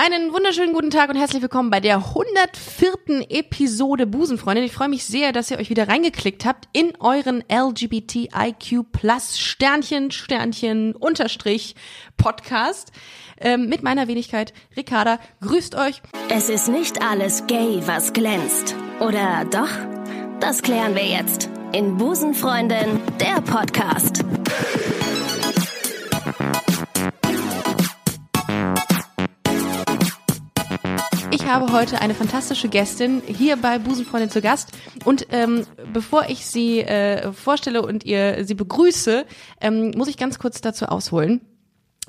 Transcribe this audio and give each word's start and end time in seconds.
Einen 0.00 0.32
wunderschönen 0.32 0.74
guten 0.74 0.90
Tag 0.90 1.10
und 1.10 1.16
herzlich 1.16 1.42
willkommen 1.42 1.70
bei 1.70 1.80
der 1.80 1.96
104. 1.96 3.28
Episode 3.30 4.06
Busenfreundin. 4.06 4.62
Ich 4.62 4.70
freue 4.70 4.88
mich 4.88 5.04
sehr, 5.04 5.32
dass 5.32 5.50
ihr 5.50 5.58
euch 5.58 5.70
wieder 5.70 5.88
reingeklickt 5.88 6.44
habt 6.44 6.68
in 6.72 6.92
euren 7.00 7.42
LGBTIQ 7.50 8.92
Plus 8.92 9.40
Sternchen, 9.40 10.12
Sternchen, 10.12 10.94
Unterstrich 10.94 11.74
Podcast 12.16 12.92
ähm, 13.40 13.68
mit 13.68 13.82
meiner 13.82 14.06
Wenigkeit 14.06 14.52
Ricarda. 14.76 15.18
Grüßt 15.40 15.74
euch. 15.74 16.00
Es 16.28 16.48
ist 16.48 16.68
nicht 16.68 17.02
alles 17.02 17.48
gay, 17.48 17.82
was 17.86 18.12
glänzt. 18.12 18.76
Oder 19.00 19.46
doch? 19.50 19.68
Das 20.38 20.62
klären 20.62 20.94
wir 20.94 21.06
jetzt 21.06 21.50
in 21.72 21.96
Busenfreundin, 21.96 23.00
der 23.18 23.40
Podcast. 23.40 24.24
Habe 31.48 31.72
heute 31.72 32.00
eine 32.00 32.14
fantastische 32.14 32.68
Gästin 32.68 33.22
hier 33.26 33.56
bei 33.56 33.78
Busenfreundin 33.78 34.30
zu 34.30 34.40
Gast. 34.40 34.72
Und 35.04 35.26
ähm, 35.30 35.66
bevor 35.92 36.26
ich 36.28 36.46
sie 36.46 36.80
äh, 36.80 37.32
vorstelle 37.32 37.82
und 37.82 38.04
ihr 38.04 38.44
sie 38.44 38.54
begrüße, 38.54 39.24
ähm, 39.60 39.92
muss 39.96 40.08
ich 40.08 40.16
ganz 40.16 40.38
kurz 40.38 40.60
dazu 40.60 40.86
ausholen. 40.86 41.40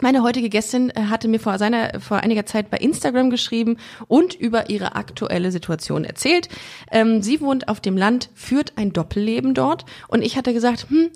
Meine 0.02 0.24
heutige 0.24 0.50
Gästin 0.50 0.90
äh, 0.92 1.04
hatte 1.10 1.28
mir 1.28 1.40
vor 1.40 1.58
seiner 1.58 2.00
vor 2.00 2.18
einiger 2.18 2.46
Zeit 2.46 2.70
bei 2.70 2.78
Instagram 2.78 3.30
geschrieben 3.30 3.78
und 4.08 4.34
über 4.34 4.70
ihre 4.70 4.96
aktuelle 4.96 5.52
Situation 5.52 6.06
erzählt. 6.06 6.50
Ähm, 6.92 7.22
sie 7.22 7.42
wohnt 7.42 7.68
auf 7.68 7.80
dem 7.80 7.98
Land, 7.98 8.30
führt 8.34 8.74
ein 8.78 8.94
Doppelleben 8.94 9.54
dort 9.54 9.86
und 10.08 10.22
ich 10.22 10.38
hatte 10.38 10.54
gesagt, 10.54 10.88
hm, 10.90 11.10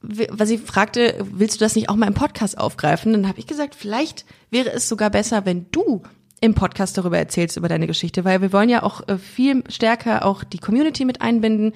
weil 0.00 0.46
sie 0.46 0.58
fragte, 0.58 1.14
willst 1.32 1.60
du 1.60 1.64
das 1.64 1.74
nicht 1.74 1.88
auch 1.88 1.96
mal 1.96 2.06
im 2.06 2.14
Podcast 2.14 2.58
aufgreifen? 2.58 3.12
Dann 3.12 3.28
habe 3.28 3.38
ich 3.38 3.46
gesagt, 3.46 3.74
vielleicht 3.74 4.24
wäre 4.50 4.72
es 4.72 4.88
sogar 4.88 5.10
besser, 5.10 5.44
wenn 5.44 5.66
du 5.70 6.02
im 6.40 6.54
Podcast 6.54 6.98
darüber 6.98 7.18
erzählst, 7.18 7.56
über 7.56 7.68
deine 7.68 7.86
Geschichte, 7.86 8.24
weil 8.24 8.42
wir 8.42 8.52
wollen 8.52 8.68
ja 8.68 8.82
auch 8.82 9.06
äh, 9.08 9.18
viel 9.18 9.64
stärker 9.68 10.24
auch 10.24 10.44
die 10.44 10.58
Community 10.58 11.04
mit 11.04 11.20
einbinden, 11.20 11.72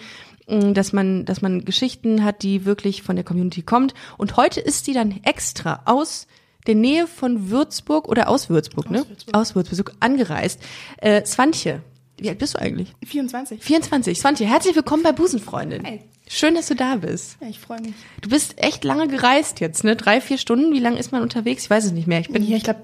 mh, 0.49 0.73
dass 0.73 0.93
man, 0.93 1.25
dass 1.25 1.41
man 1.41 1.65
Geschichten 1.65 2.25
hat, 2.25 2.43
die 2.43 2.65
wirklich 2.65 3.03
von 3.03 3.17
der 3.17 3.25
Community 3.25 3.63
kommt. 3.63 3.95
Und 4.19 4.37
heute 4.37 4.61
ist 4.61 4.85
sie 4.85 4.93
dann 4.93 5.21
extra 5.23 5.83
aus 5.87 6.27
der 6.67 6.75
Nähe 6.75 7.07
von 7.07 7.51
Würzburg 7.51 8.07
oder 8.09 8.29
aus 8.29 8.51
Würzburg, 8.51 8.91
ne? 8.91 9.05
Würzburg. 9.09 9.37
Aus 9.37 9.55
Würzburg 9.55 9.93
angereist. 10.01 10.61
Äh, 10.99 11.25
Swantje, 11.25 11.83
wie 12.19 12.29
alt 12.29 12.39
bist 12.39 12.55
du 12.55 12.59
eigentlich? 12.59 12.93
24. 13.03 13.63
24. 13.63 14.19
Swantje, 14.19 14.47
herzlich 14.47 14.77
willkommen 14.77 15.03
bei 15.03 15.13
Busenfreundin. 15.13 15.85
Hey. 15.85 16.03
Schön, 16.29 16.55
dass 16.55 16.69
du 16.69 16.77
da 16.77 16.97
bist. 16.97 17.39
Ja, 17.41 17.49
ich 17.49 17.59
freue 17.59 17.81
mich. 17.81 17.95
Du 18.21 18.29
bist 18.29 18.63
echt 18.63 18.85
lange 18.85 19.09
gereist 19.09 19.59
jetzt, 19.59 19.83
ne? 19.83 19.97
Drei, 19.97 20.21
vier 20.21 20.39
Stunden. 20.39 20.73
Wie 20.73 20.79
lange 20.79 20.99
ist 20.99 21.11
man 21.11 21.23
unterwegs? 21.23 21.65
Ich 21.65 21.71
weiß 21.71 21.87
es 21.87 21.93
nicht 21.93 22.07
mehr. 22.07 22.21
Ich 22.21 22.29
bin 22.29 22.43
Hier, 22.43 22.57
ich 22.57 22.63
glaube, 22.63 22.83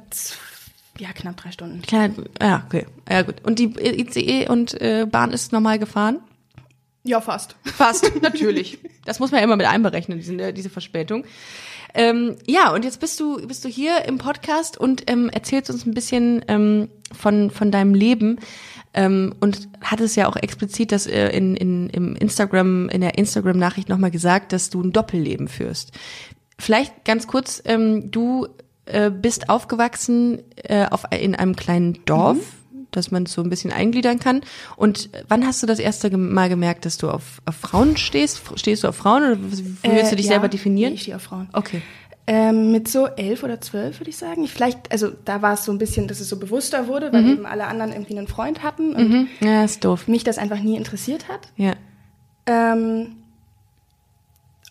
ja, 0.98 1.12
knapp 1.12 1.36
drei 1.36 1.52
Stunden. 1.52 1.83
Kleiner, 1.83 2.14
ja, 2.41 2.64
okay. 2.66 2.86
Ja, 3.11 3.22
gut. 3.22 3.36
Und 3.44 3.58
die 3.58 3.75
ICE 3.78 4.48
und 4.48 4.80
äh, 4.80 5.06
Bahn 5.11 5.33
ist 5.33 5.52
normal 5.52 5.78
gefahren? 5.78 6.20
Ja, 7.05 7.20
fast. 7.20 7.56
Fast, 7.64 8.11
natürlich. 8.22 8.78
Das 9.05 9.20
muss 9.20 9.30
man 9.30 9.39
ja 9.39 9.44
immer 9.44 9.56
mit 9.56 9.67
einberechnen, 9.67 10.19
diese, 10.19 10.52
diese 10.52 10.70
Verspätung. 10.70 11.24
Ähm, 11.94 12.36
ja, 12.47 12.74
und 12.74 12.84
jetzt 12.84 13.00
bist 13.00 13.19
du, 13.20 13.47
bist 13.47 13.64
du 13.64 13.69
hier 13.69 14.05
im 14.06 14.19
Podcast 14.19 14.77
und 14.77 15.05
ähm, 15.11 15.30
erzählst 15.30 15.70
uns 15.70 15.86
ein 15.86 15.94
bisschen 15.94 16.44
ähm, 16.48 16.89
von, 17.12 17.50
von 17.50 17.70
deinem 17.70 17.94
Leben 17.94 18.39
ähm, 18.92 19.34
und 19.41 19.69
hattest 19.80 20.17
ja 20.17 20.28
auch 20.28 20.36
explizit 20.36 20.91
das 20.91 21.06
äh, 21.06 21.28
in, 21.28 21.56
in, 21.56 21.89
im 21.91 22.17
Instagram, 22.17 22.89
in 22.89 23.00
der 23.00 23.17
Instagram-Nachricht 23.17 23.89
nochmal 23.89 24.11
gesagt, 24.11 24.52
dass 24.52 24.69
du 24.69 24.83
ein 24.83 24.92
Doppelleben 24.92 25.48
führst. 25.48 25.92
Vielleicht 26.58 27.05
ganz 27.05 27.27
kurz, 27.27 27.62
ähm, 27.64 28.11
du 28.11 28.48
äh, 28.87 29.11
bist 29.11 29.48
aufgewachsen 29.48 30.42
äh, 30.65 30.87
auf, 30.87 31.05
in 31.11 31.34
einem 31.34 31.55
kleinen 31.56 32.05
Dorf, 32.06 32.39
dass 32.92 33.11
man 33.11 33.25
es 33.25 33.33
so 33.33 33.42
ein 33.42 33.51
bisschen 33.51 33.73
eingliedern 33.73 34.19
kann. 34.19 34.41
Und 34.77 35.11
wann 35.29 35.47
hast 35.47 35.62
du 35.62 35.67
das 35.67 35.79
erste 35.79 36.17
Mal 36.17 36.48
gemerkt, 36.48 36.87
dass 36.87 36.97
du 36.97 37.11
auf, 37.11 37.42
auf 37.45 37.55
Frauen 37.57 37.97
stehst? 37.97 38.41
Stehst 38.57 38.84
du 38.84 38.89
auf 38.89 38.96
Frauen 38.96 39.23
oder 39.23 39.36
wie 39.39 39.77
willst 39.83 40.13
du 40.13 40.17
dich 40.17 40.27
Äh, 40.27 40.29
ja, 40.29 40.35
selber 40.35 40.48
definieren? 40.48 40.91
nee, 40.91 40.95
Ich 40.96 41.02
stehe 41.02 41.17
auf 41.17 41.23
Frauen. 41.23 41.48
okay. 41.52 41.83
Ähm, 42.29 42.73
mit 42.73 42.89
so 42.89 43.07
elf 43.07 43.45
oder 43.45 43.61
zwölf, 43.61 44.01
würde 44.01 44.11
ich 44.11 44.17
sagen. 44.17 44.42
Ich 44.42 44.52
vielleicht, 44.52 44.91
also 44.91 45.13
da 45.25 45.42
war 45.42 45.52
es 45.55 45.64
so 45.64 45.70
ein 45.70 45.79
bisschen, 45.79 46.08
dass 46.08 46.19
es 46.19 46.29
so 46.29 46.39
bewusster 46.41 46.89
wurde, 46.89 47.13
weil 47.13 47.25
eben 47.25 47.46
alle 47.46 47.67
anderen 47.69 47.92
irgendwie 47.92 48.19
einen 48.19 48.27
Freund 48.27 48.64
hatten 48.64 48.96
und 48.96 49.08
Mhm. 49.11 49.29
Ja, 49.41 49.63
ist 49.63 49.85
doof. 49.85 50.08
mich 50.08 50.25
das 50.25 50.36
einfach 50.36 50.58
nie 50.58 50.77
interessiert 50.77 51.29
hat. 51.29 51.52
Ja. 51.57 51.75
Ähm, 52.46 53.17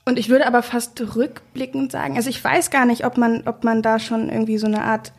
und 0.05 0.19
ich 0.19 0.29
würde 0.29 0.47
aber 0.47 0.61
fast 0.63 1.01
rückblickend 1.15 1.91
sagen, 1.91 2.15
also 2.15 2.29
ich 2.29 2.43
weiß 2.43 2.69
gar 2.69 2.85
nicht, 2.85 3.05
ob 3.05 3.17
man, 3.17 3.43
ob 3.47 3.63
man 3.63 3.81
da 3.81 3.99
schon 3.99 4.29
irgendwie 4.29 4.57
so 4.57 4.67
eine 4.67 4.83
Art 4.83 5.11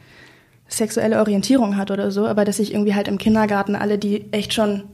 sexuelle 0.69 1.19
Orientierung 1.21 1.77
hat 1.77 1.91
oder 1.91 2.11
so, 2.11 2.27
aber 2.27 2.45
dass 2.45 2.59
ich 2.59 2.73
irgendwie 2.73 2.95
halt 2.95 3.09
im 3.09 3.19
Kindergarten 3.19 3.77
alle, 3.77 3.99
die 3.99 4.25
echt 4.33 4.53
schon, 4.55 4.85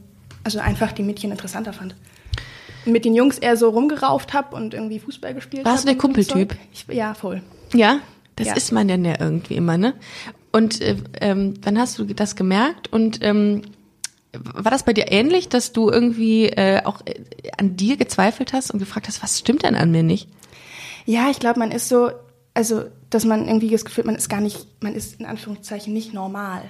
also 0.43 0.59
einfach 0.59 0.91
die 0.91 1.03
Mädchen 1.03 1.31
interessanter 1.31 1.73
fand. 1.73 1.95
Mit 2.85 3.05
den 3.05 3.15
Jungs 3.15 3.37
eher 3.37 3.55
so 3.55 3.69
rumgerauft 3.69 4.33
hab 4.33 4.53
und 4.53 4.73
irgendwie 4.73 4.99
Fußball 4.99 5.33
gespielt 5.33 5.65
Warst 5.65 5.77
hab 5.79 5.81
du 5.83 5.87
der 5.93 5.97
Kumpeltyp? 5.97 6.55
Ich, 6.73 6.85
ja, 6.93 7.13
voll. 7.13 7.41
Ja, 7.73 7.99
das 8.35 8.47
Ja. 8.47 8.53
ist 8.55 8.71
man 8.71 8.87
denn 8.87 9.05
ja 9.05 9.15
irgendwie 9.19 9.55
immer, 9.55 9.77
ne? 9.77 9.93
Und 10.51 10.81
äh, 10.81 10.97
ähm, 11.21 11.53
wann 11.63 11.79
hast 11.79 11.97
du 11.97 12.03
das 12.05 12.35
gemerkt? 12.35 12.91
Und 12.91 13.19
ähm, 13.23 13.61
war 14.33 14.71
das 14.71 14.83
bei 14.83 14.93
dir 14.93 15.11
ähnlich, 15.11 15.49
dass 15.49 15.73
du 15.73 15.89
irgendwie 15.89 16.47
äh, 16.47 16.83
auch 16.83 17.01
äh, 17.05 17.21
an 17.57 17.75
dir 17.75 17.97
gezweifelt 17.97 18.53
hast 18.53 18.71
und 18.71 18.79
gefragt 18.79 19.07
hast, 19.07 19.21
was 19.21 19.39
stimmt 19.39 19.63
denn 19.63 19.75
an 19.75 19.91
mir 19.91 20.03
nicht? 20.03 20.27
Ja, 21.05 21.29
ich 21.29 21.39
glaube, 21.39 21.59
man 21.59 21.71
ist 21.71 21.89
so, 21.89 22.11
also, 22.53 22.85
dass 23.09 23.25
man 23.25 23.47
irgendwie 23.47 23.69
das 23.69 23.85
Gefühl, 23.85 24.03
hat, 24.03 24.07
man 24.07 24.15
ist 24.15 24.29
gar 24.29 24.41
nicht, 24.41 24.65
man 24.81 24.95
ist 24.95 25.19
in 25.19 25.25
Anführungszeichen 25.25 25.93
nicht 25.93 26.13
normal, 26.13 26.63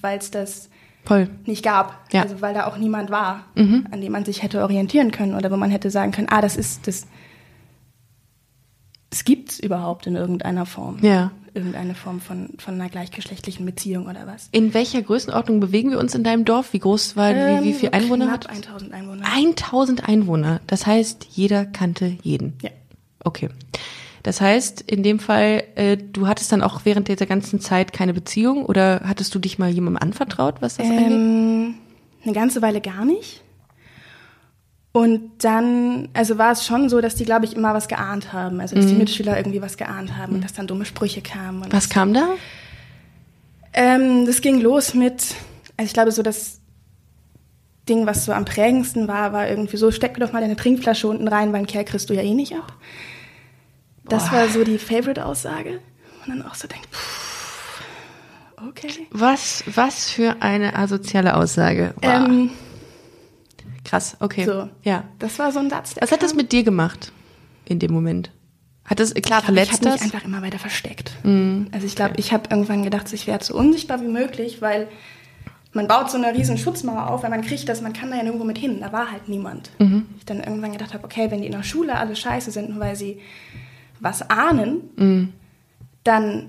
weil 0.00 0.18
es 0.18 0.30
das 0.30 0.70
Voll. 1.04 1.28
nicht 1.46 1.62
gab. 1.62 2.06
Ja. 2.12 2.22
Also 2.22 2.40
weil 2.40 2.54
da 2.54 2.66
auch 2.66 2.76
niemand 2.76 3.10
war, 3.10 3.44
an 3.54 4.00
dem 4.00 4.12
man 4.12 4.24
sich 4.24 4.42
hätte 4.42 4.62
orientieren 4.62 5.10
können 5.10 5.34
oder 5.34 5.50
wo 5.50 5.56
man 5.56 5.70
hätte 5.70 5.90
sagen 5.90 6.12
können, 6.12 6.28
ah, 6.30 6.40
das 6.40 6.56
ist 6.56 6.86
das. 6.86 7.06
Das 9.10 9.24
gibt's 9.24 9.58
überhaupt 9.58 10.06
in 10.06 10.14
irgendeiner 10.14 10.66
Form. 10.66 10.98
Ja. 11.02 11.32
Irgendeine 11.54 11.94
Form 11.94 12.20
von, 12.20 12.50
von 12.58 12.74
einer 12.74 12.88
gleichgeschlechtlichen 12.88 13.64
Beziehung 13.66 14.06
oder 14.06 14.26
was. 14.26 14.48
In 14.52 14.74
welcher 14.74 15.02
Größenordnung 15.02 15.60
bewegen 15.60 15.90
wir 15.90 15.98
uns 15.98 16.14
in 16.14 16.24
deinem 16.24 16.44
Dorf? 16.44 16.72
Wie 16.72 16.78
groß 16.78 17.16
war, 17.16 17.30
wie, 17.34 17.64
wie 17.64 17.70
Ähm, 17.70 17.74
viel 17.74 17.88
so 17.88 17.92
Einwohner 17.92 18.26
knapp 18.26 18.48
hat? 18.48 18.50
1000 18.50 18.92
Einwohner. 18.92 19.24
1000 19.34 20.08
Einwohner. 20.08 20.60
Das 20.66 20.86
heißt, 20.86 21.26
jeder 21.30 21.64
kannte 21.66 22.16
jeden. 22.22 22.56
Ja. 22.62 22.70
Okay. 23.24 23.48
Das 24.22 24.40
heißt, 24.40 24.82
in 24.82 25.02
dem 25.02 25.18
Fall, 25.18 25.64
äh, 25.76 25.96
du 25.96 26.26
hattest 26.26 26.52
dann 26.52 26.62
auch 26.62 26.82
während 26.84 27.08
dieser 27.08 27.26
ganzen 27.26 27.60
Zeit 27.60 27.92
keine 27.92 28.12
Beziehung 28.12 28.66
oder 28.66 29.00
hattest 29.04 29.34
du 29.34 29.38
dich 29.38 29.58
mal 29.58 29.70
jemandem 29.70 30.02
anvertraut, 30.02 30.56
was 30.60 30.76
das 30.76 30.86
angeht? 30.86 31.06
Ähm, 31.10 31.74
eine 32.24 32.34
ganze 32.34 32.60
Weile 32.60 32.80
gar 32.82 33.04
nicht. 33.04 33.42
Und 34.92 35.44
dann, 35.44 36.08
also 36.14 36.36
war 36.36 36.52
es 36.52 36.66
schon 36.66 36.88
so, 36.88 37.00
dass 37.00 37.14
die, 37.14 37.24
glaube 37.24 37.44
ich, 37.44 37.54
immer 37.54 37.74
was 37.74 37.86
geahnt 37.86 38.32
haben. 38.32 38.60
Also 38.60 38.74
dass 38.74 38.86
die 38.86 38.94
Mitschüler 38.94 39.36
irgendwie 39.36 39.62
was 39.62 39.76
geahnt 39.76 40.16
haben 40.16 40.34
und 40.34 40.44
dass 40.44 40.52
dann 40.52 40.66
dumme 40.66 40.84
Sprüche 40.84 41.22
kamen. 41.22 41.60
Mhm. 41.60 41.72
Was 41.72 41.88
kam 41.88 42.12
da? 42.12 42.28
Ähm, 43.72 44.26
das 44.26 44.40
ging 44.40 44.60
los 44.60 44.94
mit, 44.94 45.34
also 45.76 45.86
ich 45.86 45.92
glaube, 45.92 46.10
so 46.10 46.22
das 46.22 46.58
Ding, 47.88 48.04
was 48.06 48.24
so 48.24 48.32
am 48.32 48.44
prägendsten 48.44 49.06
war, 49.06 49.32
war 49.32 49.48
irgendwie 49.48 49.76
so, 49.76 49.92
steck 49.92 50.18
mir 50.18 50.26
doch 50.26 50.32
mal 50.32 50.40
deine 50.40 50.56
Trinkflasche 50.56 51.06
unten 51.06 51.28
rein, 51.28 51.48
weil 51.48 51.58
einen 51.58 51.66
Kerl 51.66 51.84
kriegst 51.84 52.10
du 52.10 52.14
ja 52.14 52.22
eh 52.22 52.34
nicht 52.34 52.54
ab. 52.54 52.72
Das 54.08 54.32
war 54.32 54.48
so 54.48 54.64
die 54.64 54.78
Favorite-Aussage. 54.78 55.80
Und 56.26 56.28
dann 56.28 56.42
auch 56.42 56.56
so 56.56 56.66
denkt, 56.66 56.88
pff, 56.90 57.80
okay. 58.68 59.06
Was, 59.12 59.62
was 59.72 60.10
für 60.10 60.36
eine 60.40 60.74
asoziale 60.74 61.36
Aussage. 61.36 61.94
Wow. 62.02 62.28
Ähm, 62.28 62.50
Krass, 63.90 64.16
okay. 64.20 64.44
so. 64.44 64.68
Ja. 64.82 65.04
Das 65.18 65.38
war 65.40 65.50
so 65.52 65.58
ein 65.58 65.68
Satz. 65.68 65.94
Was 66.00 66.12
hat 66.12 66.22
das 66.22 66.34
mit 66.34 66.52
dir 66.52 66.62
gemacht 66.62 67.12
in 67.64 67.78
dem 67.80 67.92
Moment? 67.92 68.30
Hat 68.84 69.00
das, 69.00 69.12
klar, 69.14 69.18
Ich 69.18 69.22
glaub, 69.24 69.44
verletzt 69.44 69.72
ich 69.72 69.78
habe 69.80 69.90
mich 69.92 70.02
einfach 70.02 70.24
immer 70.24 70.42
weiter 70.42 70.58
versteckt. 70.60 71.12
Also 71.72 71.86
ich 71.86 71.96
glaube, 71.96 72.14
ich 72.16 72.32
habe 72.32 72.44
irgendwann 72.50 72.82
gedacht, 72.84 73.12
ich 73.12 73.26
werde 73.26 73.44
so 73.44 73.54
unsichtbar 73.54 74.00
wie 74.00 74.08
möglich, 74.08 74.62
weil 74.62 74.88
man 75.72 75.86
baut 75.88 76.10
so 76.10 76.18
eine 76.18 76.32
riesen 76.34 76.56
Schutzmauer 76.58 77.10
auf, 77.10 77.22
weil 77.22 77.30
man 77.30 77.42
kriegt 77.42 77.68
das, 77.68 77.80
man 77.80 77.92
kann 77.92 78.10
da 78.10 78.16
ja 78.16 78.22
nirgendwo 78.22 78.44
mit 78.44 78.58
hin. 78.58 78.80
Da 78.80 78.92
war 78.92 79.10
halt 79.10 79.28
niemand. 79.28 79.70
Mhm. 79.78 80.06
Ich 80.18 80.24
dann 80.24 80.38
irgendwann 80.38 80.72
gedacht 80.72 80.94
habe, 80.94 81.04
okay, 81.04 81.30
wenn 81.30 81.40
die 81.40 81.46
in 81.46 81.52
der 81.52 81.62
Schule 81.64 81.96
alle 81.96 82.14
scheiße 82.16 82.50
sind, 82.52 82.70
nur 82.70 82.80
weil 82.80 82.94
sie 82.96 83.20
was 84.00 84.28
ahnen, 84.30 84.82
Mhm. 84.96 85.32
dann 86.04 86.46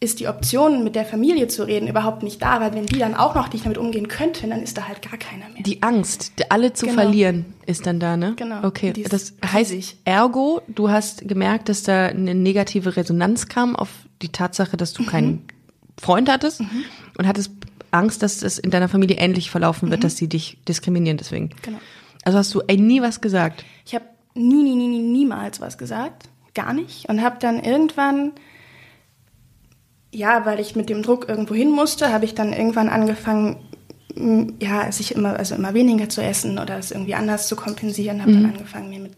ist 0.00 0.20
die 0.20 0.28
Option, 0.28 0.84
mit 0.84 0.94
der 0.94 1.04
Familie 1.04 1.48
zu 1.48 1.66
reden, 1.66 1.88
überhaupt 1.88 2.22
nicht 2.22 2.40
da, 2.40 2.60
weil 2.60 2.72
wenn 2.72 2.86
die 2.86 2.98
dann 2.98 3.14
auch 3.16 3.34
noch 3.34 3.52
nicht 3.52 3.64
damit 3.64 3.78
umgehen 3.78 4.06
könnten, 4.06 4.50
dann 4.50 4.62
ist 4.62 4.78
da 4.78 4.86
halt 4.86 5.02
gar 5.02 5.18
keiner 5.18 5.48
mehr. 5.48 5.62
Die 5.64 5.82
Angst, 5.82 6.32
alle 6.50 6.72
zu 6.72 6.86
Genau. 6.86 7.00
verlieren, 7.02 7.44
ist 7.66 7.84
dann 7.86 7.98
da, 7.98 8.16
ne? 8.16 8.34
Genau. 8.36 8.64
Okay, 8.64 8.92
das 9.10 9.34
heißt, 9.44 9.72
riesig. 9.72 9.96
ergo, 10.04 10.62
du 10.68 10.88
hast 10.90 11.26
gemerkt, 11.26 11.68
dass 11.68 11.82
da 11.82 12.06
eine 12.06 12.34
negative 12.36 12.96
Resonanz 12.96 13.48
kam 13.48 13.74
auf 13.74 13.88
die 14.22 14.28
Tatsache, 14.28 14.76
dass 14.76 14.96
Mhm. 14.96 15.04
du 15.04 15.10
keinen 15.10 15.42
Freund 16.00 16.30
hattest 16.30 16.60
und 16.60 17.26
hattest 17.26 17.50
Angst, 17.90 18.22
dass 18.22 18.42
es 18.42 18.58
in 18.58 18.70
deiner 18.70 18.88
Familie 18.88 19.16
ähnlich 19.16 19.50
verlaufen 19.50 19.90
wird, 19.90 20.04
dass 20.04 20.16
sie 20.16 20.28
dich 20.28 20.58
diskriminieren 20.68 21.16
deswegen. 21.16 21.50
Genau. 21.62 21.78
Also 22.24 22.38
hast 22.38 22.54
du 22.54 22.60
ey, 22.68 22.76
nie 22.76 23.02
was 23.02 23.20
gesagt. 23.20 23.64
Ich 23.84 23.94
habe 23.96 24.04
nie, 24.34 24.62
nie, 24.62 24.76
nie, 24.76 24.86
nie, 24.88 24.98
niemals 25.00 25.60
was 25.60 25.76
gesagt. 25.76 26.28
Gar 26.54 26.72
nicht. 26.72 27.08
Und 27.08 27.20
habe 27.22 27.36
dann 27.40 27.58
irgendwann 27.62 28.32
ja, 30.18 30.44
weil 30.44 30.60
ich 30.60 30.76
mit 30.76 30.90
dem 30.90 31.02
Druck 31.02 31.28
irgendwo 31.28 31.54
hin 31.54 31.70
musste, 31.70 32.12
habe 32.12 32.24
ich 32.24 32.34
dann 32.34 32.52
irgendwann 32.52 32.88
angefangen, 32.88 33.56
ja, 34.60 34.90
sich 34.90 35.14
immer, 35.14 35.38
also 35.38 35.54
immer 35.54 35.74
weniger 35.74 36.08
zu 36.08 36.20
essen 36.20 36.58
oder 36.58 36.76
es 36.76 36.90
irgendwie 36.90 37.14
anders 37.14 37.46
zu 37.46 37.54
kompensieren, 37.54 38.20
habe 38.20 38.32
dann 38.32 38.46
angefangen, 38.46 38.90
mir 38.90 38.98
mit 38.98 39.12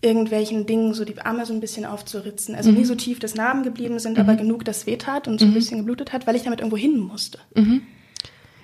irgendwelchen 0.00 0.64
Dingen 0.64 0.94
so 0.94 1.04
die 1.04 1.20
Arme 1.20 1.44
so 1.44 1.52
ein 1.52 1.60
bisschen 1.60 1.84
aufzuritzen. 1.84 2.54
Also 2.54 2.70
nie 2.70 2.86
so 2.86 2.94
tief, 2.94 3.18
dass 3.18 3.34
Narben 3.34 3.62
geblieben 3.62 3.98
sind, 3.98 4.18
aber 4.18 4.34
genug, 4.34 4.64
dass 4.64 4.86
wehtat 4.86 5.28
und 5.28 5.38
so 5.38 5.44
ein 5.44 5.52
bisschen 5.52 5.80
geblutet 5.80 6.14
hat, 6.14 6.26
weil 6.26 6.36
ich 6.36 6.42
damit 6.42 6.60
irgendwo 6.60 6.78
hin 6.78 6.98
musste. 6.98 7.38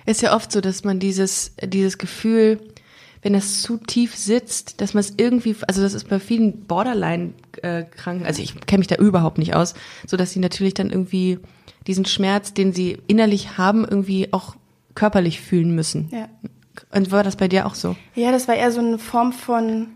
Ist 0.07 0.23
ja 0.23 0.35
oft 0.35 0.51
so, 0.51 0.61
dass 0.61 0.83
man 0.83 0.99
dieses, 0.99 1.51
dieses 1.63 1.99
Gefühl, 1.99 2.59
wenn 3.27 3.33
das 3.33 3.61
zu 3.61 3.75
tief 3.75 4.15
sitzt, 4.15 4.79
dass 4.79 4.93
man 4.93 5.01
es 5.01 5.15
irgendwie, 5.17 5.53
also 5.67 5.81
das 5.81 5.93
ist 5.93 6.07
bei 6.07 6.17
vielen 6.17 6.63
Borderline-Kranken, 6.63 8.25
also 8.25 8.41
ich 8.41 8.57
kenne 8.67 8.79
mich 8.79 8.87
da 8.87 8.95
überhaupt 8.95 9.37
nicht 9.37 9.53
aus, 9.53 9.73
so 10.05 10.15
dass 10.15 10.31
sie 10.31 10.39
natürlich 10.39 10.75
dann 10.75 10.91
irgendwie 10.91 11.37
diesen 11.87 12.05
Schmerz, 12.05 12.53
den 12.53 12.71
sie 12.71 12.99
innerlich 13.07 13.57
haben, 13.57 13.83
irgendwie 13.83 14.31
auch 14.31 14.55
körperlich 14.95 15.41
fühlen 15.41 15.75
müssen. 15.75 16.07
Ja. 16.13 16.29
Und 16.95 17.11
war 17.11 17.21
das 17.21 17.35
bei 17.35 17.49
dir 17.49 17.65
auch 17.65 17.75
so? 17.75 17.97
Ja, 18.15 18.31
das 18.31 18.47
war 18.47 18.55
eher 18.55 18.71
so 18.71 18.79
eine 18.79 18.97
Form 18.97 19.33
von, 19.33 19.89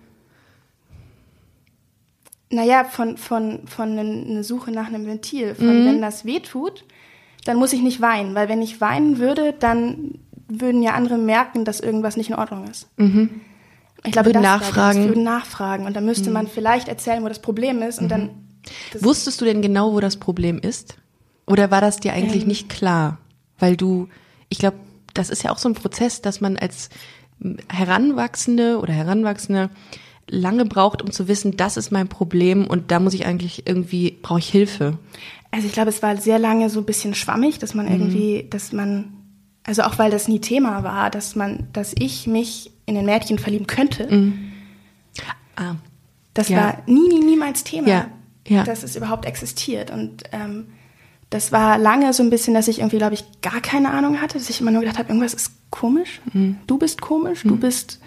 naja, 2.49 2.83
von, 2.83 3.15
von, 3.15 3.65
von 3.65 3.97
einer 3.97 4.43
Suche 4.43 4.71
nach 4.71 4.87
einem 4.87 5.05
Ventil. 5.05 5.55
Von, 5.55 5.85
wenn 5.85 6.01
das 6.01 6.25
weh 6.25 6.41
tut, 6.41 6.83
dann 7.45 7.55
muss 7.55 7.71
ich 7.71 7.81
nicht 7.81 8.01
weinen. 8.01 8.35
Weil 8.35 8.49
wenn 8.49 8.61
ich 8.61 8.81
weinen 8.81 9.19
würde, 9.19 9.53
dann 9.57 10.19
würden 10.59 10.81
ja 10.81 10.93
andere 10.93 11.17
merken, 11.17 11.65
dass 11.65 11.79
irgendwas 11.79 12.17
nicht 12.17 12.29
in 12.29 12.35
Ordnung 12.35 12.67
ist. 12.67 12.87
Ich 14.03 14.11
glaube, 14.11 14.29
Würden 14.29 14.41
das 14.41 14.61
nachfragen. 14.61 14.99
Das, 14.99 15.07
würden 15.07 15.23
nachfragen. 15.23 15.85
Und 15.85 15.95
dann 15.95 16.05
müsste 16.05 16.31
man 16.31 16.47
vielleicht 16.47 16.87
erzählen, 16.87 17.23
wo 17.23 17.27
das 17.27 17.41
Problem 17.41 17.81
ist. 17.81 17.99
Und 17.99 18.09
dann, 18.09 18.29
das, 18.93 19.03
Wusstest 19.03 19.39
du 19.41 19.45
denn 19.45 19.61
genau, 19.61 19.93
wo 19.93 19.99
das 19.99 20.17
Problem 20.17 20.59
ist? 20.59 20.97
Oder 21.45 21.71
war 21.71 21.81
das 21.81 21.99
dir 21.99 22.13
eigentlich 22.13 22.43
Ähm. 22.43 22.47
nicht 22.47 22.69
klar? 22.69 23.19
Weil 23.59 23.77
du, 23.77 24.07
ich 24.49 24.57
glaube, 24.57 24.77
das 25.13 25.29
ist 25.29 25.43
ja 25.43 25.51
auch 25.51 25.57
so 25.57 25.69
ein 25.69 25.75
Prozess, 25.75 26.21
dass 26.21 26.41
man 26.41 26.57
als 26.57 26.89
Heranwachsende 27.69 28.79
oder 28.79 28.93
Heranwachsende 28.93 29.69
lange 30.27 30.65
braucht, 30.65 31.01
um 31.01 31.11
zu 31.11 31.27
wissen, 31.27 31.57
das 31.57 31.77
ist 31.77 31.91
mein 31.91 32.07
Problem 32.07 32.65
und 32.67 32.91
da 32.91 32.99
muss 32.99 33.13
ich 33.13 33.25
eigentlich 33.25 33.67
irgendwie, 33.67 34.17
brauche 34.21 34.39
ich 34.39 34.49
Hilfe. 34.49 34.97
also 35.51 35.67
ich 35.67 35.73
glaube, 35.73 35.89
es 35.89 36.01
war 36.01 36.15
sehr 36.17 36.39
lange 36.39 36.69
so 36.69 36.79
ein 36.79 36.85
bisschen 36.85 37.13
schwammig, 37.15 37.59
dass 37.59 37.73
man 37.73 37.87
irgendwie, 37.91 38.47
dass 38.49 38.71
man, 38.71 39.13
also 39.63 39.83
auch 39.83 39.97
weil 39.99 40.11
das 40.11 40.27
nie 40.27 40.39
Thema 40.41 40.83
war, 40.83 41.09
dass 41.09 41.35
man, 41.35 41.67
dass 41.73 41.93
ich 41.97 42.27
mich 42.27 42.71
in 42.85 42.97
ein 42.97 43.05
Mädchen 43.05 43.37
verlieben 43.39 43.67
könnte. 43.67 44.07
Ah, 45.55 45.75
Das 46.33 46.47
Ja. 46.49 46.57
war 46.57 46.77
nie, 46.87 47.07
nie, 47.09 47.19
niemals 47.25 47.63
Thema, 47.63 47.87
Ja, 47.89 48.07
ja. 48.47 48.63
dass 48.63 48.83
es 48.83 48.95
überhaupt 48.95 49.25
existiert. 49.25 49.91
Und 49.91 50.23
ähm, 50.31 50.67
das 51.29 51.51
war 51.51 51.77
lange 51.77 52.13
so 52.13 52.23
ein 52.23 52.29
bisschen, 52.29 52.53
dass 52.53 52.67
ich 52.69 52.79
irgendwie, 52.79 52.97
glaube 52.97 53.13
ich, 53.15 53.25
gar 53.41 53.59
keine 53.61 53.91
Ahnung 53.91 54.21
hatte, 54.21 54.37
dass 54.37 54.49
ich 54.49 54.61
immer 54.61 54.71
nur 54.71 54.81
gedacht 54.81 54.97
habe, 54.97 55.09
irgendwas 55.09 55.33
ist 55.33 55.51
komisch. 55.69 56.21
Mhm. 56.33 56.57
Du 56.67 56.77
bist 56.77 57.01
komisch, 57.01 57.43
du 57.43 57.55
bist. 57.57 57.99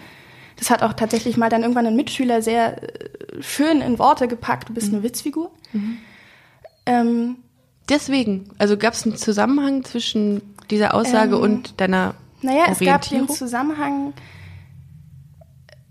Das 0.57 0.69
hat 0.69 0.81
auch 0.83 0.93
tatsächlich 0.93 1.37
mal 1.37 1.49
dann 1.49 1.61
irgendwann 1.61 1.85
ein 1.85 1.95
Mitschüler 1.95 2.41
sehr 2.41 2.81
äh, 2.81 3.41
schön 3.41 3.81
in 3.81 3.99
Worte 3.99 4.27
gepackt. 4.27 4.69
Du 4.69 4.73
bist 4.73 4.87
Mhm. 4.87 4.95
eine 4.95 5.03
Witzfigur. 5.03 5.51
Ähm, 6.85 7.37
deswegen, 7.89 8.49
also 8.57 8.77
gab 8.77 8.93
es 8.93 9.05
einen 9.05 9.15
Zusammenhang 9.17 9.83
zwischen 9.83 10.41
dieser 10.69 10.93
Aussage 10.93 11.35
Ähm, 11.35 11.41
und 11.41 11.79
deiner 11.81 12.15
Naja, 12.41 12.65
es 12.69 12.79
gab 12.79 13.07
den? 13.07 13.27
Zusammenhang 13.29 14.13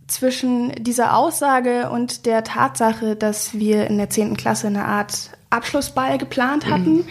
zwischen 0.06 0.72
dieser 0.82 1.16
Aussage 1.16 1.90
und 1.90 2.26
der 2.26 2.44
Tatsache, 2.44 3.16
dass 3.16 3.54
wir 3.54 3.86
in 3.86 3.96
der 3.96 4.10
10. 4.10 4.36
Klasse 4.36 4.66
eine 4.66 4.84
Art 4.84 5.30
Abschlussball 5.50 6.18
geplant 6.18 6.66
hatten 6.68 7.04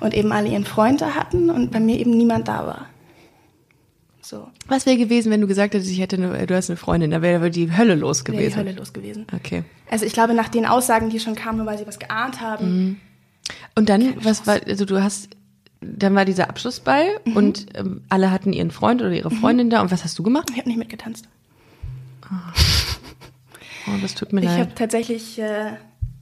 und 0.00 0.14
eben 0.14 0.32
alle 0.32 0.48
ihren 0.48 0.64
Freund 0.64 1.00
da 1.00 1.14
hatten 1.14 1.50
und 1.50 1.72
bei 1.72 1.80
mir 1.80 1.98
eben 1.98 2.10
niemand 2.10 2.48
da 2.48 2.66
war. 2.66 2.86
So, 4.20 4.48
Was 4.66 4.86
wäre 4.86 4.96
gewesen, 4.96 5.30
wenn 5.30 5.40
du 5.40 5.46
gesagt 5.46 5.74
hättest, 5.74 5.90
ich 5.90 6.00
hätte 6.00 6.16
eine, 6.16 6.46
du 6.46 6.56
hast 6.56 6.68
eine 6.68 6.76
Freundin, 6.76 7.12
da 7.12 7.22
wäre 7.22 7.48
die 7.48 7.76
Hölle 7.76 7.94
los 7.94 8.24
wäre 8.24 8.32
die 8.32 8.38
gewesen. 8.38 8.58
Hölle 8.58 8.72
los 8.72 8.92
gewesen. 8.92 9.26
Okay. 9.32 9.62
Also 9.88 10.04
ich 10.04 10.12
glaube, 10.12 10.34
nach 10.34 10.48
den 10.48 10.66
Aussagen, 10.66 11.10
die 11.10 11.20
schon 11.20 11.36
kamen, 11.36 11.58
nur 11.58 11.66
weil 11.66 11.78
sie 11.78 11.86
was 11.86 11.98
geahnt 12.00 12.40
haben, 12.40 13.00
Und 13.74 13.88
dann, 13.88 14.14
was 14.24 14.46
war, 14.46 14.60
also 14.66 14.84
du 14.84 15.02
hast, 15.02 15.28
dann 15.80 16.14
war 16.14 16.24
dieser 16.24 16.48
Abschlussball 16.48 17.06
Mhm. 17.24 17.36
und 17.36 17.66
ähm, 17.74 18.02
alle 18.08 18.30
hatten 18.30 18.52
ihren 18.52 18.70
Freund 18.70 19.00
oder 19.02 19.12
ihre 19.12 19.30
Freundin 19.30 19.70
da. 19.70 19.80
Und 19.82 19.90
was 19.90 20.04
hast 20.04 20.18
du 20.18 20.22
gemacht? 20.22 20.48
ich 20.50 20.58
habe 20.58 20.68
nicht 20.68 20.78
mitgetanzt. 20.78 21.26
Oh, 23.88 23.92
das 24.02 24.14
tut 24.14 24.32
mir 24.32 24.40
Ich 24.40 24.46
leid. 24.46 24.58
habe 24.60 24.74
tatsächlich 24.74 25.38
äh, 25.38 25.72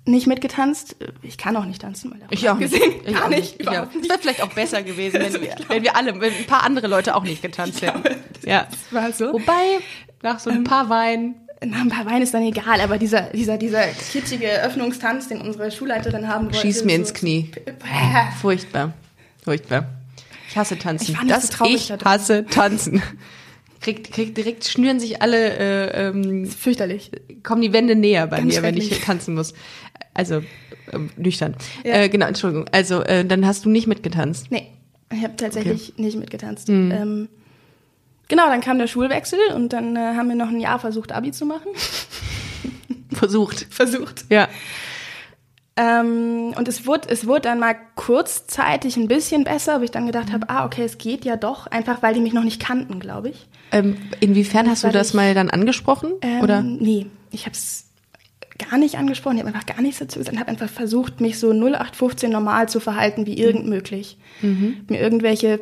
nicht 0.04 0.26
mitgetanzt. 0.26 0.96
Ich 1.22 1.38
kann 1.38 1.56
auch 1.56 1.64
nicht 1.64 1.80
tanzen. 1.80 2.10
Davon 2.10 2.26
Ich 2.30 2.48
auch 2.50 2.58
nicht. 2.58 2.74
abgesehen. 2.74 3.00
Ich 3.06 3.14
Gar 3.14 3.24
auch 3.24 3.28
nicht. 3.30 3.60
Ich 3.60 3.68
auch. 3.68 3.72
Überhaupt 3.72 3.94
Es 3.94 4.00
nicht. 4.00 4.10
wäre 4.10 4.18
vielleicht 4.20 4.42
auch 4.42 4.52
besser 4.52 4.82
gewesen, 4.82 5.20
wenn 5.20 5.32
wir, 5.40 5.54
wenn 5.68 5.82
wir 5.82 5.96
alle, 5.96 6.20
wenn 6.20 6.32
ein 6.34 6.44
paar 6.46 6.62
andere 6.64 6.88
Leute 6.88 7.14
auch 7.14 7.22
nicht 7.22 7.40
getanzt 7.40 7.80
hätten. 7.80 8.02
Ja. 8.44 8.66
Das 8.70 8.92
war 8.92 9.12
so. 9.12 9.32
Wobei, 9.32 9.78
nach 10.22 10.38
so 10.40 10.50
ein 10.50 10.64
paar 10.64 10.90
Weinen. 10.90 11.36
Na, 11.64 11.80
ein 11.80 11.88
paar 11.88 12.06
Wein 12.06 12.22
ist 12.22 12.34
dann 12.34 12.42
egal, 12.42 12.80
aber 12.80 12.98
dieser, 12.98 13.22
dieser, 13.32 13.56
dieser 13.58 13.84
kitschige 13.86 14.46
Eröffnungstanz, 14.46 15.28
den 15.28 15.40
unsere 15.40 15.70
Schulleiterin 15.70 16.28
haben 16.28 16.46
wollte. 16.46 16.58
Schieß 16.58 16.84
mir 16.84 16.92
so- 16.92 16.96
ins 16.96 17.14
Knie. 17.14 17.50
Furchtbar. 18.40 18.92
Furchtbar. 19.42 19.86
Ich 20.48 20.56
hasse 20.56 20.78
tanzen. 20.78 21.10
Ich 21.10 21.16
war 21.16 21.24
nicht 21.24 21.34
das 21.36 21.46
so 21.48 21.52
traurig 21.54 21.74
ich 21.74 21.88
da 21.88 21.98
hasse 22.04 22.44
tanzen. 22.46 23.02
Kriegt, 23.80 24.12
kriegt 24.12 24.36
direkt 24.38 24.64
schnüren 24.66 24.98
sich 24.98 25.20
alle 25.20 25.58
äh, 25.92 26.08
ähm, 26.08 26.46
Fürchterlich. 26.46 27.10
kommen 27.42 27.60
die 27.60 27.72
Wände 27.72 27.94
näher 27.96 28.26
bei 28.26 28.38
Ganz 28.38 28.54
mir, 28.54 28.62
wenn 28.62 28.76
ich 28.76 29.00
tanzen 29.02 29.34
muss. 29.34 29.52
Also 30.14 30.42
ähm, 30.92 31.10
nüchtern. 31.16 31.54
Ja. 31.84 31.94
Äh, 32.02 32.08
genau, 32.08 32.26
Entschuldigung. 32.26 32.66
Also 32.72 33.02
äh, 33.02 33.24
dann 33.26 33.46
hast 33.46 33.64
du 33.64 33.68
nicht 33.70 33.86
mitgetanzt. 33.86 34.46
Nee, 34.50 34.68
ich 35.12 35.22
habe 35.22 35.36
tatsächlich 35.36 35.94
nicht 35.98 36.16
mitgetanzt. 36.18 36.68
Ähm, 36.70 37.28
genau, 38.28 38.46
dann 38.48 38.60
kam 38.60 38.78
der 38.78 38.86
Schulwechsel 38.86 39.38
und 39.54 39.72
dann 39.72 39.96
äh, 39.96 40.14
haben 40.16 40.28
wir 40.28 40.36
noch 40.36 40.48
ein 40.48 40.60
Jahr 40.60 40.78
versucht, 40.78 41.12
Abi 41.12 41.30
zu 41.32 41.46
machen. 41.46 41.68
Versucht. 43.12 43.66
Versucht. 43.70 44.24
Ja. 44.28 44.48
Ähm, 45.76 46.54
und 46.56 46.68
es 46.68 46.86
wurde, 46.86 47.08
es 47.08 47.26
wurde 47.26 47.42
dann 47.42 47.58
mal 47.58 47.74
kurzzeitig 47.96 48.96
ein 48.96 49.08
bisschen 49.08 49.42
besser, 49.42 49.80
wo 49.80 49.84
ich 49.84 49.90
dann 49.90 50.06
gedacht 50.06 50.32
habe, 50.32 50.48
ah, 50.48 50.64
okay, 50.64 50.82
es 50.84 50.98
geht 50.98 51.24
ja 51.24 51.36
doch, 51.36 51.66
einfach 51.66 52.00
weil 52.02 52.14
die 52.14 52.20
mich 52.20 52.32
noch 52.32 52.44
nicht 52.44 52.60
kannten, 52.60 53.00
glaube 53.00 53.30
ich. 53.30 53.48
Ähm, 53.72 53.96
inwiefern 54.20 54.68
hast 54.70 54.84
du 54.84 54.90
das 54.90 55.08
ich- 55.08 55.14
mal 55.14 55.34
dann 55.34 55.50
angesprochen? 55.50 56.12
Ähm, 56.22 56.42
Oder? 56.42 56.62
Nee, 56.62 57.06
ich 57.32 57.42
habe 57.46 57.54
es 57.56 57.86
gar 58.70 58.78
nicht 58.78 58.96
angesprochen. 58.98 59.36
Ich 59.36 59.42
habe 59.44 59.52
einfach 59.52 59.66
gar 59.66 59.82
nichts 59.82 59.98
dazu 59.98 60.20
gesagt. 60.20 60.34
Ich 60.34 60.40
habe 60.40 60.50
einfach 60.50 60.68
versucht, 60.68 61.20
mich 61.20 61.40
so 61.40 61.50
0815 61.52 62.30
normal 62.30 62.68
zu 62.68 62.78
verhalten, 62.78 63.26
wie 63.26 63.36
irgend 63.36 63.66
möglich. 63.66 64.16
Mir 64.42 65.00
irgendwelche 65.00 65.60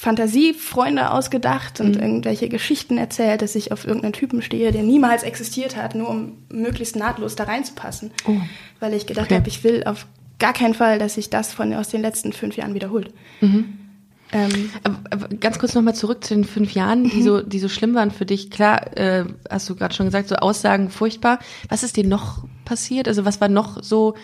Fantasiefreunde 0.00 1.10
ausgedacht 1.10 1.80
und 1.80 1.96
irgendwelche 1.96 2.48
Geschichten 2.48 2.98
erzählt, 2.98 3.42
dass 3.42 3.56
ich 3.56 3.72
auf 3.72 3.84
irgendeinen 3.84 4.12
Typen 4.12 4.42
stehe, 4.42 4.70
der 4.70 4.84
niemals 4.84 5.24
existiert 5.24 5.74
hat, 5.76 5.96
nur 5.96 6.08
um 6.08 6.34
möglichst 6.52 6.94
nahtlos 6.94 7.34
da 7.34 7.44
reinzupassen. 7.44 8.12
Oh. 8.24 8.36
Weil 8.78 8.94
ich 8.94 9.06
gedacht 9.06 9.26
Okay. 9.26 9.34
habe, 9.34 9.48
ich 9.48 9.64
will 9.64 9.82
auf 9.84 10.06
gar 10.38 10.52
keinen 10.52 10.74
Fall, 10.74 11.00
dass 11.00 11.14
sich 11.14 11.30
das 11.30 11.52
von 11.52 11.74
aus 11.74 11.88
den 11.88 12.00
letzten 12.00 12.32
fünf 12.32 12.56
Jahren 12.56 12.74
wiederholt. 12.74 13.12
Ähm, 13.42 14.70
Aber, 14.84 15.00
aber 15.10 15.28
ganz 15.36 15.58
kurz 15.58 15.74
nochmal 15.74 15.96
zurück 15.96 16.22
zu 16.22 16.34
den 16.34 16.44
fünf 16.44 16.74
Jahren, 16.74 17.02
die 17.02 17.22
so, 17.24 17.42
die 17.42 17.58
so 17.58 17.68
schlimm 17.68 17.96
waren 17.96 18.12
für 18.12 18.24
dich. 18.24 18.50
Klar, 18.52 18.96
äh, 18.96 19.24
hast 19.50 19.68
du 19.68 19.74
gerade 19.74 19.94
schon 19.96 20.06
gesagt, 20.06 20.28
so 20.28 20.36
Aussagen 20.36 20.90
furchtbar. 20.90 21.40
Was 21.70 21.82
ist 21.82 21.96
dir 21.96 22.06
noch 22.06 22.44
passiert? 22.64 23.08
Also 23.08 23.24
was 23.24 23.40
war 23.40 23.48
noch 23.48 23.82
so 23.82 24.14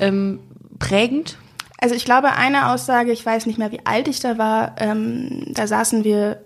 ähm, 0.00 0.38
prägend? 0.78 1.36
Also 1.80 1.94
ich 1.94 2.04
glaube, 2.04 2.32
eine 2.32 2.68
Aussage, 2.68 3.10
ich 3.12 3.24
weiß 3.24 3.46
nicht 3.46 3.58
mehr, 3.58 3.72
wie 3.72 3.84
alt 3.84 4.06
ich 4.08 4.20
da 4.20 4.36
war, 4.38 4.74
ähm, 4.78 5.44
da 5.48 5.66
saßen 5.66 6.04
wir 6.04 6.42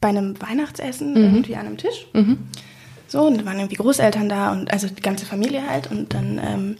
bei 0.00 0.08
einem 0.08 0.40
Weihnachtsessen 0.40 1.14
irgendwie 1.16 1.54
an 1.56 1.66
einem 1.66 1.76
Tisch. 1.76 2.06
So, 3.08 3.22
und 3.26 3.38
da 3.40 3.44
waren 3.44 3.58
irgendwie 3.58 3.76
Großeltern 3.76 4.28
da 4.28 4.52
und 4.52 4.72
also 4.72 4.88
die 4.88 5.02
ganze 5.02 5.26
Familie 5.26 5.68
halt. 5.68 5.90
Und 5.90 6.14
dann, 6.14 6.40
ähm, 6.42 6.76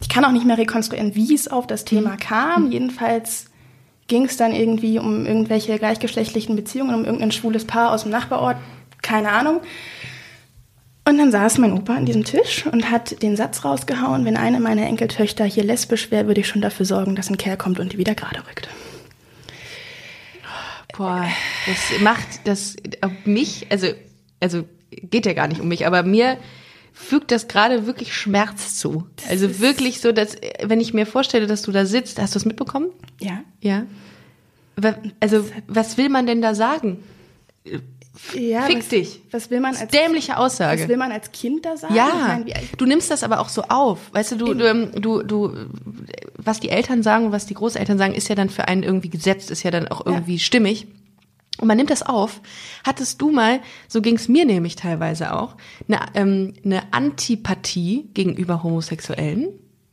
ich 0.00 0.08
kann 0.08 0.24
auch 0.24 0.32
nicht 0.32 0.44
mehr 0.44 0.58
rekonstruieren, 0.58 1.14
wie 1.14 1.32
es 1.32 1.46
auf 1.48 1.66
das 1.66 1.84
Thema 1.84 2.16
kam. 2.16 2.70
Jedenfalls 2.72 3.46
ging 4.08 4.24
es 4.24 4.36
dann 4.36 4.52
irgendwie 4.52 4.98
um 4.98 5.24
irgendwelche 5.24 5.78
gleichgeschlechtlichen 5.78 6.56
Beziehungen, 6.56 6.94
um 6.94 7.04
irgendein 7.04 7.32
schwules 7.32 7.64
Paar 7.64 7.92
aus 7.92 8.02
dem 8.02 8.10
Nachbarort, 8.10 8.56
keine 9.00 9.30
Ahnung. 9.30 9.60
Und 11.08 11.18
dann 11.18 11.30
saß 11.30 11.58
mein 11.58 11.72
Opa 11.72 11.94
an 11.94 12.04
diesem 12.04 12.24
Tisch 12.24 12.66
und 12.66 12.90
hat 12.90 13.22
den 13.22 13.36
Satz 13.36 13.64
rausgehauen, 13.64 14.24
wenn 14.24 14.36
eine 14.36 14.58
meiner 14.58 14.86
Enkeltöchter 14.86 15.44
hier 15.44 15.62
lesbisch 15.62 16.10
wäre, 16.10 16.26
würde 16.26 16.40
ich 16.40 16.48
schon 16.48 16.62
dafür 16.62 16.84
sorgen, 16.84 17.14
dass 17.14 17.30
ein 17.30 17.36
Kerl 17.36 17.56
kommt 17.56 17.78
und 17.78 17.92
die 17.92 17.98
wieder 17.98 18.16
gerade 18.16 18.40
rückt. 18.40 18.68
Boah, 20.96 21.26
das 21.66 22.00
macht 22.00 22.26
das 22.44 22.74
auf 23.02 23.12
mich, 23.24 23.66
also, 23.70 23.88
also 24.40 24.64
geht 24.90 25.26
ja 25.26 25.32
gar 25.32 25.46
nicht 25.46 25.60
um 25.60 25.68
mich, 25.68 25.86
aber 25.86 26.02
mir 26.02 26.38
fügt 26.92 27.30
das 27.30 27.46
gerade 27.46 27.86
wirklich 27.86 28.12
Schmerz 28.12 28.76
zu. 28.76 29.06
also 29.28 29.60
wirklich 29.60 30.00
so, 30.00 30.10
dass, 30.10 30.36
wenn 30.64 30.80
ich 30.80 30.92
mir 30.92 31.06
vorstelle, 31.06 31.46
dass 31.46 31.62
du 31.62 31.70
da 31.70 31.86
sitzt, 31.86 32.20
hast 32.20 32.34
du 32.34 32.40
es 32.40 32.46
mitbekommen? 32.46 32.90
Ja. 33.20 33.44
Ja. 33.60 33.86
Also, 35.20 35.44
was 35.68 35.98
will 35.98 36.08
man 36.08 36.26
denn 36.26 36.42
da 36.42 36.54
sagen? 36.54 37.04
Ja, 38.34 38.62
Fick 38.62 38.78
was, 38.78 38.88
dich. 38.88 39.20
Was 39.30 39.50
will 39.50 39.60
man 39.60 39.76
als 39.76 39.90
Dämliche 39.90 40.36
Aussage. 40.38 40.82
Was 40.82 40.88
will 40.88 40.96
man 40.96 41.12
als 41.12 41.32
Kind 41.32 41.64
da 41.64 41.76
sagen? 41.76 41.94
Ja, 41.94 42.38
meine, 42.38 42.52
du 42.76 42.86
nimmst 42.86 43.10
das 43.10 43.22
aber 43.22 43.40
auch 43.40 43.48
so 43.48 43.62
auf. 43.62 43.98
Weißt 44.12 44.32
du, 44.32 44.36
du, 44.36 44.54
du, 44.54 44.68
ähm, 44.68 44.90
du, 44.94 45.22
du, 45.22 45.52
was 46.36 46.60
die 46.60 46.70
Eltern 46.70 47.02
sagen, 47.02 47.32
was 47.32 47.46
die 47.46 47.54
Großeltern 47.54 47.98
sagen, 47.98 48.14
ist 48.14 48.28
ja 48.28 48.34
dann 48.34 48.50
für 48.50 48.68
einen 48.68 48.82
irgendwie 48.82 49.10
gesetzt, 49.10 49.50
ist 49.50 49.62
ja 49.62 49.70
dann 49.70 49.88
auch 49.88 50.04
irgendwie 50.04 50.38
stimmig. 50.38 50.86
Und 51.58 51.68
man 51.68 51.76
nimmt 51.76 51.90
das 51.90 52.02
auf. 52.02 52.40
Hattest 52.84 53.20
du 53.20 53.30
mal, 53.30 53.60
so 53.88 54.02
ging 54.02 54.16
es 54.16 54.28
mir 54.28 54.44
nämlich 54.44 54.76
teilweise 54.76 55.32
auch, 55.34 55.56
eine, 55.88 56.00
ähm, 56.14 56.54
eine 56.64 56.92
Antipathie 56.92 58.08
gegenüber 58.14 58.62
Homosexuellen? 58.62 59.48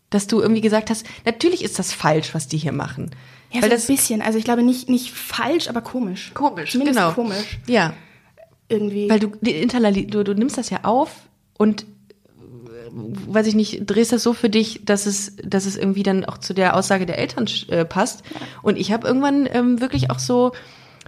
Dass 0.10 0.28
du 0.28 0.42
irgendwie 0.42 0.62
gesagt 0.62 0.90
hast, 0.90 1.06
natürlich 1.26 1.64
ist 1.64 1.80
das 1.80 1.92
falsch, 1.92 2.36
was 2.36 2.48
die 2.48 2.58
hier 2.58 2.72
machen. 2.72 3.12
ja, 3.52 3.62
Weil 3.62 3.70
so 3.70 3.76
das 3.76 3.90
ein 3.90 3.96
bisschen. 3.96 4.22
Also 4.22 4.38
ich 4.38 4.44
glaube 4.44 4.62
nicht, 4.62 4.88
nicht 4.88 5.12
falsch, 5.12 5.70
aber 5.70 5.82
komisch. 5.82 6.32
komisch, 6.36 6.72
Zumindest 6.72 7.00
genau. 7.00 7.14
komisch. 7.14 7.60
Ja, 7.66 7.94
Irgendwie. 8.74 9.10
Weil 9.10 9.20
du, 9.20 9.30
du, 9.30 10.24
du 10.24 10.34
nimmst 10.34 10.58
das 10.58 10.70
ja 10.70 10.80
auf 10.84 11.12
und 11.58 11.84
äh, 11.84 11.86
weiß 12.92 13.48
ich 13.48 13.56
nicht, 13.56 13.84
drehst 13.86 14.12
das 14.12 14.24
so 14.24 14.34
für 14.34 14.50
dich, 14.50 14.84
dass 14.84 15.06
es, 15.06 15.36
dass 15.44 15.66
es 15.66 15.78
irgendwie 15.78 16.04
dann 16.04 16.26
auch 16.26 16.38
zu 16.38 16.54
der 16.54 16.76
Aussage 16.76 17.06
der 17.06 17.18
Eltern 17.20 17.48
äh, 17.70 17.86
passt. 17.86 18.24
Und 18.62 18.78
ich 18.78 18.92
habe 18.92 19.08
irgendwann 19.08 19.48
ähm, 19.52 19.80
wirklich 19.80 20.10
auch 20.10 20.20
so, 20.20 20.52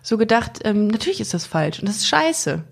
so 0.01 0.17
gedacht, 0.17 0.60
ähm, 0.63 0.88
natürlich 0.88 1.22
ist 1.22 1.34
das 1.34 1.45
falsch 1.45 1.79
und 1.79 1.88
das 1.88 1.98
ist 1.98 2.07
scheiße. 2.07 2.63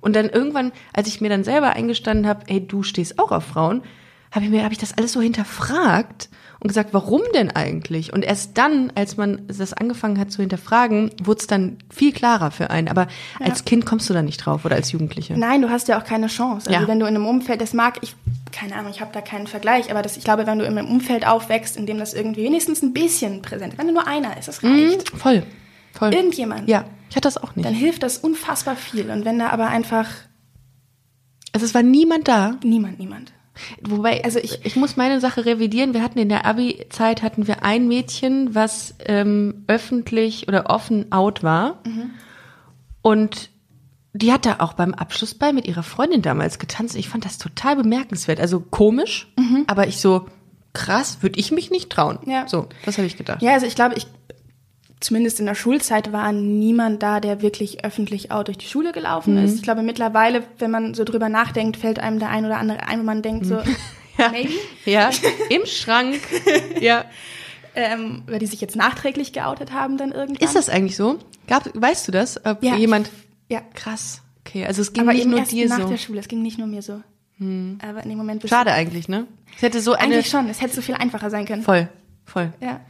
Und 0.00 0.16
dann 0.16 0.28
irgendwann, 0.28 0.72
als 0.92 1.08
ich 1.08 1.20
mir 1.20 1.28
dann 1.28 1.44
selber 1.44 1.70
eingestanden 1.70 2.26
habe, 2.26 2.44
hey, 2.48 2.66
du 2.66 2.82
stehst 2.82 3.18
auch 3.18 3.32
auf 3.32 3.44
Frauen, 3.44 3.82
habe 4.32 4.44
ich 4.44 4.50
mir, 4.50 4.64
habe 4.64 4.72
ich 4.72 4.80
das 4.80 4.96
alles 4.96 5.12
so 5.12 5.20
hinterfragt 5.20 6.28
und 6.60 6.68
gesagt, 6.68 6.90
warum 6.92 7.22
denn 7.34 7.50
eigentlich? 7.50 8.12
Und 8.12 8.22
erst 8.24 8.58
dann, 8.58 8.92
als 8.94 9.16
man 9.16 9.42
das 9.48 9.72
angefangen 9.72 10.18
hat 10.18 10.30
zu 10.30 10.42
hinterfragen, 10.42 11.10
wurde 11.22 11.40
es 11.40 11.46
dann 11.46 11.78
viel 11.88 12.12
klarer 12.12 12.50
für 12.50 12.70
einen. 12.70 12.88
Aber 12.88 13.08
als 13.38 13.64
Kind 13.64 13.86
kommst 13.86 14.08
du 14.10 14.14
da 14.14 14.20
nicht 14.22 14.38
drauf 14.38 14.64
oder 14.66 14.76
als 14.76 14.92
Jugendliche. 14.92 15.38
Nein, 15.38 15.62
du 15.62 15.70
hast 15.70 15.88
ja 15.88 15.98
auch 15.98 16.04
keine 16.04 16.26
Chance. 16.26 16.68
Also 16.68 16.82
Ja. 16.82 16.86
wenn 16.88 17.00
du 17.00 17.06
in 17.06 17.14
einem 17.16 17.26
Umfeld, 17.26 17.60
das 17.62 17.72
mag 17.72 17.98
ich, 18.02 18.14
keine 18.52 18.74
Ahnung, 18.76 18.90
ich 18.90 19.00
habe 19.00 19.10
da 19.12 19.22
keinen 19.22 19.46
Vergleich, 19.46 19.90
aber 19.90 20.02
das, 20.02 20.16
ich 20.18 20.24
glaube, 20.24 20.46
wenn 20.46 20.58
du 20.58 20.66
in 20.66 20.76
einem 20.76 20.88
Umfeld 20.88 21.26
aufwächst, 21.26 21.76
in 21.78 21.86
dem 21.86 21.98
das 21.98 22.12
irgendwie 22.12 22.44
wenigstens 22.44 22.82
ein 22.82 22.92
bisschen 22.92 23.40
präsent 23.42 23.72
ist, 23.72 23.78
wenn 23.78 23.86
du 23.86 23.94
nur 23.94 24.06
einer 24.06 24.36
ist, 24.36 24.48
das 24.48 24.62
reicht. 24.62 25.12
Mhm, 25.14 25.18
voll, 25.18 25.42
voll. 25.94 26.12
Irgendjemand. 26.12 26.68
Ja, 26.68 26.84
ich 27.08 27.16
hatte 27.16 27.26
das 27.26 27.38
auch 27.38 27.56
nicht. 27.56 27.66
Dann 27.66 27.74
hilft 27.74 28.02
das 28.02 28.18
unfassbar 28.18 28.76
viel. 28.76 29.10
Und 29.10 29.24
wenn 29.24 29.38
da 29.38 29.48
aber 29.48 29.68
einfach 29.68 30.06
also 31.52 31.66
es 31.66 31.74
war 31.74 31.82
niemand 31.82 32.28
da. 32.28 32.56
niemand, 32.62 32.98
niemand. 32.98 33.32
Wobei, 33.82 34.24
also 34.24 34.38
ich, 34.38 34.64
ich 34.64 34.76
muss 34.76 34.96
meine 34.96 35.20
Sache 35.20 35.44
revidieren. 35.46 35.94
Wir 35.94 36.02
hatten 36.02 36.18
in 36.18 36.28
der 36.28 36.46
Abi-Zeit 36.46 37.22
hatten 37.22 37.46
wir 37.46 37.64
ein 37.64 37.88
Mädchen, 37.88 38.54
was 38.54 38.94
ähm, 39.06 39.64
öffentlich 39.66 40.48
oder 40.48 40.70
offen 40.70 41.12
out 41.12 41.42
war. 41.42 41.82
Und 43.02 43.50
die 44.12 44.32
hat 44.32 44.44
da 44.44 44.56
auch 44.58 44.72
beim 44.72 44.92
Abschlussball 44.94 45.52
mit 45.52 45.66
ihrer 45.66 45.82
Freundin 45.82 46.22
damals 46.22 46.58
getanzt. 46.58 46.96
Ich 46.96 47.08
fand 47.08 47.24
das 47.24 47.38
total 47.38 47.76
bemerkenswert. 47.76 48.40
Also 48.40 48.60
komisch, 48.60 49.32
aber 49.66 49.86
ich 49.86 50.00
so, 50.00 50.26
krass, 50.72 51.18
würde 51.20 51.38
ich 51.38 51.52
mich 51.52 51.70
nicht 51.70 51.90
trauen. 51.90 52.18
Ja. 52.26 52.48
So, 52.48 52.68
das 52.84 52.98
habe 52.98 53.06
ich 53.06 53.16
gedacht. 53.16 53.42
Ja, 53.42 53.52
also 53.52 53.66
ich 53.66 53.74
glaube, 53.74 53.94
ich 53.96 54.06
zumindest 55.00 55.40
in 55.40 55.46
der 55.46 55.54
Schulzeit 55.54 56.12
war 56.12 56.30
niemand 56.32 57.02
da, 57.02 57.20
der 57.20 57.42
wirklich 57.42 57.84
öffentlich 57.84 58.30
out 58.30 58.48
durch 58.48 58.58
die 58.58 58.66
Schule 58.66 58.92
gelaufen 58.92 59.34
Mhm. 59.38 59.44
ist. 59.44 59.56
Ich 59.56 59.62
glaube, 59.62 59.82
mittlerweile, 59.82 60.42
wenn 60.58 60.70
man 60.70 60.94
so 60.94 61.04
drüber 61.04 61.28
nachdenkt, 61.28 61.76
fällt 61.78 61.98
einem 61.98 62.18
der 62.18 62.28
ein 62.30 62.44
oder 62.44 62.58
andere 62.58 62.86
ein, 62.86 63.00
wo 63.00 63.04
man 63.04 63.22
denkt 63.22 63.46
so, 63.46 63.56
Mhm. 63.56 63.76
Ja. 64.18 64.28
maybe, 64.30 64.52
Ja, 64.84 65.10
im 65.50 65.64
Schrank. 65.66 66.20
Ja. 66.80 67.04
ähm, 67.74 68.22
weil 68.26 68.38
die 68.40 68.46
sich 68.46 68.60
jetzt 68.60 68.76
nachträglich 68.76 69.32
geoutet 69.32 69.72
haben 69.72 69.96
dann 69.96 70.12
irgendwann. 70.12 70.44
Ist 70.44 70.56
das 70.56 70.68
eigentlich 70.68 70.96
so? 70.96 71.18
Gab, 71.46 71.70
weißt 71.74 72.08
du 72.08 72.12
das? 72.12 72.44
Ob 72.44 72.62
Ja. 72.62 72.76
jemand. 72.76 73.10
Ja. 73.48 73.62
Krass. 73.74 74.20
Okay, 74.46 74.66
also 74.66 74.82
es 74.82 74.92
ging 74.92 75.04
Aber 75.04 75.12
nicht 75.14 75.26
nur 75.26 75.38
erst 75.38 75.52
dir 75.52 75.68
nach 75.68 75.76
so. 75.78 75.82
Hm. 75.84 75.90
der 75.90 75.96
Schule. 75.98 76.20
Es 76.20 76.28
ging 76.28 76.42
nicht 76.42 76.58
nur 76.58 76.66
mir 76.66 76.82
so. 76.82 77.00
Aber 77.82 78.02
in 78.02 78.08
dem 78.10 78.18
Moment 78.18 78.46
Schade 78.46 78.72
eigentlich, 78.72 79.08
ne? 79.08 79.26
Es 79.56 79.62
hätte 79.62 79.80
so 79.80 79.92
eine. 79.94 80.14
eigentlich 80.14 80.28
schon. 80.28 80.48
Es 80.50 80.60
hätte 80.60 80.74
so 80.74 80.82
viel 80.82 80.94
einfacher 80.94 81.30
sein 81.30 81.46
können. 81.46 81.62
Voll, 81.62 81.88
voll. 82.26 82.52
Ja. 82.60 82.80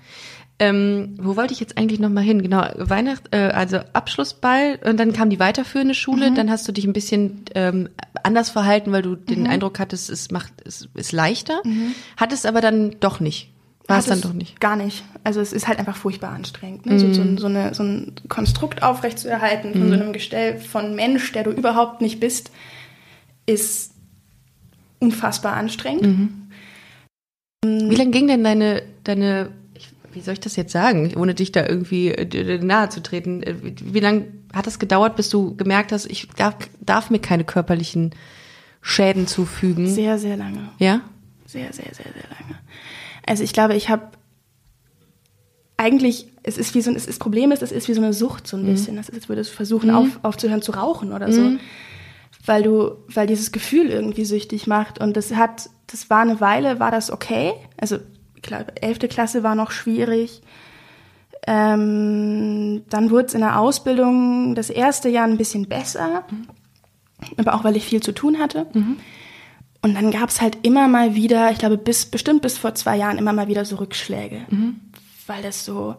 Ähm, 0.61 1.17
wo 1.19 1.37
wollte 1.37 1.55
ich 1.55 1.59
jetzt 1.61 1.79
eigentlich 1.79 1.99
noch 2.01 2.11
mal 2.11 2.21
hin? 2.23 2.43
Genau, 2.43 2.63
Weihnacht, 2.77 3.35
äh, 3.35 3.49
also 3.49 3.79
Abschlussball 3.95 4.79
und 4.85 5.01
dann 5.01 5.13
kam 5.15 5.31
die 5.31 5.41
weiterführende 5.41 5.95
Schule. 5.95 6.33
Dann 6.33 6.51
hast 6.51 6.69
du 6.69 6.73
dich 6.73 6.85
ein 6.85 6.93
bisschen 6.93 7.43
ähm, 7.55 7.89
anders 8.23 8.51
verhalten, 8.51 8.93
weil 8.93 9.01
du 9.03 9.17
den 9.17 9.47
Eindruck 9.47 9.79
hattest, 9.79 10.11
es 10.11 10.31
macht, 10.31 10.53
es 10.67 10.87
ist 10.95 11.13
leichter. 11.13 11.63
Hattest 12.19 12.45
aber 12.45 12.61
dann 12.61 12.97
doch 13.01 13.21
nicht. 13.21 13.51
War 13.87 13.99
es 13.99 14.05
dann 14.07 14.21
doch 14.21 14.35
nicht. 14.35 14.61
Gar 14.61 14.77
nicht. 14.77 15.03
Also 15.25 15.41
es 15.41 15.53
ist 15.53 15.67
halt 15.67 15.79
einfach 15.81 15.97
furchtbar 15.97 16.31
anstrengend. 16.31 16.85
Ne? 16.87 16.99
So, 17.01 17.13
so, 17.13 17.23
Mhm. 17.23 17.29
ein- 17.35 17.39
so, 17.39 17.47
eine, 17.47 17.75
so 17.75 17.83
ein 17.83 18.13
Konstrukt 18.29 18.83
aufrechtzuerhalten 18.85 19.73
von 19.73 19.89
so 19.89 19.95
einem 19.95 20.13
Gestell 20.13 20.59
von 20.59 20.95
Mensch, 20.95 21.33
der 21.33 21.43
du 21.43 21.51
überhaupt 21.51 22.01
nicht 22.03 22.21
bist, 22.21 22.51
ist 23.47 23.95
unfassbar 25.01 25.55
anstrengend. 25.57 26.03
Mhm. 26.07 26.31
Wie 27.91 27.97
lange 27.97 28.11
ging 28.11 28.27
denn 28.29 28.45
deine, 28.45 28.83
deine, 29.05 29.51
wie 30.13 30.21
soll 30.21 30.35
ich 30.35 30.41
das 30.41 30.57
jetzt 30.57 30.73
sagen, 30.73 31.13
ohne 31.17 31.35
dich 31.35 31.53
da 31.53 31.67
irgendwie 31.67 32.09
äh, 32.09 32.59
nahe 32.63 32.89
zu 32.89 33.03
treten? 33.03 33.43
Äh, 33.43 33.55
Wie, 33.63 34.01
lange 34.01 34.27
hat 34.53 34.67
es 34.67 34.79
gedauert, 34.79 35.17
bis 35.17 35.29
du 35.29 35.57
gemerkt 35.57 35.93
hast, 35.93 36.07
ich 36.07 36.29
darf, 36.37 36.57
darf 36.81 37.11
mir 37.11 37.21
keine 37.21 37.45
körperlichen 37.45 38.11
Schäden 38.81 39.27
zufügen? 39.27 39.89
Sehr, 39.89 40.19
sehr 40.19 40.37
lange. 40.37 40.71
ja? 40.79 41.03
Sehr, 41.47 41.73
sehr, 41.73 41.93
sehr, 41.93 42.13
sehr 42.13 42.29
lange. 42.31 42.59
Also 43.27 43.43
ich 43.43 43.53
glaube, 43.53 43.75
ich 43.75 43.89
habe 43.89 44.11
eigentlich, 45.77 46.29
es 46.43 46.59
ist 46.59 46.75
wie 46.75 46.83
so 46.83 46.91
ein, 46.91 46.97
es 46.97 47.03
ist, 47.03 47.09
das 47.09 47.19
Problem 47.19 47.53
ist, 47.53 47.63
es 47.63 47.73
ist 47.73 47.89
wie 47.89 47.95
so 47.95 48.03
eine 48.03 48.13
Sucht 48.13 48.47
so 48.47 48.57
ein 48.57 48.67
bisschen. 48.67 48.97
Das 48.97 49.09
ist, 49.09 49.15
als 49.15 49.29
würdest 49.29 49.51
du 49.51 49.57
versuchen, 49.57 49.91
auf, 49.91 50.09
aufzuhören 50.23 50.63
zu 50.63 50.73
rauchen 50.73 51.13
oder 51.13 51.33
so. 51.33 51.53
Weil 52.45 52.63
du, 52.63 52.97
weil 53.09 53.27
dieses 53.27 53.51
Gefühl 53.51 53.89
irgendwie 53.89 54.25
süchtig 54.25 54.67
macht. 54.67 55.01
Und 55.01 55.17
das 55.17 55.35
hat, 55.35 55.71
das 55.87 56.11
war 56.11 56.21
eine 56.21 56.41
Weile, 56.41 56.81
war 56.81 56.91
das 56.91 57.11
okay. 57.11 57.53
Also, 57.79 57.99
ich 58.43 58.49
glaube, 58.49 58.81
elfte 58.81 59.07
Klasse 59.07 59.43
war 59.43 59.55
noch 59.55 59.71
schwierig. 59.71 60.41
Ähm, 61.47 62.83
dann 62.89 63.11
wurde 63.11 63.27
es 63.27 63.35
in 63.35 63.41
der 63.41 63.59
Ausbildung 63.59 64.55
das 64.55 64.71
erste 64.71 65.11
Jahr 65.11 65.27
ein 65.27 65.37
bisschen 65.37 65.69
besser. 65.69 66.25
Aber 67.37 67.55
auch, 67.55 67.65
weil 67.65 67.77
ich 67.77 67.85
viel 67.85 68.03
zu 68.03 68.13
tun 68.13 68.39
hatte. 68.39 68.67
Und 69.83 69.95
dann 69.95 70.11
gab 70.11 70.31
es 70.31 70.41
halt 70.41 70.57
immer 70.63 70.89
mal 70.89 71.15
wieder, 71.15 71.51
ich 71.51 71.59
glaube, 71.59 71.77
bis 71.77 72.07
bestimmt 72.07 72.41
bis 72.41 72.57
vor 72.57 72.75
zwei 72.75 72.97
Jahren 72.97 73.19
immer 73.19 73.35
mal 73.35 73.49
wieder 73.49 73.67
so 73.67 73.77
Rückschläge. 73.77 74.41
Weil 75.27 75.43
das 75.43 75.65
so, 75.67 75.97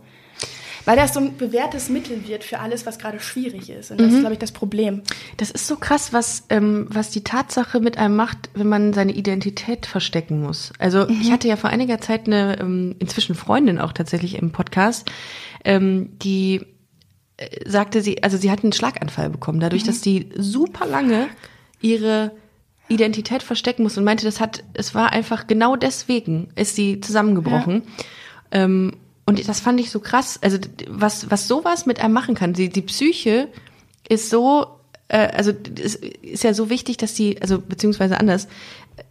weil 0.85 0.95
das 0.95 1.13
so 1.13 1.19
ein 1.19 1.37
bewährtes 1.37 1.89
Mittel 1.89 2.27
wird 2.27 2.43
für 2.43 2.59
alles, 2.59 2.85
was 2.85 2.99
gerade 2.99 3.19
schwierig 3.19 3.69
ist. 3.69 3.91
Und 3.91 3.99
das 3.99 4.13
ist, 4.13 4.19
glaube 4.19 4.33
ich, 4.33 4.39
das 4.39 4.51
Problem. 4.51 5.01
Das 5.37 5.51
ist 5.51 5.67
so 5.67 5.75
krass, 5.75 6.13
was, 6.13 6.45
ähm, 6.49 6.87
was 6.89 7.09
die 7.09 7.23
Tatsache 7.23 7.79
mit 7.79 7.97
einem 7.97 8.15
macht, 8.15 8.49
wenn 8.53 8.67
man 8.67 8.93
seine 8.93 9.13
Identität 9.13 9.85
verstecken 9.85 10.41
muss. 10.41 10.73
Also 10.79 11.07
ich 11.07 11.31
hatte 11.31 11.47
ja 11.47 11.55
vor 11.55 11.69
einiger 11.69 11.99
Zeit 11.99 12.27
eine 12.27 12.59
ähm, 12.59 12.95
inzwischen 12.99 13.35
Freundin 13.35 13.79
auch 13.79 13.93
tatsächlich 13.93 14.35
im 14.35 14.51
Podcast, 14.51 15.09
ähm, 15.63 16.17
die 16.19 16.65
äh, 17.37 17.69
sagte 17.69 18.01
sie, 18.01 18.23
also 18.23 18.37
sie 18.37 18.51
hat 18.51 18.63
einen 18.63 18.73
Schlaganfall 18.73 19.29
bekommen, 19.29 19.59
dadurch, 19.59 19.83
dass 19.83 20.01
die 20.01 20.29
super 20.35 20.85
lange 20.85 21.27
ihre 21.81 22.31
Identität 22.87 23.41
verstecken 23.41 23.83
muss 23.83 23.97
und 23.97 24.03
meinte, 24.03 24.25
das 24.25 24.39
hat, 24.39 24.63
es 24.73 24.93
war 24.93 25.11
einfach 25.11 25.47
genau 25.47 25.75
deswegen 25.75 26.49
ist 26.55 26.75
sie 26.75 26.99
zusammengebrochen. 26.99 27.83
Ähm, 28.51 28.93
und 29.25 29.47
das 29.47 29.59
fand 29.59 29.79
ich 29.79 29.91
so 29.91 29.99
krass. 29.99 30.39
Also 30.41 30.57
was, 30.87 31.29
was 31.29 31.47
sowas 31.47 31.85
mit 31.85 31.99
einem 31.99 32.13
machen 32.13 32.35
kann. 32.35 32.53
Die, 32.53 32.69
die 32.69 32.81
Psyche 32.81 33.47
ist 34.09 34.29
so, 34.29 34.67
äh, 35.07 35.27
also 35.27 35.51
es 35.81 35.95
ist 35.95 36.43
ja 36.43 36.53
so 36.53 36.69
wichtig, 36.69 36.97
dass 36.97 37.13
die, 37.13 37.41
also 37.41 37.59
beziehungsweise 37.59 38.19
anders, 38.19 38.47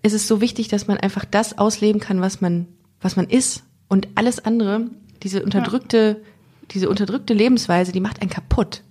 es 0.03 0.13
ist 0.13 0.29
so 0.29 0.41
wichtig, 0.41 0.69
dass 0.69 0.87
man 0.87 0.99
einfach 0.99 1.25
das 1.25 1.59
ausleben 1.59 2.01
kann, 2.01 2.21
was 2.21 2.41
man, 2.41 2.67
was 3.01 3.17
man 3.17 3.29
ist. 3.29 3.63
Und 3.89 4.09
alles 4.15 4.45
andere, 4.45 4.89
diese 5.23 5.43
unterdrückte, 5.43 6.23
diese 6.71 6.89
unterdrückte 6.89 7.35
Lebensweise, 7.35 7.93
die 7.93 8.01
macht 8.01 8.21
einen 8.21 8.31
kaputt. 8.31 8.83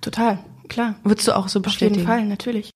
Total, 0.00 0.38
klar. 0.68 0.96
Würdest 1.04 1.28
du 1.28 1.36
auch 1.36 1.48
so 1.48 1.60
Auf 1.60 1.64
bestätigen? 1.64 2.00
jeden 2.00 2.06
Fall, 2.06 2.24
natürlich. 2.24 2.70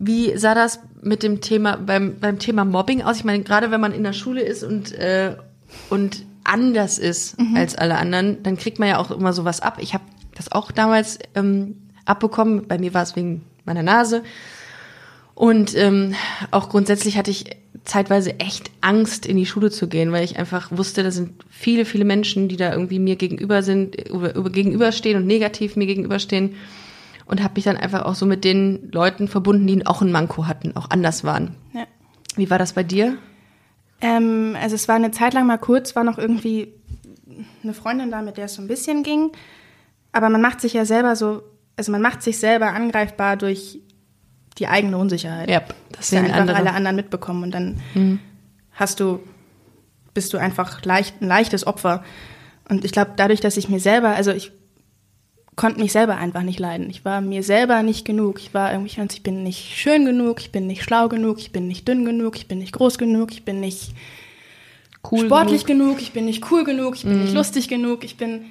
Wie 0.00 0.36
sah 0.36 0.54
das 0.54 0.80
mit 1.02 1.22
dem 1.22 1.40
Thema 1.40 1.76
beim 1.76 2.18
beim 2.18 2.38
Thema 2.38 2.64
Mobbing 2.64 3.02
aus? 3.02 3.18
Ich 3.18 3.24
meine, 3.24 3.42
gerade 3.44 3.70
wenn 3.70 3.80
man 3.80 3.92
in 3.92 4.02
der 4.02 4.12
Schule 4.12 4.42
ist 4.42 4.64
und 4.64 4.92
äh, 4.92 5.36
und 5.88 6.24
anders 6.44 6.98
ist 6.98 7.36
als 7.54 7.74
alle 7.74 7.96
anderen, 7.96 8.42
dann 8.42 8.56
kriegt 8.56 8.78
man 8.78 8.88
ja 8.88 8.98
auch 8.98 9.10
immer 9.10 9.32
sowas 9.32 9.60
ab. 9.60 9.78
Ich 9.80 9.94
habe 9.94 10.04
das 10.34 10.52
auch 10.52 10.70
damals 10.70 11.18
ähm, 11.34 11.76
abbekommen. 12.04 12.66
Bei 12.68 12.78
mir 12.78 12.94
war 12.94 13.02
es 13.02 13.16
wegen 13.16 13.42
meiner 13.64 13.82
Nase. 13.82 14.22
Und 15.34 15.76
ähm, 15.76 16.14
auch 16.50 16.68
grundsätzlich 16.68 17.18
hatte 17.18 17.30
ich 17.30 17.46
zeitweise 17.84 18.38
echt 18.38 18.70
Angst, 18.80 19.26
in 19.26 19.36
die 19.36 19.46
Schule 19.46 19.70
zu 19.70 19.88
gehen, 19.88 20.12
weil 20.12 20.24
ich 20.24 20.38
einfach 20.38 20.70
wusste, 20.70 21.02
da 21.02 21.10
sind 21.10 21.32
viele, 21.50 21.84
viele 21.84 22.04
Menschen, 22.04 22.48
die 22.48 22.56
da 22.56 22.72
irgendwie 22.72 22.98
mir 22.98 23.16
gegenüber 23.16 23.62
sind, 23.62 23.96
über, 24.08 24.34
über 24.34 24.50
gegenüberstehen 24.50 25.16
und 25.16 25.26
negativ 25.26 25.76
mir 25.76 25.86
gegenüberstehen. 25.86 26.54
Und 27.26 27.42
habe 27.42 27.54
mich 27.56 27.64
dann 27.64 27.78
einfach 27.78 28.04
auch 28.04 28.14
so 28.14 28.26
mit 28.26 28.44
den 28.44 28.90
Leuten 28.92 29.28
verbunden, 29.28 29.66
die 29.66 29.86
auch 29.86 30.02
ein 30.02 30.12
Manko 30.12 30.46
hatten, 30.46 30.76
auch 30.76 30.90
anders 30.90 31.24
waren. 31.24 31.54
Ja. 31.72 31.86
Wie 32.36 32.50
war 32.50 32.58
das 32.58 32.74
bei 32.74 32.82
dir? 32.82 33.16
Ähm, 34.04 34.56
also 34.60 34.74
es 34.76 34.86
war 34.86 34.94
eine 34.94 35.10
Zeit 35.10 35.34
lang 35.34 35.46
mal 35.46 35.58
kurz, 35.58 35.96
war 35.96 36.04
noch 36.04 36.18
irgendwie 36.18 36.74
eine 37.62 37.74
Freundin 37.74 38.10
da, 38.10 38.22
mit 38.22 38.36
der 38.36 38.44
es 38.44 38.54
so 38.54 38.62
ein 38.62 38.68
bisschen 38.68 39.02
ging. 39.02 39.32
Aber 40.12 40.28
man 40.28 40.40
macht 40.40 40.60
sich 40.60 40.74
ja 40.74 40.84
selber 40.84 41.16
so 41.16 41.42
also 41.76 41.92
man 41.92 42.02
macht 42.02 42.22
sich 42.22 42.38
selber 42.38 42.72
angreifbar 42.72 43.36
durch 43.36 43.80
die 44.58 44.68
eigene 44.68 44.96
Unsicherheit. 44.96 45.50
Ja, 45.50 45.62
das 45.90 46.08
sehen 46.08 46.24
einfach 46.24 46.40
andere. 46.40 46.56
alle 46.56 46.72
anderen 46.72 46.96
mitbekommen 46.96 47.42
und 47.42 47.50
dann 47.52 47.80
hast 48.72 49.00
du, 49.00 49.20
bist 50.14 50.32
du 50.32 50.38
einfach 50.38 50.84
leicht, 50.84 51.20
ein 51.20 51.28
leichtes 51.28 51.66
Opfer. 51.66 52.04
Und 52.68 52.84
ich 52.84 52.92
glaube, 52.92 53.12
dadurch, 53.16 53.40
dass 53.40 53.56
ich 53.56 53.68
mir 53.68 53.80
selber, 53.80 54.10
also 54.10 54.30
ich 54.30 54.52
konnte 55.56 55.80
mich 55.80 55.92
selber 55.92 56.16
einfach 56.16 56.42
nicht 56.42 56.58
leiden. 56.58 56.90
Ich 56.90 57.04
war 57.04 57.20
mir 57.20 57.42
selber 57.42 57.82
nicht 57.82 58.04
genug. 58.04 58.40
Ich 58.40 58.54
war 58.54 58.72
irgendwie, 58.72 59.00
ich 59.00 59.22
bin 59.22 59.42
nicht 59.42 59.76
schön 59.76 60.04
genug, 60.04 60.40
ich 60.40 60.52
bin 60.52 60.66
nicht 60.66 60.82
schlau 60.82 61.08
genug, 61.08 61.38
ich 61.38 61.52
bin 61.52 61.68
nicht 61.68 61.86
dünn 61.86 62.04
genug, 62.04 62.36
ich 62.36 62.48
bin 62.48 62.58
nicht 62.58 62.72
groß 62.72 62.98
genug, 62.98 63.32
ich 63.32 63.44
bin 63.44 63.60
nicht 63.60 63.92
Cool 65.10 65.26
sportlich 65.26 65.66
genug. 65.66 65.88
genug. 65.88 66.02
ich 66.02 66.12
bin 66.12 66.24
nicht 66.24 66.50
cool 66.50 66.64
genug, 66.64 66.96
ich 66.96 67.02
bin 67.02 67.22
nicht 67.22 67.34
lustig 67.34 67.68
genug, 67.68 68.04
ich 68.04 68.16
bin, 68.16 68.46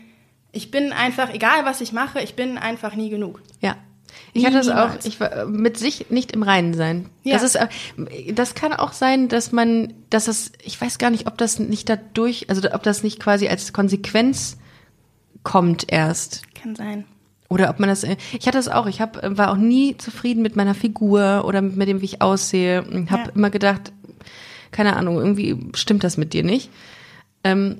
ich 0.51 0.69
bin 0.69 0.93
einfach, 0.93 1.33
egal 1.33 1.65
was 1.65 1.81
ich 1.81 1.93
mache, 1.93 2.21
ich 2.21 2.35
bin 2.35 2.57
einfach 2.57 2.95
nie 2.95 3.09
genug. 3.09 3.41
Ja. 3.59 3.75
Ich 4.33 4.45
hatte 4.45 4.57
das 4.57 4.69
auch, 4.69 4.91
ich 5.03 5.19
war 5.19 5.31
äh, 5.31 5.45
mit 5.45 5.77
sich 5.77 6.11
nicht 6.11 6.31
im 6.33 6.43
Reinen 6.43 6.75
sein. 6.75 7.09
Ja. 7.23 7.33
Das 7.33 7.43
ist, 7.43 7.55
äh, 7.55 7.67
das 8.33 8.53
kann 8.53 8.71
auch 8.73 8.93
sein, 8.93 9.27
dass 9.29 9.51
man, 9.51 9.93
dass 10.11 10.25
das, 10.25 10.51
ich 10.63 10.79
weiß 10.79 10.99
gar 10.99 11.09
nicht, 11.09 11.25
ob 11.25 11.37
das 11.39 11.57
nicht 11.57 11.89
dadurch, 11.89 12.49
also 12.49 12.71
ob 12.71 12.83
das 12.83 13.01
nicht 13.01 13.19
quasi 13.19 13.47
als 13.47 13.73
Konsequenz 13.73 14.57
kommt 15.43 15.85
erst. 15.91 16.41
Kann 16.55 16.75
sein. 16.75 17.05
Oder 17.49 17.69
ob 17.69 17.79
man 17.79 17.89
das, 17.89 18.03
ich 18.03 18.47
hatte 18.47 18.57
das 18.57 18.67
auch, 18.67 18.87
ich 18.87 18.99
hab, 18.99 19.19
war 19.37 19.51
auch 19.51 19.57
nie 19.57 19.95
zufrieden 19.97 20.41
mit 20.41 20.55
meiner 20.55 20.73
Figur 20.73 21.43
oder 21.45 21.61
mit 21.61 21.87
dem, 21.87 22.01
wie 22.01 22.05
ich 22.05 22.21
aussehe. 22.21 22.81
Und 22.83 23.11
habe 23.11 23.23
Ja. 23.23 23.35
immer 23.35 23.49
gedacht, 23.51 23.91
keine 24.71 24.95
Ahnung, 24.95 25.17
irgendwie 25.17 25.57
stimmt 25.75 26.03
das 26.03 26.17
mit 26.17 26.33
dir 26.33 26.43
nicht. 26.43 26.69
Ähm, 27.43 27.77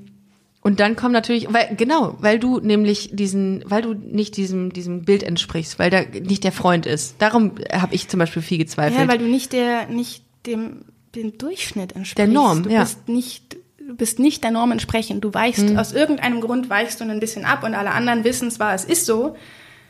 und 0.62 0.80
dann 0.80 0.96
kommt 0.96 1.12
natürlich, 1.14 1.52
weil 1.52 1.76
genau, 1.76 2.16
weil 2.20 2.40
du 2.40 2.60
nämlich 2.60 3.10
diesen, 3.14 3.64
weil 3.66 3.82
du 3.82 3.94
nicht 3.94 4.38
diesem 4.38 4.72
diesem 4.72 5.04
Bild 5.04 5.24
entsprichst, 5.24 5.78
weil 5.78 5.90
da 5.90 6.02
nicht 6.02 6.44
der 6.46 6.54
Freund 6.54 6.86
ist. 6.86 7.16
Darum 7.20 7.52
habe 7.72 7.94
ich 7.96 8.08
zum 8.08 8.20
Beispiel 8.20 8.42
viel 8.42 8.60
gezweifelt. 8.60 9.02
Ja, 9.02 9.08
weil 9.08 9.18
du 9.18 9.26
nicht 9.26 9.52
der, 9.52 9.88
nicht 9.88 10.24
dem, 10.46 10.86
dem 11.16 11.38
Durchschnitt 11.38 11.94
entsprichst. 11.94 12.18
Der 12.18 12.28
Norm, 12.28 12.64
du 12.64 12.70
ja. 12.70 12.80
bist 12.82 13.10
nicht, 13.10 13.58
du 13.88 13.96
bist 13.96 14.20
nicht 14.20 14.44
der 14.44 14.52
Norm 14.52 14.72
entsprechend. 14.72 15.24
Du 15.24 15.34
weichst, 15.34 15.70
Mhm. 15.70 15.78
aus 15.78 15.92
irgendeinem 15.94 16.42
Grund 16.42 16.70
weichst 16.70 17.00
du 17.00 17.04
ein 17.06 17.20
bisschen 17.20 17.46
ab 17.46 17.64
und 17.64 17.76
alle 17.76 17.92
anderen 17.92 18.24
wissen 18.24 18.50
zwar, 18.52 18.74
es 18.74 18.86
ist 18.86 19.06
so, 19.06 19.36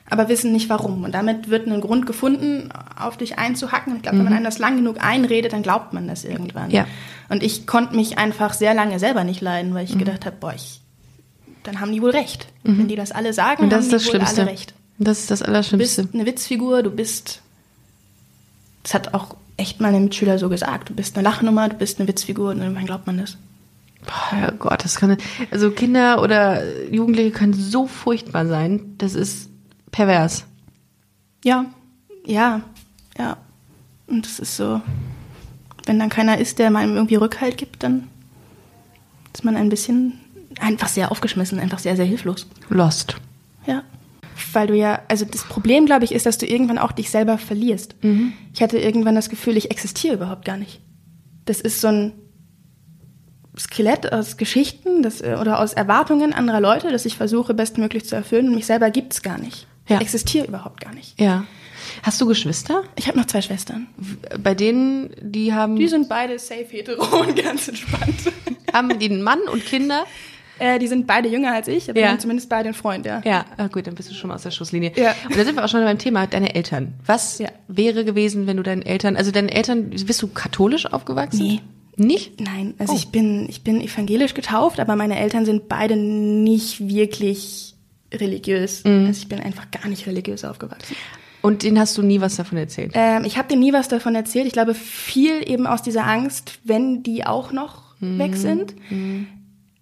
aber 0.09 0.27
wissen 0.29 0.51
nicht 0.51 0.69
warum. 0.69 1.03
Und 1.03 1.13
damit 1.13 1.49
wird 1.49 1.67
ein 1.67 1.79
Grund 1.81 2.05
gefunden, 2.05 2.69
auf 2.99 3.17
dich 3.17 3.37
einzuhacken. 3.39 3.95
Ich 3.95 4.01
glaube, 4.01 4.17
wenn 4.17 4.25
man 4.25 4.33
einem 4.33 4.43
das 4.45 4.59
lang 4.59 4.75
genug 4.75 5.03
einredet, 5.03 5.53
dann 5.53 5.63
glaubt 5.63 5.93
man 5.93 6.07
das 6.07 6.23
irgendwann. 6.25 6.67
Mhm. 6.67 6.73
Ja. 6.75 6.87
Und 7.29 7.41
ich 7.43 7.65
konnte 7.67 7.95
mich 7.95 8.17
einfach 8.17 8.53
sehr 8.53 8.73
lange 8.73 8.99
selber 8.99 9.23
nicht 9.23 9.41
leiden, 9.41 9.73
weil 9.73 9.85
ich 9.85 9.95
Mhm. 9.95 9.99
gedacht 9.99 10.25
habe, 10.25 10.35
boah, 10.39 10.53
ich, 10.53 10.81
dann 11.63 11.79
haben 11.79 11.91
die 11.93 12.01
wohl 12.01 12.11
recht. 12.11 12.47
Wenn 12.63 12.87
die 12.89 12.95
das 12.95 13.11
alle 13.11 13.31
sagen, 13.33 13.63
und 13.63 13.69
das 13.71 13.77
haben 13.77 13.83
ist 13.85 13.87
die 13.89 13.93
das 13.93 14.05
wohl 14.05 14.11
Schlimmste. 14.11 14.41
alle 14.41 14.51
recht. 14.51 14.73
Das 14.99 15.19
ist 15.21 15.31
das 15.31 15.39
Du 15.39 15.45
Allerschlimmste. 15.45 16.01
bist 16.03 16.13
eine 16.13 16.25
Witzfigur, 16.25 16.83
du 16.83 16.91
bist. 16.91 17.41
Das 18.83 18.93
hat 18.93 19.13
auch 19.13 19.35
echt 19.57 19.79
meine 19.79 19.99
Mitschüler 19.99 20.37
so 20.37 20.49
gesagt. 20.49 20.89
Du 20.89 20.93
bist 20.93 21.15
eine 21.15 21.23
Lachnummer, 21.23 21.69
du 21.69 21.75
bist 21.77 21.99
eine 21.99 22.07
Witzfigur 22.07 22.51
und 22.51 22.61
irgendwann 22.61 22.85
glaubt 22.85 23.07
man 23.07 23.17
das. 23.17 23.37
Boah, 24.05 24.51
Gott, 24.59 24.83
das 24.83 24.95
kann, 24.95 25.17
also 25.51 25.71
Kinder 25.71 26.21
oder 26.21 26.63
Jugendliche 26.91 27.31
können 27.31 27.53
so 27.53 27.87
furchtbar 27.87 28.45
sein. 28.45 28.95
Das 28.97 29.15
ist 29.15 29.49
pervers. 29.91 30.45
Ja, 31.43 31.65
ja, 32.25 32.61
ja. 33.17 33.37
Und 34.07 34.25
das 34.25 34.39
ist 34.39 34.57
so, 34.57 34.81
wenn 35.85 35.99
dann 35.99 36.09
keiner 36.09 36.37
ist, 36.37 36.59
der 36.59 36.67
einem 36.75 36.95
irgendwie 36.95 37.15
Rückhalt 37.15 37.57
gibt, 37.57 37.83
dann 37.83 38.07
ist 39.33 39.43
man 39.43 39.55
ein 39.55 39.69
bisschen 39.69 40.19
einfach 40.59 40.87
sehr 40.87 41.11
aufgeschmissen, 41.11 41.59
einfach 41.59 41.79
sehr, 41.79 41.95
sehr 41.95 42.05
hilflos. 42.05 42.47
Lost. 42.69 43.15
Ja. 43.65 43.83
Weil 44.51 44.67
du 44.67 44.75
ja, 44.75 45.01
also 45.07 45.25
das 45.25 45.43
Problem, 45.43 45.85
glaube 45.85 46.05
ich, 46.05 46.11
ist, 46.11 46.25
dass 46.25 46.37
du 46.37 46.45
irgendwann 46.45 46.77
auch 46.77 46.91
dich 46.91 47.09
selber 47.09 47.37
verlierst. 47.37 47.95
Ich 48.53 48.61
hatte 48.61 48.77
irgendwann 48.77 49.15
das 49.15 49.29
Gefühl, 49.29 49.57
ich 49.57 49.71
existiere 49.71 50.15
überhaupt 50.15 50.45
gar 50.45 50.57
nicht. 50.57 50.79
Das 51.45 51.61
ist 51.61 51.81
so 51.81 51.87
ein 51.87 52.13
Skelett 53.57 54.11
aus 54.11 54.37
Geschichten 54.37 55.03
das, 55.03 55.21
äh, 55.21 55.37
oder 55.39 55.59
aus 55.59 55.73
Erwartungen 55.73 56.33
anderer 56.33 56.59
Leute, 56.61 56.91
das 56.91 57.05
ich 57.05 57.17
versuche, 57.17 57.53
bestmöglich 57.53 58.05
zu 58.05 58.15
erfüllen. 58.15 58.49
Und 58.49 58.55
mich 58.55 58.65
selber 58.65 58.89
gibt's 58.89 59.21
gar 59.21 59.37
nicht. 59.37 59.67
Ja. 59.87 59.97
Ich 59.97 60.01
existiere 60.03 60.47
überhaupt 60.47 60.81
gar 60.81 60.93
nicht. 60.93 61.19
Ja. 61.19 61.45
Hast 62.01 62.19
du 62.21 62.25
Geschwister? 62.25 62.83
Ich 62.95 63.07
habe 63.07 63.17
noch 63.19 63.25
zwei 63.25 63.41
Schwestern. 63.41 63.87
Bei 64.41 64.55
denen, 64.55 65.11
die 65.21 65.53
haben, 65.53 65.75
Die 65.75 65.87
sind 65.87 66.07
beide 66.09 66.39
safe 66.39 66.65
hetero 66.69 67.19
und 67.21 67.35
ganz 67.35 67.67
entspannt. 67.67 68.31
haben 68.73 68.97
die 68.99 69.09
einen 69.09 69.21
Mann 69.21 69.39
und 69.51 69.65
Kinder? 69.65 70.05
äh, 70.59 70.79
die 70.79 70.87
sind 70.87 71.05
beide 71.07 71.27
jünger 71.27 71.53
als 71.53 71.67
ich, 71.67 71.89
aber 71.89 71.99
Ja. 71.99 72.17
zumindest 72.17 72.47
beide 72.49 72.69
einen 72.69 72.73
Freund, 72.75 73.05
ja. 73.05 73.21
Ja, 73.25 73.45
ah, 73.57 73.67
gut, 73.67 73.85
dann 73.87 73.95
bist 73.95 74.09
du 74.09 74.13
schon 74.13 74.29
mal 74.29 74.35
aus 74.35 74.43
der 74.43 74.51
Schusslinie. 74.51 74.93
Ja. 74.95 75.13
Und 75.27 75.35
da 75.37 75.43
sind 75.43 75.55
wir 75.55 75.65
auch 75.65 75.69
schon 75.69 75.83
beim 75.83 75.97
Thema, 75.97 76.25
deine 76.27 76.55
Eltern. 76.55 76.93
Was 77.05 77.39
Ja. 77.39 77.49
wäre 77.67 78.05
gewesen, 78.05 78.47
wenn 78.47 78.57
du 78.57 78.63
deinen 78.63 78.81
Eltern, 78.83 79.17
also 79.17 79.31
deine 79.31 79.51
Eltern, 79.51 79.89
bist 79.89 80.21
du 80.21 80.27
katholisch 80.27 80.85
aufgewachsen? 80.85 81.41
Nee. 81.45 81.61
Nicht? 81.95 82.41
Nein, 82.41 82.73
also 82.79 82.93
Oh. 82.93 82.95
ich 82.95 83.09
bin 83.09 83.47
ich 83.49 83.63
bin 83.63 83.79
evangelisch 83.81 84.33
getauft, 84.33 84.79
aber 84.79 84.95
meine 84.95 85.19
Eltern 85.19 85.45
sind 85.45 85.69
beide 85.69 85.95
nicht 85.95 86.87
wirklich 86.87 87.75
religiös. 88.13 88.83
Mhm. 88.83 89.05
Also 89.07 89.19
ich 89.21 89.27
bin 89.29 89.39
einfach 89.39 89.69
gar 89.71 89.87
nicht 89.87 90.05
religiös 90.07 90.43
aufgewachsen. 90.45 90.95
Und 91.41 91.63
denen 91.63 91.77
hast 91.77 91.97
du 91.97 92.01
nie 92.01 92.21
was 92.21 92.35
davon 92.37 92.57
erzählt? 92.57 92.91
Ähm, 92.95 93.25
ich 93.25 93.37
habe 93.37 93.47
denen 93.49 93.61
nie 93.61 93.73
was 93.73 93.89
davon 93.89 94.15
erzählt. 94.15 94.47
Ich 94.47 94.53
glaube 94.53 94.73
viel 94.73 95.47
eben 95.49 95.67
aus 95.67 95.81
dieser 95.81 96.05
Angst, 96.07 96.59
wenn 96.63 97.03
die 97.03 97.25
auch 97.25 97.51
noch 97.51 97.83
Mhm. 97.99 98.19
weg 98.19 98.35
sind. 98.35 98.73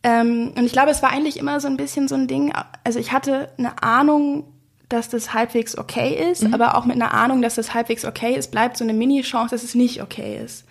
Ähm, 0.03 0.51
und 0.55 0.65
ich 0.65 0.71
glaube, 0.71 0.89
es 0.91 1.03
war 1.03 1.11
eigentlich 1.11 1.37
immer 1.37 1.59
so 1.59 1.67
ein 1.67 1.77
bisschen 1.77 2.07
so 2.07 2.15
ein 2.15 2.27
Ding. 2.27 2.51
Also 2.83 2.99
ich 2.99 3.11
hatte 3.11 3.49
eine 3.57 3.83
Ahnung, 3.83 4.45
dass 4.89 5.09
das 5.09 5.33
halbwegs 5.33 5.77
okay 5.77 6.29
ist, 6.31 6.43
Mhm. 6.43 6.53
aber 6.53 6.75
auch 6.75 6.85
mit 6.85 6.95
einer 6.95 7.13
Ahnung, 7.13 7.41
dass 7.41 7.55
das 7.55 7.73
halbwegs 7.73 8.03
okay 8.03 8.35
ist, 8.35 8.51
bleibt 8.51 8.77
so 8.77 8.83
eine 8.83 8.93
Mini-Chance, 8.93 9.53
dass 9.55 9.63
es 9.63 9.75
nicht 9.75 10.01
okay 10.01 10.39
ist. 10.43 10.65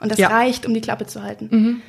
Und 0.00 0.10
das 0.12 0.18
Ja. 0.18 0.28
Mhm. 0.28 0.34
reicht, 0.34 0.66
um 0.66 0.74
die 0.74 0.80
Klappe 0.80 1.06
zu 1.06 1.22
halten. 1.22 1.82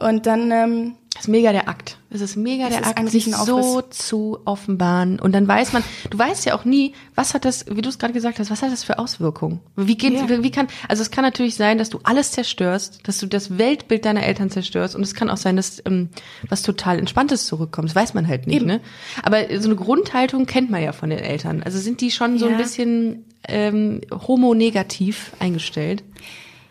Und 0.00 0.26
dann 0.26 0.50
ähm, 0.50 0.94
Das 1.14 1.22
ist 1.22 1.28
mega 1.28 1.52
der 1.52 1.68
Akt. 1.68 1.98
Es 2.10 2.20
ist 2.20 2.34
mega 2.34 2.68
der 2.68 2.80
ist 2.80 2.86
Akt, 2.88 2.98
ein 2.98 3.06
sich 3.06 3.30
so 3.32 3.80
zu 3.82 4.38
offenbaren. 4.44 5.20
Und 5.20 5.32
dann 5.32 5.46
weiß 5.46 5.72
man, 5.72 5.84
du 6.10 6.18
weißt 6.18 6.44
ja 6.46 6.56
auch 6.56 6.64
nie, 6.64 6.94
was 7.14 7.32
hat 7.32 7.44
das, 7.44 7.66
wie 7.70 7.80
du 7.80 7.88
es 7.88 8.00
gerade 8.00 8.12
gesagt 8.12 8.40
hast, 8.40 8.50
was 8.50 8.62
hat 8.62 8.72
das 8.72 8.82
für 8.82 8.98
Auswirkungen? 8.98 9.60
Wie 9.76 9.96
geht, 9.96 10.14
Ja. 10.14 10.28
wie, 10.28 10.42
wie 10.42 10.50
kann, 10.50 10.66
also 10.88 11.00
es 11.02 11.12
kann 11.12 11.22
natürlich 11.22 11.54
sein, 11.54 11.78
dass 11.78 11.90
du 11.90 12.00
alles 12.02 12.32
zerstörst, 12.32 13.06
dass 13.06 13.18
du 13.18 13.26
das 13.26 13.56
Weltbild 13.56 14.04
deiner 14.04 14.24
Eltern 14.24 14.50
zerstörst. 14.50 14.96
Und 14.96 15.02
es 15.02 15.14
kann 15.14 15.30
auch 15.30 15.36
sein, 15.36 15.54
dass 15.54 15.80
ähm, 15.86 16.08
was 16.48 16.62
total 16.62 16.98
Entspanntes 16.98 17.46
zurückkommt. 17.46 17.88
Das 17.88 17.94
weiß 17.96 18.14
man 18.14 18.26
halt 18.26 18.48
nicht, 18.48 18.56
Eben. 18.56 18.66
ne? 18.66 18.80
Aber 19.22 19.38
so 19.60 19.68
eine 19.68 19.76
Grundhaltung 19.76 20.46
kennt 20.46 20.70
man 20.70 20.82
ja 20.82 20.90
von 20.92 21.10
den 21.10 21.20
Eltern. 21.20 21.62
Also 21.62 21.78
sind 21.78 22.00
die 22.00 22.10
schon 22.10 22.38
so 22.38 22.46
ein 22.46 22.52
Ja. 22.52 22.58
bisschen 22.58 23.24
ähm, 23.46 24.00
homo-negativ 24.10 25.32
eingestellt? 25.38 26.02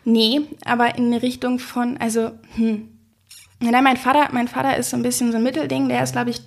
Nee, 0.06 0.42
aber 0.66 0.98
in 0.98 1.06
eine 1.08 1.22
Richtung 1.22 1.60
von, 1.60 1.98
also, 1.98 2.32
hm. 2.56 2.90
Nein, 3.60 3.84
mein 3.84 3.96
Vater, 3.98 4.28
mein 4.34 4.50
Vater 4.50 4.76
ist 4.76 4.90
so 4.90 4.98
ein 4.98 5.04
bisschen 5.04 5.32
so 5.32 5.38
ein 5.38 5.44
Mittelding, 5.44 5.88
der 5.88 6.04
ist, 6.04 6.12
glaube 6.12 6.32
ich, 6.32 6.42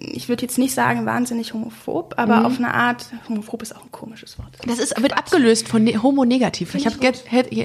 ich 0.00 0.28
würde 0.28 0.42
jetzt 0.42 0.58
nicht 0.58 0.74
sagen 0.74 1.06
wahnsinnig 1.06 1.52
homophob, 1.54 2.14
aber 2.16 2.40
Mhm. 2.40 2.46
auf 2.46 2.58
eine 2.58 2.74
Art, 2.74 3.06
homophob 3.28 3.62
ist 3.62 3.76
auch 3.76 3.84
ein 3.84 3.92
komisches 3.92 4.36
Wort. 4.38 4.48
Das 4.66 4.78
ist, 4.80 5.00
wird 5.00 5.16
abgelöst 5.16 5.68
von 5.68 5.84
ne 5.84 6.02
homo-negativ. 6.02 6.74
Ich 6.74 6.86
habe 6.86 6.96
ge 6.98 7.12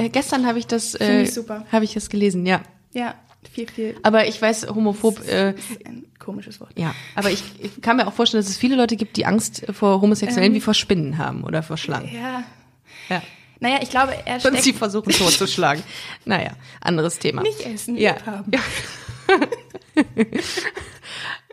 gestern 0.10 0.46
habe 0.46 0.60
ich 0.60 0.68
das, 0.68 0.94
äh, 0.96 1.26
habe 1.72 1.86
ich 1.86 1.94
das 1.96 2.10
gelesen, 2.10 2.46
ja. 2.46 2.62
Ja, 2.94 3.16
viel, 3.52 3.68
viel. 3.68 3.96
Aber 4.04 4.28
ich 4.28 4.40
weiß, 4.40 4.68
homophob, 4.68 5.26
äh, 5.28 5.54
Das 5.54 5.62
ist 5.72 5.86
ein 5.88 6.06
komisches 6.20 6.60
Wort. 6.60 6.78
ja. 6.78 6.94
Aber 7.16 7.32
ich, 7.32 7.44
ich 7.60 7.82
kann 7.82 7.98
mir 7.98 8.06
auch 8.08 8.14
vorstellen, 8.14 8.44
dass 8.44 8.52
es 8.52 8.58
viele 8.58 8.76
Leute 8.76 8.98
gibt, 8.98 9.18
die 9.18 9.26
Angst 9.26 9.66
vor 9.72 10.00
Homosexuellen 10.02 10.52
Ähm. 10.52 10.56
wie 10.56 10.62
vor 10.62 10.76
Spinnen 10.76 11.18
haben 11.18 11.44
oder 11.44 11.64
vor 11.64 11.78
Schlangen. 11.78 12.14
Ja. 12.14 12.44
Ja. 13.10 13.22
Naja, 13.62 13.78
ich 13.82 13.90
glaube, 13.90 14.14
er 14.26 14.34
Und 14.36 14.42
steckt 14.42 14.64
sie 14.64 14.74
versuchen 14.74 15.12
totzuschlagen. 15.14 15.82
naja, 16.26 16.52
anderes 16.82 17.18
Thema. 17.20 17.42
nicht 17.44 17.62
essen, 17.66 17.96
Ja. 17.96 18.16
haben. 18.26 18.52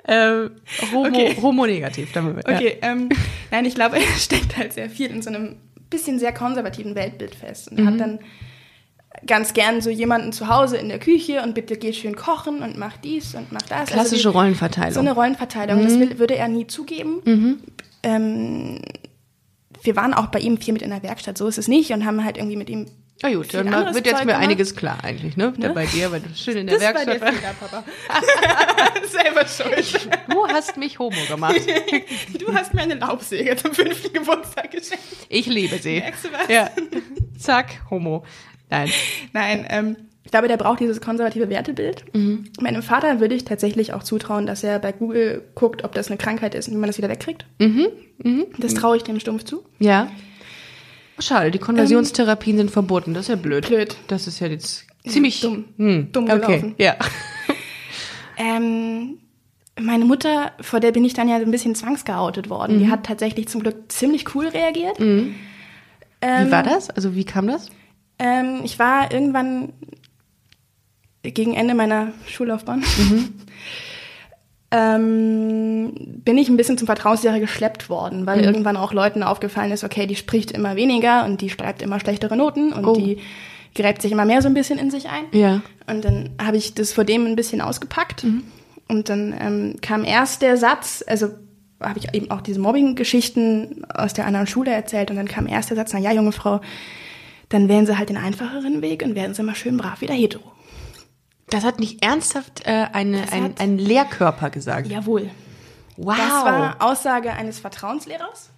äh, 0.05 0.49
homo, 0.92 1.07
Okay. 1.07 1.37
homo-negativ. 1.40 2.12
damit- 2.12 2.49
ja. 2.49 2.57
Okay, 2.57 2.79
ähm, 2.83 3.09
nein, 3.51 3.64
ich 3.64 3.75
glaube, 3.75 3.97
er 4.01 4.18
steckt 4.18 4.57
halt 4.57 4.73
sehr 4.73 4.88
viel 4.90 5.11
in 5.11 5.23
so 5.23 5.29
einem 5.31 5.57
bisschen 5.90 6.18
sehr 6.18 6.33
konservativen 6.33 6.94
Weltbild 6.94 7.35
fest 7.35 7.71
und 7.71 7.81
Mhm. 7.81 7.87
hat 7.87 8.01
dann 8.01 8.18
ganz 9.27 9.53
gern 9.53 9.81
so 9.81 9.90
jemanden 9.90 10.33
zu 10.33 10.49
Hause 10.49 10.77
in 10.77 10.88
der 10.88 10.99
Küche 10.99 11.42
und 11.42 11.55
bitte 11.55 11.77
geh 11.77 11.92
schön 11.92 12.14
kochen 12.14 12.62
und 12.62 12.79
mach 12.79 12.97
dies 12.99 13.35
und 13.35 13.53
mach 13.53 13.62
das. 13.62 13.88
Klassische 13.90 14.14
also 14.16 14.31
die, 14.31 14.37
Rollenverteilung. 14.37 14.92
So 14.94 15.01
eine 15.01 15.12
Rollenverteilung, 15.12 15.81
Mhm. 15.81 15.85
das 15.85 15.99
will, 15.99 16.18
würde 16.18 16.37
er 16.37 16.49
nie 16.49 16.66
zugeben. 16.66 17.62
Ähm, 18.03 18.81
wir 19.83 19.97
waren 19.97 20.14
auch 20.14 20.27
bei 20.27 20.41
ihm 20.41 20.59
viel 20.59 20.73
mit 20.73 20.83
in 20.83 20.91
der 20.91 21.03
Werkstatt, 21.03 21.38
so 21.38 21.47
ist 21.47 21.59
es 21.59 21.69
nicht 21.69 21.91
und 21.93 22.05
haben 22.05 22.25
halt 22.25 22.37
irgendwie 22.37 22.57
mit 22.57 22.69
ihm 22.71 22.87
Na 23.23 23.33
gut, 23.33 23.53
dann 23.55 23.67
wird 23.95 24.07
jetzt 24.07 24.17
Zeug 24.17 24.27
mir 24.27 24.33
gemacht. 24.33 24.43
einiges 24.43 24.75
klar 24.77 24.99
eigentlich, 25.03 25.37
ne? 25.37 25.53
Da 25.59 25.73
bei 25.73 25.87
dir, 25.87 26.11
weil 26.12 26.21
du 26.21 26.35
schön 26.35 26.57
in 26.59 26.67
der 26.67 26.79
Das 26.79 26.95
Werkstatt 26.95 27.59
Papa. 27.61 27.85
Selber 29.09 29.47
schuld. 29.47 30.09
Du 30.29 30.47
hast 30.47 30.77
mich 30.77 30.99
homo 30.99 31.17
gemacht. 31.29 31.61
Du 32.38 32.55
hast 32.55 32.75
mir 32.75 32.83
eine 32.83 32.95
Laubsäge 32.95 33.57
zum 33.57 33.73
fünften 33.75 34.12
Geburtstag 34.12 34.71
geschenkt. 34.71 35.05
Ich 35.29 35.47
liebe 35.47 35.79
sie. 35.79 36.01
Merkst 36.01 36.25
du 36.25 36.29
was? 36.33 36.49
Ja. 36.49 36.71
Zack, 37.38 37.83
homo. 37.91 38.25
Nein. 38.71 38.91
Nein, 39.33 39.67
ähm, 39.71 39.97
Ich 40.29 40.31
glaube, 40.31 40.47
der 40.47 40.59
braucht 40.59 40.81
dieses 40.81 41.01
konservative 41.01 41.49
Wertebild. 41.49 42.05
Meinem 42.61 42.83
Vater 42.83 43.19
würde 43.19 43.35
ich 43.35 43.47
tatsächlich 43.47 43.95
auch 43.95 44.03
zutrauen, 44.03 44.45
dass 44.45 44.62
er 44.62 44.79
bei 44.79 44.93
Google 44.93 45.43
guckt, 45.55 45.85
ob 45.85 45.95
das 45.95 46.09
eine 46.09 46.19
Krankheit 46.19 46.55
ist 46.55 46.69
und 46.69 46.75
wie 46.75 46.79
man 46.79 46.87
das 46.87 46.99
wieder 46.99 47.09
wegkriegt. 47.09 47.47
Das 48.59 48.75
traue 48.75 48.99
ich 48.99 49.05
dem 49.05 49.19
stumpf 49.21 49.45
zu. 49.45 49.64
Ja. 49.79 50.11
Schade, 51.19 51.51
die 51.51 51.59
Konversionstherapien 51.59 52.59
sind 52.59 52.71
verboten. 52.71 53.14
Das 53.14 53.23
ist 53.23 53.29
ja 53.29 53.37
blöd. 53.37 53.69
Blöd. 53.69 53.97
Das 54.09 54.27
ist 54.27 54.41
ja 54.41 54.49
jetzt 54.49 54.85
ziemlich 55.07 55.41
dumm. 55.41 55.64
Hm. 55.79 56.12
Dumm 56.12 56.25
okay. 56.25 56.41
gelaufen. 56.41 56.75
Ja. 56.77 56.97
Ähm, 58.41 59.19
meine 59.81 60.05
Mutter, 60.05 60.53
vor 60.61 60.79
der 60.79 60.93
bin 60.93 61.05
ich 61.05 61.12
dann 61.12 61.29
ja 61.29 61.35
ein 61.35 61.51
bisschen 61.51 61.75
zwangsgeoutet 61.75 62.49
worden. 62.49 62.77
Mhm. 62.77 62.79
Die 62.79 62.88
hat 62.88 63.05
tatsächlich 63.05 63.49
zum 63.49 63.62
Glück 63.62 63.91
ziemlich 63.91 64.33
cool 64.37 64.47
reagiert. 64.47 65.01
wie 65.01 65.35
Ähm, 66.21 66.51
war 66.53 66.62
das? 66.62 66.88
Also 66.88 67.17
wie 67.17 67.25
kam 67.25 67.49
das? 67.49 67.69
Ähm, 68.19 68.61
ich 68.64 68.79
war 68.79 69.12
irgendwann 69.12 69.73
gegen 71.33 71.55
Ende 71.55 71.75
meiner 71.75 72.12
Schullaufbahn. 72.27 72.85
ähm, 74.71 75.93
bin 76.25 76.37
ich 76.37 76.49
ein 76.49 76.57
bisschen 76.57 76.77
zum 76.77 76.87
Vertrauenslehrer 76.87 77.41
geschleppt 77.41 77.88
worden, 77.88 78.27
weil 78.27 78.41
irgendwann 78.45 78.77
auch 78.77 78.93
Leuten 78.93 79.23
aufgefallen 79.23 79.73
ist, 79.73 79.83
okay, 79.85 80.07
die 80.07 80.17
spricht 80.17 80.51
immer 80.51 80.77
weniger 80.77 81.25
und 81.25 81.41
die 81.41 81.49
schreibt 81.49 81.81
immer 81.83 82.01
schlechtere 82.01 82.37
Noten 82.37 82.73
und 82.73 82.85
Oh. 82.85 82.95
die 82.95 83.19
gräbt 83.75 84.03
sich 84.03 84.12
immer 84.12 84.25
mehr 84.25 84.43
so 84.43 84.49
ein 84.49 84.55
bisschen 84.55 84.79
in 84.79 84.91
sich 84.91 85.09
ein. 85.09 85.25
Ja. 85.33 85.62
Und 85.87 86.05
dann 86.05 86.31
habe 86.43 86.57
ich 86.57 86.75
das 86.75 86.93
vor 86.93 87.05
dem 87.05 87.27
ein 87.27 87.37
bisschen 87.37 87.61
ausgepackt. 87.61 88.25
Und 88.88 89.09
dann 89.09 89.35
ähm, 89.38 89.77
kam 89.81 90.05
erst 90.05 90.43
der 90.43 90.57
Satz, 90.57 91.05
also 91.07 91.29
habe 91.81 91.99
ich 91.99 92.12
eben 92.14 92.31
auch 92.31 92.41
diese 92.41 92.61
Mobbing-Geschichten 92.61 93.85
aus 93.95 94.14
der 94.14 94.27
anderen 94.27 94.47
Schule 94.47 94.71
erzählt. 94.73 95.11
Und 95.11 95.17
dann 95.17 95.29
kam 95.29 95.47
erst 95.47 95.71
der 95.71 95.77
Satz, 95.77 95.93
na 95.93 96.01
ja, 96.01 96.12
junge 96.12 96.33
Frau, 96.33 96.61
dann 97.51 97.69
wählen 97.69 97.87
Sie 97.87 97.97
halt 97.97 98.09
den 98.09 98.17
einfacheren 98.17 98.83
Weg 98.83 99.03
und 99.03 99.14
werden 99.14 99.35
Sie 99.35 99.43
mal 99.43 99.55
schön 99.55 99.77
brav 99.77 100.01
wieder 100.01 100.14
hetero. 100.14 100.51
Das 101.51 101.65
hat 101.65 101.81
nicht 101.81 102.05
ernsthaft 102.05 102.63
äh, 102.67 102.87
eine, 102.93 103.31
ein, 103.33 103.45
hat- 103.45 103.61
ein 103.61 103.79
Lehrkörper 103.79 104.51
gesagt. 104.51 104.89
Jawohl. 104.89 105.31
Wow. 105.97 106.17
Das 106.17 106.31
war 106.45 106.77
Aussage 106.81 107.33
eines 107.33 107.59
Vertrauenslehrers. 107.61 108.51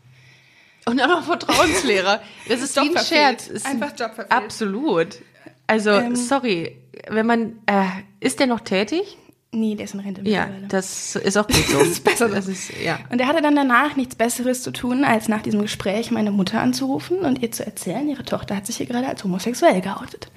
Und 0.86 1.00
auch 1.00 1.08
noch 1.08 1.22
Vertrauenslehrer. 1.24 2.20
Das 2.48 2.60
ist 2.62 2.74
Job 2.76 2.84
wie 2.86 2.88
ein 2.90 2.94
verfehlt. 2.94 3.20
Scherz. 3.42 3.46
Ist 3.48 3.66
Einfach 3.66 3.90
Job 3.90 4.14
verfehlt. 4.14 4.32
Absolut. 4.32 5.18
Also, 5.66 5.90
Ähm. 5.90 6.16
sorry, 6.16 6.76
wenn 7.08 7.26
man, 7.26 7.52
äh, 7.66 7.84
ist 8.18 8.40
der 8.40 8.46
noch 8.48 8.60
tätig? 8.60 9.16
Nee, 9.52 9.74
der 9.74 9.84
ist 9.86 9.94
in 9.94 10.00
Rente 10.00 10.22
Ja, 10.28 10.48
das 10.68 11.16
ist 11.16 11.36
auch 11.36 11.46
gut 11.46 11.56
so. 11.68 11.78
Das 11.80 11.88
ist 11.88 12.04
besser 12.04 12.28
so. 12.28 12.34
Das 12.34 12.46
ist, 12.48 12.70
ja. 12.82 12.98
Und 13.10 13.20
er 13.20 13.26
hatte 13.28 13.42
dann 13.42 13.56
danach 13.56 13.96
nichts 13.96 14.14
Besseres 14.16 14.62
zu 14.62 14.70
tun, 14.72 15.04
als 15.04 15.28
nach 15.28 15.42
diesem 15.42 15.62
Gespräch 15.62 16.10
meine 16.10 16.30
Mutter 16.30 16.60
anzurufen 16.60 17.18
und 17.20 17.40
ihr 17.42 17.50
zu 17.52 17.64
erzählen, 17.64 18.08
ihre 18.08 18.24
Tochter 18.24 18.56
hat 18.56 18.66
sich 18.66 18.76
hier 18.78 18.86
gerade 18.86 19.08
als 19.08 19.22
homosexuell 19.24 19.80
geoutet. 19.80 20.30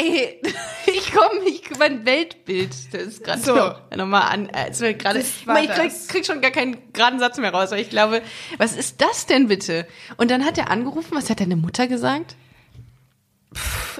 Ey, 0.00 0.40
ich 0.86 1.12
komme, 1.12 1.40
ich, 1.48 1.62
mein 1.78 2.06
Weltbild, 2.06 2.70
das 2.92 3.02
ist 3.02 3.24
gerade 3.24 3.40
So. 3.40 3.54
so. 3.56 3.72
nochmal 3.96 4.22
an, 4.32 4.48
äh, 4.50 4.68
es 4.70 4.80
wird 4.80 4.98
gerade, 5.00 5.18
Das 5.18 5.44
war 5.46 5.60
ich 5.62 5.68
krieg, 5.70 5.92
krieg 6.08 6.24
schon 6.26 6.40
gar 6.40 6.52
keinen 6.52 6.76
geraden 6.92 7.18
Satz 7.18 7.36
mehr 7.38 7.52
raus, 7.52 7.70
weil 7.72 7.80
ich 7.80 7.90
glaube, 7.90 8.22
was 8.58 8.76
ist 8.76 9.00
das 9.00 9.26
denn 9.26 9.48
bitte? 9.48 9.86
Und 10.16 10.30
dann 10.30 10.44
hat 10.44 10.56
er 10.58 10.70
angerufen, 10.70 11.16
was 11.16 11.30
hat 11.30 11.40
deine 11.40 11.56
Mutter 11.56 11.88
gesagt? 11.88 12.36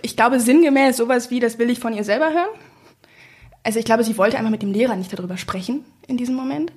Ich 0.02 0.14
glaube 0.16 0.38
sinngemäß 0.40 0.96
sowas 0.96 1.30
wie, 1.30 1.40
das 1.40 1.58
will 1.58 1.70
ich 1.70 1.80
von 1.80 1.92
ihr 1.92 2.04
selber 2.04 2.32
hören. 2.32 2.48
Also 3.64 3.78
ich 3.78 3.84
glaube, 3.84 4.04
sie 4.04 4.16
wollte 4.16 4.38
einfach 4.38 4.50
mit 4.50 4.62
dem 4.62 4.72
Lehrer 4.72 4.94
nicht 4.96 5.12
darüber 5.12 5.36
sprechen 5.36 5.84
in 6.06 6.16
diesem 6.16 6.34
Moment. 6.36 6.72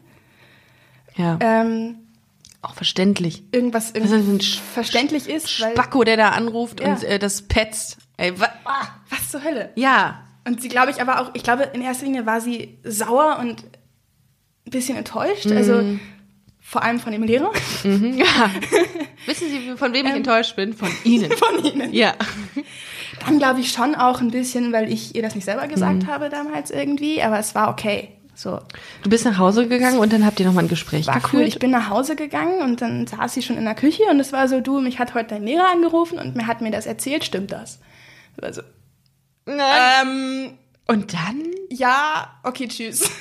Ja, 1.16 1.38
Ähm, 1.42 1.98
auch 2.62 2.74
verständlich. 2.74 3.44
irgendwas 3.52 3.94
Sch- 3.94 4.60
verständlich 4.74 5.30
ist, 5.30 5.50
Spacko, 5.52 6.04
der 6.04 6.18
da 6.18 6.30
anruft 6.30 6.80
Ja. 6.82 6.94
und 6.94 7.04
äh, 7.04 7.20
das 7.20 7.44
petzt. 7.44 7.98
Ey, 8.22 8.40
wa 8.40 8.48
ah, 8.66 8.88
was 9.10 9.30
zur 9.32 9.44
Hölle. 9.44 9.72
ja, 9.76 10.22
Und 10.48 10.62
sie 10.62 10.70
glaube 10.70 10.92
ich 10.92 11.02
aber 11.02 11.20
auch, 11.22 11.32
ich 11.34 11.44
glaube 11.44 11.64
in 11.74 11.82
erster 11.82 12.06
Linie 12.06 12.26
war 12.26 12.40
sie 12.42 12.78
sauer 12.84 13.38
und 13.40 13.64
ein 14.68 14.72
bisschen 14.72 14.98
enttäuscht, 14.98 15.46
Mhm. 15.48 15.58
also 15.58 15.84
vor 16.60 16.84
allem 16.84 17.00
von 17.00 17.12
dem 17.12 17.24
Lehrer. 17.24 17.52
ja. 17.84 18.50
Wissen 19.26 19.50
Sie, 19.50 19.74
von 19.76 19.94
wem 19.94 20.06
ich 20.08 20.14
enttäuscht 20.14 20.56
bin? 20.56 20.74
Von 20.74 20.90
Ihnen. 21.04 21.32
Ähm. 21.32 21.38
Von 21.38 21.66
ihnen. 21.66 21.94
Ja. 21.94 22.14
Dann 23.26 23.38
glaube 23.40 23.60
ich 23.60 23.72
schon 23.72 23.94
auch 23.96 24.22
ein 24.22 24.32
bisschen, 24.32 24.72
weil 24.74 24.92
ich 24.92 25.16
ihr 25.16 25.22
das 25.22 25.36
nicht 25.36 25.46
selber 25.46 25.66
Mhm. 25.66 25.70
gesagt 25.70 26.08
habe 26.08 26.30
damals 26.30 26.72
irgendwie, 26.72 27.22
aber 27.22 27.38
es 27.40 27.54
war 27.56 27.70
okay. 27.70 28.10
So, 28.34 28.60
Du 29.04 29.10
bist 29.10 29.26
nach 29.26 29.38
Hause 29.38 29.68
gegangen 29.68 30.00
und 30.00 30.12
dann 30.14 30.26
habt 30.26 30.40
ihr 30.40 30.46
nochmal 30.48 30.64
ein 30.64 30.70
Gespräch 30.70 31.06
war 31.06 31.16
geführt. 31.16 31.34
cool. 31.34 31.48
Ich 31.48 31.60
bin 31.60 31.70
nach 31.70 31.90
Hause 31.90 32.16
gegangen 32.16 32.62
und 32.62 32.82
dann 32.82 33.06
saß 33.06 33.34
sie 33.34 33.42
schon 33.44 33.58
in 33.58 33.66
der 33.66 33.76
Küche 33.76 34.04
und 34.10 34.20
es 34.20 34.32
war 34.34 34.48
so, 34.48 34.62
du, 34.62 34.80
mich 34.80 34.98
hat 34.98 35.14
heute 35.14 35.30
dein 35.36 35.44
Lehrer 35.44 35.70
angerufen 35.72 36.18
und 36.18 36.36
mir 36.36 36.48
hat 36.48 36.62
mir 36.62 36.72
das 36.72 36.86
erzählt, 36.88 37.24
stimmt 37.24 37.52
das? 37.52 37.80
Also, 38.40 38.62
ähm, 39.48 40.58
und 40.88 41.14
dann? 41.14 41.44
ja, 41.70 42.40
okay, 42.44 42.68
tschüss. 42.68 43.10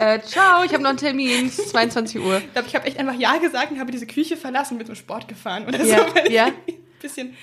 Äh, 0.00 0.20
ciao, 0.20 0.62
ich 0.62 0.72
habe 0.72 0.80
noch 0.84 0.90
einen 0.90 0.98
Termin, 0.98 1.46
es 1.46 1.58
ist 1.58 1.70
22 1.70 2.20
Uhr. 2.20 2.36
Ich 2.38 2.52
glaube, 2.52 2.68
ich 2.68 2.74
habe 2.76 2.86
echt 2.86 2.98
einfach 3.00 3.14
Ja 3.18 3.38
gesagt 3.38 3.72
und 3.72 3.80
habe 3.80 3.90
diese 3.90 4.06
Küche 4.06 4.36
verlassen 4.36 4.74
und 4.74 4.78
mit 4.78 4.86
zum 4.86 4.94
Sport 4.94 5.26
gefahren 5.26 5.66
oder 5.66 5.82
Ja, 5.84 6.06
so. 6.08 6.30
ja. 6.30 6.50
bisschen, 7.02 7.34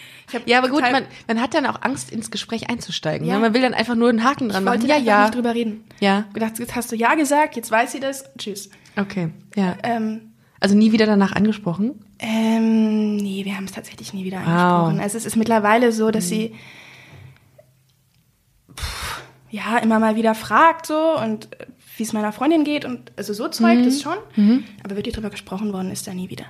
Ja, 0.46 0.60
aber 0.60 0.70
gut, 0.70 0.82
man, 0.82 1.06
man 1.28 1.42
hat 1.42 1.54
dann 1.54 1.66
auch 1.66 1.82
Angst, 1.82 2.12
ins 2.12 2.32
Gespräch 2.32 2.70
einzusteigen. 2.70 3.28
Ja. 3.28 3.34
Ne? 3.34 3.40
Man 3.42 3.54
will 3.54 3.62
dann 3.62 3.74
einfach 3.74 3.96
nur 3.96 4.08
einen 4.08 4.24
Haken 4.24 4.48
dran 4.48 4.64
ich 4.64 4.66
machen. 4.70 4.82
wollte 4.84 4.88
Ja, 4.88 4.98
ja. 4.98 5.24
nicht 5.24 5.36
drüber 5.36 5.54
reden. 5.54 5.84
Ja, 6.00 6.30
Gedacht, 6.34 6.58
jetzt 6.60 6.76
hast 6.78 6.94
du 6.94 6.96
Ja 6.96 7.16
gesagt, 7.16 7.58
jetzt 7.58 7.72
weiß 7.72 7.92
sie 7.92 8.00
das, 8.00 8.24
tschüss. 8.38 8.70
okay. 8.98 9.32
Ja. 9.58 9.76
Ähm, 9.84 10.32
Also 10.60 10.76
nie 10.76 10.92
wieder 10.92 11.06
danach 11.06 11.34
angesprochen? 11.34 12.06
Ähm, 12.20 13.18
nee, 13.18 13.44
wir 13.46 13.56
haben 13.58 13.66
es 13.66 13.72
tatsächlich 13.74 14.14
nie 14.14 14.24
wieder 14.24 14.38
Wow. 14.40 14.48
angesprochen. 14.48 15.00
Also 15.02 15.18
es 15.18 15.26
ist 15.26 15.36
mittlerweile 15.36 15.92
so, 15.92 16.12
dass 16.12 16.30
sie 16.30 16.54
pff, 18.76 19.22
ja 19.52 19.78
immer 19.78 20.00
mal 20.00 20.16
wieder 20.16 20.36
fragt 20.36 20.86
so 20.88 21.18
und 21.22 21.52
äh, 21.60 21.66
wie 21.98 22.04
es 22.04 22.14
meiner 22.14 22.32
Freundin 22.34 22.64
geht 22.66 22.84
und 22.84 23.12
also 23.16 23.34
so 23.34 23.48
Zeug, 23.48 23.84
das 23.86 24.02
schon. 24.02 24.18
Aber 24.84 24.96
wirklich 24.98 25.16
drüber 25.16 25.30
gesprochen 25.30 25.72
worden 25.72 25.92
ist 25.92 26.08
da 26.08 26.14
nie 26.14 26.30
wieder. 26.30 26.46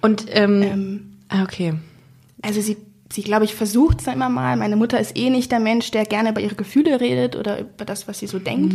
Und, 0.00 0.24
ähm, 0.30 0.62
Ähm, 0.62 1.18
ah, 1.28 1.42
okay. 1.42 1.74
also 2.40 2.62
sie, 2.62 2.78
sie 3.12 3.22
glaube 3.22 3.44
ich, 3.44 3.54
versucht 3.54 3.98
es 3.98 4.04
dann 4.04 4.14
immer 4.14 4.30
mal. 4.30 4.56
Meine 4.56 4.76
Mutter 4.76 4.98
ist 4.98 5.14
eh 5.14 5.28
nicht 5.28 5.52
der 5.52 5.60
Mensch, 5.60 5.90
der 5.90 6.06
gerne 6.06 6.30
über 6.30 6.40
ihre 6.40 6.54
Gefühle 6.54 7.00
redet 7.02 7.36
oder 7.36 7.60
über 7.60 7.84
das, 7.84 8.08
was 8.08 8.18
sie 8.20 8.26
so 8.26 8.38
denkt. 8.38 8.74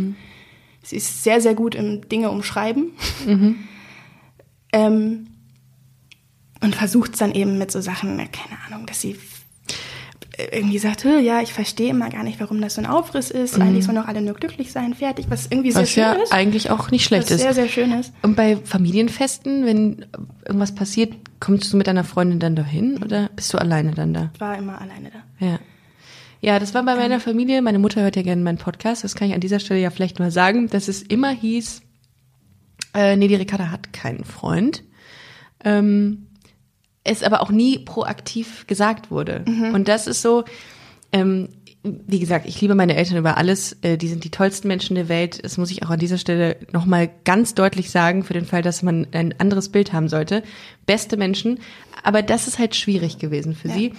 Sie 0.84 0.94
ist 0.96 1.24
sehr, 1.24 1.40
sehr 1.40 1.56
gut 1.56 1.74
im 1.74 2.08
Dinge 2.08 2.30
umschreiben. 2.30 2.92
Ähm, 4.72 5.28
und 6.62 6.74
versucht 6.74 7.12
es 7.12 7.18
dann 7.18 7.32
eben 7.34 7.58
mit 7.58 7.70
so 7.70 7.80
Sachen, 7.80 8.16
keine 8.16 8.58
Ahnung, 8.66 8.86
dass 8.86 9.00
sie 9.00 9.16
irgendwie 10.52 10.78
sagt, 10.78 11.04
"Hö, 11.04 11.18
ja, 11.18 11.40
ich 11.40 11.52
verstehe 11.54 11.88
immer 11.90 12.10
gar 12.10 12.22
nicht, 12.22 12.40
warum 12.40 12.60
das 12.60 12.74
so 12.74 12.82
ein 12.82 12.86
Aufriss 12.86 13.30
ist. 13.30 13.58
Eigentlich 13.58 13.84
sollen 13.84 13.96
doch 13.96 14.06
alle 14.06 14.20
nur 14.20 14.34
glücklich 14.34 14.70
sein, 14.70 14.92
fertig, 14.94 15.26
was 15.30 15.46
irgendwie 15.46 15.70
sehr 15.72 15.82
Was 15.82 15.90
schön 15.90 16.02
ja 16.02 16.12
ist. 16.12 16.32
eigentlich 16.32 16.70
auch 16.70 16.90
nicht 16.90 17.04
schlecht 17.04 17.24
was 17.26 17.30
ist. 17.36 17.40
sehr, 17.40 17.54
sehr 17.54 17.68
schön 17.68 17.90
ist. 17.92 18.12
Und 18.22 18.36
bei 18.36 18.56
Familienfesten, 18.56 19.64
wenn 19.64 20.04
irgendwas 20.46 20.74
passiert, 20.74 21.14
kommst 21.40 21.72
du 21.72 21.78
mit 21.78 21.86
deiner 21.86 22.04
Freundin 22.04 22.38
dann 22.38 22.54
dahin 22.54 23.02
oder 23.02 23.30
bist 23.34 23.52
du 23.54 23.58
alleine 23.58 23.92
dann 23.92 24.12
da? 24.12 24.30
Ich 24.34 24.40
war 24.40 24.58
immer 24.58 24.78
alleine 24.80 25.10
da. 25.10 25.46
Ja. 25.46 25.58
Ja, 26.42 26.58
das 26.58 26.74
war 26.74 26.82
bei 26.84 26.96
meiner 26.96 27.18
Familie. 27.18 27.62
Meine 27.62 27.78
Mutter 27.78 28.02
hört 28.02 28.16
ja 28.16 28.22
gerne 28.22 28.42
meinen 28.42 28.58
Podcast. 28.58 29.04
Das 29.04 29.14
kann 29.14 29.28
ich 29.28 29.34
an 29.34 29.40
dieser 29.40 29.58
Stelle 29.58 29.80
ja 29.80 29.88
vielleicht 29.90 30.18
mal 30.18 30.30
sagen, 30.30 30.68
dass 30.68 30.86
es 30.88 31.02
immer 31.02 31.30
hieß, 31.30 31.80
äh, 32.96 33.16
nee, 33.16 33.28
die 33.28 33.34
Ricarda 33.34 33.70
hat 33.70 33.92
keinen 33.92 34.24
Freund. 34.24 34.82
Ähm, 35.64 36.26
es 37.04 37.22
aber 37.22 37.40
auch 37.40 37.50
nie 37.50 37.78
proaktiv 37.78 38.66
gesagt 38.66 39.10
wurde. 39.10 39.44
Und 39.74 39.86
das 39.86 40.06
ist 40.06 40.22
so, 40.22 40.44
ähm, 41.12 41.50
wie 41.82 42.18
gesagt, 42.18 42.46
ich 42.46 42.60
liebe 42.60 42.74
meine 42.74 42.96
Eltern 42.96 43.18
über 43.18 43.36
alles. 43.36 43.76
Äh, 43.82 43.96
die 43.96 44.08
sind 44.08 44.24
die 44.24 44.30
tollsten 44.30 44.66
Menschen 44.66 44.96
der 44.96 45.08
Welt. 45.08 45.44
Das 45.44 45.56
muss 45.56 45.70
ich 45.70 45.84
auch 45.84 45.90
an 45.90 46.00
dieser 46.00 46.18
Stelle 46.18 46.56
nochmal 46.72 47.08
ganz 47.24 47.54
deutlich 47.54 47.90
sagen, 47.90 48.24
für 48.24 48.32
den 48.32 48.44
Fall, 48.44 48.62
dass 48.62 48.82
man 48.82 49.06
ein 49.12 49.38
anderes 49.38 49.68
Bild 49.68 49.92
haben 49.92 50.08
sollte. 50.08 50.42
Beste 50.84 51.16
Menschen. 51.16 51.60
Aber 52.02 52.22
das 52.22 52.48
ist 52.48 52.58
halt 52.58 52.74
schwierig 52.74 53.18
gewesen 53.18 53.54
für 53.54 53.68
sie. 53.68 53.92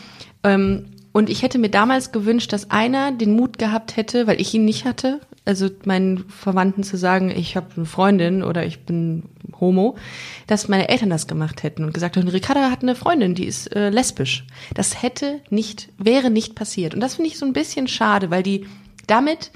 Ähm, 0.43 0.88
und 1.17 1.32
ich 1.32 1.41
hätte 1.41 1.58
mir 1.58 1.69
damals 1.71 2.12
gewünscht, 2.12 2.53
dass 2.53 2.69
einer 2.69 3.12
den 3.12 3.36
Mut 3.36 3.58
gehabt 3.58 3.97
hätte, 3.97 4.27
weil 4.27 4.39
ich 4.39 4.53
ihn 4.53 4.65
nicht 4.65 4.86
hatte, 4.86 5.19
also 5.45 5.67
meinen 5.84 6.30
Verwandten 6.30 6.84
zu 6.84 6.95
sagen, 6.95 7.32
ich 7.32 7.56
habe 7.56 7.69
eine 7.75 7.88
Freundin 7.88 8.43
oder 8.43 8.67
ich 8.67 8.82
bin 8.82 9.23
homo, 9.60 9.97
dass 10.45 10.67
meine 10.67 10.89
Eltern 10.89 11.10
das 11.10 11.25
gemacht 11.25 11.63
hätten 11.63 11.84
und 11.84 11.91
gesagt 11.91 12.17
hätten, 12.17 12.27
Ricarda 12.27 12.69
hat 12.69 12.84
eine 12.84 12.93
Freundin, 12.93 13.34
die 13.34 13.47
ist 13.47 13.75
äh, 13.75 13.89
lesbisch. 13.89 14.45
Das 14.75 15.01
hätte 15.01 15.41
nicht, 15.49 15.89
wäre 15.97 16.30
nicht 16.30 16.53
passiert. 16.53 16.93
Und 16.93 16.99
das 16.99 17.15
finde 17.15 17.32
ich 17.32 17.39
so 17.39 17.47
ein 17.47 17.53
bisschen 17.53 17.88
schade, 17.88 18.30
weil 18.30 18.43
die 18.43 18.67
damit 19.08 19.49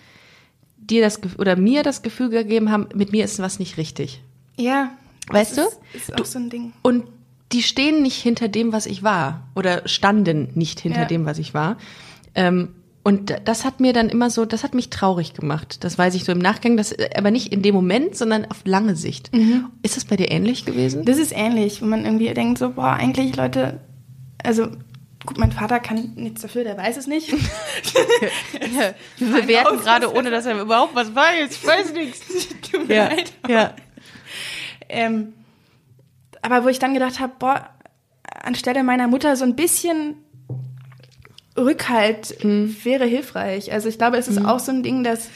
dir 0.78 1.04
das 1.04 1.20
oder 1.38 1.56
mir 1.58 1.84
das 1.84 2.02
Gefühl 2.02 2.30
gegeben 2.30 2.72
haben, 2.72 2.90
mit 2.96 3.12
mir 3.12 3.24
ist 3.24 3.38
was 3.38 3.60
nicht 3.60 3.78
richtig. 3.78 4.24
Ja. 4.58 4.94
Weißt 5.28 5.58
du? 5.58 5.62
Ist, 5.94 6.10
ist 6.10 6.20
auch 6.20 6.26
so 6.26 6.40
ein 6.40 6.50
Ding. 6.50 6.74
Und 6.82 7.04
die 7.54 7.64
stehen 7.64 8.02
nicht 8.02 8.16
hinter 8.22 8.48
dem, 8.48 8.72
was 8.74 8.86
ich 8.86 9.04
war. 9.04 9.48
Oder 9.56 9.88
standen 9.88 10.50
nicht 10.56 10.80
hinter 10.80 11.02
Ja. 11.02 11.06
dem, 11.06 11.26
was 11.26 11.38
ich 11.38 11.54
war. 11.54 11.78
Ähm, 12.36 12.70
und 13.04 13.34
das 13.46 13.66
hat 13.66 13.80
mir 13.80 13.94
dann 13.94 14.10
immer 14.10 14.30
so, 14.30 14.46
das 14.46 14.64
hat 14.64 14.76
mich 14.76 14.90
traurig 14.92 15.34
gemacht. 15.34 15.84
Das 15.84 15.98
weiß 15.98 16.14
ich 16.14 16.24
so 16.24 16.32
im 16.32 16.38
Nachgang, 16.40 16.78
das, 16.78 16.92
äh, 16.92 17.10
aber 17.18 17.32
nicht 17.32 17.52
in 17.52 17.62
dem 17.64 17.74
Moment, 17.74 18.16
sondern 18.16 18.46
auf 18.46 18.62
lange 18.64 18.96
Sicht. 18.96 19.32
Ist 19.82 19.98
das 19.98 20.06
bei 20.06 20.16
dir 20.18 20.30
ähnlich 20.30 20.66
gewesen? 20.66 21.04
Das 21.06 21.18
ist 21.18 21.32
ähnlich, 21.36 21.82
wo 21.82 21.86
man 21.88 22.06
irgendwie 22.06 22.32
denkt 22.34 22.60
so, 22.60 22.70
boah, 22.70 22.92
eigentlich 22.94 23.36
Leute, 23.36 23.80
also 24.44 24.68
gut, 25.26 25.40
mein 25.40 25.52
Vater 25.52 25.80
kann 25.80 26.12
nichts 26.16 26.42
dafür, 26.44 26.64
der 26.64 26.78
weiß 26.78 26.96
es 26.98 27.08
nicht. 27.08 27.30
ja, 27.32 28.94
wir 29.18 29.42
bewerten 29.42 29.80
gerade, 29.80 30.14
ohne 30.14 30.30
dass 30.30 30.46
er 30.46 30.62
überhaupt 30.62 30.94
was 30.96 31.14
weiß. 31.16 31.50
Ich 31.52 31.66
weiß 31.66 31.94
nichts. 31.94 32.20
Tut 32.72 32.88
mir 32.88 32.96
Ja, 32.96 33.08
leid. 33.08 33.34
ja. 33.50 33.74
Ähm, 34.90 35.34
aber 36.42 36.64
wo 36.64 36.68
ich 36.70 36.80
dann 36.80 36.94
gedacht 36.94 37.20
habe, 37.20 37.34
boah, 37.40 37.70
anstelle 38.44 38.84
meiner 38.84 39.08
Mutter 39.08 39.36
so 39.36 39.44
ein 39.46 39.56
bisschen 39.56 40.16
Rückhalt 41.58 42.44
Mhm. 42.44 42.76
wäre 42.84 43.06
hilfreich. 43.06 43.72
Also 43.74 43.90
ich 43.90 43.98
glaube, 43.98 44.18
es 44.18 44.28
ist 44.28 44.44
auch 44.46 44.60
so 44.60 44.72
ein 44.72 44.84
Ding, 44.84 45.04
dass 45.04 45.28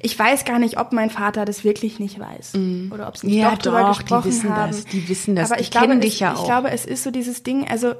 ich 0.00 0.16
weiß 0.16 0.44
gar 0.44 0.60
nicht, 0.60 0.78
ob 0.78 0.92
mein 0.92 1.10
Vater 1.10 1.44
das 1.44 1.64
wirklich 1.64 1.98
nicht 1.98 2.20
weiß 2.20 2.52
oder 2.92 3.08
ob 3.08 3.16
sie 3.16 3.26
nicht 3.26 3.36
Mhm. 3.36 3.42
Ja, 3.42 3.50
doch 3.50 3.58
drüber 3.58 3.80
doch, 3.80 3.96
die 3.96 4.02
gesprochen 4.04 4.24
wissen 4.28 4.54
haben. 4.56 4.70
das, 4.70 4.84
die 4.84 5.08
wissen 5.08 5.34
das, 5.34 5.50
Aber 5.50 5.56
die 5.56 5.62
ich 5.64 5.70
glaube, 5.72 5.88
kennen 5.88 5.98
es, 6.00 6.04
dich 6.06 6.20
ja 6.20 6.32
ich 6.34 6.38
auch. 6.38 6.44
glaube, 6.44 6.70
es 6.70 6.84
ist 6.86 7.02
so 7.02 7.10
dieses 7.10 7.42
Ding. 7.42 7.66
Also 7.68 7.94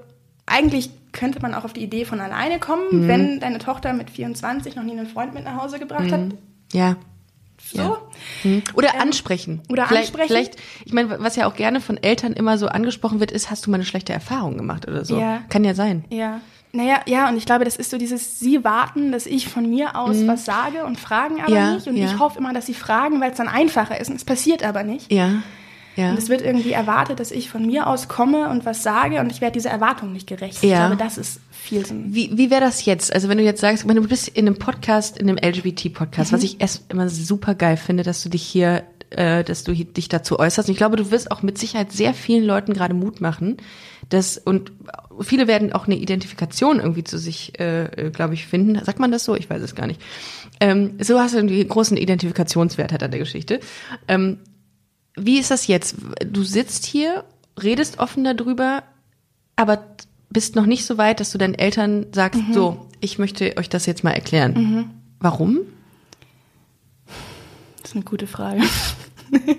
eigentlich 0.46 0.90
könnte 1.11 1.40
man 1.42 1.52
auch 1.54 1.64
auf 1.64 1.72
die 1.72 1.82
Idee 1.82 2.04
von 2.04 2.20
alleine 2.20 2.61
kommen, 2.61 2.84
Mhm. 3.04 3.08
wenn 3.08 3.40
deine 3.40 3.58
Tochter 3.58 3.92
mit 3.92 4.11
24 4.11 4.76
noch 4.76 4.84
nie 4.84 4.92
einen 4.92 5.06
Freund 5.08 5.34
mit 5.34 5.42
nach 5.44 5.61
Hause 5.61 5.80
gebracht 5.80 6.12
hat. 6.12 6.20
Ja. 6.72 6.96
So. 7.60 7.78
Ja. 7.78 7.98
Hm. 8.42 8.62
Oder 8.74 9.00
ansprechen. 9.00 9.60
oder 9.68 9.86
vielleicht, 9.86 10.08
ansprechen. 10.08 10.28
Vielleicht, 10.28 10.56
ich 10.84 10.92
meine, 10.92 11.20
was 11.20 11.36
ja 11.36 11.46
auch 11.46 11.54
gerne 11.54 11.80
von 11.80 11.96
Eltern 12.02 12.32
immer 12.32 12.56
so 12.58 12.68
angesprochen 12.68 13.20
wird, 13.20 13.30
ist, 13.30 13.50
hast 13.50 13.66
du 13.66 13.70
mal 13.70 13.76
eine 13.76 13.84
schlechte 13.84 14.12
Erfahrung 14.12 14.56
gemacht 14.56 14.88
oder 14.88 15.04
so. 15.04 15.18
Ja. 15.18 15.42
Kann 15.48 15.64
ja 15.64 15.74
sein. 15.74 16.04
Ja. 16.10 16.40
Naja, 16.72 17.00
ja, 17.06 17.28
und 17.28 17.36
ich 17.36 17.46
glaube, 17.46 17.64
das 17.64 17.76
ist 17.76 17.90
so 17.90 17.96
dieses, 17.96 18.38
sie 18.40 18.62
warten, 18.62 19.10
dass 19.10 19.26
ich 19.26 19.48
von 19.48 19.68
mir 19.68 19.96
aus 19.96 20.26
was 20.26 20.44
sage 20.44 20.84
und 20.84 21.00
fragen 21.00 21.40
aber 21.40 21.48
Mhm. 21.50 21.56
Ja, 21.56 21.74
nicht. 21.74 21.86
Und 21.86 21.96
ja. 21.96 22.06
ich 22.06 22.18
hoffe 22.18 22.38
immer, 22.38 22.52
dass 22.52 22.66
sie 22.66 22.74
fragen, 22.74 23.20
weil 23.20 23.30
es 23.30 23.38
dann 23.38 23.48
einfacher 23.48 23.98
ist. 24.00 24.10
Und 24.10 24.16
es 24.16 24.24
passiert 24.24 24.62
aber 24.62 24.82
nicht. 24.82 25.10
Ja. 25.10 25.42
Ja. 25.98 26.11
Und 26.11 26.18
es 26.18 26.28
wird 26.28 26.42
irgendwie 26.42 26.70
erwartet, 26.72 27.18
dass 27.18 27.32
ich 27.32 27.50
von 27.50 27.66
mir 27.66 27.88
aus 27.88 28.06
komme 28.06 28.48
und 28.50 28.64
was 28.64 28.84
sage 28.84 29.18
und 29.20 29.32
ich 29.32 29.40
werde 29.40 29.54
dieser 29.54 29.70
Erwartung 29.70 30.12
nicht 30.12 30.28
gerecht. 30.28 30.62
Ja. 30.62 30.68
Ich 30.68 30.74
glaube, 30.87 30.96
das 30.96 31.18
ist 31.18 31.40
viel 31.50 31.84
so 31.84 31.92
ein 31.92 32.14
Wie, 32.14 32.30
wie 32.38 32.50
wäre 32.50 32.61
das 32.61 32.84
jetzt? 32.84 33.12
Also 33.12 33.28
wenn 33.28 33.37
du 33.38 33.44
jetzt 33.44 33.61
sagst, 33.61 33.87
wenn 33.88 33.96
du 33.96 34.06
bist 34.06 34.28
in 34.28 34.46
einem 34.46 34.58
Podcast, 34.58 35.18
in 35.18 35.28
einem 35.28 35.38
LGBT-Podcast, 35.38 36.30
Mhm. 36.30 36.37
was 36.37 36.42
ich 36.44 36.61
erst 36.61 36.84
immer 36.92 37.08
super 37.08 37.56
geil 37.56 37.76
finde, 37.76 38.04
dass 38.04 38.22
du 38.22 38.28
dich 38.28 38.42
hier, 38.44 38.84
äh, 39.11 39.42
dass 39.42 39.64
du 39.64 39.72
dich 39.74 40.08
dazu 40.08 40.38
äußerst. 40.38 40.68
Und 40.68 40.72
ich 40.72 40.78
glaube, 40.78 40.96
du 40.96 41.11
wirst 41.11 41.32
auch 41.32 41.42
mit 41.42 41.58
Sicherheit 41.58 41.90
sehr 41.90 42.14
vielen 42.14 42.44
Leuten 42.44 42.74
gerade 42.74 42.94
Mut 42.94 43.20
machen, 43.20 43.56
dass 44.08 44.38
und 44.38 44.70
viele 45.20 45.48
werden 45.48 45.72
auch 45.72 45.87
eine 45.87 45.96
Identifikation 45.96 46.78
irgendwie 46.78 47.02
zu 47.04 47.18
sich, 47.18 47.58
äh, 47.58 47.87
äh, 48.06 48.11
glaube 48.11 48.34
ich, 48.34 48.46
finden. 48.46 48.82
Sagt 48.84 49.00
man 49.00 49.11
das 49.11 49.24
so? 49.24 49.34
Ich 49.34 49.50
weiß 49.50 49.61
es 49.62 49.74
gar 49.74 49.88
nicht. 49.88 50.00
Ähm, 50.61 50.94
so 51.00 51.18
hast 51.18 51.34
du 51.34 51.38
einen 51.38 51.68
großen 51.68 51.96
Identifikationswert 51.96 52.92
hat 52.92 53.02
an 53.02 53.11
der 53.11 53.20
Geschichte. 53.20 53.58
Ähm, 54.06 54.38
wie 55.20 55.38
ist 55.38 55.50
das 55.50 55.66
jetzt? 55.66 55.96
Du 56.26 56.42
sitzt 56.44 56.85
hier, 56.87 57.24
redest 57.61 57.98
offen 57.98 58.24
darüber, 58.24 58.83
aber 59.57 59.85
bist 60.31 60.57
noch 60.57 60.66
nicht 60.66 60.85
so 60.85 60.98
weit, 60.98 61.20
dass 61.20 61.31
du 61.33 61.38
deinen 61.38 61.54
Eltern 61.54 62.07
sagst, 62.12 62.40
so, 62.52 62.87
ich 63.00 63.18
möchte 63.18 63.57
euch 63.57 63.68
das 63.68 63.87
jetzt 63.87 64.04
mal 64.04 64.11
erklären. 64.12 64.90
Warum? 65.20 65.61
Das 67.83 67.90
ist 67.92 67.96
eine 67.96 68.04
gute 68.04 68.26
Frage. 68.26 68.62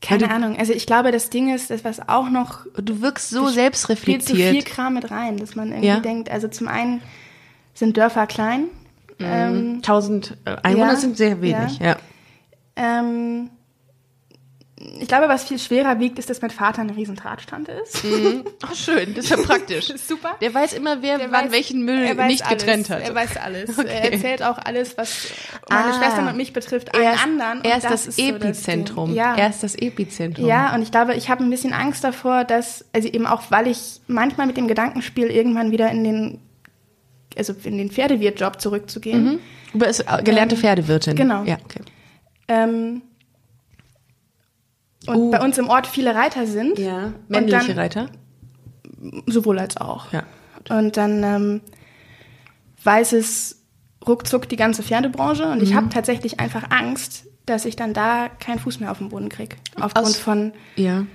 Keine 0.00 0.30
Ahnung. 0.30 0.56
Also 0.56 0.72
ich 0.72 0.86
glaube, 0.86 1.10
das 1.10 1.30
Ding 1.30 1.52
ist, 1.52 1.70
das 1.70 1.84
was 1.84 2.08
auch 2.08 2.30
noch 2.30 2.64
Du 2.76 3.00
wirkst 3.02 3.30
so 3.30 3.40
so 3.40 3.44
viel 3.46 3.54
selbstreflektiert. 3.54 4.64
Kram 4.66 4.94
mit 4.94 5.10
rein, 5.10 5.36
dass 5.38 5.56
man 5.56 5.68
irgendwie 5.68 5.86
Ja. 5.88 6.00
denkt, 6.00 6.30
also 6.30 6.46
zum 6.48 6.68
einen 6.68 7.02
sind 7.74 7.96
Dörfer 7.96 8.26
klein. 8.26 8.64
Ähm, 9.18 9.76
1000 9.76 10.36
Einwohner 10.62 10.92
Ja, 10.92 10.96
sind 10.96 11.16
sehr 11.16 11.40
wenig, 11.40 11.78
ja. 11.78 11.96
ähm, 12.76 13.48
ich 14.78 15.08
glaube, 15.08 15.26
was 15.28 15.44
viel 15.44 15.58
schwerer 15.58 15.98
wiegt, 16.00 16.18
ist, 16.18 16.28
dass 16.28 16.42
mein 16.42 16.50
Vater 16.50 16.82
eine 16.82 16.94
riesen 16.94 17.16
Drahtstante 17.16 17.72
ist. 17.72 18.02
Ach, 18.62 18.74
schön, 18.74 19.14
das 19.14 19.24
ist 19.24 19.30
ja 19.30 19.36
praktisch. 19.42 19.86
Super. 19.96 20.36
Der 20.42 20.52
weiß 20.52 20.74
immer, 20.74 21.00
wer 21.00 21.16
Der 21.16 21.32
wann 21.32 21.48
weiß- 21.48 21.52
welchen 21.52 21.82
Müll 21.86 22.14
nicht 22.26 22.44
alles. 22.44 22.58
getrennt 22.60 22.90
hat. 22.90 23.00
Er 23.08 23.14
weiß 23.14 23.38
alles. 23.38 23.78
Okay. 23.78 23.88
Er 23.88 24.12
erzählt 24.12 24.42
auch 24.42 24.58
alles, 24.58 24.98
was 24.98 25.28
meine 25.70 25.92
Ah. 25.94 25.98
Schwestern 25.98 26.28
und 26.28 26.36
mich 26.36 26.52
betrifft, 26.52 26.94
allen 26.94 27.14
ist, 27.14 27.22
anderen. 27.24 27.64
Er 27.64 27.76
ist 27.78 27.84
das, 27.84 28.06
ist 28.06 28.16
so 28.18 28.22
Epizentrum. 28.22 29.06
Ding. 29.08 29.16
ja. 29.16 29.34
Er 29.34 29.48
ist 29.48 29.62
das 29.62 29.76
Epizentrum. 29.76 30.46
Ja, 30.46 30.74
und 30.74 30.82
ich 30.82 30.90
glaube, 30.90 31.14
ich 31.14 31.30
habe 31.30 31.42
ein 31.42 31.48
bisschen 31.48 31.72
Angst 31.72 32.04
davor, 32.04 32.44
dass, 32.44 32.84
also 32.92 33.08
eben 33.08 33.26
auch, 33.26 33.44
weil 33.50 33.68
ich 33.68 34.00
manchmal 34.08 34.46
mit 34.46 34.58
dem 34.58 34.68
Gedankenspiel 34.68 35.28
irgendwann 35.30 35.70
wieder 35.70 35.90
in 35.90 36.04
den, 36.04 36.40
also 37.34 37.54
in 37.64 37.78
den 37.78 37.90
Pferdewirtjob 37.90 38.60
zurückzugehen. 38.60 39.40
Du 39.72 39.78
bist 39.78 40.00
äh, 40.06 40.22
gelernte 40.22 40.54
Ähm, 40.54 40.60
Pferdewirtin. 40.60 41.16
genau. 41.16 41.44
Ja, 41.44 41.56
okay. 41.64 41.80
Ähm, 42.48 43.00
und 45.08 45.16
Oh. 45.16 45.30
bei 45.30 45.40
uns 45.42 45.58
im 45.58 45.68
Ort 45.68 45.86
viele 45.86 46.14
Reiter 46.14 46.46
sind. 46.46 46.78
Ja, 46.78 47.12
männliche 47.28 47.68
dann, 47.68 47.78
Reiter. 47.78 48.06
Sowohl 49.26 49.58
als 49.58 49.76
auch. 49.76 50.12
Ja. 50.12 50.24
Und 50.68 50.96
dann 50.96 51.22
ähm, 51.22 51.60
weiß 52.82 53.12
es 53.12 53.62
ruckzuck 54.06 54.48
die 54.48 54.56
ganze 54.56 54.82
Pferdebranche 54.82 55.46
und 55.50 55.62
ich 55.62 55.70
Mhm. 55.70 55.76
habe 55.76 55.88
tatsächlich 55.90 56.38
einfach 56.40 56.70
Angst, 56.70 57.26
dass 57.46 57.64
ich 57.64 57.76
dann 57.76 57.92
da 57.94 58.28
keinen 58.28 58.58
Fuß 58.58 58.80
mehr 58.80 58.90
auf 58.90 58.98
den 58.98 59.08
Boden 59.10 59.28
kriege. 59.28 59.56
Aufgrund 59.80 60.06
Aus- 60.06 60.16
von 60.16 60.52
Ja. 60.76 61.06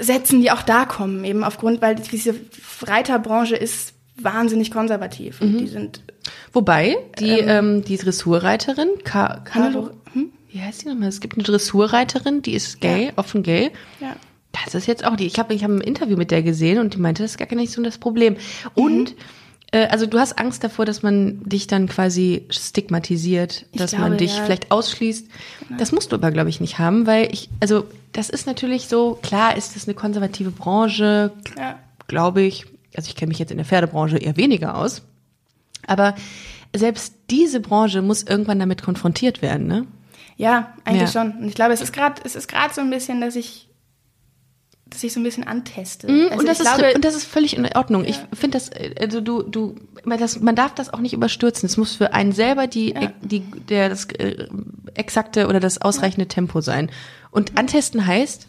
Sätzen, 0.00 0.40
die 0.40 0.50
auch 0.50 0.62
da 0.62 0.86
kommen, 0.86 1.24
eben 1.24 1.44
aufgrund, 1.44 1.80
weil 1.80 1.94
diese 1.94 2.34
Reiterbranche 2.82 3.54
ist 3.54 3.92
wahnsinnig 4.16 4.70
konservativ 4.70 5.40
Mhm. 5.40 5.46
und 5.46 5.58
die 5.58 5.66
sind 5.68 6.00
Wobei, 6.52 6.96
die, 7.18 7.30
ähm, 7.40 7.84
die 7.84 7.96
Dressurreiterin, 7.96 8.88
Ka 9.04 9.42
Hannelore- 9.52 9.92
hm? 10.12 10.32
Wie 10.54 10.62
heißt 10.62 10.82
die 10.84 10.88
nochmal? 10.88 11.08
Es 11.08 11.20
gibt 11.20 11.34
eine 11.34 11.42
Dressurreiterin, 11.42 12.40
die 12.42 12.54
ist 12.54 12.80
gay, 12.80 13.06
Ja. 13.06 13.12
offen 13.16 13.42
gay. 13.42 13.70
ja. 14.00 14.16
Das 14.64 14.76
ist 14.76 14.86
jetzt 14.86 15.04
auch 15.04 15.16
die. 15.16 15.26
Ich 15.26 15.40
habe 15.40 15.52
ich 15.52 15.64
hab 15.64 15.70
ein 15.72 15.80
Interview 15.80 16.16
mit 16.16 16.30
der 16.30 16.44
gesehen 16.44 16.78
und 16.78 16.94
die 16.94 16.98
meinte, 16.98 17.24
das 17.24 17.32
ist 17.32 17.38
gar 17.38 17.52
nicht 17.56 17.72
so 17.72 17.82
das 17.82 17.98
Problem. 17.98 18.36
Und 18.74 19.16
äh, 19.72 19.86
also 19.88 20.06
du 20.06 20.16
hast 20.20 20.38
Angst 20.38 20.62
davor, 20.62 20.84
dass 20.84 21.02
man 21.02 21.42
dich 21.42 21.66
dann 21.66 21.88
quasi 21.88 22.46
stigmatisiert, 22.50 23.66
Ich 23.72 23.78
dass 23.78 23.90
glaube, 23.90 24.10
man 24.10 24.18
dich 24.18 24.30
ja. 24.30 24.36
Genau. 24.36 24.46
vielleicht 24.46 24.70
ausschließt. 24.70 25.26
Das 25.76 25.90
musst 25.90 26.12
du 26.12 26.16
aber, 26.16 26.30
glaube 26.30 26.50
ich, 26.50 26.60
nicht 26.60 26.78
haben, 26.78 27.04
weil 27.08 27.32
ich, 27.32 27.48
also 27.58 27.84
das 28.12 28.30
ist 28.30 28.46
natürlich 28.46 28.86
so, 28.86 29.18
klar 29.22 29.56
ist 29.56 29.74
das 29.74 29.88
eine 29.88 29.94
konservative 29.96 30.52
Branche, 30.52 31.32
Ja. 31.58 31.80
glaube 32.06 32.42
ich. 32.42 32.66
Also 32.96 33.08
ich 33.08 33.16
kenne 33.16 33.30
mich 33.30 33.40
jetzt 33.40 33.50
in 33.50 33.56
der 33.56 33.66
Pferdebranche 33.66 34.18
eher 34.18 34.36
weniger 34.36 34.76
aus. 34.76 35.02
Aber 35.84 36.14
selbst 36.76 37.12
diese 37.28 37.58
Branche 37.58 38.02
muss 38.02 38.22
irgendwann 38.22 38.60
damit 38.60 38.82
konfrontiert 38.82 39.42
werden, 39.42 39.66
ne? 39.66 39.84
Ja, 40.36 40.74
eigentlich 40.84 41.12
Ja. 41.14 41.22
schon. 41.22 41.32
Und 41.38 41.48
ich 41.48 41.54
glaube, 41.54 41.72
es 41.72 41.80
ist 41.80 41.92
gerade, 41.92 42.20
es 42.24 42.34
ist 42.34 42.48
gerade 42.48 42.72
so 42.74 42.80
ein 42.80 42.90
bisschen, 42.90 43.20
dass 43.20 43.36
ich, 43.36 43.68
dass 44.86 45.02
ich 45.04 45.12
so 45.12 45.20
ein 45.20 45.22
bisschen 45.22 45.44
anteste. 45.46 46.10
Mhm, 46.10 46.26
Also 46.30 46.38
und, 46.40 46.46
das 46.48 46.60
ich 46.60 46.66
ist, 46.66 46.74
glaube, 46.76 46.94
und 46.94 47.04
das 47.04 47.14
ist 47.14 47.24
völlig 47.24 47.56
in 47.56 47.66
Ordnung. 47.74 48.04
Ich 48.04 48.18
finde 48.32 48.58
das, 48.58 48.70
also 49.00 49.20
du, 49.20 49.42
du, 49.42 49.76
man, 50.04 50.18
das, 50.18 50.40
man 50.40 50.54
darf 50.56 50.74
das 50.74 50.92
auch 50.92 51.00
nicht 51.00 51.12
überstürzen. 51.14 51.66
Es 51.66 51.76
muss 51.76 51.96
für 51.96 52.12
einen 52.14 52.32
selber 52.32 52.66
die, 52.66 52.92
Ja. 52.92 53.12
die, 53.22 53.40
der, 53.40 53.88
das 53.88 54.06
äh, 54.06 54.46
exakte 54.94 55.46
oder 55.48 55.60
das 55.60 55.80
ausreichende 55.80 56.26
Tempo 56.28 56.60
sein. 56.60 56.90
Und 57.30 57.58
antesten 57.58 58.06
heißt, 58.06 58.46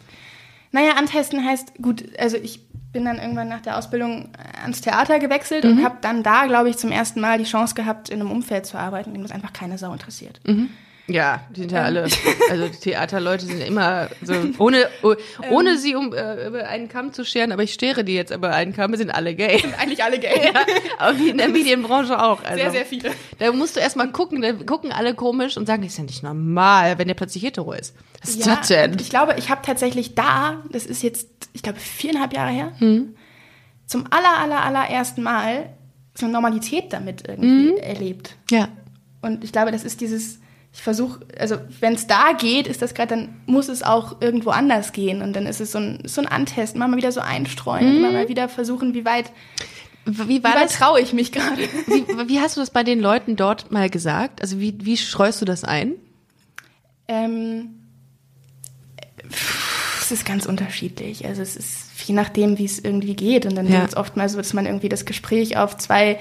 naja, 0.72 0.92
antesten 0.98 1.44
heißt, 1.44 1.74
gut, 1.80 2.04
also 2.18 2.36
ich 2.36 2.60
bin 2.92 3.04
dann 3.04 3.18
irgendwann 3.18 3.48
nach 3.48 3.60
der 3.60 3.76
Ausbildung 3.78 4.30
ans 4.62 4.80
Theater 4.80 5.18
gewechselt 5.18 5.64
Mhm. 5.64 5.70
und 5.78 5.84
habe 5.84 5.98
dann 6.00 6.22
da, 6.22 6.46
glaube 6.46 6.68
ich, 6.70 6.76
zum 6.78 6.90
ersten 6.92 7.20
Mal 7.20 7.38
die 7.38 7.44
Chance 7.44 7.74
gehabt, 7.74 8.08
in 8.08 8.20
einem 8.20 8.30
Umfeld 8.30 8.66
zu 8.66 8.76
arbeiten, 8.78 9.10
in 9.10 9.14
dem 9.14 9.22
das 9.22 9.32
einfach 9.32 9.52
keine 9.52 9.78
Sau 9.78 9.92
interessiert. 9.92 10.40
Ja, 11.08 11.40
die 11.50 11.60
sind 11.60 11.72
ja 11.72 11.82
alle, 11.82 12.02
also 12.50 12.68
die 12.68 12.78
Theaterleute 12.78 13.46
sind 13.46 13.60
immer 13.60 14.08
so, 14.22 14.34
ohne, 14.58 14.88
oh- 15.02 15.14
ohne 15.50 15.78
sie 15.78 15.94
um 15.94 16.12
äh, 16.12 16.46
über 16.48 16.66
einen 16.68 16.88
Kamm 16.88 17.12
zu 17.12 17.24
scheren, 17.24 17.52
aber 17.52 17.62
ich 17.62 17.72
stere 17.72 18.02
die 18.04 18.14
jetzt 18.14 18.34
über 18.34 18.50
einen 18.52 18.72
Kamm, 18.74 18.94
sind 18.96 19.10
alle 19.10 19.34
gay. 19.34 19.62
Eigentlich 19.78 20.02
alle 20.02 20.18
gay. 20.18 20.50
Ja, 20.52 20.60
aber 20.98 21.18
wie 21.18 21.30
in 21.30 21.38
der 21.38 21.48
Medienbranche 21.48 22.20
auch. 22.22 22.42
Also. 22.44 22.56
Sehr, 22.56 22.70
sehr 22.70 22.86
viele. 22.86 23.10
Da 23.38 23.52
musst 23.52 23.76
du 23.76 23.80
erstmal 23.80 24.10
gucken, 24.10 24.42
da 24.42 24.52
gucken 24.52 24.90
alle 24.92 25.14
komisch 25.14 25.56
und 25.56 25.66
sagen, 25.66 25.82
das 25.82 25.92
ist 25.92 25.98
ja 25.98 26.04
nicht 26.04 26.22
normal, 26.22 26.98
wenn 26.98 27.06
der 27.08 27.14
plötzlich 27.14 27.42
hetero 27.44 27.72
ist. 27.72 27.94
Was 28.22 28.30
ist 28.30 28.46
das 28.46 28.68
denn? 28.68 28.96
ich 29.00 29.10
glaube, 29.10 29.34
ich 29.38 29.48
habe 29.50 29.60
tatsächlich 29.64 30.14
da, 30.14 30.62
das 30.70 30.86
ist 30.86 31.02
jetzt, 31.02 31.28
ich 31.52 31.62
glaube, 31.62 31.78
viereinhalb 31.78 32.32
Jahre 32.34 32.50
her, 32.50 32.72
Hm. 32.78 33.14
zum 33.86 34.04
aller, 34.10 34.38
aller, 34.38 34.62
allerersten 34.64 35.22
Mal 35.22 35.70
so 36.14 36.26
eine 36.26 36.32
Normalität 36.32 36.92
damit 36.92 37.28
irgendwie 37.28 37.70
Hm. 37.70 37.76
erlebt. 37.78 38.36
Ja. 38.50 38.68
Und 39.22 39.44
ich 39.44 39.52
glaube, 39.52 39.70
das 39.70 39.84
ist 39.84 40.00
dieses, 40.00 40.38
ich 40.76 40.82
versuche, 40.82 41.20
also 41.38 41.56
wenn 41.80 41.94
es 41.94 42.06
da 42.06 42.32
geht, 42.38 42.66
ist 42.66 42.82
das 42.82 42.92
gerade, 42.94 43.08
dann 43.16 43.40
muss 43.46 43.68
es 43.68 43.82
auch 43.82 44.20
irgendwo 44.20 44.50
anders 44.50 44.92
gehen. 44.92 45.22
Und 45.22 45.32
dann 45.34 45.46
ist 45.46 45.60
es 45.60 45.72
so 45.72 45.78
ein, 45.78 46.00
so 46.04 46.20
ein 46.20 46.26
Antesten, 46.28 46.76
immer 46.76 46.86
mal 46.88 46.98
wieder 46.98 47.12
so 47.12 47.20
einstreuen, 47.20 47.86
und 47.88 47.96
immer 47.96 48.12
mal 48.12 48.28
wieder 48.28 48.48
versuchen, 48.50 48.92
wie 48.92 49.04
weit, 49.06 49.32
Wie 50.04 50.28
wie 50.28 50.44
war 50.44 50.54
weit 50.54 50.64
das? 50.66 50.74
traue 50.76 51.00
ich 51.00 51.12
mich 51.14 51.32
gerade. 51.32 51.62
Wie, 51.86 52.28
wie 52.28 52.40
hast 52.40 52.56
du 52.56 52.60
das 52.60 52.70
bei 52.70 52.82
den 52.84 53.00
Leuten 53.00 53.36
dort 53.36 53.72
mal 53.72 53.88
gesagt? 53.90 54.42
Also 54.42 54.60
wie, 54.60 54.74
wie 54.84 54.96
streust 54.98 55.40
du 55.40 55.44
das 55.46 55.64
ein? 55.64 55.92
Ähm, 57.08 57.70
es 60.00 60.12
ist 60.12 60.24
ganz 60.26 60.46
unterschiedlich. 60.46 61.24
Also 61.26 61.42
es 61.42 61.56
ist 61.56 61.78
je 62.06 62.14
nachdem, 62.14 62.58
wie 62.58 62.64
es 62.66 62.78
irgendwie 62.78 63.16
geht. 63.16 63.46
Und 63.46 63.56
dann 63.56 63.66
Ja. 63.66 63.82
ist 63.82 63.88
es 63.92 63.96
oft 63.96 64.16
mal 64.16 64.28
so, 64.28 64.36
dass 64.36 64.52
man 64.52 64.66
irgendwie 64.66 64.88
das 64.88 65.04
Gespräch 65.06 65.56
auf 65.56 65.76
zwei 65.78 66.18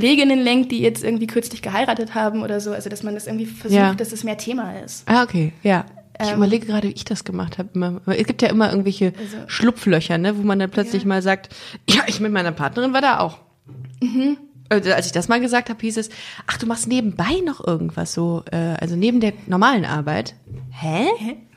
Kolleginnen 0.00 0.40
lenkt, 0.40 0.72
die 0.72 0.80
jetzt 0.80 1.02
irgendwie 1.02 1.26
kürzlich 1.26 1.62
geheiratet 1.62 2.14
haben 2.14 2.42
oder 2.42 2.60
so. 2.60 2.72
Also 2.72 2.90
dass 2.90 3.02
man 3.02 3.14
das 3.14 3.26
irgendwie 3.26 3.46
versucht, 3.46 3.78
Ja. 3.78 3.94
dass 3.94 4.12
es 4.12 4.24
mehr 4.24 4.36
Thema 4.36 4.78
ist. 4.80 5.08
Ah, 5.08 5.22
okay, 5.22 5.52
ja. 5.62 5.86
Ich 6.20 6.28
Ähm, 6.30 6.36
überlege 6.36 6.66
gerade, 6.66 6.88
wie 6.88 6.92
ich 6.92 7.04
das 7.04 7.24
gemacht 7.24 7.58
habe. 7.58 7.68
Immer. 7.74 8.00
Es 8.06 8.26
gibt 8.26 8.40
ja 8.42 8.48
immer 8.48 8.70
irgendwelche 8.70 9.12
Also- 9.18 9.36
Schlupflöcher, 9.48 10.18
ne, 10.18 10.36
wo 10.38 10.42
man 10.42 10.58
dann 10.58 10.70
plötzlich 10.70 11.02
Ja. 11.02 11.08
mal 11.08 11.22
sagt, 11.22 11.54
ja, 11.88 12.02
ich 12.06 12.20
mit 12.20 12.32
meiner 12.32 12.52
Partnerin 12.52 12.92
war 12.92 13.00
da 13.02 13.20
auch. 13.20 13.38
Mhm. 14.02 14.36
Also, 14.68 14.92
als 14.92 15.06
ich 15.06 15.12
das 15.12 15.28
mal 15.28 15.40
gesagt 15.40 15.68
habe, 15.70 15.80
hieß 15.80 15.96
es, 15.98 16.08
ach, 16.46 16.58
du 16.58 16.66
machst 16.66 16.88
nebenbei 16.88 17.40
noch 17.44 17.64
irgendwas 17.66 18.12
so, 18.14 18.42
äh, 18.50 18.56
also 18.80 18.96
neben 18.96 19.20
der 19.20 19.32
normalen 19.46 19.84
Arbeit. 19.84 20.34
Hä? 20.70 21.06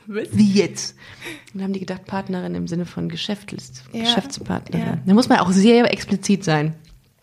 Wie 0.06 0.52
jetzt? 0.52 0.94
Und 1.52 1.60
dann 1.60 1.62
haben 1.64 1.72
die 1.72 1.80
gedacht, 1.80 2.04
Partnerin 2.04 2.54
im 2.54 2.68
Sinne 2.68 2.84
von 2.86 3.08
Geschäfts 3.08 3.82
Ja. 3.92 4.00
Geschäftspartnerin. 4.02 4.86
Ja. 4.86 4.98
Da 5.06 5.14
muss 5.14 5.28
man 5.28 5.38
auch 5.38 5.50
sehr 5.52 5.92
explizit 5.92 6.44
sein. 6.44 6.74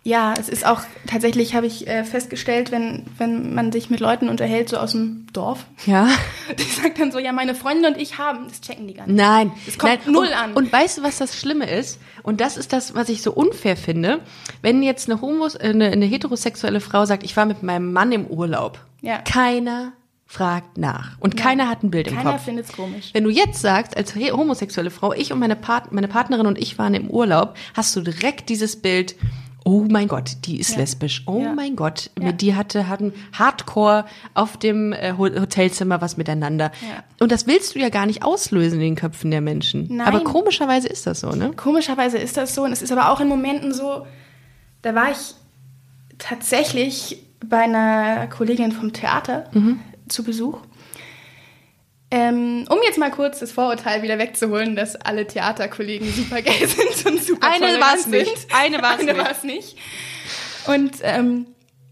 Ja, 0.08 0.34
es 0.40 0.48
ist 0.48 0.66
auch 0.66 0.84
tatsächlich, 1.06 1.54
habe 1.54 1.68
ich 1.68 1.86
äh, 1.86 2.06
festgestellt, 2.06 2.72
wenn, 2.72 3.04
wenn 3.18 3.54
man 3.54 3.74
sich 3.74 3.90
mit 3.90 4.00
Leuten 4.00 4.30
unterhält, 4.30 4.70
so 4.70 4.78
aus 4.78 4.94
dem 4.94 5.28
Dorf, 5.34 5.66
Ja. 5.86 6.08
die 6.58 6.64
sagt 6.64 6.98
dann 6.98 7.12
so, 7.12 7.20
ja, 7.20 7.34
meine 7.34 7.54
Freundin 7.54 7.94
und 7.94 8.02
ich 8.02 8.18
haben, 8.18 8.48
das 8.48 8.62
checken 8.62 8.88
die 8.88 8.94
gar 8.94 9.06
nicht. 9.06 9.18
Nein, 9.18 9.52
Es 9.68 9.78
kommt 9.78 10.06
nein. 10.06 10.14
null 10.14 10.28
und, 10.28 10.34
an. 10.34 10.54
Und 10.54 10.72
weißt 10.72 11.00
du, 11.00 11.04
was 11.04 11.18
das 11.18 11.38
Schlimme 11.38 11.70
ist? 11.70 12.00
Und 12.24 12.40
das 12.40 12.56
ist 12.56 12.72
das, 12.72 12.96
was 12.96 13.10
ich 13.10 13.22
so 13.22 13.34
unfair 13.34 13.76
finde. 13.76 14.22
Wenn 14.62 14.82
jetzt 14.82 15.12
eine, 15.12 15.20
Homos, 15.20 15.56
äh, 15.56 15.72
eine, 15.74 15.88
eine 15.90 16.06
heterosexuelle 16.06 16.80
Frau 16.80 17.04
sagt, 17.06 17.24
ich 17.24 17.36
war 17.36 17.46
mit 17.46 17.62
meinem 17.62 17.92
Mann 17.92 18.14
im 18.14 18.28
Urlaub. 18.28 18.80
Ja. 19.02 19.18
Keiner 19.18 19.92
fragt 20.26 20.78
nach. 20.78 21.18
Und 21.20 21.36
keiner 21.36 21.68
hat 21.68 21.84
ein 21.84 21.92
Bild 21.92 22.08
im 22.08 22.16
Keiner 22.16 22.32
Kopf. 22.32 22.46
findet 22.46 22.68
es 22.68 22.72
komisch. 22.72 23.10
Wenn 23.12 23.26
du 23.26 23.30
jetzt 23.30 23.62
sagst, 23.62 23.98
als 23.98 24.16
homosexuelle 24.16 24.90
Frau, 24.90 25.12
ich 25.12 25.34
und 25.34 25.40
meine, 25.40 25.58
Part 25.58 25.92
meine 25.92 26.08
Partnerin 26.08 26.48
und 26.48 26.58
ich 26.58 26.78
waren 26.78 26.94
im 26.94 27.10
Urlaub, 27.10 27.56
hast 27.74 27.94
du 27.98 28.00
direkt 28.00 28.48
dieses 28.48 28.82
Bild, 28.82 29.16
oh 29.70 29.86
mein 29.90 30.08
Gott, 30.08 30.38
die 30.46 30.60
ist 30.62 30.72
Ja. 30.72 30.78
lesbisch. 30.78 31.24
Oh 31.28 31.42
Ja. 31.42 31.54
mein 31.54 31.76
Gott, 31.76 32.10
Ja. 32.18 32.28
mit 32.28 32.42
die 32.42 32.56
hatte, 32.56 32.88
hatten 32.88 33.12
Hardcore 33.34 34.06
auf 34.34 34.56
dem 34.56 34.94
äh, 34.94 35.12
Ho- 35.18 35.26
Hotelzimmer 35.42 36.00
was 36.00 36.16
miteinander. 36.16 36.72
Und 37.20 37.34
das 37.34 37.48
willst 37.48 37.76
du 37.76 37.80
ja 37.80 37.90
gar 37.90 38.06
nicht 38.06 38.24
auslösen 38.24 38.76
in 38.76 38.80
den 38.82 38.96
Köpfen 38.96 39.30
der 39.30 39.42
Menschen. 39.42 39.88
Nein. 39.90 40.08
Aber 40.08 40.22
komischerweise 40.24 40.88
ist 40.88 41.06
das 41.06 41.20
so, 41.20 41.32
ne? 41.32 41.52
Komischerweise 41.56 42.18
ist 42.18 42.38
das 42.38 42.56
so 42.56 42.64
und 42.64 42.72
es 42.72 42.82
ist 42.82 42.94
aber 42.94 43.12
auch 43.12 43.20
in 43.20 43.28
Momenten 43.28 43.74
so, 43.74 44.08
da 44.84 44.96
war 44.96 45.12
ich 45.12 45.36
tatsächlich 46.18 47.24
bei 47.46 47.60
einer 47.64 48.28
Kollegin 48.28 48.72
vom 48.72 48.94
Theater 48.94 49.46
Mhm. 49.54 49.80
zu 50.08 50.24
Besuch. 50.24 50.60
Ähm, 52.10 52.66
um 52.70 52.78
jetzt 52.86 52.98
mal 52.98 53.12
kurz 53.12 53.40
das 53.40 53.52
Vorurteil 53.52 54.02
wieder 54.02 54.18
wegzuholen, 54.18 54.76
dass 54.78 54.96
alle 54.96 55.28
Theaterkollegen 55.28 56.12
super 56.12 56.42
gay 56.42 56.66
sind 56.66 57.06
und 57.06 57.24
super 57.24 57.48
Eine 57.52 57.80
war's 57.82 58.04
sind. 58.04 58.12
nicht. 58.12 58.48
Eine 58.54 58.82
war's 58.82 59.02
nicht. 59.04 59.18
war's 59.18 59.44
nicht. 59.44 59.78
Und 60.68 60.98
ähm, 61.02 61.48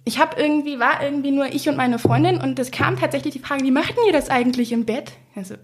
ich 0.06 0.19
habe 0.19 0.39
irgendwie, 0.39 0.80
war 0.80 1.04
irgendwie 1.04 1.32
nur 1.32 1.47
ich 1.47 1.67
und 1.67 1.75
meine 1.75 1.99
Freundin 1.99 2.39
und 2.39 2.58
es 2.60 2.71
kam 2.71 2.97
tatsächlich 2.97 3.34
die 3.34 3.39
Frage, 3.39 3.63
wie 3.63 3.71
machten 3.71 3.97
ihr 4.06 4.13
das 4.13 4.30
eigentlich 4.30 4.71
im 4.71 4.86
Bett? 4.86 5.12
Also, 5.36 5.56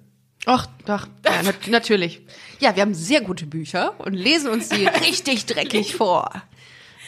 Ach, 0.46 0.66
doch, 0.86 1.08
ja, 1.24 1.44
nat 1.44 1.56
natürlich. 1.68 2.22
Ja, 2.60 2.76
wir 2.76 2.82
haben 2.82 2.96
sehr 2.96 3.22
gute 3.22 3.46
Bücher 3.46 3.94
und 4.00 4.14
lesen 4.14 4.50
uns 4.50 4.70
die 4.70 4.86
richtig 5.06 5.46
dreckig 5.46 5.96
vor. 5.96 6.30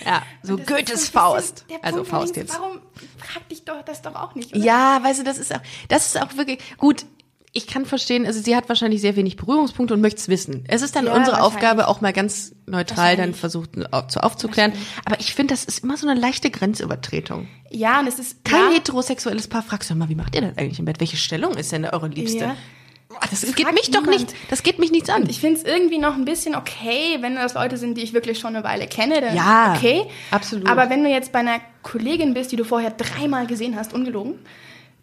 Ja, 0.06 0.21
so 0.41 0.58
Goethes 0.58 1.10
Faust. 1.10 1.65
Also 1.82 1.97
Punkt, 1.97 2.10
Faust 2.10 2.36
jetzt. 2.36 2.53
Warum 2.53 2.79
frag 3.17 3.47
dich 3.49 3.63
doch 3.63 3.82
das 3.84 4.01
doch 4.01 4.15
auch 4.15 4.36
nicht? 4.36 4.53
Oder? 4.53 4.63
Ja, 4.63 4.99
weißt 5.01 5.19
du, 5.19 5.23
das 5.23 5.38
ist 5.38 5.53
auch, 5.53 5.62
das 5.88 6.08
ist 6.08 6.21
auch 6.21 6.36
wirklich 6.36 6.60
gut. 6.77 7.06
Ich 7.56 7.68
kann 7.68 7.86
verstehen, 7.86 8.26
also 8.26 8.42
sie 8.42 8.56
hat 8.56 8.68
wahrscheinlich 8.68 9.00
sehr 9.02 9.16
wenig 9.16 9.36
Berührungspunkte 9.38 9.94
und 9.94 10.02
möchte 10.02 10.20
es 10.20 10.28
wissen. 10.28 10.63
Es 10.68 10.82
ist 10.82 10.96
dann 10.96 11.06
Ja, 11.06 11.13
unsere. 11.16 11.39
Aufgabe, 11.44 11.88
auch 11.88 12.02
mal 12.02 12.12
ganz 12.12 12.56
neutral 12.66 13.16
dann 13.16 13.36
versucht 13.36 13.72
zu 14.08 14.24
aufzuklären. 14.24 14.74
Aber 15.06 15.20
ich 15.20 15.36
finde, 15.36 15.54
das 15.54 15.63
ist 15.63 15.84
immer 15.84 15.96
so 15.96 16.08
eine 16.08 16.20
leichte 16.20 16.50
Grenzübertretung. 16.50 17.48
Ja, 17.70 18.00
und 18.00 18.08
es 18.08 18.18
ist 18.18 18.44
Kein 18.44 18.60
ja, 18.72 18.76
heterosexuelles 18.78 19.48
Paar 19.48 19.62
fragst 19.62 19.89
du 19.92 19.96
mal, 19.96 20.10
wie 20.10 20.16
macht 20.16 20.34
ihr 20.36 20.42
das 20.42 20.58
eigentlich 20.58 20.80
im 20.80 20.86
Bett? 20.86 21.00
Welche 21.00 21.18
Stellung 21.18 21.54
ist 21.56 21.72
denn 21.72 21.86
eure 21.86 22.08
Liebste? 22.08 22.39
Ja. 22.46 22.56
Boah, 23.10 23.20
Das, 23.30 23.42
Das 23.42 23.54
geht 23.54 23.72
mich 23.72 23.92
doch 23.92 24.02
niemand. 24.02 24.22
nicht, 24.22 24.34
das 24.50 24.63
geht 24.63 24.80
mich 24.80 24.89
nichts 24.92 25.10
an. 25.12 25.30
Ich 25.30 25.39
finde 25.39 25.60
es 25.60 25.63
irgendwie 25.63 26.00
noch 26.00 26.16
ein 26.16 26.26
bisschen 26.26 26.56
okay, 26.56 27.18
wenn 27.20 27.36
das 27.36 27.54
Leute 27.54 27.78
sind, 27.78 28.00
die 28.00 28.02
ich 28.02 28.13
wirklich 28.13 28.39
schon 28.39 28.56
eine 28.56 28.63
Weile 28.66 28.88
kenne. 28.88 29.22
Dann 29.22 29.36
Ja, 29.36 29.76
okay. 29.78 30.06
absolut. 30.32 30.68
Aber 30.68 30.89
wenn 30.89 31.04
du 31.04 31.10
jetzt 31.12 31.32
bei 31.32 31.39
einer 31.39 31.60
Kollegin 31.84 32.34
bist, 32.34 32.52
die 32.52 32.56
du 32.56 32.63
vorher 32.66 32.89
dreimal 32.89 33.46
gesehen 33.46 33.76
hast, 33.76 33.94
ungelogen, 33.94 34.39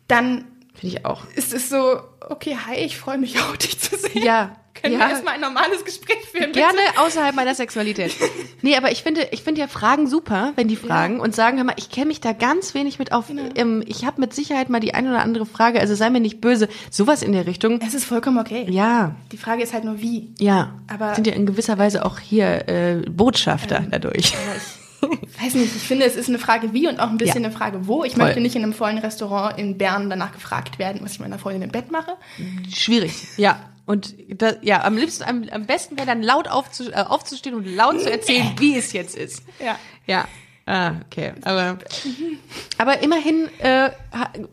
dann 0.09 0.47
Finde 0.75 0.97
ich 0.97 1.05
auch. 1.05 1.25
ist 1.35 1.53
es 1.53 1.69
so, 1.69 2.01
okay, 2.29 2.57
hi, 2.67 2.77
ich 2.77 2.97
freue 2.99 3.19
mich 3.19 3.39
auch, 3.41 3.57
dich 3.57 3.79
zu 3.79 3.97
sehen. 3.97 4.23
Ja, 4.25 4.57
Können 4.81 4.95
ja. 4.95 5.01
wir 5.01 5.09
erstmal 5.11 5.35
ein 5.35 5.41
normales 5.41 5.85
Gespräch 5.85 6.19
führen? 6.31 6.53
bitte? 6.53 6.61
Gerne 6.61 6.79
außerhalb 6.99 7.35
meiner 7.35 7.55
Sexualität. 7.55 8.13
Nee, 8.63 8.77
aber 8.77 8.93
ich 8.93 9.03
finde, 9.03 9.27
ich 9.31 9.43
finde 9.43 9.63
ja 9.63 9.69
Fragen 9.69 10.07
super, 10.07 10.53
wenn 10.57 10.69
die 10.69 10.77
fragen 10.77 11.19
und 11.19 11.35
sagen, 11.35 11.57
hör 11.57 11.65
mal, 11.65 11.75
ich 11.79 11.89
kenne 11.89 12.07
mich 12.09 12.21
da 12.21 12.35
ganz 12.35 12.75
wenig 12.75 12.99
mit 12.99 13.11
auf. 13.11 13.29
Genau. 13.29 13.45
Ähm, 13.55 13.83
ich 13.87 14.05
habe 14.05 14.21
mit 14.21 14.35
Sicherheit 14.35 14.69
mal 14.69 14.81
die 14.81 14.93
eine 14.93 15.09
oder 15.09 15.21
andere 15.23 15.47
Frage, 15.47 15.81
also 15.81 15.95
sei 15.95 16.11
mir 16.11 16.21
nicht 16.21 16.43
böse. 16.43 16.69
Sowas 16.91 17.23
in 17.23 17.33
der 17.33 17.47
Richtung. 17.47 17.81
Es 17.81 17.95
ist 17.95 18.05
vollkommen 18.05 18.37
okay. 18.39 18.67
Ja, 18.69 19.15
Die 19.33 19.39
Frage 19.39 19.63
ist 19.63 19.73
halt 19.73 19.85
nur, 19.85 20.01
wie. 20.03 20.35
ja. 20.39 20.75
Aber- 20.89 21.15
sind 21.15 21.27
ja 21.27 21.33
in 21.33 21.47
gewisser 21.47 21.79
Weise 21.79 22.05
auch 22.05 22.19
hier 22.19 22.69
äh, 22.69 22.97
Botschafter 23.09 23.87
dadurch. 23.91 24.35
Aber 24.35 24.57
ich 24.57 24.63
weiß 25.03 25.55
nicht, 25.55 25.75
ich 25.77 25.83
finde, 25.83 26.05
es 26.07 26.17
ist 26.17 26.29
eine 26.29 26.39
Frage 26.39 26.73
wie 26.73 26.89
und 26.89 27.01
auch 27.01 27.09
ein 27.09 27.17
bisschen 27.19 27.43
Ja. 27.43 27.49
eine 27.49 27.57
Frage 27.57 27.87
wo. 27.87 28.05
Ich 28.05 28.15
Voll. 28.15 28.25
möchte 28.25 28.41
nicht 28.41 28.57
in 28.57 28.63
einem 28.63 28.73
vollen 28.73 28.99
Restaurant 28.99 29.59
in 29.59 29.79
Bern 29.79 30.11
danach 30.11 30.33
gefragt 30.33 30.79
werden, 30.79 31.01
was 31.03 31.13
ich 31.13 31.21
meiner 31.21 31.39
Freundin 31.39 31.63
im 31.63 31.71
Bett 31.71 31.91
mache. 31.91 32.13
Schwierig. 32.75 33.13
Ja. 33.37 33.59
Und 33.87 34.15
da, 34.29 34.53
ja, 34.63 34.85
am 34.85 34.97
liebsten, 34.97 35.25
am, 35.25 35.45
am 35.51 35.67
besten 35.67 35.97
wäre 35.97 36.07
dann 36.07 36.23
laut 36.23 36.47
aufzu, 36.49 36.91
äh, 36.93 36.95
aufzustehen 36.97 37.57
und 37.57 37.65
laut 37.67 38.01
zu 38.01 38.11
erzählen, 38.11 38.53
wie 38.59 38.77
es 38.77 38.93
jetzt 38.93 39.17
ist. 39.17 39.43
Ja. 39.59 39.77
Ja. 40.07 40.29
Ah, 40.67 40.93
okay. 41.07 41.33
Aber, 41.43 41.79
aber 42.79 43.03
immerhin, 43.03 43.49
äh, 43.59 43.91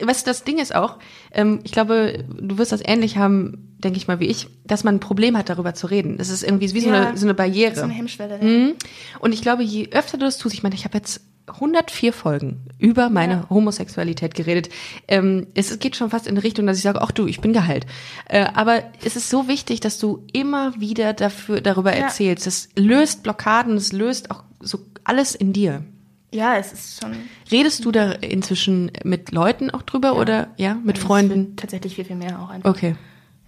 was 0.02 0.24
das 0.24 0.42
Ding 0.44 0.58
ist 0.58 0.74
auch, 0.74 0.98
ähm, 1.32 1.60
ich 1.64 1.72
glaube, 1.72 2.24
du 2.28 2.58
wirst 2.58 2.72
das 2.72 2.80
ähnlich 2.84 3.16
haben, 3.18 3.74
denke 3.78 3.98
ich 3.98 4.08
mal, 4.08 4.18
wie 4.18 4.26
ich, 4.26 4.48
dass 4.64 4.82
man 4.84 4.96
ein 4.96 5.00
Problem 5.00 5.36
hat, 5.38 5.48
darüber 5.48 5.74
zu 5.74 5.86
reden. 5.86 6.18
Das 6.18 6.28
ist 6.28 6.42
irgendwie 6.42 6.72
wie 6.74 6.80
so, 6.80 6.88
Ja. 6.90 7.08
eine, 7.10 7.16
so 7.16 7.24
eine 7.26 7.34
Barriere. 7.34 7.74
So 7.76 7.82
eine 7.82 7.92
Hemmschwelle. 7.92 8.38
Mhm. 8.42 8.74
Und 9.20 9.32
ich 9.32 9.42
glaube, 9.42 9.62
je 9.62 9.90
öfter 9.92 10.18
du 10.18 10.24
das 10.24 10.38
tust, 10.38 10.54
ich 10.54 10.62
meine, 10.64 10.74
ich 10.74 10.84
habe 10.84 10.96
jetzt 10.98 11.20
104 11.46 12.12
Folgen 12.12 12.66
über 12.78 13.08
meine 13.10 13.32
Ja. 13.34 13.46
Homosexualität 13.50 14.34
geredet. 14.34 14.68
Ähm, 15.06 15.46
es 15.54 15.78
geht 15.78 15.94
schon 15.96 16.10
fast 16.10 16.26
in 16.26 16.34
die 16.34 16.40
Richtung, 16.42 16.66
dass 16.66 16.76
ich 16.76 16.82
sage, 16.82 17.00
ach 17.00 17.12
du, 17.12 17.26
ich 17.26 17.40
bin 17.40 17.52
geheilt. 17.52 17.86
Äh, 18.28 18.46
aber 18.54 18.82
es 19.04 19.14
ist 19.16 19.30
so 19.30 19.46
wichtig, 19.48 19.80
dass 19.80 19.98
du 19.98 20.26
immer 20.32 20.78
wieder 20.80 21.12
dafür, 21.12 21.60
darüber 21.60 21.92
Ja. 21.96 22.04
erzählst. 22.06 22.46
Das 22.46 22.68
löst 22.76 23.22
Blockaden, 23.22 23.76
es 23.76 23.92
löst 23.92 24.30
auch 24.30 24.42
so 24.60 24.80
alles 25.04 25.34
in 25.34 25.52
dir. 25.54 25.84
Ja, 26.32 26.56
es 26.56 26.72
ist 26.72 27.00
schon. 27.00 27.16
Redest 27.50 27.84
du 27.84 27.90
da 27.92 28.12
inzwischen 28.12 28.90
mit 29.02 29.32
Leuten 29.32 29.70
auch 29.70 29.82
drüber 29.82 30.16
oder 30.16 30.48
ja, 30.58 30.74
mit 30.74 30.98
es 30.98 31.04
Freunden? 31.04 31.46
wird 31.48 31.58
Tatsächlich 31.60 31.94
viel, 31.94 32.04
viel 32.04 32.16
mehr 32.16 32.40
auch 32.42 32.50
einfach. 32.50 32.68
Okay. 32.70 32.96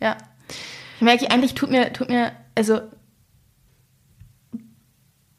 Ja. 0.00 0.16
Ich 0.96 1.02
merke, 1.02 1.30
eigentlich 1.30 1.54
tut 1.54 1.70
mir, 1.70 1.92
tut 1.92 2.08
mir, 2.08 2.32
also 2.54 2.80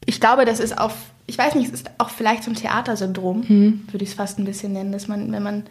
ich 0.06 0.20
glaube, 0.20 0.44
das 0.44 0.60
ist 0.60 0.76
auf, 0.78 0.94
ich 1.26 1.38
weiß 1.38 1.54
nicht, 1.54 1.66
es 1.68 1.72
ist 1.72 1.90
auch 1.98 2.10
vielleicht 2.10 2.44
so 2.44 2.50
ein 2.50 2.56
Theatersyndrom, 2.56 3.48
Hm. 3.48 3.80
würde 3.90 4.04
ich 4.04 4.10
es 4.10 4.14
fast 4.16 4.38
ein 4.38 4.44
bisschen 4.44 4.72
nennen, 4.72 4.92
dass 4.92 5.08
man, 5.08 5.30
wenn 5.32 5.42
man 5.42 5.64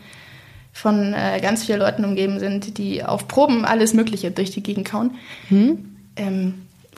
von 0.74 1.14
äh, 1.14 1.40
ganz 1.42 1.66
vielen 1.66 1.80
Leuten 1.80 2.06
umgeben 2.06 2.40
sind, 2.40 2.78
die 2.78 3.04
auf 3.04 3.28
Proben 3.28 3.66
alles 3.66 3.94
Mögliche 3.94 4.32
durch 4.32 4.52
die 4.52 4.64
Gegend 4.64 4.88
kauen, 4.88 5.16
ähm, 5.50 6.54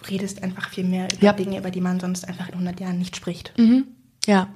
redest 0.09 0.43
einfach 0.43 0.69
viel 0.69 0.83
mehr 0.83 1.05
über 1.05 1.13
Hm. 1.17 1.25
Ja. 1.25 1.33
Dinge, 1.33 1.57
über 1.57 1.71
die 1.71 1.81
man 1.81 1.99
sonst 1.99 2.27
einfach 2.27 2.47
in 2.49 2.53
100 2.53 2.79
Jahren 2.79 2.99
nicht 2.99 3.15
spricht. 3.15 3.53
Ja. 4.27 4.47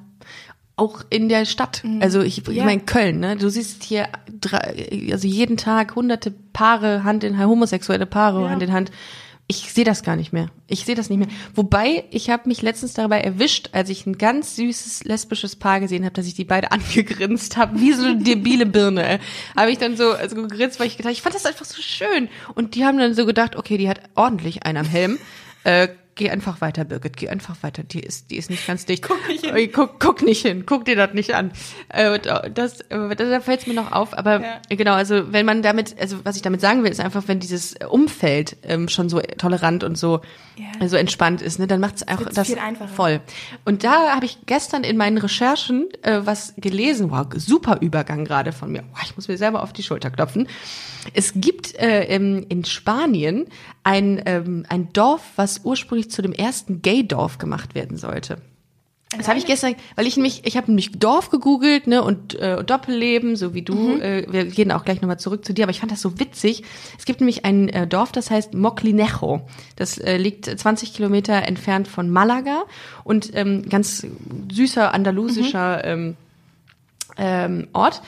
Auch 0.78 1.02
in 1.10 1.28
der 1.28 1.46
Stadt. 1.46 1.84
Also 2.00 2.22
ich, 2.22 2.38
ich 2.38 2.48
Mhm. 2.48 2.54
Ja. 2.54 2.64
meine 2.66 2.82
Köln, 2.82 3.20
ne? 3.20 3.36
Du 3.36 3.50
siehst 3.50 3.84
hier 3.84 4.08
drei, 4.40 5.10
also 5.12 5.28
jeden 5.28 5.58
Tag 5.58 5.96
hunderte 5.96 6.32
Paare 6.54 7.04
Hand 7.04 7.24
in 7.24 7.38
Hand, 7.38 7.50
homosexuelle 7.50 8.06
Paare 8.06 8.44
Ja. 8.44 8.50
Hand 8.50 8.62
in 8.64 8.72
Hand. 8.72 8.92
Ich 9.50 9.72
sehe 9.72 9.86
das 9.86 10.04
gar 10.04 10.18
nicht 10.18 10.34
mehr. 10.34 10.50
Ich 10.68 10.84
sehe 10.84 10.94
das 10.94 11.10
nicht 11.10 11.20
mehr. 11.20 11.30
Wobei, 11.56 12.04
ich 12.12 12.30
habe 12.30 12.50
mich 12.50 12.62
letztens 12.62 12.94
dabei 12.94 13.22
erwischt, 13.22 13.70
als 13.72 13.90
ich 13.90 14.06
ein 14.06 14.18
ganz 14.18 14.58
süßes 14.58 15.06
lesbisches 15.06 15.56
Paar 15.56 15.80
gesehen 15.80 16.04
habe, 16.04 16.14
dass 16.14 16.28
ich 16.28 16.34
die 16.34 16.44
beide 16.44 16.72
angegrinst 16.74 17.56
habe, 17.58 17.80
wie 17.80 17.94
so 17.94 18.04
eine 18.06 18.18
debile 18.22 18.66
Birne. 18.66 19.20
Habe 19.56 19.72
ich 19.72 19.78
dann 19.78 19.96
so 19.98 20.12
also 20.12 20.36
gegrinst, 20.36 20.80
weil 20.82 20.88
ich 20.88 20.98
gedacht, 20.98 21.14
ich 21.14 21.22
fand 21.22 21.34
das 21.34 21.46
einfach 21.46 21.66
so 21.66 21.82
schön. 21.82 22.28
Und 22.56 22.76
die 22.76 22.84
haben 22.86 22.98
dann 22.98 23.14
so 23.14 23.26
gedacht, 23.26 23.56
okay, 23.56 23.78
die 23.78 23.88
hat 23.90 24.02
ordentlich 24.16 24.64
einen 24.66 24.80
am 24.80 24.86
Helm. 24.86 25.18
Äh, 25.64 25.88
geh 26.18 26.30
einfach 26.30 26.60
weiter, 26.62 26.84
Birgit, 26.84 27.16
geh 27.16 27.30
einfach 27.30 27.56
weiter. 27.62 27.84
Die 27.84 28.02
ist, 28.02 28.30
die 28.32 28.36
ist 28.38 28.50
nicht 28.50 28.68
ganz 28.68 28.86
dicht. 28.86 29.04
Guck 29.08 29.26
nicht 29.28 29.46
hin. 29.46 29.70
Guck, 29.74 30.00
guck 30.00 30.22
nicht 30.22 30.42
hin, 30.42 30.66
guck 30.66 30.84
dir 30.86 30.96
das 30.96 31.14
nicht 31.14 31.34
an. 31.34 31.52
Äh, 31.90 32.20
das, 32.54 32.82
äh, 32.82 33.16
da 33.16 33.40
fällt 33.40 33.62
es 33.62 33.68
mir 33.68 33.74
noch 33.74 33.92
auf. 33.92 34.18
Aber 34.18 34.42
Ja. 34.42 34.62
genau, 34.70 34.94
also 34.94 35.32
wenn 35.32 35.46
man 35.46 35.62
damit, 35.62 35.96
also 36.00 36.18
was 36.26 36.36
ich 36.36 36.42
damit 36.42 36.60
sagen 36.62 36.84
will, 36.84 36.92
ist 36.92 37.00
einfach, 37.00 37.24
wenn 37.28 37.40
dieses 37.40 37.76
Umfeld 37.90 38.58
ähm, 38.64 38.90
schon 38.90 39.08
so 39.10 39.20
tolerant 39.38 39.84
und 39.84 39.98
so, 39.98 40.22
Ja. 40.58 40.84
äh, 40.86 40.90
so 40.90 40.98
entspannt 40.98 41.42
ist, 41.42 41.60
ne, 41.60 41.68
dann 41.68 41.80
macht 41.80 41.96
es 41.98 42.08
auch 42.08 42.22
das 42.34 42.54
voll. 42.96 43.22
Und 43.64 43.84
da 43.84 44.14
habe 44.16 44.26
ich 44.26 44.40
gestern 44.46 44.84
in 44.84 44.98
meinen 44.98 45.18
Recherchen 45.18 45.88
äh, 46.02 46.22
was 46.26 46.54
gelesen. 46.58 47.12
Wow, 47.12 47.28
super 47.36 47.78
Übergang 47.82 48.26
gerade 48.26 48.52
von 48.52 48.72
mir. 48.72 48.84
Wow, 48.92 49.02
ich 49.04 49.16
muss 49.16 49.28
mir 49.28 49.38
selber 49.38 49.62
auf 49.64 49.72
die 49.74 49.84
Schulter 49.84 50.10
klopfen. 50.10 50.48
Es 51.14 51.34
gibt 51.36 51.76
äh, 51.76 52.04
in 52.06 52.66
Spanien 52.66 53.46
ein, 53.88 54.22
ähm, 54.26 54.66
ein 54.68 54.92
Dorf, 54.92 55.22
was 55.38 55.62
ursprünglich 55.64 56.12
zu 56.12 56.22
dem 56.22 56.34
ersten 56.34 56.82
Gay-Dorf 56.82 57.38
gemacht 57.38 57.74
werden 57.74 57.96
sollte. 57.96 58.42
Das 59.18 59.30
habe 59.30 59.40
ich 59.40 59.46
gestern, 59.46 59.76
weil 59.96 60.06
ich 60.06 60.18
nämlich, 60.18 60.42
ich 60.44 60.58
habe 60.58 60.68
nämlich 60.68 60.92
Dorf 61.00 61.30
gegoogelt, 61.30 61.88
ne, 61.88 62.04
und 62.04 62.36
äh, 62.36 62.62
Doppelleben, 62.66 63.38
so 63.38 63.54
wie 63.54 63.62
du. 63.62 63.76
Mhm. 63.76 64.02
Äh, 64.02 64.26
wir 64.30 64.44
gehen 64.44 64.74
auch 64.74 64.84
gleich 64.84 65.02
nochmal 65.02 65.20
zurück 65.20 65.46
zu 65.46 65.54
dir, 65.54 65.64
aber 65.64 65.72
ich 65.72 65.80
fand 65.80 65.94
das 65.94 66.02
so 66.02 66.20
witzig. 66.20 66.64
Es 67.00 67.06
gibt 67.06 67.22
nämlich 67.22 67.46
ein 67.46 67.70
äh, 67.70 67.88
Dorf, 67.88 68.12
das 68.12 68.30
heißt 68.30 68.54
Moclinejo. 68.54 69.48
Das 69.78 69.98
äh, 69.98 70.18
liegt 70.18 70.48
20 70.48 70.94
Kilometer 70.94 71.44
entfernt 71.44 71.88
von 71.88 72.10
Malaga 72.10 72.66
und 73.06 73.34
ähm, 73.34 73.70
ganz 73.70 74.06
süßer 74.52 74.94
andalusischer 74.94 75.86
ähm, 75.86 76.18
ähm, 77.18 77.70
Ort. 77.72 78.02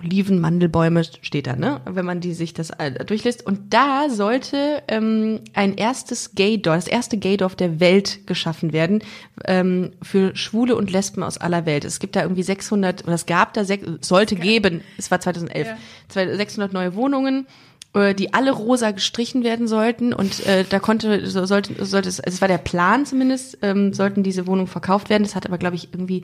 Oliven, 0.00 0.40
Mandelbäume 0.40 1.04
steht 1.20 1.46
da, 1.46 1.56
ne? 1.56 1.80
Wenn 1.84 2.04
man 2.04 2.20
die 2.20 2.32
sich 2.32 2.54
das 2.54 2.72
durchliest. 3.06 3.46
Und 3.46 3.72
da 3.74 4.08
sollte 4.08 4.82
ähm, 4.88 5.40
ein 5.52 5.74
erstes 5.74 6.34
Gaydorf, 6.34 6.76
das 6.76 6.88
erste 6.88 7.18
Gaydorf 7.18 7.54
der 7.54 7.80
Welt 7.80 8.26
geschaffen 8.26 8.72
werden 8.72 9.02
ähm, 9.44 9.92
für 10.02 10.34
Schwule 10.36 10.76
und 10.76 10.90
Lesben 10.90 11.22
aus 11.22 11.38
aller 11.38 11.66
Welt. 11.66 11.84
Es 11.84 11.98
gibt 11.98 12.16
da 12.16 12.22
irgendwie 12.22 12.42
600 12.42 13.04
oder 13.04 13.14
es 13.14 13.26
gab 13.26 13.52
da 13.54 13.64
sech, 13.64 13.80
sollte 14.00 14.36
geben. 14.36 14.80
Es 14.96 15.10
war 15.10 15.20
2011 15.20 15.68
Ja. 16.14 16.36
600 16.36 16.72
neue 16.72 16.94
Wohnungen 16.94 17.46
äh, 17.92 18.14
die 18.14 18.32
alle 18.34 18.52
rosa 18.52 18.92
gestrichen 18.92 19.42
werden 19.42 19.66
sollten 19.66 20.12
und 20.12 20.46
äh, 20.46 20.64
da 20.68 20.78
konnte 20.78 21.26
so, 21.26 21.44
sollte 21.44 21.84
sollte 21.84 22.08
es 22.08 22.20
also 22.20 22.36
es 22.36 22.40
war 22.40 22.48
der 22.48 22.58
Plan 22.58 23.04
zumindest 23.04 23.58
ähm, 23.62 23.92
sollten 23.92 24.22
diese 24.22 24.46
Wohnungen 24.46 24.68
verkauft 24.68 25.10
werden 25.10 25.24
das 25.24 25.34
hat 25.34 25.44
aber 25.46 25.58
glaube 25.58 25.74
ich 25.76 25.92
irgendwie 25.92 26.22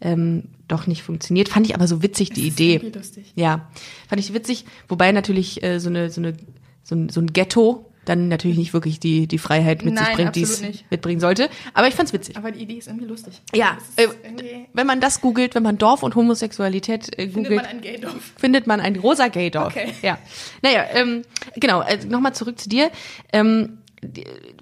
ähm, 0.00 0.44
doch 0.68 0.86
nicht 0.86 1.02
funktioniert 1.02 1.48
fand 1.48 1.66
ich 1.66 1.74
aber 1.74 1.86
so 1.88 2.02
witzig 2.02 2.30
die 2.30 2.46
Idee 2.46 2.78
lustig. 2.94 3.32
ja 3.34 3.68
fand 4.08 4.20
ich 4.20 4.32
witzig 4.34 4.64
wobei 4.88 5.12
natürlich 5.12 5.62
äh, 5.62 5.78
so 5.80 5.88
eine 5.88 6.10
so 6.10 6.20
eine 6.20 6.34
so 6.82 6.94
ein, 6.94 7.08
so 7.08 7.20
ein 7.20 7.28
Ghetto 7.32 7.90
dann 8.04 8.28
natürlich 8.28 8.56
nicht 8.56 8.72
wirklich 8.72 9.00
die 9.00 9.26
die 9.26 9.38
Freiheit 9.38 9.84
mit 9.84 9.96
sich 9.98 10.06
Nein, 10.06 10.16
bringt 10.16 10.36
die 10.36 10.42
es 10.42 10.60
nicht. 10.60 10.84
mitbringen 10.90 11.18
sollte 11.20 11.48
aber 11.74 11.88
ich 11.88 11.94
fand's 11.94 12.12
witzig 12.12 12.36
Aber 12.36 12.52
die 12.52 12.60
Idee 12.62 12.74
ist 12.74 12.86
irgendwie 12.88 13.06
lustig. 13.06 13.40
ja 13.54 13.78
äh, 13.96 14.06
irgendwie- 14.22 14.66
wenn 14.74 14.86
man 14.86 15.00
das 15.00 15.20
googelt 15.20 15.54
wenn 15.56 15.62
man 15.64 15.78
Dorf 15.78 16.02
und 16.04 16.14
Homosexualität 16.14 17.18
äh, 17.18 17.22
findet 17.28 17.34
googelt 17.34 17.56
man 17.56 17.66
ein 17.66 17.80
Gaydorf. 17.80 18.32
findet 18.36 18.66
man 18.66 18.80
ein 18.80 18.96
rosa 18.96 19.28
Gaydorf. 19.28 19.74
Okay. 19.74 19.92
Ja. 20.02 20.18
Naja, 20.62 20.84
ähm, 20.94 21.22
genau, 21.56 21.80
also 21.80 22.06
nochmal 22.08 22.34
zurück 22.34 22.60
zu 22.60 22.68
dir. 22.68 22.90
Ähm, 23.32 23.78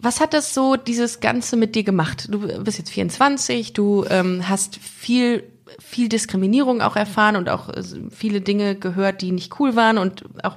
was 0.00 0.20
hat 0.20 0.32
das 0.34 0.54
so, 0.54 0.76
dieses 0.76 1.20
Ganze 1.20 1.56
mit 1.56 1.74
dir 1.74 1.82
gemacht? 1.84 2.28
Du 2.30 2.40
bist 2.62 2.78
jetzt 2.78 2.90
24, 2.90 3.72
du 3.72 4.04
ähm, 4.08 4.48
hast 4.48 4.76
viel, 4.76 5.44
viel 5.80 6.08
Diskriminierung 6.08 6.80
auch 6.80 6.96
erfahren 6.96 7.36
und 7.36 7.48
auch 7.48 7.68
äh, 7.68 7.82
viele 8.10 8.40
Dinge 8.40 8.74
gehört, 8.76 9.22
die 9.22 9.32
nicht 9.32 9.58
cool 9.60 9.76
waren 9.76 9.98
und 9.98 10.24
auch 10.44 10.56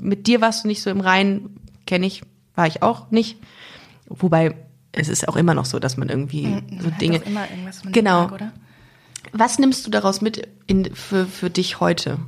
mit 0.00 0.26
dir 0.26 0.40
warst 0.40 0.64
du 0.64 0.68
nicht 0.68 0.82
so 0.82 0.90
im 0.90 1.00
Reinen, 1.00 1.56
kenne 1.86 2.06
ich, 2.06 2.22
war 2.54 2.66
ich 2.66 2.82
auch 2.82 3.10
nicht. 3.10 3.38
Wobei, 4.08 4.54
es 4.92 5.08
ist 5.08 5.28
auch 5.28 5.36
immer 5.36 5.54
noch 5.54 5.64
so, 5.64 5.78
dass 5.78 5.96
man 5.96 6.08
irgendwie 6.08 6.44
so 6.44 6.50
Man 6.84 6.92
hat 6.92 7.00
Dinge. 7.00 7.16
immer 7.24 7.48
irgendwas, 7.50 7.78
was 7.78 7.84
man 7.84 7.92
Genau. 7.92 8.20
mag, 8.22 8.32
oder? 8.32 8.52
Was 9.32 9.58
nimmst 9.58 9.86
du 9.86 9.90
daraus 9.90 10.20
mit 10.20 10.48
in, 10.66 10.94
für, 10.94 11.26
für 11.26 11.48
dich 11.50 11.80
heute? 11.80 12.18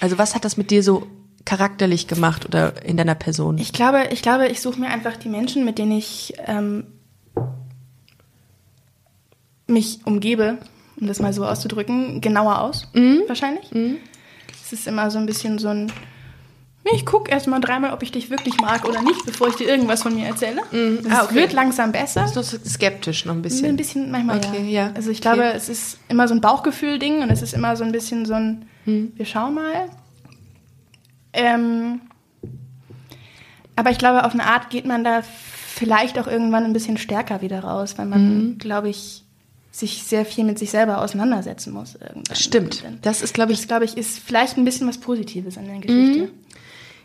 Also 0.00 0.18
was 0.18 0.34
hat 0.34 0.44
das 0.44 0.56
mit 0.56 0.70
dir 0.70 0.82
so 0.82 1.06
charakterlich 1.44 2.06
gemacht 2.08 2.46
oder 2.46 2.84
in 2.84 2.96
deiner 2.96 3.14
Person? 3.14 3.58
Ich 3.58 3.72
glaube, 3.72 4.04
ich 4.10 4.22
glaube, 4.22 4.46
ich 4.48 4.60
suche 4.60 4.80
mir 4.80 4.88
einfach 4.88 5.16
die 5.16 5.28
Menschen, 5.28 5.64
mit 5.64 5.78
denen 5.78 5.92
ich 5.92 6.34
ähm, 6.46 6.86
mich 9.66 10.00
umgebe, 10.04 10.58
um 11.00 11.06
das 11.06 11.20
mal 11.20 11.32
so 11.32 11.44
auszudrücken, 11.46 12.20
genauer 12.20 12.60
aus. 12.60 12.88
Mhm. 12.92 13.22
Wahrscheinlich. 13.26 13.70
Es 14.62 14.72
ist 14.72 14.86
immer 14.86 15.10
so 15.10 15.18
ein 15.18 15.26
bisschen 15.26 15.58
so 15.58 15.68
ein. 15.68 15.92
Ich 16.92 17.06
gucke 17.06 17.30
erst 17.30 17.46
mal 17.46 17.60
dreimal, 17.60 17.94
ob 17.94 18.02
ich 18.02 18.12
dich 18.12 18.28
wirklich 18.28 18.58
mag 18.60 18.86
oder 18.86 19.00
nicht, 19.00 19.24
bevor 19.24 19.48
ich 19.48 19.54
dir 19.54 19.66
irgendwas 19.66 20.02
von 20.02 20.14
mir 20.14 20.26
erzähle. 20.26 20.60
Es 20.70 21.10
Ah, 21.10 21.24
okay. 21.24 21.34
wird 21.36 21.54
langsam 21.54 21.92
besser. 21.92 22.22
Bist 22.24 22.36
du 22.36 22.42
so 22.42 22.58
skeptisch 22.58 23.24
noch 23.24 23.32
ein 23.34 23.40
bisschen? 23.40 23.68
Ein 23.70 23.76
bisschen 23.76 24.10
manchmal 24.10 24.36
Okay, 24.36 24.64
ja. 24.70 24.88
ja. 24.88 24.92
Also 24.94 25.10
ich 25.10 25.20
Okay. 25.26 25.34
glaube, 25.34 25.52
es 25.54 25.70
ist 25.70 25.98
immer 26.08 26.28
so 26.28 26.34
ein 26.34 26.42
Bauchgefühl-Ding 26.42 27.22
und 27.22 27.30
es 27.30 27.40
ist 27.40 27.54
immer 27.54 27.74
so 27.76 27.84
ein 27.84 27.92
bisschen 27.92 28.26
so 28.26 28.34
ein, 28.34 28.66
Hm. 28.84 29.12
wir 29.16 29.24
schauen 29.24 29.54
mal. 29.54 29.88
Ähm, 31.34 32.00
aber 33.76 33.90
ich 33.90 33.98
glaube, 33.98 34.24
auf 34.24 34.32
eine 34.32 34.44
Art 34.46 34.70
geht 34.70 34.86
man 34.86 35.04
da 35.04 35.22
vielleicht 35.22 36.18
auch 36.18 36.26
irgendwann 36.28 36.64
ein 36.64 36.72
bisschen 36.72 36.96
stärker 36.96 37.42
wieder 37.42 37.60
raus, 37.64 37.94
weil 37.98 38.06
man, 38.06 38.20
Hm. 38.20 38.58
glaube 38.58 38.88
ich, 38.88 39.24
sich 39.72 40.04
sehr 40.04 40.24
viel 40.24 40.44
mit 40.44 40.56
sich 40.60 40.70
selber 40.70 41.00
auseinandersetzen 41.02 41.72
muss. 41.72 41.96
Irgendwann. 41.96 42.36
Stimmt. 42.36 42.84
Das 43.02 43.22
ist, 43.22 43.34
glaube 43.34 43.50
ich, 43.52 43.58
Das, 43.58 43.66
glaube 43.66 43.84
ich, 43.84 43.96
ist 43.96 44.20
vielleicht 44.20 44.56
ein 44.56 44.64
bisschen 44.64 44.86
was 44.86 44.98
Positives 44.98 45.58
an 45.58 45.66
der 45.66 45.78
Geschichte. 45.80 46.30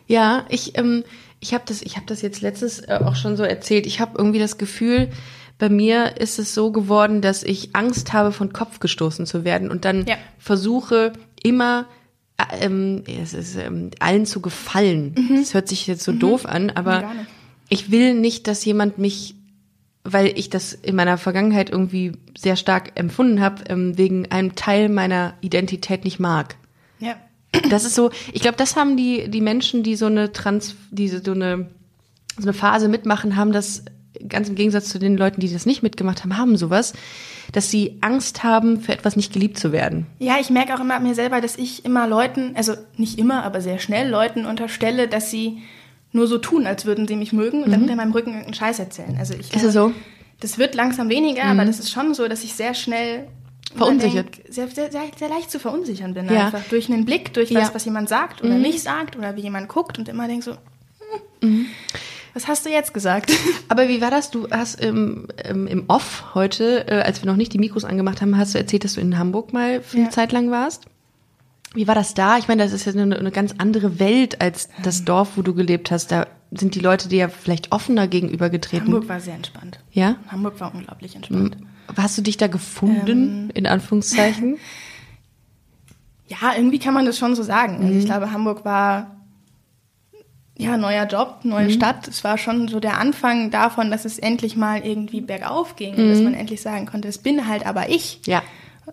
Ja, 0.06 0.46
ich, 0.50 0.78
ähm, 0.78 1.04
ich 1.40 1.56
habe 1.56 1.64
das, 1.68 1.82
ich 1.82 1.96
habe 1.96 2.06
das 2.06 2.22
jetzt 2.22 2.42
letztes 2.42 2.80
äh, 2.82 3.00
auch 3.04 3.16
schon 3.16 3.36
so 3.38 3.44
erzählt. 3.44 3.88
Ich 3.88 4.00
habe 4.00 4.18
irgendwie 4.20 4.38
das 4.40 4.60
Gefühl, 4.60 5.10
bei 5.58 5.70
mir 5.70 6.18
ist 6.22 6.38
es 6.38 6.54
so 6.54 6.72
geworden, 6.72 7.22
dass 7.24 7.42
ich 7.42 7.76
Angst 7.76 8.14
habe, 8.14 8.32
von 8.32 8.54
Kopf 8.54 8.80
gestoßen 8.80 9.26
zu 9.26 9.44
werden 9.44 9.72
und 9.72 9.84
dann 9.86 10.06
Ja. 10.06 10.16
versuche 10.38 11.14
immer 11.42 11.86
ähm, 12.60 13.04
es 13.22 13.34
ist, 13.34 13.56
ähm, 13.56 13.92
allen 14.00 14.26
zu 14.26 14.42
gefallen. 14.42 15.16
Das 15.40 15.54
hört 15.54 15.68
sich 15.68 15.88
jetzt 15.88 16.04
so 16.04 16.12
doof 16.12 16.46
an, 16.46 16.70
aber 16.70 17.02
Mhm. 17.02 17.18
nicht. 17.18 17.30
ich 17.70 17.92
will 17.92 18.14
nicht, 18.14 18.48
dass 18.48 18.64
jemand 18.66 18.98
mich 18.98 19.36
weil 20.06 20.28
ich 20.40 20.50
das 20.50 20.72
in 20.74 20.96
meiner 20.96 21.18
Vergangenheit 21.18 21.70
irgendwie 21.70 22.14
sehr 22.36 22.56
stark 22.56 22.98
empfunden 22.98 23.42
habe, 23.42 23.64
ähm, 23.68 23.98
wegen 23.98 24.32
einem 24.32 24.56
Teil 24.56 24.88
meiner 24.88 25.34
Identität 25.42 26.06
nicht 26.06 26.20
mag. 26.20 26.56
Ja. 27.00 27.16
Das 27.70 27.84
ist 27.84 27.96
so, 27.96 28.10
ich 28.32 28.42
glaube, 28.42 28.56
das 28.58 28.76
haben 28.78 28.96
die, 28.96 29.30
die 29.30 29.42
Menschen, 29.42 29.84
die 29.84 29.96
so 29.98 30.06
eine 30.06 30.32
Trans, 30.32 30.76
diese, 30.90 31.22
so 31.24 31.34
eine, 31.34 31.68
so 32.38 32.44
eine 32.44 32.54
Phase 32.54 32.88
mitmachen, 32.88 33.36
haben 33.36 33.52
das 33.52 33.84
ganz 34.28 34.50
im 34.50 34.56
Gegensatz 34.56 34.90
zu 34.90 35.00
den 35.00 35.18
Leuten, 35.18 35.40
die 35.42 35.52
das 35.52 35.66
nicht 35.66 35.84
mitgemacht 35.84 36.24
haben, 36.24 36.38
haben 36.38 36.58
sowas, 36.58 36.94
dass 37.52 37.70
sie 37.72 37.98
Angst 38.02 38.44
haben, 38.44 38.82
für 38.82 38.92
etwas 38.94 39.16
nicht 39.16 39.34
geliebt 39.34 39.58
zu 39.60 39.72
werden. 39.72 40.06
Ja, 40.20 40.38
ich 40.40 40.50
merke 40.50 40.76
auch 40.76 40.80
immer 40.80 40.96
an 40.96 41.04
mir 41.04 41.16
selber, 41.16 41.42
dass 41.42 41.56
ich 41.58 41.86
immer 41.86 42.08
Leuten, 42.08 42.54
also 42.56 42.74
nicht 42.98 43.18
immer, 43.20 43.44
aber 43.44 43.62
sehr 43.62 43.80
schnell 43.80 44.10
Leuten 44.10 44.46
unterstelle, 44.46 45.08
dass 45.08 45.32
sie 45.32 45.60
nur 46.12 46.28
so 46.28 46.38
tun, 46.40 46.66
als 46.66 46.86
würden 46.86 47.08
sie 47.08 47.16
mich 47.16 47.34
mögen 47.34 47.64
und 47.64 47.72
dann 47.72 47.82
hinter 47.82 47.96
meinem 47.96 48.12
Rücken 48.12 48.30
irgendeinen 48.32 48.56
Scheiß 48.56 48.80
erzählen. 48.80 49.16
Also 49.20 49.34
ich 49.36 49.52
Mhm. 49.52 49.58
Ist 49.58 49.64
es 49.64 49.74
so? 49.74 49.90
Mhm. 49.90 49.96
Das 50.40 50.58
wird 50.58 50.74
langsam 50.74 51.10
weniger, 51.10 51.44
aber 51.44 51.66
das 51.66 51.80
ist 51.80 51.92
schon 51.92 52.14
so, 52.14 52.28
dass 52.28 52.44
ich 52.46 52.54
sehr 52.54 52.74
schnell 52.74 53.28
Verunsichert. 53.76 54.38
denk, 54.38 54.54
sehr, 54.54 54.68
sehr, 54.70 54.90
sehr, 54.90 55.30
leicht 55.30 55.52
zu 55.52 55.60
verunsichern 55.60 56.14
bin. 56.14 56.28
Ja. 56.30 56.46
Einfach 56.48 56.64
durch 56.70 56.90
einen 56.90 57.06
Blick, 57.06 57.34
durch 57.34 57.52
Ja. 57.52 57.60
was, 57.62 57.76
was 57.76 57.86
jemand 57.86 58.10
sagt 58.10 58.42
oder 58.42 58.56
nicht 58.56 58.80
sagt 58.80 59.18
oder 59.18 59.36
wie 59.36 59.42
jemand 59.42 59.68
guckt 59.68 60.00
und 60.00 60.08
immer 60.08 60.28
denk 60.28 60.44
so, 60.44 60.54
hm, 61.42 61.66
was 62.34 62.48
hast 62.48 62.66
du 62.66 62.70
jetzt 62.70 62.94
gesagt? 62.94 63.32
Aber 63.70 63.88
wie 63.88 64.02
war 64.02 64.12
das? 64.12 64.32
Du 64.32 64.48
hast 64.52 64.80
im, 64.82 65.28
im, 65.48 65.84
Off 65.88 66.36
heute, 66.36 66.88
äh, 66.88 67.02
als 67.02 67.22
wir 67.24 67.28
noch 67.32 67.36
nicht 67.38 67.54
die 67.54 67.60
Mikros 67.60 67.84
angemacht 67.86 68.22
haben, 68.22 68.38
hast 68.38 68.54
du 68.54 68.58
erzählt, 68.60 68.84
dass 68.84 68.94
du 68.94 69.02
in 69.02 69.18
Hamburg 69.18 69.54
mal 69.54 69.82
für 69.82 69.98
eine 69.98 70.06
Ja. 70.06 70.12
Zeit 70.12 70.32
lang 70.32 70.52
warst. 70.52 70.86
Wie 71.74 71.88
war 71.88 71.96
das 71.96 72.14
da? 72.16 72.38
Ich 72.38 72.48
meine, 72.48 72.64
das 72.64 72.72
ist 72.74 72.86
ja 72.86 72.94
eine, 72.94 73.18
eine 73.18 73.32
ganz 73.32 73.54
andere 73.58 74.00
Welt 74.00 74.42
als 74.42 74.70
das 74.84 75.06
Dorf, 75.06 75.32
wo 75.36 75.42
du 75.44 75.54
gelebt 75.54 75.92
hast. 75.92 76.12
Da 76.12 76.26
sind 76.52 76.74
die 76.74 76.80
Leute 76.80 77.10
dir 77.10 77.18
ja 77.20 77.28
vielleicht 77.30 77.72
offener 77.72 78.08
gegenübergetreten. 78.08 78.88
Hamburg 78.88 79.08
war 79.08 79.20
sehr 79.20 79.36
entspannt. 79.36 79.80
Ja? 79.92 80.16
Hamburg 80.30 80.60
war 80.60 80.74
unglaublich 80.74 81.16
entspannt. 81.16 81.58
Hast 81.96 82.18
du 82.18 82.22
dich 82.24 82.38
da 82.38 82.48
gefunden, 82.48 83.50
in 83.52 83.68
Anführungszeichen? 83.68 84.58
Ja, 86.28 86.54
irgendwie 86.56 86.78
kann 86.78 86.94
man 86.94 87.06
das 87.08 87.18
schon 87.18 87.36
so 87.36 87.42
sagen. 87.44 87.78
Also 87.78 87.88
Mhm. 87.88 88.00
ich 88.00 88.06
glaube, 88.06 88.32
Hamburg 88.32 88.64
war 88.64 89.16
ja 90.60 90.78
neuer 90.78 91.06
Job, 91.08 91.40
neue 91.44 91.66
Mhm. 91.66 91.72
Stadt. 91.72 92.08
Es 92.08 92.24
war 92.24 92.38
schon 92.38 92.68
so 92.68 92.80
der 92.80 93.00
Anfang 93.00 93.50
davon, 93.50 93.90
dass 93.90 94.06
es 94.06 94.20
endlich 94.20 94.56
mal 94.56 94.86
irgendwie 94.86 95.22
bergauf 95.22 95.76
ging 95.76 95.96
und 95.96 96.10
dass 96.10 96.20
man 96.22 96.34
endlich 96.36 96.62
sagen 96.62 96.86
konnte, 96.86 97.08
es 97.08 97.18
bin 97.18 97.48
halt 97.48 97.66
aber 97.66 97.90
ich. 97.90 98.20
Mhm. 98.28 98.32
Ja. 98.32 98.44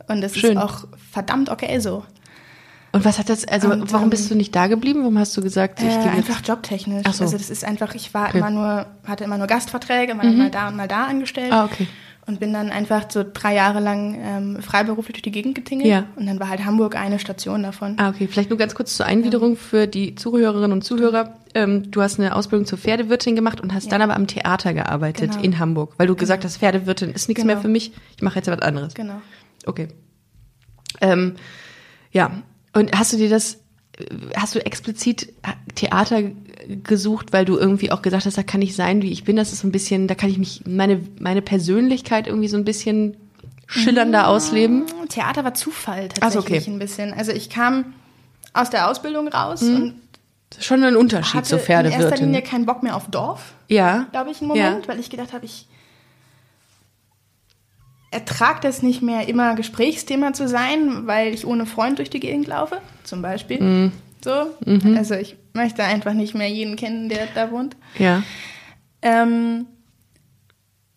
Und 0.09 0.21
das 0.21 0.37
Schön. 0.37 0.53
ist 0.57 0.63
auch 0.63 0.85
verdammt 1.13 1.51
okay 1.51 1.79
so. 1.81 2.05
Und 2.93 3.05
was 3.05 3.19
hat 3.19 3.29
das, 3.29 3.47
also 3.47 3.69
Und, 3.71 3.93
warum 3.93 4.05
ähm, 4.05 4.11
bist 4.11 4.31
du 4.31 4.35
nicht 4.35 4.55
da 4.57 4.69
geblieben? 4.69 5.01
Warum 5.03 5.19
hast 5.19 5.37
du 5.37 5.43
gesagt, 5.43 5.81
ich 5.81 5.87
Äh, 5.87 5.89
gehe 5.91 5.99
jetzt? 6.05 6.15
einfach 6.31 6.41
jobtechnisch. 6.47 7.05
Ach 7.07 7.13
so. 7.13 7.25
Also 7.25 7.37
das 7.37 7.51
ist 7.51 7.65
einfach, 7.65 7.95
ich 7.95 8.15
war 8.15 8.29
Okay. 8.29 8.39
immer 8.39 8.51
nur, 8.51 8.87
hatte 9.07 9.25
immer 9.25 9.37
nur 9.37 9.47
Gastverträge, 9.49 10.17
war 10.17 10.23
dann 10.25 10.39
mal 10.39 10.51
da 10.51 10.69
und 10.69 10.77
mal 10.77 10.89
da 10.89 11.05
angestellt. 11.07 11.53
Ah, 11.53 11.65
okay. 11.65 11.87
Und 12.29 12.41
bin 12.41 12.53
dann 12.53 12.71
einfach 12.71 13.09
so 13.09 13.25
drei 13.33 13.55
Jahre 13.55 13.79
lang 13.79 14.19
ähm, 14.21 14.61
freiberuflich 14.61 15.13
durch 15.15 15.23
die 15.23 15.31
Gegend 15.31 15.55
getingelt. 15.55 15.89
Ja. 15.89 16.07
Und 16.17 16.27
dann 16.27 16.41
war 16.41 16.49
halt 16.49 16.65
Hamburg 16.65 16.97
eine 16.97 17.21
Station 17.21 17.63
davon. 17.63 17.95
Ah, 17.99 18.09
okay. 18.09 18.27
Vielleicht 18.27 18.51
nur 18.51 18.59
ganz 18.59 18.75
kurz 18.75 18.97
zur 18.97 19.07
Eingliederung 19.07 19.57
für 19.57 19.87
die 19.87 20.17
Zuhörerinnen 20.17 20.73
und 20.73 20.83
Zuhörer. 20.83 21.37
Ähm, 21.55 21.89
du 21.93 22.03
hast 22.03 22.19
eine 22.19 22.35
Ausbildung 22.35 22.67
zur 22.67 22.79
Pferdewirtin 22.79 23.37
gemacht 23.37 23.61
und 23.61 23.73
hast 23.73 23.93
dann 23.93 24.03
aber 24.03 24.17
am 24.17 24.27
Theater 24.27 24.75
gearbeitet 24.75 25.31
Genau. 25.33 25.45
in 25.45 25.59
Hamburg, 25.61 25.95
weil 25.99 26.09
du 26.09 26.17
gesagt 26.17 26.45
hast, 26.45 26.57
Pferdewirtin 26.59 27.11
ist 27.13 27.29
nichts 27.29 27.43
Genau. 27.43 27.55
mehr 27.55 27.63
für 27.63 27.69
mich. 27.69 27.93
Ich 28.17 28.23
mache 28.23 28.37
jetzt 28.37 28.49
was 28.49 28.59
anderes. 28.61 28.95
Genau. 28.95 29.23
Okay. 29.65 29.87
Ähm, 31.01 31.35
ja. 32.11 32.43
Und 32.75 32.99
hast 32.99 33.13
du 33.13 33.19
dir 33.19 33.31
das, 33.31 33.59
hast 34.35 34.55
du 34.55 34.65
explizit 34.65 35.33
Theater 35.75 36.23
gesucht, 36.83 37.33
weil 37.33 37.45
du 37.45 37.57
irgendwie 37.57 37.93
auch 37.93 38.03
gesagt 38.03 38.27
hast, 38.27 38.37
da 38.37 38.43
kann 38.43 38.61
ich 38.63 38.75
sein, 38.75 39.03
wie 39.03 39.11
ich 39.13 39.25
bin. 39.25 39.37
Das 39.37 39.53
ist 39.53 39.61
so 39.61 39.69
ein 39.69 39.73
bisschen, 39.73 40.09
da 40.09 40.15
kann 40.15 40.29
ich 40.31 40.39
mich, 40.39 40.63
meine, 40.67 41.01
meine 41.21 41.43
Persönlichkeit 41.43 42.27
irgendwie 42.27 42.49
so 42.49 42.57
ein 42.57 42.65
bisschen 42.65 43.17
schillernder 43.67 44.29
ausleben. 44.29 44.85
Theater 45.09 45.45
war 45.45 45.55
Zufall 45.55 46.09
Ach 46.21 46.31
so, 46.31 46.41
tatsächlich 46.41 46.63
okay. 46.63 46.71
ein 46.71 46.79
bisschen. 46.79 47.13
Also 47.15 47.33
ich 47.33 47.51
kam 47.51 47.95
aus 48.53 48.71
der 48.71 48.89
Ausbildung 48.91 49.29
raus 49.29 49.63
und 49.63 49.95
Das 50.51 50.61
ist 50.61 50.65
schon 50.67 50.83
ein 50.85 50.97
Unterschied 50.97 51.35
hatte 51.35 51.49
zur 51.49 51.59
in 51.59 51.65
erster 51.65 51.83
Pferdewirtin. 51.91 52.25
Linie 52.27 52.43
keinen 52.43 52.67
Bock 52.67 52.83
mehr 52.83 52.97
auf 52.97 53.09
Dorf, 53.11 53.55
Ja. 53.69 54.07
glaube 54.13 54.31
ich, 54.31 54.41
einen 54.41 54.49
Moment, 54.49 54.89
weil 54.89 55.01
ich 55.01 55.11
gedacht 55.11 55.33
habe, 55.33 55.45
ich 55.45 55.67
ertrage 58.11 58.61
das 58.63 58.83
nicht 58.83 59.03
mehr, 59.03 59.29
immer 59.29 59.55
Gesprächsthema 59.55 60.33
zu 60.33 60.49
sein, 60.49 61.07
weil 61.07 61.35
ich 61.35 61.47
ohne 61.47 61.67
Freund 61.67 61.99
durch 61.99 62.11
die 62.11 62.21
Gegend 62.21 62.47
laufe, 62.47 62.81
zum 63.05 63.21
Beispiel. 63.23 63.61
Mhm. 63.63 63.93
So. 64.25 64.47
Also 64.97 65.15
ich 65.15 65.37
möchte 65.53 65.85
einfach 65.85 66.13
nicht 66.15 66.35
mehr 66.35 66.49
jeden 66.49 66.77
kennen, 66.77 67.09
der 67.09 67.27
da 67.35 67.51
wohnt. 67.51 67.77
Ja. 67.99 68.23
Ähm, 69.03 69.67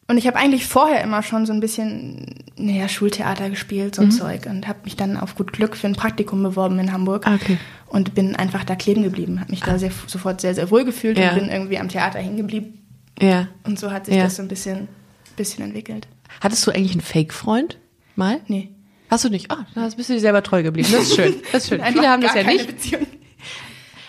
und 0.07 0.17
ich 0.17 0.25
habe 0.25 0.37
eigentlich 0.37 0.65
vorher 0.65 1.03
immer 1.03 1.21
schon 1.21 1.45
so 1.45 1.53
ein 1.53 1.59
bisschen, 1.59 2.43
naja, 2.57 2.87
Schultheater 2.89 3.49
gespielt, 3.51 3.91
Mhm. 3.91 3.95
so 3.95 4.01
ein 4.01 4.11
Zeug. 4.11 4.45
Und 4.47 4.67
habe 4.67 4.79
mich 4.83 4.95
dann 4.95 5.17
auf 5.17 5.35
gut 5.35 5.53
Glück 5.53 5.77
für 5.77 5.85
ein 5.87 5.95
Praktikum 5.95 6.41
beworben 6.41 6.79
in 6.79 6.91
Hamburg. 6.91 7.27
Ah, 7.27 7.35
okay. 7.35 7.57
Und 7.85 8.15
bin 8.15 8.35
einfach 8.35 8.63
da 8.63 8.75
kleben 8.75 9.03
geblieben. 9.03 9.39
Habe 9.39 9.51
mich 9.51 9.61
da 9.61 9.77
sehr, 9.77 9.91
sofort 10.07 10.41
sehr, 10.41 10.55
sehr 10.55 10.71
wohl 10.71 10.83
gefühlt 10.85 11.17
Ja. 11.19 11.29
und 11.33 11.39
bin 11.39 11.49
irgendwie 11.49 11.77
am 11.77 11.89
Theater 11.89 12.17
hängen 12.19 12.37
geblieben. 12.37 12.79
Ja. 13.21 13.47
Und 13.63 13.77
so 13.79 13.91
hat 13.91 14.07
sich 14.07 14.15
Ja. 14.15 14.23
das 14.23 14.37
so 14.37 14.41
ein 14.41 14.47
bisschen, 14.47 14.87
bisschen 15.35 15.63
entwickelt. 15.63 16.07
Hattest 16.41 16.65
du 16.67 16.71
eigentlich 16.71 16.91
einen 16.93 17.01
Fake-Freund? 17.01 17.77
Mal? 18.15 18.41
Nee. 18.47 18.69
Hast 19.09 19.23
du 19.25 19.29
nicht? 19.29 19.51
Oh, 19.51 19.57
da 19.75 19.89
bist 19.95 20.09
du 20.09 20.13
dir 20.13 20.19
selber 20.19 20.43
treu 20.43 20.61
geblieben. 20.63 20.89
Das 20.91 21.03
ist 21.03 21.15
schön. 21.15 21.35
Das 21.51 21.63
ist 21.63 21.69
schön. 21.69 21.81
Viele 21.93 22.07
haben 22.09 22.21
das 22.21 22.33
ja 22.35 22.43
keine 22.43 22.53
nicht. 22.57 22.67
Beziehung. 22.67 23.07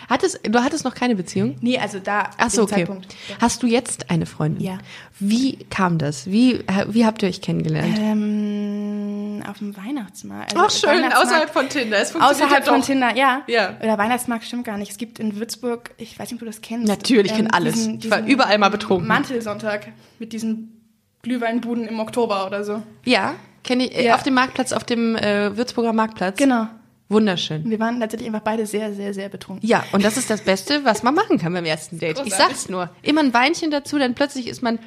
Hattest, 0.09 0.41
du 0.43 0.59
hattest 0.61 0.83
noch 0.83 0.93
keine 0.93 1.15
Beziehung? 1.15 1.55
Nee, 1.61 1.77
also 1.79 1.97
da, 1.99 2.31
Ach 2.37 2.49
so, 2.49 2.63
okay. 2.63 2.75
Zeitpunkt. 2.75 3.07
Hast 3.39 3.63
du 3.63 3.67
jetzt 3.67 4.09
eine 4.09 4.25
Freundin? 4.25 4.61
Ja. 4.61 4.77
Wie 5.19 5.55
kam 5.69 5.97
das? 5.99 6.27
Wie, 6.29 6.59
wie 6.89 7.05
habt 7.05 7.23
ihr 7.23 7.29
euch 7.29 7.39
kennengelernt? 7.41 7.97
Ähm, 7.97 9.41
auf 9.49 9.59
dem 9.59 9.75
Weihnachtsmarkt. 9.77 10.53
Also 10.55 10.85
Weihnachtsmarkt- 10.87 11.51
von 11.53 11.69
Tinder. 11.69 11.97
Es 11.99 12.13
Außerhalb 12.13 12.65
von 12.67 12.81
Tinder, 12.81 13.15
ja. 13.15 13.43
Ja. 13.47 13.77
Oder 13.81 13.97
Weihnachtsmarkt 13.97 14.43
stimmt 14.43 14.65
gar 14.65 14.77
nicht. 14.77 14.91
Es 14.91 14.97
gibt 14.97 15.17
in 15.19 15.37
Würzburg, 15.37 15.91
ich 15.97 16.19
weiß 16.19 16.29
nicht, 16.29 16.33
ob 16.33 16.39
du 16.39 16.45
das 16.45 16.59
kennst. 16.59 16.87
Natürlich, 16.89 17.31
ich 17.31 17.37
kenn 17.37 17.49
alles. 17.49 17.87
Ich 17.87 18.11
war 18.11 18.25
überall 18.25 18.57
mal 18.57 18.69
betrunken. 18.69 19.07
Mantelsonntag 19.07 19.87
mit 20.19 20.33
diesen 20.33 20.80
Glühweinbuden 21.23 21.87
im 21.87 21.99
Oktober 21.99 22.47
oder 22.47 22.63
so. 22.63 22.81
Ja, 23.05 23.35
kenne 23.63 23.85
ich. 23.85 23.95
Äh, 23.97 24.05
Ja. 24.05 24.15
Auf 24.15 24.23
dem 24.23 24.33
Marktplatz, 24.33 24.71
auf 24.73 24.83
dem 24.83 25.15
äh, 25.15 25.55
Würzburger 25.55 25.93
Marktplatz. 25.93 26.37
Genau. 26.37 26.67
Wunderschön. 27.09 27.69
Wir 27.69 27.79
waren 27.79 27.99
tatsächlich 27.99 28.27
einfach 28.29 28.41
beide 28.41 28.65
sehr, 28.65 28.93
sehr, 28.93 29.13
sehr 29.13 29.27
betrunken. 29.27 29.67
Ja, 29.67 29.83
und 29.91 30.03
das 30.03 30.15
ist 30.15 30.29
das 30.29 30.41
Beste, 30.41 30.85
was 30.85 31.03
man 31.03 31.13
machen 31.13 31.37
kann 31.37 31.51
beim 31.53 31.65
ersten 31.65 31.99
Date. 31.99 32.17
Ich 32.17 32.23
Großartig. 32.23 32.55
sag's 32.57 32.69
nur. 32.69 32.89
Immer 33.01 33.21
ein 33.21 33.33
Weinchen 33.33 33.69
dazu, 33.69 33.97
dann 33.99 34.15
plötzlich 34.15 34.47
ist 34.47 34.61
man 34.63 34.79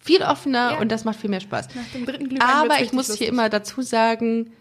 viel 0.00 0.22
offener 0.22 0.72
Ja. 0.72 0.78
und 0.78 0.92
das 0.92 1.04
macht 1.04 1.18
viel 1.18 1.28
mehr 1.30 1.40
Spaß. 1.40 1.68
Nach 1.74 1.82
dem 1.92 2.06
dritten 2.06 2.28
Glühwein 2.28 2.46
Aber 2.48 2.80
ich 2.80 2.92
muss 2.92 3.08
lustig. 3.08 3.18
hier 3.18 3.28
immer 3.28 3.48
dazu 3.48 3.82
sagen, 3.82 4.52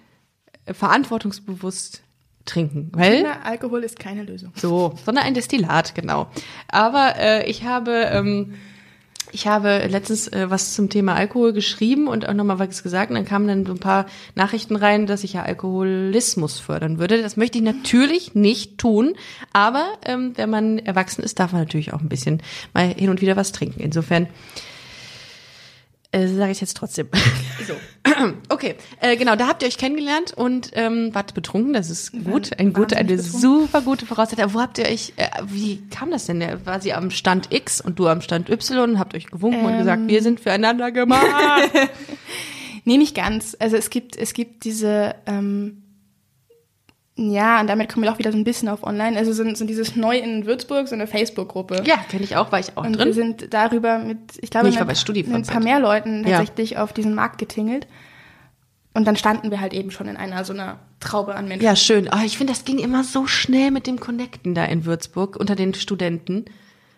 äh, 0.66 0.74
verantwortungsbewusst 0.74 2.02
trinken. 2.46 2.90
Weil 2.94 3.18
Kinder, 3.18 3.38
Alkohol 3.46 3.84
ist 3.84 4.00
keine 4.00 4.24
Lösung. 4.24 4.52
So, 4.56 4.96
sondern 5.06 5.24
ein 5.26 5.36
Destillat, 5.36 5.94
genau. 5.94 6.28
Aber 6.70 7.16
äh, 7.18 7.48
ich 7.50 7.64
habe, 7.66 7.92
ähm, 8.12 8.56
ich 9.32 9.48
habe 9.48 9.88
letztens 9.88 10.28
äh, 10.28 10.50
was 10.50 10.74
zum 10.74 10.90
Thema 10.90 11.16
Alkohol 11.16 11.54
geschrieben 11.54 12.08
und 12.08 12.28
auch 12.28 12.34
nochmal 12.34 12.60
was 12.60 12.84
gesagt. 12.84 13.10
Und 13.10 13.16
dann 13.16 13.26
kamen 13.26 13.48
dann 13.48 13.66
so 13.66 13.74
ein 13.74 13.80
paar 13.80 14.06
Nachrichten 14.36 14.76
rein, 14.76 15.08
dass 15.08 15.24
ich 15.24 15.34
ja 15.34 15.44
Alkoholismus 15.44 16.60
fördern 16.60 17.00
würde. 17.00 17.22
Das 17.22 17.38
möchte 17.38 17.58
ich 17.58 17.64
natürlich 17.64 18.36
nicht 18.36 18.78
tun. 18.78 19.16
Aber 19.54 19.86
ähm, 20.06 20.34
wenn 20.36 20.50
man 20.50 20.80
erwachsen 20.80 21.24
ist, 21.24 21.40
darf 21.40 21.52
man 21.52 21.62
natürlich 21.62 21.94
auch 21.94 22.02
ein 22.02 22.10
bisschen 22.10 22.42
mal 22.74 22.88
hin 22.88 23.10
und 23.10 23.22
wieder 23.22 23.36
was 23.36 23.52
trinken. 23.52 23.80
Insofern 23.80 24.28
äh, 26.12 26.28
sage 26.28 26.52
ich 26.52 26.62
jetzt 26.62 26.78
trotzdem. 26.78 27.08
so. 27.68 27.74
Okay, 28.50 28.76
äh, 29.00 29.18
genau, 29.18 29.36
da 29.36 29.48
habt 29.48 29.64
ihr 29.64 29.68
euch 29.68 29.78
kennengelernt 29.78 30.34
und 30.34 30.72
ähm, 30.74 31.10
wart 31.14 31.34
betrunken, 31.34 31.74
das 31.74 31.90
ist 31.90 32.12
gut, 32.12 32.52
ein 32.60 32.72
gute, 32.74 32.96
eine 32.98 33.16
betrunken. 33.16 33.40
super 33.40 33.82
gute 33.82 34.06
Voraussetzung. 34.06 34.54
Wo 34.54 34.62
habt 34.62 34.78
ihr 34.78 34.86
euch, 34.86 35.14
äh, 35.16 35.28
wie 35.46 35.82
kam 35.90 36.12
das 36.12 36.28
denn? 36.28 36.44
War 36.66 36.82
sie 36.82 36.94
am 36.94 37.10
Stand 37.10 37.52
X 37.52 37.82
und 37.82 37.98
du 37.98 38.08
am 38.08 38.22
Stand 38.22 38.50
Y 38.50 38.92
und 38.92 39.00
habt 39.00 39.16
euch 39.16 39.28
gewunken 39.28 39.66
und 39.66 39.78
gesagt, 39.78 40.08
wir 40.08 40.22
sind 40.22 40.40
füreinander 40.40 40.92
gemacht? 40.92 41.26
Nee, 42.84 42.98
nicht 42.98 43.16
ganz. 43.16 43.56
Also 43.60 43.78
es 43.78 43.90
gibt, 43.90 44.18
es 44.18 44.34
gibt 44.34 44.64
diese, 44.64 45.16
ähm, 45.26 45.84
ja, 47.16 47.60
und 47.62 47.68
damit 47.68 47.90
kommen 47.92 48.04
wir 48.06 48.12
auch 48.12 48.20
wieder 48.20 48.32
so 48.32 48.38
ein 48.38 48.44
bisschen 48.44 48.70
auf 48.70 48.84
online. 48.84 49.18
Also 49.18 49.34
so, 49.34 49.44
so 49.54 49.66
dieses 49.66 49.96
Neu 49.96 50.18
in 50.18 50.46
Würzburg, 50.46 50.88
so 50.88 50.96
eine 50.96 51.08
Facebook-Gruppe. 51.08 51.84
ja, 51.86 51.98
kenne 52.10 52.24
ich 52.24 52.36
auch, 52.38 52.52
war 52.52 52.60
ich 52.60 52.78
auch 52.78 52.86
Und 52.86 52.98
wir 52.98 53.06
drin. 53.06 53.14
sind 53.14 53.54
darüber 53.54 54.00
mit, 54.00 54.18
ich 54.42 54.50
glaube, 54.50 54.68
Nee, 54.70 54.74
ich 54.74 54.80
mit, 54.80 55.28
mit 55.28 55.36
ein 55.36 55.44
paar 55.44 55.62
mehr 55.62 55.80
Leuten 55.80 56.26
Ja. 56.28 56.38
tatsächlich 56.40 56.78
auf 56.78 56.94
diesen 56.94 57.14
Markt 57.14 57.38
getingelt. 57.38 57.88
Und 58.94 59.06
dann 59.08 59.16
standen 59.16 59.52
wir 59.52 59.62
halt 59.62 59.74
eben 59.74 59.92
schon 59.92 60.08
in 60.08 60.18
einer 60.18 60.44
so 60.44 60.54
einer 60.54 60.80
Traube 61.00 61.36
an 61.36 61.48
Menschen. 61.48 61.64
Ja, 61.66 61.76
schön. 61.76 62.10
Oh, 62.14 62.20
ich 62.26 62.38
finde, 62.38 62.52
das 62.54 62.66
ging 62.66 62.78
immer 62.80 63.04
so 63.04 63.26
schnell 63.28 63.72
mit 63.72 63.88
dem 63.88 64.00
Connecten 64.00 64.54
da 64.54 64.66
in 64.66 64.86
Würzburg 64.86 65.38
unter 65.38 65.56
den 65.56 65.74
Studenten, 65.74 66.46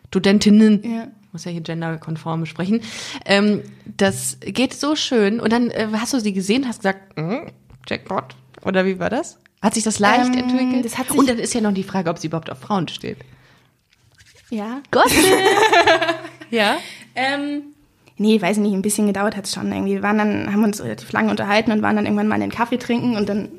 Studentinnen. 0.07 0.81
Ja. 0.83 1.07
Muss 1.31 1.45
ja 1.45 1.51
hier 1.51 1.61
genderkonform 1.61 2.45
sprechen. 2.45 2.81
Ähm, 3.25 3.61
das 3.97 4.37
geht 4.41 4.73
so 4.75 4.95
schön. 4.95 5.39
Und 5.39 5.51
dann 5.51 5.71
äh, 5.71 5.87
hast 5.93 6.13
du 6.13 6.19
sie 6.19 6.33
gesehen, 6.33 6.67
hast 6.67 6.79
gesagt, 6.81 7.17
mm, 7.17 7.47
Jackpot. 7.87 8.35
Oder 8.63 8.85
wie 8.85 8.99
war 8.99 9.09
das? 9.09 9.39
Hat 9.63 9.73
sich 9.73 9.83
das 9.83 9.97
leicht 9.99 10.35
Ähm, 10.35 10.39
entwickelt? 10.39 10.85
das 10.85 10.97
hat 10.97 11.09
Und 11.11 11.27
dann 11.29 11.39
ist 11.39 11.53
ja 11.53 11.61
noch 11.61 11.73
die 11.73 11.83
Frage, 11.83 12.09
ob 12.09 12.19
sie 12.19 12.27
überhaupt 12.27 12.51
auf 12.51 12.59
Frauen 12.59 12.87
steht. 12.89 13.17
Ja. 14.49 14.81
Gott. 14.91 15.09
ja. 16.51 16.77
Ähm, 17.15 17.63
nee, 18.17 18.39
weiß 18.41 18.57
ich 18.57 18.63
nicht, 18.63 18.73
ein 18.73 18.81
bisschen 18.81 19.07
gedauert 19.07 19.37
hat 19.37 19.45
es 19.45 19.53
schon 19.53 19.71
irgendwie. 19.71 19.93
Wir 19.93 20.03
waren 20.03 20.17
dann, 20.17 20.51
haben 20.51 20.63
uns 20.65 20.83
relativ 20.83 21.11
lange 21.13 21.31
unterhalten 21.31 21.71
und 21.71 21.81
waren 21.81 21.95
dann 21.95 22.05
irgendwann 22.05 22.27
mal 22.27 22.35
einen 22.35 22.51
Kaffee 22.51 22.77
trinken 22.77 23.15
und 23.15 23.29
dann 23.29 23.49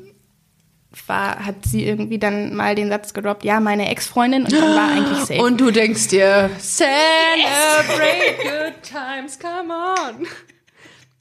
war, 1.07 1.45
hat 1.45 1.55
sie 1.65 1.83
irgendwie 1.85 2.19
dann 2.19 2.55
mal 2.55 2.75
den 2.75 2.89
Satz 2.89 3.13
gedroppt, 3.13 3.43
ja, 3.43 3.59
meine 3.59 3.89
Ex-Freundin 3.89 4.43
und 4.43 4.53
dann 4.53 4.75
war 4.75 4.89
eigentlich 4.91 5.19
safe. 5.25 5.41
Und 5.41 5.59
du 5.59 5.71
denkst 5.71 6.07
dir, 6.09 6.49
celebrate 6.59 8.37
good 8.43 8.81
times, 8.83 9.37
come 9.37 9.73
on. 9.73 10.27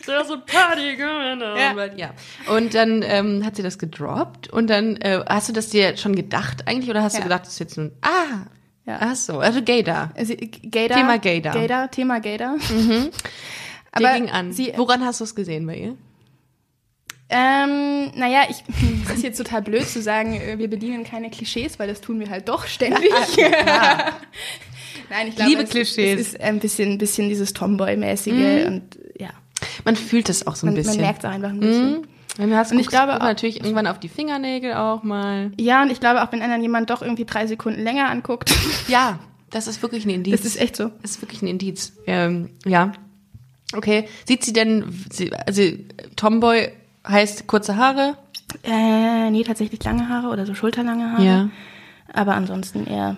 There's 0.06 0.30
a 0.30 0.36
party 0.36 0.96
going 0.96 1.42
on. 1.42 1.56
Ja. 1.56 1.86
ja. 1.96 2.10
Und 2.54 2.74
dann 2.74 3.02
ähm, 3.06 3.44
hat 3.44 3.56
sie 3.56 3.62
das 3.62 3.78
gedroppt 3.78 4.48
und 4.48 4.68
dann 4.68 4.96
äh, 4.96 5.22
hast 5.28 5.48
du 5.48 5.52
das 5.52 5.68
dir 5.70 5.96
schon 5.96 6.14
gedacht 6.14 6.66
eigentlich 6.66 6.90
oder 6.90 7.02
hast 7.02 7.14
du 7.14 7.18
Ja. 7.18 7.24
gedacht, 7.24 7.42
das 7.42 7.54
ist 7.54 7.58
jetzt 7.60 7.76
nun 7.78 7.92
ah 8.02 8.46
Ja. 8.84 8.98
ach 9.00 9.16
so 9.16 9.38
also 9.38 9.62
Gaydar. 9.62 10.10
Also, 10.16 10.34
Gaydar, 10.62 10.98
Thema 10.98 11.18
Gaydar. 11.18 11.54
Gaydar, 11.54 11.90
Thema 11.90 12.20
Gaydar. 12.20 12.56
Der 13.98 14.14
ging 14.14 14.30
an. 14.30 14.52
Sie, 14.52 14.72
Woran 14.76 15.04
hast 15.04 15.20
du 15.20 15.24
es 15.24 15.34
gesehen 15.34 15.66
bei 15.66 15.76
ihr? 15.76 15.96
ähm, 17.30 18.10
naja, 18.16 18.42
ich, 18.50 18.62
das 19.08 19.16
ist 19.18 19.22
jetzt 19.22 19.38
total 19.38 19.62
blöd 19.62 19.86
zu 19.88 20.02
sagen, 20.02 20.34
äh, 20.34 20.58
wir 20.58 20.68
bedienen 20.68 21.04
keine 21.04 21.30
Klischees, 21.30 21.78
weil 21.78 21.88
das 21.88 22.00
tun 22.00 22.20
wir 22.20 22.28
halt 22.28 22.48
doch 22.48 22.66
ständig. 22.66 23.10
Nein, 25.10 25.28
ich 25.28 25.36
glaube, 25.36 25.50
Liebe 25.50 25.62
es, 25.62 25.70
Klischees. 25.70 26.20
es 26.20 26.26
ist 26.28 26.40
ein 26.40 26.60
bisschen, 26.60 26.92
ein 26.92 26.98
bisschen 26.98 27.28
dieses 27.28 27.52
Tomboy-mäßige 27.52 28.66
und 28.66 28.98
ja, 29.18 29.30
Man 29.84 29.96
fühlt 29.96 30.28
es 30.28 30.46
auch 30.46 30.56
so 30.56 30.66
ein 30.66 30.72
man, 30.72 30.74
man 30.74 30.84
bisschen. 30.84 31.00
merkt 31.02 31.18
es 31.24 31.30
einfach 31.30 31.48
ein 31.50 31.60
bisschen. 31.60 32.06
Wenn 32.36 32.50
du 32.50 32.56
hast, 32.56 32.72
Und 32.72 32.78
ich 32.80 32.88
glaube 32.88 33.14
auch- 33.16 33.20
natürlich 33.20 33.60
irgendwann 33.62 33.86
auf 33.86 34.00
die 34.00 34.08
Fingernägel 34.08 34.74
auch 34.74 35.02
mal. 35.04 35.52
Ja, 35.58 35.82
und 35.82 35.90
ich 35.92 36.00
glaube 36.00 36.22
auch, 36.22 36.32
wenn 36.32 36.42
einer 36.42 36.58
jemand 36.58 36.90
doch 36.90 37.00
irgendwie 37.02 37.24
drei 37.24 37.46
Sekunden 37.46 37.80
länger 37.82 38.08
anguckt, 38.10 38.52
Ja, 38.88 39.18
das 39.50 39.66
ist 39.68 39.82
wirklich 39.82 40.04
ein 40.04 40.10
Indiz. 40.10 40.36
das 40.36 40.44
ist 40.46 40.60
echt 40.60 40.74
so. 40.76 40.90
Das 41.02 41.12
ist 41.12 41.22
wirklich 41.22 41.42
ein 41.42 41.46
Indiz. 41.46 41.92
Ähm, 42.06 42.50
ja. 42.64 42.92
Okay. 43.76 44.08
Sieht 44.26 44.44
sie 44.44 44.52
denn, 44.52 44.84
sie, 45.12 45.32
also 45.32 45.62
Tomboy 46.16 46.70
heißt 47.06 47.46
kurze 47.46 47.76
Haare? 47.76 48.16
Äh, 48.64 49.30
nee, 49.30 49.42
tatsächlich 49.44 49.82
lange 49.84 50.08
Haare 50.08 50.28
oder 50.28 50.44
so 50.46 50.54
schulterlange 50.54 51.12
Haare. 51.12 51.50
Aber 52.12 52.34
ansonsten 52.34 52.86
eher, 52.86 53.16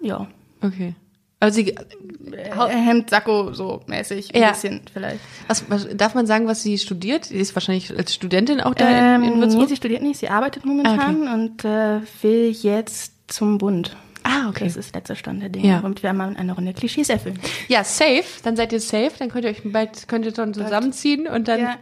ja, 0.00 0.26
Okay. 0.62 0.94
Also 1.42 1.56
sie, 1.56 1.70
äh, 1.70 2.68
Hemd, 2.68 3.08
Sakko, 3.10 3.54
so 3.54 3.80
mäßig, 3.86 4.34
ein 4.34 4.42
Ja. 4.42 4.50
bisschen 4.50 4.82
vielleicht. 4.92 5.20
was, 5.48 5.64
was, 5.70 5.88
darf 5.96 6.14
man 6.14 6.26
sagen, 6.26 6.46
was 6.46 6.62
sie 6.62 6.76
studiert? 6.78 7.24
Sie 7.24 7.36
ist 7.38 7.54
wahrscheinlich 7.56 7.96
als 7.96 8.14
Studentin 8.14 8.60
auch 8.60 8.74
da 8.74 8.88
in, 8.90 8.96
in 8.96 9.32
Ähm, 9.32 9.34
nee, 9.38 9.40
Würzburg? 9.40 9.68
sie 9.70 9.76
studiert 9.76 10.02
nicht, 10.02 10.18
sie 10.20 10.28
arbeitet 10.28 10.66
momentan 10.66 11.26
und 11.32 11.64
äh, 11.64 12.00
will 12.22 12.50
jetzt 12.50 13.14
zum 13.28 13.56
Bund. 13.58 13.96
Ah, 14.22 14.48
okay. 14.48 14.64
Das 14.64 14.76
ist 14.76 14.94
letzter 14.94 15.16
Stand 15.16 15.42
der 15.42 15.48
Dinge, 15.48 15.66
Ja. 15.68 15.82
womit 15.82 16.02
wir 16.02 16.12
mal 16.12 16.34
eine 16.36 16.52
Runde 16.54 16.72
Klischees 16.74 17.08
erfüllen. 17.08 17.38
Ja, 17.68 17.84
safe. 17.84 18.24
Dann 18.42 18.56
seid 18.56 18.72
ihr 18.72 18.80
safe. 18.80 19.12
Dann 19.18 19.30
könnt 19.30 19.44
ihr 19.44 19.50
euch 19.50 19.62
bald, 19.64 20.08
könnt 20.08 20.24
ihr 20.26 20.32
dann 20.32 20.52
zusammenziehen 20.54 21.26
und 21.26 21.48
dann. 21.48 21.60
Ja. 21.60 21.76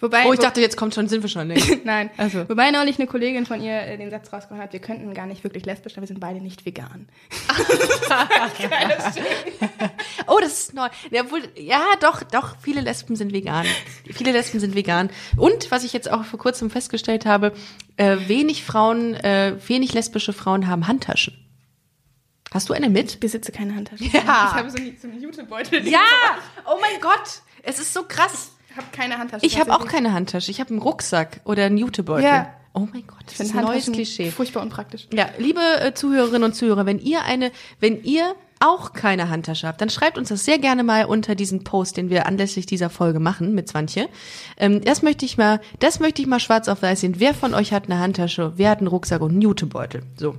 Wobei, 0.00 0.24
Oh, 0.26 0.32
ich 0.32 0.38
wo- 0.38 0.42
dachte, 0.42 0.60
jetzt 0.60 0.76
kommt 0.76 0.94
schon, 0.94 1.06
sind 1.08 1.22
wir 1.22 1.28
schon. 1.28 1.48
Nee. 1.48 1.60
Nein. 1.84 2.10
Also. 2.16 2.48
Wobei 2.48 2.70
neulich 2.72 2.98
eine 2.98 3.06
Kollegin 3.06 3.46
von 3.46 3.62
ihr 3.62 3.72
äh, 3.82 3.96
den 3.98 4.10
Satz 4.10 4.32
rausgehauen 4.32 4.60
hat, 4.60 4.72
wir 4.72 4.80
könnten 4.80 5.14
gar 5.14 5.26
nicht 5.26 5.44
wirklich 5.44 5.64
lesbisch, 5.64 5.92
aber 5.94 6.02
wir 6.02 6.08
sind 6.08 6.18
beide 6.20 6.40
nicht 6.40 6.66
vegan. 6.66 7.08
Oh, 10.26 10.38
das 10.40 10.52
ist 10.60 10.74
neu. 10.74 10.88
Ja, 11.10 11.30
wohl, 11.30 11.42
ja, 11.56 11.80
doch, 12.00 12.22
doch, 12.22 12.56
viele 12.60 12.80
Lesben 12.80 13.16
sind 13.16 13.32
vegan. 13.32 13.66
Viele 14.10 14.32
Lesben 14.32 14.60
sind 14.60 14.74
vegan. 14.74 15.10
Und 15.36 15.70
was 15.70 15.84
ich 15.84 15.92
jetzt 15.92 16.10
auch 16.10 16.24
vor 16.24 16.38
kurzem 16.38 16.70
festgestellt 16.70 17.26
habe, 17.26 17.52
äh, 17.96 18.16
wenig 18.26 18.64
Frauen, 18.64 19.14
äh, 19.14 19.54
wenig 19.66 19.92
lesbische 19.94 20.32
Frauen 20.32 20.66
haben 20.68 20.86
Handtaschen. 20.88 21.34
Hast 22.52 22.68
du 22.68 22.74
eine 22.74 22.90
mit? 22.90 23.12
Ich 23.12 23.20
besitze 23.20 23.52
keine 23.52 23.74
Handtasche. 23.74 24.04
Ja. 24.04 24.20
Ich 24.20 24.26
habe 24.26 24.70
so 24.70 24.76
einen, 24.76 24.96
so 25.00 25.08
einen 25.08 25.20
Jutebeutel. 25.20 25.86
Ja! 25.88 26.00
Oh 26.64 26.78
mein 26.80 27.00
Gott! 27.00 27.42
Es 27.62 27.78
ist 27.78 27.92
so 27.92 28.04
krass. 28.04 28.52
Ich 28.70 28.76
habe 28.76 28.86
keine 28.92 29.18
Handtasche. 29.18 29.44
Ich 29.44 29.60
habe 29.60 29.72
auch 29.72 29.86
keine 29.86 30.12
Handtasche. 30.12 30.50
Ich 30.50 30.60
habe 30.60 30.70
einen 30.70 30.78
Rucksack 30.78 31.40
oder 31.44 31.64
einen 31.64 31.76
Jutebeutel. 31.76 32.24
Ja. 32.24 32.52
Oh 32.74 32.88
mein 32.90 33.06
Gott, 33.06 33.24
das 33.26 33.40
ist 33.40 33.54
ein 33.54 33.64
neues 33.64 33.92
Klischee. 33.92 34.30
furchtbar 34.30 34.62
unpraktisch. 34.62 35.06
Ja, 35.12 35.28
liebe 35.36 35.60
äh, 35.60 35.92
Zuhörerinnen 35.92 36.44
und 36.44 36.54
Zuhörer, 36.54 36.86
wenn 36.86 36.98
ihr 36.98 37.22
eine, 37.22 37.52
wenn 37.80 38.02
ihr 38.02 38.34
auch 38.60 38.92
keine 38.94 39.28
Handtasche 39.28 39.66
habt, 39.66 39.80
dann 39.80 39.90
schreibt 39.90 40.16
uns 40.16 40.28
das 40.30 40.44
sehr 40.44 40.58
gerne 40.58 40.82
mal 40.82 41.04
unter 41.04 41.34
diesen 41.34 41.64
Post, 41.64 41.96
den 41.98 42.08
wir 42.08 42.26
anlässlich 42.26 42.64
dieser 42.64 42.88
Folge 42.88 43.20
machen 43.20 43.54
mit 43.54 43.68
Swantje. 43.68 44.08
Ähm, 44.56 44.80
das 44.82 45.02
möchte 45.02 45.26
ich 45.26 45.36
mal, 45.36 45.60
das 45.80 46.00
möchte 46.00 46.22
ich 46.22 46.28
mal 46.28 46.40
schwarz 46.40 46.68
auf 46.68 46.80
weiß 46.80 47.00
sehen. 47.00 47.16
Wer 47.18 47.34
von 47.34 47.52
euch 47.52 47.72
hat 47.72 47.86
eine 47.86 47.98
Handtasche? 47.98 48.52
Wer 48.56 48.70
hat 48.70 48.78
einen 48.78 48.86
Rucksack 48.86 49.20
und 49.20 49.32
einen 49.32 49.42
Jutebeutel? 49.42 50.04
So. 50.16 50.36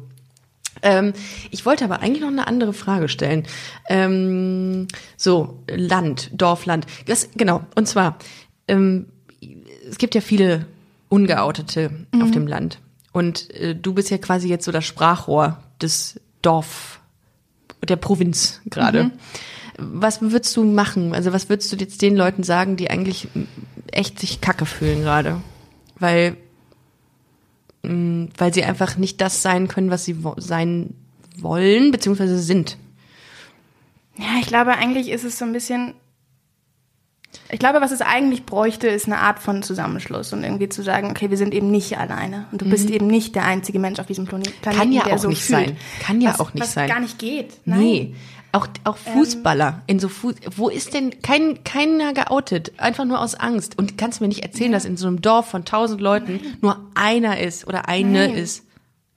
Ähm, 0.82 1.14
ich 1.52 1.66
wollte 1.66 1.86
aber 1.86 2.02
eigentlich 2.02 2.22
noch 2.22 2.30
eine 2.30 2.48
andere 2.48 2.74
Frage 2.74 3.08
stellen. 3.08 3.46
Ähm, 3.88 4.88
so, 5.18 5.64
Land, 5.70 6.32
Dorf, 6.34 6.66
Land. 6.66 6.86
Das, 7.06 7.30
genau, 7.36 7.64
und 7.76 7.88
zwar, 7.88 8.18
ähm, 8.68 9.08
es 9.90 9.98
gibt 9.98 10.16
ja 10.16 10.22
viele 10.22 10.66
Ungeoutete 11.10 11.92
auf 12.22 12.32
dem 12.32 12.48
Land. 12.48 12.80
Und 13.12 13.52
äh, 13.52 13.76
du 13.76 13.94
bist 13.94 14.10
ja 14.10 14.18
quasi 14.18 14.50
jetzt 14.50 14.66
so 14.66 14.72
das 14.72 14.86
Sprachrohr 14.86 15.60
des 15.82 16.20
Dorf, 16.42 17.00
der 17.88 17.96
Provinz 17.96 18.62
gerade. 18.66 19.12
Was 19.78 20.22
würdest 20.22 20.56
du 20.58 20.64
machen? 20.64 21.14
Also 21.14 21.34
was 21.34 21.50
würdest 21.50 21.72
du 21.72 21.76
jetzt 21.78 22.02
den 22.02 22.16
Leuten 22.16 22.44
sagen, 22.44 22.76
die 22.76 22.90
eigentlich 22.90 23.28
echt 23.92 24.20
sich 24.20 24.42
kacke 24.42 24.66
fühlen 24.66 25.02
gerade? 25.02 25.42
Weil, 26.00 26.38
weil 27.84 28.54
sie 28.54 28.64
einfach 28.64 28.96
nicht 28.98 29.20
das 29.20 29.42
sein 29.42 29.68
können, 29.68 29.90
was 29.92 30.06
sie 30.06 30.24
wo 30.24 30.36
sein 30.38 30.96
wollen, 31.38 31.92
beziehungsweise 31.92 32.40
sind. 32.40 32.78
Ja, 34.18 34.38
ich 34.40 34.48
glaube, 34.48 34.72
eigentlich 34.74 35.10
ist 35.10 35.24
es 35.26 35.38
so 35.38 35.46
ein 35.46 35.54
bisschen. 35.54 35.94
Ich 37.52 37.60
glaube, 37.60 37.82
was 37.82 37.92
es 37.92 38.02
eigentlich 38.02 38.46
bräuchte, 38.46 38.88
ist 38.88 39.08
eine 39.08 39.18
Art 39.18 39.40
von 39.40 39.64
Zusammenschluss 39.64 40.34
und 40.34 40.44
irgendwie 40.44 40.70
zu 40.70 40.84
sagen, 40.84 41.10
okay, 41.10 41.30
wir 41.32 41.38
sind 41.38 41.54
eben 41.54 41.72
nicht 41.72 41.98
alleine 41.98 42.46
und 42.52 42.62
du 42.62 42.70
bist 42.70 42.90
eben 42.92 43.08
nicht 43.08 43.36
der 43.36 43.46
einzige 43.46 43.80
Mensch 43.80 44.00
auf 44.00 44.06
diesem 44.06 44.26
Planet- 44.26 44.62
Planeten, 44.62 44.80
Kann 44.82 44.92
ja 44.94 45.04
der 45.04 45.16
auch 45.16 45.20
so 45.20 45.30
nicht 45.30 45.42
fühlt. 45.42 45.68
sein. 45.68 45.78
Kann 46.00 46.22
ja 46.22 46.30
was, 46.30 46.40
auch 46.40 46.54
nicht 46.54 46.64
was 46.64 46.74
sein. 46.74 46.88
gar 46.88 47.00
nicht 47.00 47.18
geht. 47.20 47.54
Nein. 47.66 47.80
Nee. 47.80 48.16
Auch, 48.56 48.68
auch 48.84 48.98
Fußballer 48.98 49.82
in 49.88 50.00
so 50.00 50.08
Fuß, 50.10 50.36
wo 50.56 50.70
ist 50.70 50.94
denn 50.94 51.24
kein, 51.24 51.64
keiner 51.64 52.14
geoutet? 52.14 52.80
Einfach 52.80 53.04
nur 53.04 53.20
aus 53.20 53.34
Angst. 53.34 53.80
Und 53.80 53.98
kannst 53.98 54.22
mir 54.22 54.28
nicht 54.28 54.44
erzählen, 54.44 54.72
dass 54.72 54.86
in 54.86 54.96
so 54.96 55.08
einem 55.08 55.24
Dorf 55.24 55.50
von 55.50 55.66
tausend 55.66 56.00
Leuten 56.02 56.40
nur 56.62 56.80
einer 56.94 57.40
ist 57.40 57.66
oder 57.68 57.90
eine 57.90 58.28
Nein. 58.28 58.36
ist. 58.36 58.64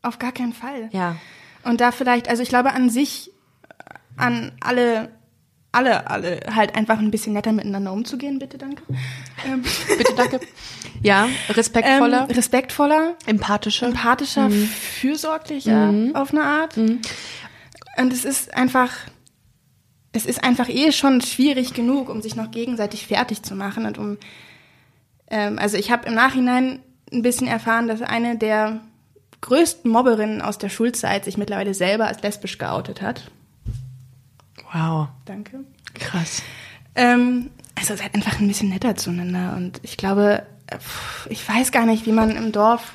Auf 0.01 0.19
gar 0.19 0.33
keinen 0.33 0.55
Fall. 0.55 0.89
Ja. 0.93 1.17
Und 1.65 1.83
da 1.83 1.93
vielleicht, 1.93 2.31
also 2.31 2.43
ich 2.43 2.49
glaube 2.49 2.73
an 2.73 2.89
sich, 2.89 3.31
an 4.17 4.53
alle, 4.61 5.11
alle, 5.71 6.09
alle 6.09 6.41
halt 6.55 6.75
einfach 6.75 6.99
ein 6.99 7.11
bisschen 7.11 7.35
netter 7.35 7.53
miteinander 7.53 7.93
umzugehen, 7.93 8.39
bitte, 8.39 8.57
danke. 8.57 8.83
Ähm, 9.47 9.63
Bitte, 9.99 10.15
danke. 10.17 10.41
Ja, 11.03 11.29
respektvoller, 11.51 12.27
ähm, 12.31 12.35
respektvoller, 12.35 13.17
empathischer. 13.27 13.89
empathischer, 13.89 14.49
fürsorglicher 14.51 15.93
auf 16.15 16.33
eine 16.33 16.43
Art. 16.43 16.79
Und 16.79 18.13
es 18.13 18.25
ist 18.25 18.55
einfach, 18.55 18.93
es 20.17 20.27
ist 20.27 20.43
einfach 20.43 20.69
eh 20.69 20.93
schon 20.93 21.21
schwierig 21.21 21.75
genug, 21.75 22.09
um 22.09 22.23
sich 22.23 22.37
noch 22.37 22.51
gegenseitig 22.51 23.07
fertig 23.07 23.43
zu 23.43 23.55
machen 23.55 23.87
und 23.87 23.99
um, 23.99 24.19
ähm, 25.29 25.59
also 25.59 25.77
ich 25.77 25.91
habe 25.91 26.09
im 26.09 26.15
Nachhinein 26.15 26.81
ein 27.13 27.23
bisschen 27.23 27.47
erfahren, 27.47 27.87
dass 27.87 28.03
eine 28.03 28.37
der 28.37 28.81
größten 29.41 29.91
Mobberinnen 29.91 30.43
aus 30.43 30.59
der 30.59 30.69
Schulzeit 30.69 31.25
sich 31.25 31.37
mittlerweile 31.37 31.75
selber 31.75 32.07
als 32.07 32.23
lesbisch 32.23 32.59
geoutet 32.59 33.01
hat. 33.01 33.31
Wow, 34.73 35.09
Danke. 35.25 35.61
krass. 35.95 36.43
Ähm, 36.95 37.51
also 37.79 37.95
seid 37.95 38.15
einfach 38.15 38.41
ein 38.41 38.49
bisschen 38.49 38.71
netter 38.71 38.97
zueinander. 38.97 39.55
Und 39.57 39.81
ich 39.83 39.97
glaube, 39.97 40.45
ich 41.29 41.47
weiß 41.49 41.71
gar 41.71 41.87
nicht, 41.87 42.07
wie 42.07 42.13
man 42.13 42.31
im 42.31 42.51
Dorf, 42.51 42.95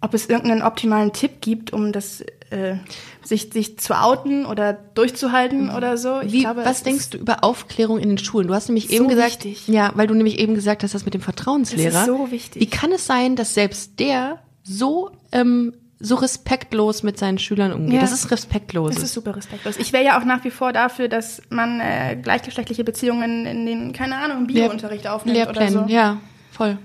ob 0.00 0.14
es 0.14 0.26
irgendeinen 0.26 0.62
optimalen 0.62 1.12
Tipp 1.12 1.40
gibt, 1.40 1.72
um 1.72 1.92
das 1.92 2.24
äh, 2.50 2.76
sich, 3.22 3.52
sich 3.52 3.78
zu 3.78 3.94
outen 4.00 4.46
oder 4.46 4.72
durchzuhalten 4.72 5.70
oder 5.70 5.96
so. 5.96 6.20
Ich 6.20 6.32
Wie, 6.32 6.40
glaube, 6.40 6.64
was 6.64 6.82
denkst 6.82 7.10
du 7.10 7.18
über 7.18 7.42
Aufklärung 7.44 7.98
in 7.98 8.08
den 8.08 8.18
Schulen? 8.18 8.48
Du 8.48 8.54
hast 8.54 8.68
nämlich 8.68 8.88
So 8.88 8.94
eben 8.94 9.08
gesagt, 9.08 9.44
wichtig. 9.44 9.68
ja, 9.68 9.92
weil 9.94 10.06
du 10.06 10.14
nämlich 10.14 10.38
eben 10.38 10.54
gesagt 10.54 10.82
hast, 10.82 10.94
das 10.94 11.04
mit 11.04 11.14
dem 11.14 11.20
Vertrauenslehrer. 11.20 11.90
Das 11.90 12.00
ist 12.02 12.06
so 12.06 12.30
wichtig. 12.30 12.62
Wie 12.62 12.66
kann 12.66 12.92
es 12.92 13.06
sein, 13.06 13.36
dass 13.36 13.54
selbst 13.54 13.98
der 13.98 14.40
so 14.62 15.10
ähm, 15.32 15.72
so 15.98 16.16
respektlos 16.16 17.02
mit 17.02 17.18
seinen 17.18 17.38
Schülern 17.38 17.72
umgeht? 17.72 17.94
Ja. 17.94 18.00
Das 18.00 18.12
ist 18.12 18.30
respektlos. 18.30 18.94
Das 18.94 19.02
ist 19.02 19.14
super 19.14 19.34
respektlos. 19.34 19.76
Ich 19.78 19.92
wäre 19.92 20.04
ja 20.04 20.20
auch 20.20 20.24
nach 20.24 20.44
wie 20.44 20.50
vor 20.50 20.72
dafür, 20.72 21.08
dass 21.08 21.42
man 21.48 21.80
äh, 21.80 22.16
gleichgeschlechtliche 22.22 22.84
Beziehungen 22.84 23.46
in 23.46 23.66
den, 23.66 23.92
keine 23.92 24.16
Ahnung, 24.18 24.46
Biounterricht 24.46 25.06
aufnimmt 25.08 25.38
oder 25.38 25.46
Lehrplänen, 25.46 25.72
so. 25.72 25.80
Ähm. 25.80 25.88
ja, 25.88 26.18
voll. 26.52 26.78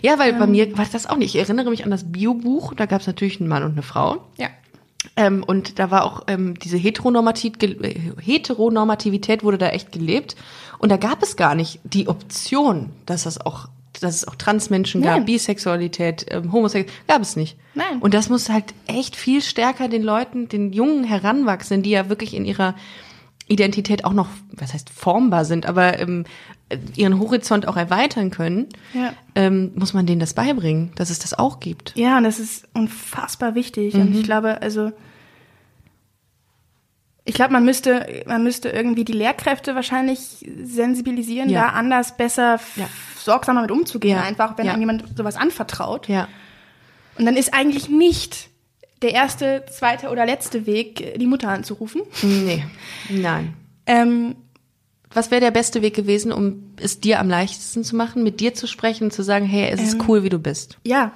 Ja, 0.00 0.18
weil 0.18 0.32
bei 0.34 0.46
mir 0.46 0.76
war 0.78 0.86
das 0.92 1.06
auch 1.06 1.16
nicht. 1.16 1.34
Ich 1.34 1.40
erinnere 1.40 1.70
mich 1.70 1.84
an 1.84 1.90
das 1.90 2.10
Biobuch, 2.10 2.74
da 2.74 2.86
gab 2.86 3.00
es 3.00 3.06
natürlich 3.06 3.40
einen 3.40 3.48
Mann 3.48 3.64
und 3.64 3.72
eine 3.72 3.82
Frau. 3.82 4.24
Ja. 4.36 4.48
Ähm, 5.16 5.42
und 5.44 5.78
da 5.78 5.90
war 5.90 6.04
auch 6.04 6.22
ähm, 6.28 6.58
diese 6.58 6.76
Heteronormativ 6.76 7.54
äh, 7.62 7.94
Heteronormativität 8.20 9.42
wurde 9.42 9.58
da 9.58 9.68
echt 9.68 9.92
gelebt. 9.92 10.36
Und 10.78 10.90
da 10.90 10.96
gab 10.96 11.22
es 11.22 11.36
gar 11.36 11.54
nicht 11.54 11.80
die 11.84 12.08
Option, 12.08 12.90
dass 13.06 13.24
das 13.24 13.40
auch, 13.40 13.68
dass 14.00 14.14
es 14.14 14.28
auch 14.28 14.36
Transmenschen 14.36 15.02
gab, 15.02 15.16
Nein. 15.16 15.24
Bisexualität, 15.26 16.26
ähm, 16.30 16.52
Homosexualität, 16.52 17.08
gab 17.08 17.22
es 17.22 17.36
nicht. 17.36 17.56
Nein. 17.74 17.98
Und 18.00 18.14
das 18.14 18.28
muss 18.28 18.48
halt 18.48 18.74
echt 18.86 19.16
viel 19.16 19.42
stärker 19.42 19.88
den 19.88 20.02
Leuten, 20.02 20.48
den 20.48 20.72
jungen 20.72 21.04
Heranwachsenden, 21.04 21.82
die 21.82 21.90
ja 21.90 22.08
wirklich 22.08 22.34
in 22.34 22.44
ihrer 22.44 22.74
Identität 23.48 24.04
auch 24.04 24.12
noch, 24.12 24.28
was 24.52 24.72
heißt 24.72 24.90
formbar 24.90 25.44
sind, 25.44 25.66
aber 25.66 25.98
ähm, 25.98 26.24
ihren 26.96 27.18
Horizont 27.18 27.68
auch 27.68 27.76
erweitern 27.76 28.30
können, 28.30 28.68
Ja. 28.94 29.12
ähm, 29.34 29.72
muss 29.74 29.92
man 29.94 30.06
denen 30.06 30.20
das 30.20 30.32
beibringen, 30.34 30.92
dass 30.94 31.10
es 31.10 31.18
das 31.18 31.34
auch 31.38 31.60
gibt. 31.60 31.92
Ja, 31.96 32.16
und 32.18 32.24
das 32.24 32.38
ist 32.38 32.66
unfassbar 32.72 33.54
wichtig. 33.54 33.94
Mhm. 33.94 34.00
Und 34.00 34.14
ich 34.16 34.22
glaube, 34.22 34.62
also 34.62 34.92
ich 37.24 37.34
glaube, 37.34 37.52
man 37.52 37.64
müsste, 37.64 38.24
man 38.26 38.42
müsste 38.42 38.68
irgendwie 38.70 39.04
die 39.04 39.12
Lehrkräfte 39.12 39.74
wahrscheinlich 39.76 40.44
sensibilisieren, 40.64 41.48
Ja. 41.50 41.62
da 41.62 41.68
anders, 41.70 42.16
besser, 42.16 42.58
Ja. 42.76 42.88
sorgsamer 43.16 43.62
mit 43.62 43.70
umzugehen, 43.70 44.18
einfach, 44.18 44.58
wenn 44.58 44.68
einem 44.68 44.80
jemand 44.80 45.16
sowas 45.16 45.36
anvertraut. 45.36 46.08
Ja. 46.08 46.26
Und 47.18 47.26
dann 47.26 47.36
ist 47.36 47.54
eigentlich 47.54 47.88
nicht 47.88 48.48
der 49.02 49.12
erste, 49.12 49.64
zweite 49.70 50.08
oder 50.10 50.24
letzte 50.26 50.66
Weg, 50.66 51.18
die 51.18 51.26
Mutter 51.26 51.48
anzurufen. 51.48 52.02
Nee, 52.22 52.64
nein. 53.10 53.54
Ähm, 53.86 54.36
Was 55.14 55.30
wäre 55.30 55.40
der 55.42 55.50
beste 55.50 55.82
Weg 55.82 55.94
gewesen, 55.94 56.32
um 56.32 56.72
es 56.80 57.00
dir 57.00 57.18
am 57.20 57.28
leichtesten 57.28 57.84
zu 57.84 57.96
machen, 57.96 58.22
mit 58.22 58.40
dir 58.40 58.54
zu 58.54 58.66
sprechen 58.66 59.04
und 59.04 59.10
zu 59.12 59.22
sagen, 59.22 59.44
hey, 59.44 59.70
es 59.70 59.82
ist 59.82 59.94
Ähm, 59.94 60.04
cool, 60.08 60.22
wie 60.22 60.28
du 60.30 60.38
bist? 60.38 60.78
ja, 60.84 61.12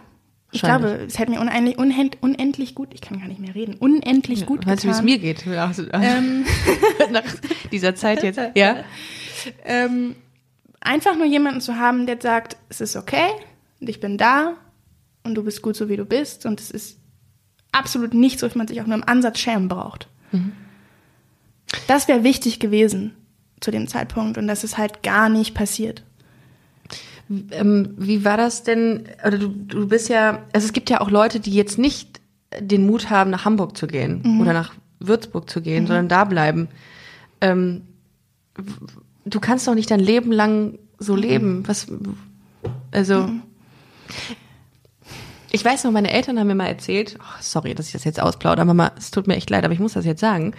ich 0.53 0.63
glaube, 0.63 1.05
es 1.07 1.19
hätte 1.19 1.33
mir 1.33 1.41
unendlich, 1.41 1.77
unend, 1.77 2.17
unendlich 2.23 2.75
gut, 2.75 2.89
ich 2.95 3.01
kann 3.03 3.19
gar 3.19 3.29
nicht 3.29 3.41
mehr 3.41 3.55
reden, 3.55 3.75
unendlich 3.75 4.47
gut 4.47 4.65
weißt 4.67 4.85
du, 4.85 4.89
wie 4.89 4.91
es 4.93 4.97
getan. 4.99 5.05
mir 5.05 5.19
geht? 5.19 5.47
Also, 5.49 5.83
Ähm, 5.93 6.45
Nach 7.11 7.23
dieser 7.73 7.95
Zeit 7.95 8.23
jetzt. 8.23 8.41
Ja. 8.55 8.85
ähm, 9.65 10.15
einfach 10.81 11.17
nur 11.17 11.27
jemanden 11.27 11.61
zu 11.61 11.77
haben, 11.77 12.07
der 12.07 12.19
sagt, 12.21 12.57
es 12.69 12.81
ist 12.81 12.97
okay 12.97 13.29
und 13.81 13.89
ich 13.89 14.01
bin 14.01 14.17
da 14.19 14.55
und 15.25 15.35
du 15.35 15.43
bist 15.45 15.61
gut 15.63 15.77
so 15.77 15.89
wie 15.89 15.97
du 15.97 16.05
bist 16.05 16.47
und 16.47 16.61
es 16.61 16.71
ist 16.71 16.99
absolut 17.77 18.15
nichts, 18.15 18.43
wofür 18.43 18.59
man 18.59 18.69
sich 18.69 18.81
auch 18.81 18.87
nur 18.87 18.97
im 18.97 19.05
Ansatz 19.09 19.39
schämen 19.39 19.69
braucht. 19.69 20.09
Das 21.87 22.09
wäre 22.09 22.25
wichtig 22.25 22.61
gewesen 22.61 23.15
zu 23.61 23.71
dem 23.71 23.89
Zeitpunkt 23.89 24.39
und 24.39 24.47
das 24.47 24.65
ist 24.65 24.79
halt 24.79 25.03
gar 25.03 25.29
nicht 25.29 25.55
passiert. 25.55 26.03
Ähm, 27.51 27.95
wie 27.97 28.25
war 28.25 28.37
das 28.37 28.63
denn? 28.63 29.05
Oder 29.27 29.39
du, 29.39 29.49
du 29.49 29.89
bist 29.89 30.09
ja, 30.09 30.45
also 30.53 30.67
es 30.67 30.73
gibt 30.73 30.91
ja 30.91 31.01
auch 31.01 31.11
Leute, 31.11 31.41
die 31.41 31.53
jetzt 31.53 31.79
nicht 31.79 32.21
den 32.61 32.87
Mut 32.87 33.11
haben, 33.11 33.31
nach 33.31 33.45
Hamburg 33.45 33.77
zu 33.77 33.87
gehen 33.87 34.41
oder 34.41 34.53
nach 34.53 34.75
Würzburg 35.01 35.51
zu 35.51 35.61
gehen, 35.61 35.87
sondern 35.87 36.09
da 36.09 36.25
bleiben. 36.25 36.69
Ähm, 37.41 37.83
du 39.25 39.41
kannst 39.41 39.67
doch 39.67 39.75
nicht 39.75 39.91
dein 39.91 40.01
Leben 40.01 40.33
lang 40.33 40.79
so 40.99 41.17
leben. 41.17 41.67
Was, 41.67 41.89
also, 42.93 43.31
ich 45.51 45.65
weiß 45.65 45.85
noch, 45.85 45.93
meine 45.93 46.11
Eltern 46.11 46.39
haben 46.39 46.47
mir 46.47 46.55
mal 46.55 46.67
erzählt, 46.67 47.17
oh, 47.21 47.39
sorry, 47.41 47.75
dass 47.75 47.87
ich 47.87 47.93
das 47.93 48.05
jetzt 48.05 48.21
ausplaudere, 48.21 48.67
Mama, 48.67 48.93
es 48.97 49.11
tut 49.11 49.27
mir 49.27 49.37
echt 49.37 49.51
leid, 49.51 49.65
aber 49.65 49.75
ich 49.75 49.81
muss 49.81 49.95
das 49.95 50.05
jetzt 50.05 50.21
sagen. 50.21 50.55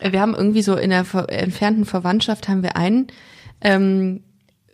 Wir 0.00 0.20
haben 0.20 0.34
irgendwie 0.34 0.62
so 0.62 0.76
in 0.76 0.90
der 0.90 1.04
entfernten 1.28 1.84
Verwandtschaft 1.84 2.48
haben 2.48 2.62
wir 2.62 2.76
einen 2.76 3.08
ähm, 3.60 4.22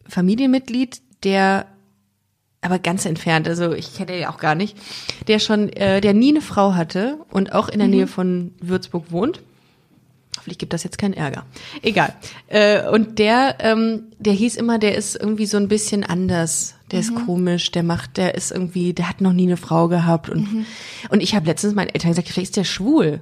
Familienmitglied, 0.06 1.02
der 1.24 1.66
aber 2.60 2.78
ganz 2.78 3.04
entfernt, 3.04 3.46
also 3.46 3.72
ich 3.72 3.94
kenne 3.94 4.12
den 4.12 4.20
ja 4.20 4.30
auch 4.30 4.38
gar 4.38 4.54
nicht, 4.54 4.76
der 5.28 5.38
schon, 5.38 5.68
äh, 5.70 6.00
der 6.00 6.14
nie 6.14 6.30
eine 6.30 6.40
Frau 6.40 6.74
hatte 6.74 7.18
und 7.30 7.52
auch 7.52 7.68
in 7.68 7.78
der 7.78 7.88
Nähe 7.88 8.06
von 8.06 8.54
Würzburg 8.60 9.12
wohnt. 9.12 9.42
Hoffentlich 10.36 10.58
gibt 10.58 10.72
das 10.72 10.84
jetzt 10.84 10.98
keinen 10.98 11.14
Ärger. 11.14 11.46
Egal. 11.82 12.14
Äh, 12.48 12.88
und 12.88 13.18
der, 13.18 13.56
ähm, 13.60 14.04
der 14.18 14.32
hieß 14.32 14.56
immer, 14.56 14.78
der 14.78 14.96
ist 14.96 15.14
irgendwie 15.16 15.46
so 15.46 15.56
ein 15.56 15.68
bisschen 15.68 16.04
anders. 16.04 16.74
Der 16.90 17.00
ist 17.00 17.14
komisch, 17.14 17.70
der 17.70 17.82
macht, 17.82 18.16
der 18.16 18.34
ist 18.34 18.50
irgendwie, 18.50 18.94
der 18.94 19.08
hat 19.08 19.20
noch 19.20 19.32
nie 19.32 19.46
eine 19.46 19.56
Frau 19.56 19.88
gehabt. 19.88 20.30
Und, 20.30 20.66
und 21.10 21.20
ich 21.20 21.34
habe 21.34 21.46
letztens 21.46 21.74
meinen 21.74 21.90
Eltern 21.90 22.10
gesagt, 22.10 22.28
vielleicht 22.28 22.50
ist 22.50 22.56
der 22.56 22.64
schwul. 22.64 23.20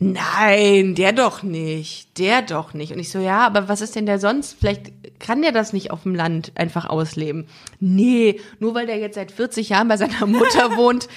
Nein, 0.00 0.94
der 0.94 1.12
doch 1.12 1.42
nicht. 1.42 2.18
Der 2.18 2.40
doch 2.42 2.72
nicht. 2.72 2.92
Und 2.92 3.00
ich 3.00 3.10
so, 3.10 3.18
ja, 3.18 3.44
aber 3.44 3.68
was 3.68 3.80
ist 3.80 3.96
denn 3.96 4.06
der 4.06 4.20
sonst? 4.20 4.56
Vielleicht 4.58 4.92
kann 5.18 5.42
der 5.42 5.50
das 5.50 5.72
nicht 5.72 5.90
auf 5.90 6.04
dem 6.04 6.14
Land 6.14 6.52
einfach 6.54 6.88
ausleben. 6.88 7.46
Nee, 7.80 8.40
nur 8.60 8.74
weil 8.74 8.86
der 8.86 8.98
jetzt 8.98 9.16
seit 9.16 9.32
40 9.32 9.70
Jahren 9.70 9.88
bei 9.88 9.96
seiner 9.96 10.26
Mutter 10.26 10.76
wohnt, 10.76 11.08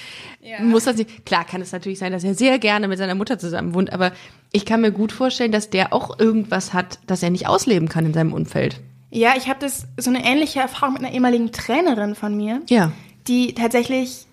ja. 0.42 0.60
muss 0.62 0.86
das 0.86 0.98
nicht. 0.98 1.28
Klar 1.28 1.46
kann 1.46 1.62
es 1.62 1.72
natürlich 1.72 2.00
sein, 2.00 2.12
dass 2.12 2.24
er 2.24 2.34
sehr 2.34 2.58
gerne 2.58 2.88
mit 2.88 2.98
seiner 2.98 3.14
Mutter 3.14 3.38
zusammen 3.38 3.76
wohnt, 3.76 3.94
aber 3.94 4.14
ich 4.52 4.66
kann 4.66 4.82
mir 4.82 4.92
gut 4.92 5.12
vorstellen, 5.12 5.52
dass 5.52 5.70
der 5.70 5.94
auch 5.94 6.20
irgendwas 6.20 6.74
hat, 6.74 6.98
das 7.06 7.22
er 7.22 7.30
nicht 7.30 7.48
ausleben 7.48 7.88
kann 7.88 8.08
in 8.08 8.14
seinem 8.14 8.34
Umfeld. 8.34 8.82
Ja, 9.12 9.34
ich 9.38 9.48
habe 9.50 9.60
das 9.60 9.88
so 9.98 10.10
eine 10.10 10.24
ähnliche 10.26 10.60
Erfahrung 10.62 10.94
mit 10.94 11.04
einer 11.04 11.14
ehemaligen 11.14 11.52
Trainerin 11.52 12.16
von 12.16 12.36
mir, 12.36 12.62
Ja. 12.70 12.92
die 13.28 13.54
tatsächlich, 13.54 14.26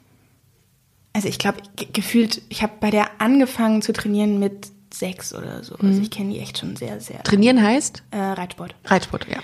also 1.13 1.27
ich 1.29 1.39
glaube, 1.39 1.59
gefühlt, 1.93 2.43
ich 2.49 2.63
habe 2.63 2.73
bei 2.81 2.91
der 2.91 3.21
angefangen 3.21 3.83
zu 3.83 3.93
trainieren 3.93 4.39
mit 4.39 4.71
sechs 4.95 5.35
oder 5.35 5.63
so. 5.65 5.75
Also 5.77 6.01
ich 6.01 6.11
kenne 6.11 6.33
die 6.33 6.39
echt 6.41 6.59
schon 6.59 6.77
sehr, 6.77 7.01
sehr. 7.01 7.23
Trainieren 7.25 7.61
heißt 7.63 8.03
Äh, 8.13 8.19
Reitsport. 8.19 8.75
Reitsport, 8.85 9.27
ja. 9.29 9.39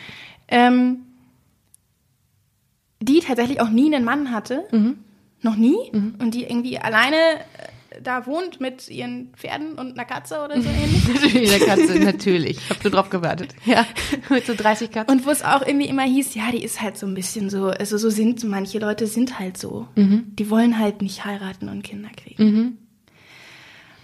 Ähm, 0.49 0.99
die 3.01 3.21
tatsächlich 3.21 3.61
auch 3.61 3.69
nie 3.71 3.93
einen 3.95 4.05
Mann 4.05 4.31
hatte. 4.31 4.65
Noch 5.43 5.57
nie. 5.57 5.77
Und 5.93 6.31
die 6.33 6.45
irgendwie 6.45 6.79
alleine 6.79 7.17
äh, 7.17 7.69
da 8.03 8.27
wohnt 8.27 8.61
mit 8.61 8.89
ihren 8.89 9.33
Pferden 9.37 9.75
und 9.75 9.93
einer 9.93 10.05
Katze 10.05 10.43
oder 10.45 10.61
so 10.61 10.69
ähnlich. 10.83 11.09
Natürlich, 11.09 11.51
der 11.51 11.67
Katze, 11.67 11.99
natürlich. 11.99 12.59
Ich 12.59 12.71
habe 12.71 12.81
nur 12.83 12.93
drauf 12.93 13.11
gewartet. 13.11 13.55
Ja, 13.65 13.87
mit 14.31 14.47
so 14.47 14.55
30 14.55 14.91
Katzen. 14.91 15.13
Und 15.17 15.27
wo 15.27 15.31
es 15.31 15.43
auch 15.43 15.67
irgendwie 15.67 15.89
immer 15.89 16.03
hieß, 16.03 16.35
ja, 16.35 16.51
die 16.53 16.63
ist 16.63 16.81
halt 16.81 16.97
so 16.99 17.07
ein 17.07 17.15
bisschen 17.15 17.51
so, 17.51 17.67
also 17.67 17.97
so 17.97 18.11
sind 18.11 18.45
manche 18.45 18.79
Leute 18.79 19.07
sind 19.07 19.39
halt 19.39 19.57
so. 19.57 19.89
Die 19.97 20.51
wollen 20.51 20.79
halt 20.79 21.01
nicht 21.03 21.25
heiraten 21.25 21.69
und 21.69 21.83
Kinder 21.83 22.11
kriegen. 22.17 22.79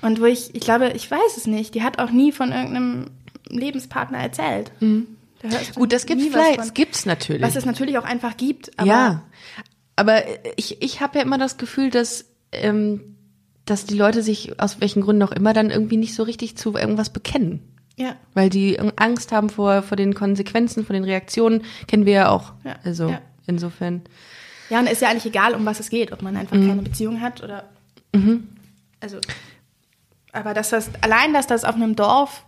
Und 0.03 0.21
wo 0.21 0.25
ich, 0.25 0.55
ich 0.55 0.63
glaube, 0.63 0.93
ich 0.95 1.11
weiß 1.11 1.37
es 1.37 1.47
nicht, 1.47 1.75
die 1.75 1.83
hat 1.83 1.99
auch 1.99 2.11
nie 2.11 2.33
von 2.33 2.53
irgendeinem 2.53 3.11
Lebenspartner 3.49 4.19
erzählt. 4.19 4.73
Da 4.81 5.49
hörst 5.49 5.77
du 5.77 5.81
Gut, 5.81 5.93
das 5.93 6.07
gibt's 6.07 6.25
vielleicht, 6.27 6.61
es 6.61 6.75
gibt's 6.75 7.07
natürlich. 7.07 7.43
Was 7.43 7.57
es 7.57 7.67
natürlich 7.67 7.99
auch 7.99 8.05
einfach 8.05 8.37
gibt. 8.37 8.79
Aber 8.79 8.89
ja, 8.89 9.23
aber 9.97 10.23
ich, 10.57 10.81
ich 10.83 11.01
habe 11.03 11.19
ja 11.19 11.25
immer 11.25 11.37
das 11.37 11.59
Gefühl, 11.59 11.91
dass, 11.91 12.25
ähm, 12.53 13.17
dass 13.71 13.87
die 13.87 13.95
Leute 13.97 14.23
sich 14.23 14.61
aus 14.61 14.81
welchen 14.81 15.03
Gründen 15.03 15.23
auch 15.23 15.33
immer 15.33 15.53
dann 15.53 15.71
irgendwie 15.71 15.97
nicht 15.97 16.15
so 16.15 16.23
richtig 16.25 16.57
zu 16.57 16.75
irgendwas 16.75 17.11
bekennen. 17.11 17.63
Ja. 17.97 18.17
Weil 18.35 18.49
die 18.51 18.79
Angst 18.97 19.31
haben 19.33 19.51
vor, 19.51 19.83
vor 19.83 19.97
den 19.97 20.15
Konsequenzen, 20.15 20.85
vor 20.85 20.95
den 20.95 21.05
Reaktionen, 21.05 21.63
kennen 21.87 22.07
wir 22.07 22.13
ja 22.15 22.29
auch. 22.31 22.53
Ja, 22.65 22.77
Also 22.85 23.09
ja. 23.11 23.21
insofern. 23.47 24.03
Ja, 24.71 24.79
und 24.81 24.89
ist 24.89 25.03
ja 25.03 25.09
eigentlich 25.11 25.27
egal, 25.27 25.55
um 25.55 25.67
was 25.67 25.81
es 25.81 25.91
geht, 25.91 26.13
ob 26.13 26.23
man 26.23 26.37
einfach 26.37 26.57
Mhm. 26.57 26.69
keine 26.69 26.83
Beziehung 26.83 27.21
hat 27.21 27.43
oder. 27.43 27.65
Also. 29.01 29.19
Aber 30.33 30.55
dass 30.55 30.71
das, 30.71 30.91
allein, 31.01 31.33
dass 31.33 31.47
das 31.47 31.65
auf 31.65 31.75
einem 31.75 31.97
Dorf 31.97 32.45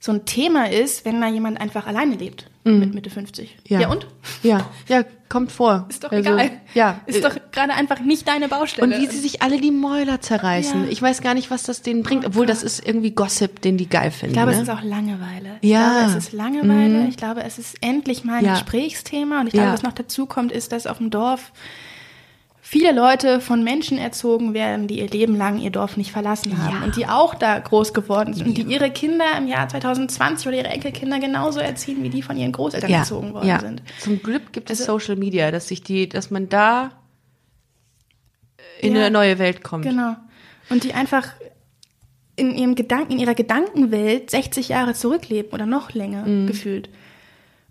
so 0.00 0.12
ein 0.12 0.24
Thema 0.24 0.70
ist, 0.70 1.04
wenn 1.04 1.20
da 1.20 1.28
jemand 1.28 1.60
einfach 1.60 1.86
alleine 1.86 2.16
lebt, 2.16 2.50
mit 2.66 2.94
Mitte 2.94 3.10
50. 3.10 3.56
Mhm. 3.70 3.80
Ja. 3.80 3.88
und? 3.88 4.06
Ja, 4.42 4.68
ja, 4.88 5.04
kommt 5.28 5.52
vor. 5.52 5.86
Ist 5.90 6.04
doch 6.04 6.12
Also, 6.12 6.30
egal. 6.30 6.50
Ja. 6.74 7.00
Ist 7.06 7.24
doch 7.24 7.34
gerade 7.52 7.72
einfach 7.74 8.00
nicht 8.00 8.26
deine 8.28 8.48
Baustelle. 8.48 8.86
Und 8.94 9.00
wie 9.02 9.06
sie 9.06 9.18
sich 9.20 9.40
alle 9.42 9.60
die 9.60 9.70
Mäuler 9.70 10.20
zerreißen. 10.20 10.84
Ja. 10.84 10.90
Ich 10.90 11.00
weiß 11.00 11.20
gar 11.22 11.34
nicht, 11.34 11.50
was 11.50 11.62
das 11.62 11.82
denen 11.82 12.02
bringt, 12.02 12.26
obwohl 12.26 12.46
das 12.46 12.62
ist 12.62 12.86
irgendwie 12.86 13.12
Gossip, 13.12 13.60
den 13.62 13.76
die 13.76 13.88
geil 13.88 14.10
finden. 14.10 14.32
ich 14.34 14.36
glaube, 14.36 14.50
ne? 14.50 14.56
es 14.56 14.62
ist 14.64 14.70
auch 14.70 14.82
Langeweile. 14.82 15.58
Ich 15.60 15.70
Ja. 15.70 15.90
glaube, 16.00 16.10
es 16.10 16.24
ist 16.26 16.32
Langeweile. 16.32 17.06
Ich 17.08 17.16
glaube, 17.16 17.42
es 17.44 17.58
ist 17.58 17.76
endlich 17.80 18.24
mal 18.24 18.38
ein 18.38 18.44
Ja. 18.44 18.52
Gesprächsthema. 18.54 19.40
Und 19.40 19.46
ich 19.46 19.52
glaube, 19.52 19.68
Ja. 19.68 19.72
was 19.72 19.82
noch 19.82 19.92
dazu 19.92 20.26
kommt, 20.26 20.52
ist, 20.52 20.72
dass 20.72 20.86
auf 20.86 20.98
dem 20.98 21.10
Dorf 21.10 21.52
viele 22.68 22.90
Leute 22.92 23.40
von 23.40 23.62
Menschen 23.62 23.96
erzogen 23.96 24.52
werden, 24.52 24.88
die 24.88 24.98
ihr 24.98 25.08
Leben 25.08 25.36
lang 25.36 25.60
ihr 25.60 25.70
Dorf 25.70 25.96
nicht 25.96 26.10
verlassen 26.10 26.58
haben 26.58 26.78
Ja. 26.80 26.84
und 26.84 26.96
die 26.96 27.06
auch 27.06 27.34
da 27.36 27.58
groß 27.60 27.94
geworden 27.94 28.34
sind 28.34 28.48
und 28.48 28.58
die 28.58 28.62
ihre 28.62 28.90
Kinder 28.90 29.24
im 29.38 29.46
Jahr 29.46 29.68
2020 29.68 30.48
oder 30.48 30.56
ihre 30.58 30.68
Enkelkinder 30.68 31.20
genauso 31.20 31.60
erziehen, 31.60 32.02
wie 32.02 32.08
die 32.10 32.22
von 32.22 32.36
ihren 32.36 32.50
Großeltern 32.50 32.90
ja, 32.90 32.98
erzogen 32.98 33.32
worden 33.32 33.46
ja. 33.46 33.60
sind. 33.60 33.82
Zum 34.00 34.20
Glück 34.20 34.52
gibt 34.52 34.68
es 34.70 34.80
Also- 34.80 34.94
Social 34.98 35.14
Media, 35.16 35.52
dass 35.52 35.68
sich 35.68 35.82
die, 35.84 36.08
dass 36.08 36.32
man 36.32 36.48
da 36.48 36.90
in 38.80 38.94
Ja. 38.94 39.02
eine 39.02 39.10
neue 39.12 39.38
Welt 39.38 39.62
kommt. 39.62 39.84
Genau. 39.84 40.16
Und 40.68 40.82
die 40.82 40.92
einfach 40.92 41.28
in 42.34 42.54
ihrem 42.56 42.74
Gedanken, 42.74 43.12
in 43.12 43.18
ihrer 43.20 43.34
Gedankenwelt 43.34 44.30
60 44.30 44.68
Jahre 44.70 44.92
zurückleben 44.94 45.52
oder 45.52 45.66
noch 45.66 45.92
länger 45.94 46.26
Mhm. 46.26 46.48
gefühlt. 46.48 46.90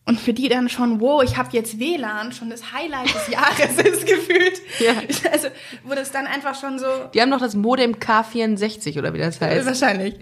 Und 0.08 0.20
für 0.20 0.34
die 0.34 0.49
dann 0.49 0.70
schon, 0.70 1.01
wow, 1.01 1.24
ich 1.24 1.36
habe 1.36 1.49
jetzt 1.53 1.80
WLAN, 1.80 2.32
schon 2.32 2.51
das 2.51 2.72
Highlight 2.72 3.14
des 3.14 3.28
Jahres 3.28 3.78
ist 3.84 4.06
gefühlt. 4.06 4.62
Ja. 4.80 4.93
Also, 5.32 5.47
wo 5.84 5.95
das 5.95 6.12
dann 6.12 6.28
einfach 6.28 6.60
schon 6.60 6.78
so. 6.78 6.86
Die 7.14 7.22
haben 7.22 7.30
noch 7.30 7.39
das 7.39 7.56
Modem 7.56 7.95
K64 7.95 8.99
oder 8.99 9.14
wie 9.16 9.18
das 9.18 9.41
heißt. 9.41 9.66
Wahrscheinlich. 9.66 10.16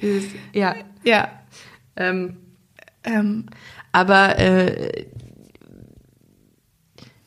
Ja. 0.54 0.76
Ja. 1.04 1.30
Ähm, 1.98 2.38
Ähm, 3.04 3.48
aber 3.92 4.40
äh, 4.40 5.06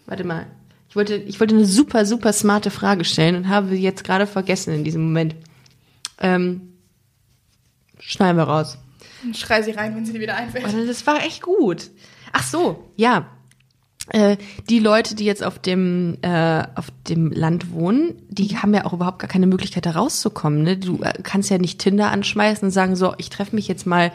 warte 0.07 0.25
mal. 0.25 0.47
Ich 0.89 0.97
wollte, 0.97 1.17
ich 1.17 1.39
wollte 1.41 1.55
eine 1.55 1.67
super, 1.67 2.07
super 2.07 2.33
smarte 2.33 2.71
Frage 2.71 3.05
stellen 3.05 3.37
und 3.37 3.49
habe 3.51 3.69
sie 3.69 3.83
jetzt 3.83 4.03
gerade 4.03 4.27
vergessen 4.27 4.73
in 4.73 4.83
diesem 4.83 5.03
Moment. 5.05 5.35
Ähm, 6.21 6.73
schneiden 8.01 8.39
wir 8.39 8.45
raus. 8.45 8.79
schrei 9.35 9.61
sie 9.61 9.73
rein, 9.73 9.95
wenn 9.95 10.07
sie 10.07 10.15
dir 10.15 10.21
wieder 10.21 10.37
einfällt. 10.37 10.65
Also 10.65 10.87
das 10.87 11.07
war 11.07 11.23
echt 11.23 11.43
gut. 11.43 11.91
Ach 12.39 12.43
so, 12.43 12.85
ja. 12.97 13.27
Äh, 14.11 14.37
die 14.71 14.79
Leute, 14.79 15.15
die 15.17 15.25
jetzt 15.25 15.43
auf 15.43 15.59
dem 15.59 16.19
äh, 16.23 16.63
auf 16.77 16.87
dem 17.09 17.33
Land 17.33 17.73
wohnen, 17.73 18.15
die 18.29 18.57
haben 18.59 18.73
ja 18.75 18.85
auch 18.85 18.93
überhaupt 18.93 19.19
gar 19.19 19.29
keine 19.29 19.47
Möglichkeit, 19.49 19.85
da 19.87 19.93
rauszukommen. 19.93 20.63
Ne? 20.63 20.77
Du 20.77 21.03
äh, 21.03 21.15
kannst 21.23 21.51
ja 21.51 21.59
nicht 21.59 21.81
Tinder 21.81 22.11
anschmeißen 22.13 22.67
und 22.67 22.71
sagen 22.73 22.95
so, 22.95 23.15
ich 23.19 23.31
treffe 23.31 23.57
mich 23.57 23.67
jetzt 23.67 23.85
mal 23.87 24.13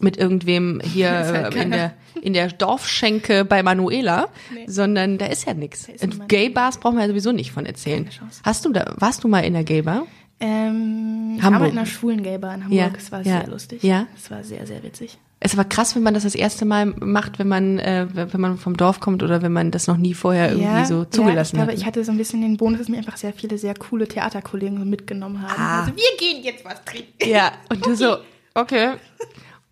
mit 0.00 0.16
irgendwem 0.16 0.80
hier 0.82 1.10
halt 1.12 1.54
in 1.54 1.70
der 1.70 1.92
in 2.22 2.32
der 2.32 2.48
Dorfschenke 2.48 3.44
bei 3.44 3.62
Manuela, 3.62 4.28
Nee. 4.52 4.64
sondern 4.66 5.16
da 5.18 5.26
ist 5.26 5.46
ja 5.46 5.54
nichts. 5.54 5.86
Gay-Bars 6.26 6.78
brauchen 6.78 6.96
wir 6.96 7.02
ja 7.02 7.08
sowieso 7.08 7.30
nicht 7.32 7.52
von 7.52 7.66
erzählen. 7.66 8.08
Hast 8.42 8.64
du 8.64 8.72
da, 8.72 8.94
warst 8.98 9.22
du 9.22 9.28
mal 9.28 9.40
in 9.40 9.52
der 9.52 9.64
Gay-Bar? 9.64 10.06
Ähm, 10.40 11.34
ich 11.36 11.42
Hamburg. 11.42 11.52
war 11.52 11.60
mal 11.60 11.70
in 11.72 11.78
einer 11.78 11.86
schwulen 11.86 12.22
Gay-Bar 12.22 12.54
in 12.56 12.64
Hamburg. 12.64 12.78
Ja, 12.78 12.90
Es 12.96 13.12
war 13.12 13.18
ja, 13.24 13.40
sehr 13.42 13.46
lustig. 13.48 13.82
ja. 13.82 14.06
Es 14.16 14.30
war 14.30 14.42
sehr, 14.42 14.66
sehr 14.66 14.82
witzig. 14.82 15.18
Es 15.42 15.56
war 15.56 15.64
krass, 15.64 15.96
wenn 15.96 16.02
man 16.02 16.12
das 16.12 16.24
das 16.24 16.34
erste 16.34 16.66
Mal 16.66 16.84
macht, 16.86 17.38
wenn 17.38 17.48
man, 17.48 17.78
äh, 17.78 18.06
wenn 18.12 18.40
man 18.40 18.58
vom 18.58 18.76
Dorf 18.76 19.00
kommt 19.00 19.22
oder 19.22 19.40
wenn 19.40 19.52
man 19.52 19.70
das 19.70 19.86
noch 19.86 19.96
nie 19.96 20.12
vorher 20.12 20.52
irgendwie 20.52 20.84
so 20.84 21.06
zugelassen 21.06 21.56
ja, 21.56 21.62
ich 21.62 21.68
hat. 21.68 21.68
glaube, 21.68 21.72
ich 21.80 21.86
hatte 21.86 22.04
so 22.04 22.12
ein 22.12 22.18
bisschen 22.18 22.42
den 22.42 22.58
Bonus, 22.58 22.80
dass 22.80 22.88
mir 22.88 22.98
einfach 22.98 23.16
sehr 23.16 23.32
viele 23.32 23.56
sehr 23.56 23.74
coole 23.74 24.06
Theaterkollegen 24.06 24.78
so 24.78 24.84
mitgenommen 24.84 25.40
haben. 25.40 25.54
Ah. 25.58 25.80
Also, 25.80 25.92
wir 25.96 26.18
gehen 26.18 26.44
jetzt 26.44 26.62
was 26.64 26.84
trinken. 26.84 27.26
ja, 27.26 27.52
und 27.70 27.86
du 27.86 27.94
so, 27.96 28.18
okay. 28.54 28.92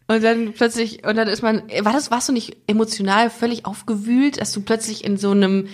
Und 0.07 0.25
dann 0.25 0.55
plötzlich, 0.55 1.05
und 1.07 1.16
dann 1.16 1.29
ist 1.29 1.43
man, 1.43 1.62
war 1.83 1.93
das, 1.93 2.11
warst 2.11 2.31
du 2.31 2.33
nicht 2.33 2.57
emotional 2.66 3.29
völlig 3.29 3.66
aufgewühlt, 3.66 4.41
dass 4.41 4.53
du 4.53 4.62
plötzlich 4.62 5.05
in 5.05 5.19
so 5.19 5.33
einem 5.33 5.69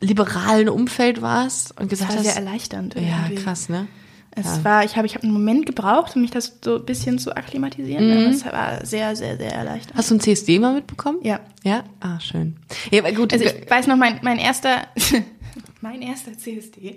liberalen 0.00 0.68
Umfeld 0.68 1.22
warst 1.22 1.78
und 1.80 1.92
Das 1.92 2.00
gesagt 2.00 2.10
war 2.10 2.18
hast, 2.18 2.24
sehr 2.34 2.36
erleichternd. 2.42 2.94
ja, 2.96 3.02
irgendwie. 3.26 3.36
krass, 3.36 3.68
ne? 3.68 3.86
Es 4.32 4.46
Ja. 4.46 4.64
war, 4.64 4.84
ich 4.84 4.96
habe 4.96 5.06
ich 5.06 5.14
hab 5.16 5.24
einen 5.24 5.32
Moment 5.32 5.66
gebraucht, 5.66 6.14
um 6.14 6.22
mich 6.22 6.30
das 6.30 6.58
so 6.64 6.76
ein 6.76 6.84
bisschen 6.86 7.18
zu 7.18 7.36
akklimatisieren. 7.36 8.10
Aber 8.12 8.26
es 8.30 8.44
war 8.44 8.86
sehr, 8.86 9.16
sehr, 9.16 9.36
sehr 9.36 9.52
erleichternd. 9.52 9.94
Mhm. 9.94 9.98
Hast 9.98 10.10
du 10.10 10.14
ein 10.14 10.20
CSD 10.20 10.58
mal 10.60 10.74
mitbekommen? 10.74 11.18
Ja. 11.22 11.40
Ja? 11.64 11.82
Ah, 11.98 12.20
schön. 12.20 12.56
Ja, 12.92 13.08
gut. 13.10 13.32
Also 13.32 13.44
ich 13.44 13.68
weiß 13.68 13.88
noch, 13.88 13.96
mein, 13.96 14.20
mein 14.22 14.38
erster, 14.38 14.86
mein 15.80 16.00
erster 16.00 16.36
CSD. 16.38 16.96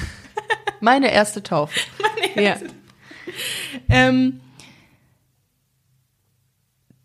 meine 0.80 1.12
erste 1.12 1.42
Taufe. 1.42 1.78
ja. 2.34 2.56
Ähm, 3.90 4.40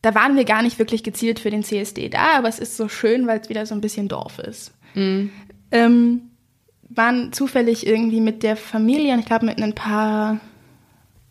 da 0.01 0.15
waren 0.15 0.35
wir 0.37 0.45
gar 0.45 0.63
nicht 0.63 0.79
wirklich 0.79 1.03
gezielt 1.03 1.39
für 1.39 1.49
den 1.51 1.63
CSD 1.63 2.07
da, 2.09 2.37
aber 2.37 2.47
es 2.47 2.59
ist 2.59 2.77
so 2.77 2.87
schön, 2.87 3.27
weil 3.27 3.39
es 3.41 3.49
wieder 3.49 3.65
so 3.65 3.75
ein 3.75 3.81
bisschen 3.81 4.07
Dorf 4.07 4.39
ist. 4.39 4.73
Ähm, 4.95 5.31
waren 6.95 7.33
zufällig 7.33 7.85
irgendwie 7.87 8.21
mit 8.21 8.43
der 8.43 8.55
Familie 8.55 9.13
und 9.13 9.19
ich 9.19 9.25
glaube 9.25 9.45
mit 9.45 9.61
ein 9.61 9.73
paar 9.73 10.39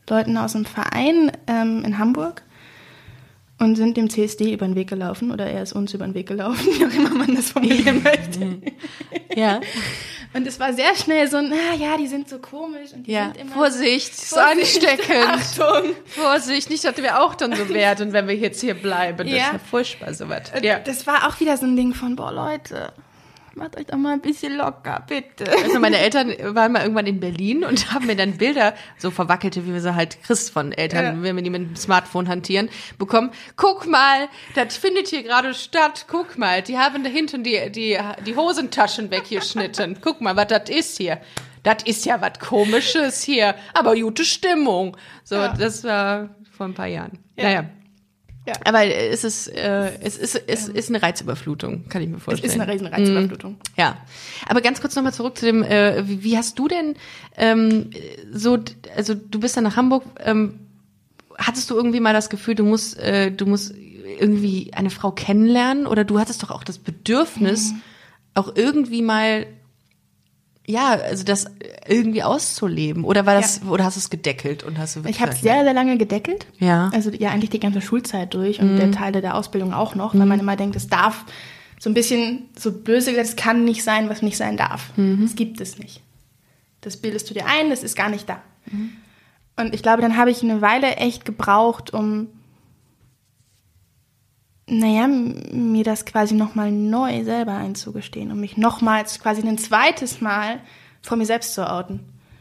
Leuten 0.08 0.36
aus 0.36 0.52
dem 0.52 0.64
Verein 0.64 1.30
ähm, 1.46 1.84
in 1.84 1.98
Hamburg 1.98 2.42
und 3.58 3.76
sind 3.76 3.96
dem 3.96 4.10
CSD 4.10 4.52
über 4.52 4.66
den 4.66 4.74
Weg 4.74 4.88
gelaufen 4.88 5.30
oder 5.30 5.46
er 5.46 5.62
ist 5.62 5.72
uns 5.72 5.94
über 5.94 6.04
den 6.04 6.14
Weg 6.14 6.26
gelaufen, 6.26 6.66
wie 6.78 6.84
auch 6.84 6.92
immer 6.92 7.14
man 7.14 7.34
das 7.36 7.50
formulieren 7.52 8.02
möchte. 8.02 8.60
Ja. 9.36 9.60
Und 10.34 10.46
es 10.46 10.58
war 10.58 10.72
sehr 10.72 10.94
schnell 10.96 11.28
so, 11.28 11.40
na 11.42 11.74
ja, 11.78 11.96
die 11.98 12.06
sind 12.06 12.28
so 12.28 12.38
komisch 12.38 12.92
und 12.94 13.06
die 13.06 13.12
Ja. 13.12 13.26
sind 13.26 13.36
immer 13.42 13.52
Vorsicht, 13.52 14.12
ist 14.12 14.30
Vorsicht, 14.34 14.84
ansteckend. 14.86 15.28
Achtung. 15.28 15.90
Vorsicht, 16.06 16.70
nicht, 16.70 16.84
dass 16.84 16.96
wir 16.96 17.22
auch 17.22 17.34
dann 17.34 17.54
so 17.54 17.68
werden, 17.68 18.12
wenn 18.14 18.26
wir 18.26 18.34
jetzt 18.34 18.60
hier 18.62 18.74
bleiben. 18.74 19.18
Das 19.18 19.28
Ja. 19.28 19.36
ist 19.46 19.52
ja 19.52 19.58
furchtbar, 19.58 20.14
sowas. 20.14 20.50
Ja. 20.62 20.78
Das 20.80 21.06
war 21.06 21.28
auch 21.28 21.38
wieder 21.38 21.56
so 21.58 21.66
ein 21.66 21.76
Ding 21.76 21.92
von, 21.92 22.16
boah, 22.16 22.32
Leute, 22.32 22.92
macht 23.54 23.76
euch 23.78 23.86
doch 23.86 23.96
mal 23.98 24.12
ein 24.12 24.20
bisschen 24.20 24.56
locker, 24.56 25.04
bitte. 25.08 25.44
Also 25.62 25.78
meine 25.80 25.98
Eltern 25.98 26.32
waren 26.54 26.72
mal 26.72 26.82
irgendwann 26.82 27.06
in 27.06 27.20
Berlin 27.20 27.64
und 27.64 27.92
haben 27.94 28.06
mir 28.06 28.16
dann 28.16 28.36
Bilder, 28.38 28.74
so 28.98 29.10
verwackelte, 29.10 29.66
wie 29.66 29.72
wir 29.72 29.80
sie 29.80 29.94
halt 29.94 30.22
Chris 30.22 30.50
von 30.50 30.72
Eltern, 30.72 31.04
Ja. 31.04 31.22
wenn 31.22 31.36
wir 31.36 31.42
die 31.42 31.50
mit 31.50 31.62
dem 31.62 31.76
Smartphone 31.76 32.28
hantieren, 32.28 32.68
bekommen. 32.98 33.30
Guck 33.56 33.86
mal, 33.86 34.28
das 34.54 34.76
findet 34.76 35.08
hier 35.08 35.22
gerade 35.22 35.54
statt. 35.54 36.06
Guck 36.08 36.38
mal, 36.38 36.62
die 36.62 36.78
haben 36.78 37.04
da 37.04 37.10
hinten 37.10 37.42
die, 37.44 37.70
die, 37.70 37.98
die 38.26 38.36
Hosentaschen 38.36 39.10
weggeschnitten. 39.10 39.98
Guck 40.00 40.20
mal, 40.20 40.36
was 40.36 40.46
das 40.48 40.68
ist 40.70 40.96
hier. 40.98 41.20
Das 41.62 41.84
ist 41.84 42.04
ja 42.06 42.20
was 42.20 42.38
Komisches 42.40 43.22
hier, 43.22 43.54
aber 43.74 43.94
gute 43.94 44.24
Stimmung. 44.24 44.96
So, 45.24 45.36
Ja. 45.36 45.48
das 45.56 45.84
war 45.84 46.30
vor 46.56 46.66
ein 46.66 46.74
paar 46.74 46.86
Jahren. 46.88 47.18
Ja. 47.36 47.44
Naja. 47.44 47.64
Ja. 48.46 48.54
Aber 48.64 48.84
es 48.84 49.22
ist, 49.22 49.46
äh, 49.48 49.92
es 50.00 50.16
ist, 50.16 50.34
es 50.48 50.68
ist 50.68 50.88
eine 50.88 51.00
Reizüberflutung, 51.00 51.88
kann 51.88 52.02
ich 52.02 52.08
mir 52.08 52.16
Es 52.16 52.22
vorstellen. 52.24 52.50
ist 52.52 52.60
eine 52.60 52.72
riesen 52.72 52.86
Reizüberflutung. 52.88 53.56
Ja, 53.76 53.98
aber 54.48 54.60
ganz 54.62 54.80
kurz 54.80 54.96
nochmal 54.96 55.12
zurück 55.14 55.38
zu 55.38 55.46
dem, 55.46 55.62
äh, 55.62 56.06
wie, 56.08 56.24
wie 56.24 56.36
hast 56.36 56.58
du 56.58 56.66
denn 56.66 56.94
ähm, 57.36 57.90
so, 58.32 58.58
also 58.96 59.14
du 59.14 59.38
bist 59.38 59.56
dann 59.56 59.62
nach 59.64 59.76
Hamburg, 59.76 60.02
ähm, 60.24 60.58
hattest 61.38 61.70
du 61.70 61.76
irgendwie 61.76 62.00
mal 62.00 62.12
das 62.12 62.30
Gefühl, 62.30 62.56
du 62.56 62.64
musst, 62.64 62.98
äh, 62.98 63.30
du 63.30 63.46
musst 63.46 63.74
irgendwie 63.76 64.72
eine 64.74 64.90
Frau 64.90 65.12
kennenlernen 65.12 65.86
oder 65.86 66.04
du 66.04 66.18
hattest 66.18 66.42
doch 66.42 66.50
auch 66.50 66.64
das 66.64 66.78
Bedürfnis, 66.78 67.72
Mhm. 67.72 67.80
auch 68.34 68.56
irgendwie 68.56 69.02
mal, 69.02 69.46
ja, 70.66 70.90
also 70.90 71.24
das 71.24 71.46
irgendwie 71.88 72.22
auszuleben 72.22 73.04
oder 73.04 73.26
war 73.26 73.34
das, 73.34 73.62
oder 73.62 73.84
hast 73.84 73.96
du 73.96 74.00
es 74.00 74.10
gedeckelt 74.10 74.62
und 74.62 74.78
hast 74.78 74.94
du 74.94 75.00
wirklich 75.00 75.16
Ich 75.16 75.22
habe 75.22 75.32
sehr, 75.32 75.64
sehr 75.64 75.74
lange 75.74 75.98
gedeckelt. 75.98 76.46
Ja. 76.58 76.90
Also 76.94 77.10
ja, 77.10 77.30
eigentlich 77.30 77.50
die 77.50 77.60
ganze 77.60 77.80
Schulzeit 77.80 78.32
durch 78.34 78.60
und 78.60 78.76
der 78.76 78.92
Teile 78.92 79.20
der 79.20 79.36
Ausbildung 79.36 79.74
auch 79.74 79.94
noch, 79.94 80.14
weil 80.14 80.26
man 80.26 80.38
immer 80.38 80.56
denkt, 80.56 80.76
es 80.76 80.88
darf 80.88 81.24
so 81.80 81.90
ein 81.90 81.94
bisschen, 81.94 82.48
so 82.56 82.70
böse 82.70 83.10
gesagt, 83.10 83.28
es 83.28 83.36
kann 83.36 83.64
nicht 83.64 83.82
sein, 83.82 84.08
was 84.08 84.22
nicht 84.22 84.36
sein 84.36 84.56
darf. 84.56 84.90
Es 85.24 85.34
gibt 85.34 85.60
es 85.60 85.78
nicht. 85.78 86.00
Das 86.80 86.96
bildest 86.96 87.28
du 87.28 87.34
dir 87.34 87.46
ein, 87.46 87.70
das 87.70 87.82
ist 87.82 87.96
gar 87.96 88.08
nicht 88.08 88.28
da. 88.28 88.40
Und 89.56 89.74
ich 89.74 89.82
glaube, 89.82 90.00
dann 90.00 90.16
habe 90.16 90.30
ich 90.30 90.42
eine 90.44 90.60
Weile 90.60 90.96
echt 90.96 91.24
gebraucht, 91.24 91.92
um, 91.92 92.28
naja, 94.72 95.06
mir 95.06 95.84
das 95.84 96.04
quasi 96.06 96.34
nochmal 96.34 96.72
neu 96.72 97.24
selber 97.24 97.54
einzugestehen, 97.54 98.32
um 98.32 98.40
mich 98.40 98.56
nochmals 98.56 99.20
quasi 99.20 99.46
ein 99.46 99.58
zweites 99.58 100.20
Mal 100.20 100.60
vor 101.02 101.16
mir 101.16 101.26
selbst 101.26 101.54
zu 101.54 101.70
outen. 101.70 102.00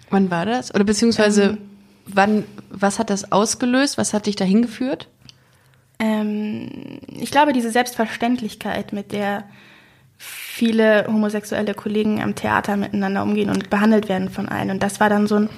Wann 0.09 0.32
war 0.32 0.45
das? 0.45 0.73
Oder 0.73 0.84
beziehungsweise, 0.84 1.43
Ähm. 1.43 1.57
wann, 2.05 2.43
was 2.69 2.99
hat 2.99 3.09
das 3.09 3.32
ausgelöst? 3.32 3.97
Was 3.97 4.13
hat 4.13 4.25
dich 4.27 4.36
dahin 4.36 4.61
geführt? 4.61 5.07
Ähm, 5.99 6.99
ich 7.07 7.32
glaube, 7.32 7.53
diese 7.53 7.71
Selbstverständlichkeit, 7.71 8.93
mit 8.93 9.11
der 9.11 9.43
viele 10.17 11.05
homosexuelle 11.07 11.73
Kollegen 11.73 12.21
am 12.21 12.36
Theater 12.36 12.77
miteinander 12.77 13.23
umgehen 13.23 13.49
und 13.49 13.69
behandelt 13.69 14.07
werden 14.09 14.29
von 14.29 14.47
allen. 14.49 14.69
Und 14.71 14.84
das 14.84 14.99
war 14.99 15.09
dann 15.09 15.27
so 15.27 15.36
ein, 15.36 15.47
so 15.47 15.51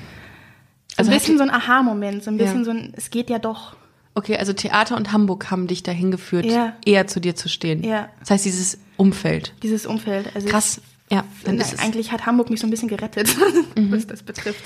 Also 0.97 1.11
ein 1.11 1.15
hat 1.15 1.21
bisschen 1.21 1.37
so 1.37 1.43
ein 1.43 1.49
Aha-Moment, 1.49 2.23
so 2.23 2.31
ein 2.31 2.37
bisschen 2.37 2.59
Ja. 2.59 2.65
so 2.65 2.71
ein, 2.71 2.93
es 2.95 3.09
geht 3.09 3.29
ja 3.29 3.39
doch. 3.39 3.75
Okay, 4.15 4.37
also 4.37 4.53
Theater 4.53 4.95
und 4.95 5.11
Hamburg 5.11 5.49
haben 5.49 5.67
dich 5.67 5.81
dahin 5.83 6.11
geführt, 6.11 6.45
Ja. 6.45 6.75
eher 6.85 7.07
zu 7.07 7.19
dir 7.19 7.35
zu 7.35 7.49
stehen. 7.49 7.83
Ja. 7.83 8.09
Das 8.19 8.29
heißt, 8.31 8.45
dieses 8.45 8.77
Umfeld. 8.97 9.53
Dieses 9.63 9.85
Umfeld. 9.85 10.35
Also 10.35 10.47
Krass. 10.49 10.81
Ja, 11.11 11.23
dann 11.43 11.59
ist 11.59 11.73
es. 11.73 11.79
eigentlich 11.79 12.11
hat 12.11 12.25
Hamburg 12.25 12.49
mich 12.49 12.59
so 12.59 12.67
ein 12.67 12.69
bisschen 12.69 12.87
gerettet, 12.89 13.27
Mhm. 13.75 13.91
was 13.91 14.05
das 14.07 14.23
betrifft. 14.23 14.63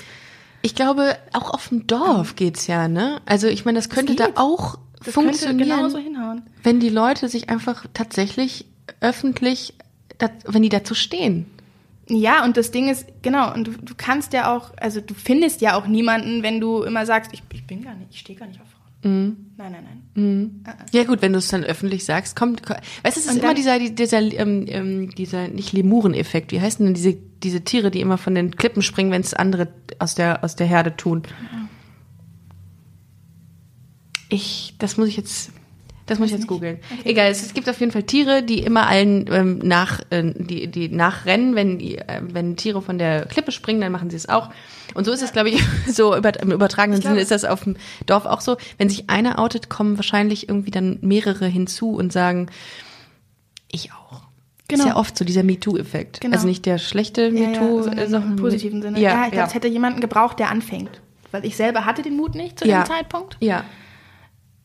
Ich 0.62 0.74
glaube, 0.74 1.16
auch 1.32 1.52
auf 1.54 1.68
dem 1.68 1.86
Dorf 1.86 2.36
geht's 2.36 2.66
ja, 2.66 2.88
ne? 2.88 3.20
Also 3.26 3.46
ich 3.46 3.64
meine, 3.64 3.78
das 3.78 3.88
könnte 3.88 4.14
da 4.16 4.26
geht. 4.26 4.36
auch 4.36 4.78
Das 5.04 5.14
funktionieren, 5.14 5.58
genauso 5.76 5.98
hinhauen. 5.98 6.42
wenn 6.62 6.80
die 6.80 6.88
Leute 6.88 7.28
sich 7.28 7.48
einfach 7.48 7.86
tatsächlich 7.94 8.66
öffentlich, 9.00 9.74
wenn 10.44 10.62
die 10.62 10.68
dazu 10.68 10.94
stehen. 10.94 11.46
Ja, 12.08 12.44
und 12.44 12.56
das 12.56 12.70
Ding 12.70 12.88
ist, 12.88 13.06
genau, 13.22 13.52
und 13.54 13.66
du, 13.66 13.72
du 13.72 13.94
kannst 13.96 14.32
ja 14.32 14.54
auch, 14.56 14.72
also 14.78 15.00
du 15.00 15.14
findest 15.14 15.60
ja 15.60 15.76
auch 15.78 15.86
niemanden, 15.86 16.42
wenn 16.42 16.60
du 16.60 16.82
immer 16.82 17.04
sagst, 17.06 17.30
ich, 17.34 17.42
ich 17.52 17.66
bin 17.66 17.82
gar 17.84 17.94
nicht, 17.94 18.08
ich 18.12 18.20
stehe 18.20 18.38
gar 18.38 18.46
nicht 18.46 18.60
auf. 18.60 18.66
Mhm. 19.04 19.36
Nein, 19.56 19.72
nein, 19.72 19.84
nein. 20.14 20.64
Ja 20.92 21.04
gut, 21.04 21.22
wenn 21.22 21.32
du 21.32 21.38
es 21.38 21.48
dann 21.48 21.62
öffentlich 21.64 22.04
sagst, 22.04 22.34
kommt, 22.36 22.64
ko- 22.64 22.74
weißt 22.74 23.16
du, 23.16 23.20
es 23.20 23.26
ist 23.26 23.28
Und 23.30 23.36
immer 23.38 23.54
dann- 23.54 23.56
dieser, 23.56 23.78
dieser, 23.78 24.18
ähm, 24.20 24.64
ähm, 24.68 25.10
dieser 25.10 25.46
nicht 25.48 25.72
Lemuren-Effekt. 25.72 26.50
Wie 26.52 26.60
heißen 26.60 26.84
denn 26.84 26.94
diese, 26.94 27.14
diese 27.42 27.62
Tiere, 27.62 27.90
die 27.92 28.00
immer 28.00 28.18
von 28.18 28.34
den 28.34 28.56
Klippen 28.56 28.82
springen, 28.82 29.10
wenn 29.12 29.20
es 29.20 29.34
andere 29.34 29.68
aus 30.00 30.14
der, 30.16 30.42
aus 30.42 30.56
der 30.56 30.66
Herde 30.66 30.96
tun? 30.96 31.22
Ich, 34.28 34.74
das 34.78 34.96
muss 34.96 35.08
ich 35.08 35.16
jetzt, 35.16 35.52
das 36.08 36.18
muss 36.18 36.30
ich 36.30 36.36
jetzt 36.36 36.48
googeln. 36.48 36.78
Egal, 37.04 37.30
es, 37.30 37.42
es 37.42 37.54
gibt 37.54 37.68
auf 37.68 37.78
jeden 37.78 37.92
Fall 37.92 38.02
Tiere, 38.02 38.42
die 38.42 38.58
immer 38.60 38.86
allen 38.88 39.26
ähm, 39.32 39.58
nach, 39.62 40.00
äh, 40.10 40.32
die, 40.34 40.66
die 40.66 40.88
nachrennen, 40.88 41.54
wenn 41.54 41.78
die, 41.78 41.98
äh, 41.98 42.20
wenn 42.22 42.56
Tiere 42.56 42.82
von 42.82 42.98
der 42.98 43.26
Klippe 43.26 43.52
springen, 43.52 43.80
dann 43.80 43.92
machen 43.92 44.10
sie 44.10 44.16
es 44.16 44.28
auch. 44.28 44.50
Und 44.94 45.04
so 45.04 45.12
ist 45.12 45.22
es, 45.22 45.32
glaube 45.32 45.50
ich, 45.50 45.62
so 45.86 46.16
über, 46.16 46.40
im 46.42 46.50
übertragenen 46.50 47.00
Sinne 47.00 47.20
ist 47.20 47.30
das 47.30 47.44
auf 47.44 47.62
dem 47.64 47.76
Dorf 48.06 48.26
auch 48.26 48.40
so. 48.40 48.56
Wenn 48.78 48.88
sich 48.88 49.08
einer 49.10 49.38
outet, 49.38 49.68
kommen 49.68 49.96
wahrscheinlich 49.96 50.48
irgendwie 50.48 50.70
dann 50.70 50.98
mehrere 51.02 51.46
hinzu 51.46 51.90
und 51.92 52.12
sagen, 52.12 52.48
ich 53.70 53.92
auch. 53.92 54.22
Genau. 54.68 54.82
Ist 54.84 54.88
ja 54.88 54.96
oft 54.96 55.16
so 55.16 55.24
dieser 55.24 55.44
MeToo-Effekt. 55.44 56.20
Genau. 56.20 56.34
Also 56.34 56.46
nicht 56.46 56.66
der 56.66 56.76
schlechte 56.78 57.22
Ja, 57.28 57.30
MeToo, 57.30 57.78
ja, 57.78 57.82
sondern 57.84 57.98
äh, 57.98 58.08
sondern 58.08 58.30
im 58.32 58.36
positiven 58.36 58.82
Sinne. 58.82 58.98
Ja, 59.00 59.10
Ja, 59.10 59.16
ja, 59.20 59.24
ich 59.26 59.32
glaube, 59.32 59.48
es 59.48 59.54
hätte 59.54 59.68
jemanden 59.68 60.00
gebraucht, 60.00 60.38
der 60.38 60.50
anfängt. 60.50 61.00
Weil 61.30 61.44
ich 61.46 61.56
selber 61.56 61.84
hatte 61.84 62.02
den 62.02 62.16
Mut 62.16 62.34
nicht 62.34 62.58
zu 62.58 62.66
Ja. 62.66 62.82
dem 62.82 62.86
Zeitpunkt. 62.86 63.36
ja. 63.40 63.64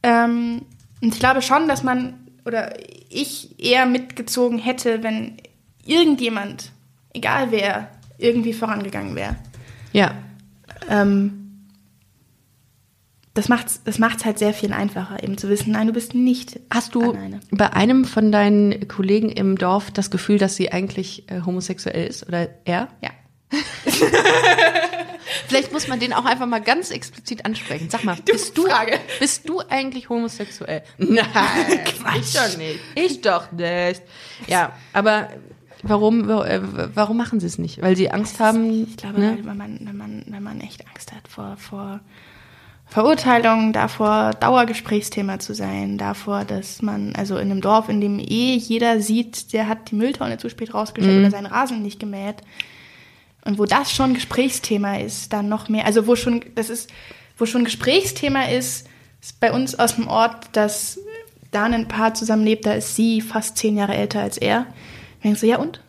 Ähm, 0.06 0.64
und 1.04 1.14
ich 1.14 1.20
glaube 1.20 1.41
schon, 1.41 1.68
dass 1.68 1.84
man, 1.84 2.14
oder 2.45 2.80
ich 3.10 3.60
eher 3.60 3.86
mitgezogen 3.86 4.58
hätte, 4.58 5.04
wenn 5.04 5.36
irgendjemand, 5.86 6.72
egal 7.14 7.51
wer, 7.51 7.89
irgendwie 8.18 8.54
vorangegangen 8.54 9.14
wäre. 9.14 9.36
Ja. 9.91 10.16
Ähm, 10.89 11.66
das 13.34 13.49
macht's, 13.49 13.82
das 13.84 13.99
macht's 13.99 14.24
halt 14.24 14.39
sehr 14.39 14.54
viel 14.54 14.72
einfacher, 14.72 15.22
eben 15.22 15.38
zu 15.38 15.49
wissen, 15.49 15.74
nein, 15.74 15.88
du 15.88 15.93
bist 15.93 16.14
nicht 16.14 16.62
Hast 16.70 16.95
du 16.95 17.12
alleine. 17.12 17.41
bei 17.51 17.74
einem 17.74 18.06
von 18.06 18.32
deinen 18.32 18.88
Kollegen 18.88 19.28
im 19.28 19.58
Dorf 19.58 19.91
das 19.91 20.10
Gefühl, 20.10 20.38
dass 20.38 20.56
sie 20.56 20.72
eigentlich 20.72 21.30
äh, 21.30 21.41
homosexuell 21.41 22.08
ist 22.08 22.26
oder 22.26 22.47
er? 22.64 22.88
Ja. 23.01 23.10
Vielleicht 25.48 25.72
muss 25.72 25.88
man 25.88 26.00
den 26.00 26.14
auch 26.14 26.26
einfach 26.26 26.46
mal 26.48 26.62
ganz 26.62 26.92
explizit 26.92 27.46
ansprechen. 27.46 27.90
Sag 27.90 28.04
mal, 28.04 28.16
bist 28.26 28.58
du, 28.58 28.66
Frage. 28.68 29.00
bist 29.20 29.48
du 29.50 29.62
eigentlich 29.70 30.10
homosexuell? 30.10 30.84
Nein, 30.98 31.26
ich 32.20 32.34
doch 32.34 32.58
nicht. 32.58 32.80
Ich 32.96 33.22
doch 33.22 33.52
nicht. 33.52 34.02
Ja, 34.48 34.74
aber 34.94 35.30
warum, 35.84 36.28
wa- 36.28 36.46
äh, 36.46 36.62
warum 36.96 37.18
machen 37.18 37.40
sie 37.40 37.48
es 37.48 37.58
nicht? 37.58 37.82
Weil 37.82 37.96
sie 37.96 38.10
Angst 38.12 38.40
haben. 38.40 38.84
Ich 38.84 38.98
glaube, 38.98 39.20
ne? 39.20 39.38
wenn, 39.42 39.58
man, 39.58 39.80
wenn, 39.84 39.98
man, 39.98 40.24
wenn 40.28 40.44
man 40.44 40.62
echt 40.62 40.88
Angst 40.88 41.12
hat 41.12 41.28
vor, 41.28 41.58
vor 41.58 42.00
Verurteilung, 42.86 43.74
davor 43.74 44.32
Dauergesprächsthema 44.40 45.40
zu 45.40 45.56
sein, 45.56 45.98
davor, 45.98 46.46
dass 46.46 46.82
man, 46.82 47.16
also 47.16 47.38
in 47.38 47.50
einem 47.50 47.62
Dorf, 47.62 47.90
in 47.90 48.02
dem 48.02 48.20
eh 48.20 48.56
jeder 48.56 49.00
sieht, 49.02 49.52
der 49.54 49.68
hat 49.68 49.90
die 49.90 49.96
Mülltonne 49.96 50.38
zu 50.38 50.50
spät 50.50 50.74
rausgestellt 50.74 51.18
Mhm. 51.20 51.24
oder 51.24 51.32
seinen 51.32 51.46
Rasen 51.48 51.82
nicht 51.82 52.00
gemäht. 52.00 52.36
Und 53.46 53.60
wo 53.60 53.66
das 53.66 53.91
schon 53.91 54.14
Gesprächsthema 54.14 54.98
ist, 54.98 55.34
dann 55.34 55.50
noch 55.50 55.68
mehr, 55.70 55.86
also 55.86 56.08
wo 56.08 56.16
schon, 56.16 56.44
das 56.56 56.70
ist, 56.70 56.89
wo 57.38 57.46
schon 57.46 57.66
Gesprächsthema 57.66 58.44
ist, 58.46 58.88
ist 59.22 59.39
bei 59.39 59.52
uns 59.52 59.78
aus 59.78 59.96
dem 59.96 60.08
Ort, 60.08 60.48
dass 60.54 61.00
da 61.52 61.64
ein 61.66 61.88
Paar 61.88 62.14
zusammenlebt, 62.14 62.66
da 62.66 62.74
ist 62.74 62.96
sie 62.96 63.22
fast 63.22 63.58
zehn 63.58 63.78
Jahre 63.78 63.96
älter 63.96 64.22
als 64.22 64.38
er. 64.38 64.66
Ich 65.18 65.24
denke 65.24 65.39
so, 65.39 65.46
ja 65.46 65.58
und? 65.58 65.82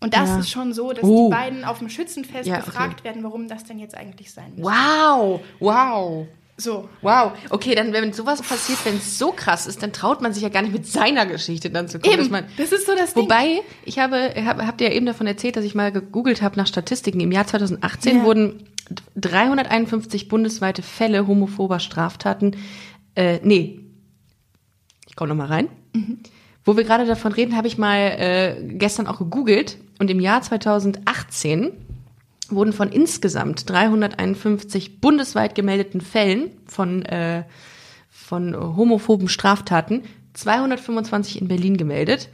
Und 0.00 0.12
das 0.14 0.28
Ja. 0.28 0.38
ist 0.40 0.50
schon 0.50 0.72
so, 0.72 0.92
dass 0.92 1.04
Oh. 1.04 1.28
die 1.30 1.34
beiden 1.34 1.64
auf 1.64 1.78
dem 1.78 1.88
Schützenfest 1.88 2.46
Ja, 2.46 2.56
okay. 2.56 2.64
gefragt 2.66 3.04
werden, 3.04 3.22
warum 3.22 3.48
das 3.48 3.64
denn 3.64 3.78
jetzt 3.78 3.96
eigentlich 3.96 4.32
sein 4.32 4.52
muss. 4.56 4.64
Wow, 4.70 5.40
wow. 5.60 6.26
So. 6.56 6.88
Wow, 7.02 7.32
okay, 7.50 7.74
dann 7.74 7.92
wenn 7.92 8.12
sowas 8.12 8.40
passiert, 8.40 8.78
wenn 8.84 8.96
es 8.96 9.18
so 9.18 9.32
krass 9.32 9.66
ist, 9.66 9.82
dann 9.82 9.92
traut 9.92 10.22
man 10.22 10.32
sich 10.32 10.42
ja 10.42 10.48
gar 10.50 10.62
nicht 10.62 10.72
mit 10.72 10.86
seiner 10.86 11.26
Geschichte 11.26 11.68
dann 11.68 11.88
zu 11.88 11.98
kommen. 11.98 12.20
Eben, 12.20 12.30
man, 12.30 12.44
das 12.56 12.70
ist 12.70 12.86
so 12.86 12.94
das 12.94 13.14
Ding. 13.14 13.24
Wobei, 13.24 13.62
ich 13.84 13.98
habe, 13.98 14.32
hab, 14.46 14.64
habt 14.64 14.80
ihr 14.80 14.88
ja 14.90 14.94
eben 14.94 15.06
davon 15.06 15.26
erzählt, 15.26 15.56
dass 15.56 15.64
ich 15.64 15.74
mal 15.74 15.90
gegoogelt 15.90 16.42
habe 16.42 16.56
nach 16.56 16.68
Statistiken. 16.68 17.18
Im 17.20 17.32
Jahr 17.32 17.46
2018 17.46 18.18
Ja. 18.18 18.24
wurden 18.24 18.68
351 19.16 20.28
bundesweite 20.28 20.82
Fälle 20.82 21.26
homophober 21.26 21.80
Straftaten, 21.80 22.56
äh, 23.16 23.40
nee, 23.42 23.80
ich 25.08 25.16
komme 25.16 25.28
nochmal 25.30 25.48
rein. 25.48 25.68
Wo 26.64 26.76
wir 26.76 26.84
gerade 26.84 27.06
davon 27.06 27.32
reden, 27.32 27.56
habe 27.56 27.66
ich 27.66 27.78
mal 27.78 27.98
äh, 27.98 28.56
gestern 28.62 29.06
auch 29.06 29.18
gegoogelt 29.18 29.78
und 29.98 30.10
im 30.10 30.18
Jahr 30.20 30.42
2018 30.42 31.72
wurden 32.50 32.72
von 32.72 32.90
insgesamt 32.90 33.68
351 33.68 35.00
bundesweit 35.00 35.54
gemeldeten 35.54 36.00
Fällen 36.00 36.50
von, 36.66 37.04
äh, 37.04 37.44
von 38.10 38.54
homophoben 38.56 39.28
Straftaten 39.28 40.02
225 40.34 41.40
in 41.40 41.48
Berlin 41.48 41.76
gemeldet 41.76 42.28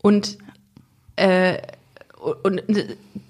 und, 0.00 0.38
äh, 1.16 1.58
und 2.42 2.62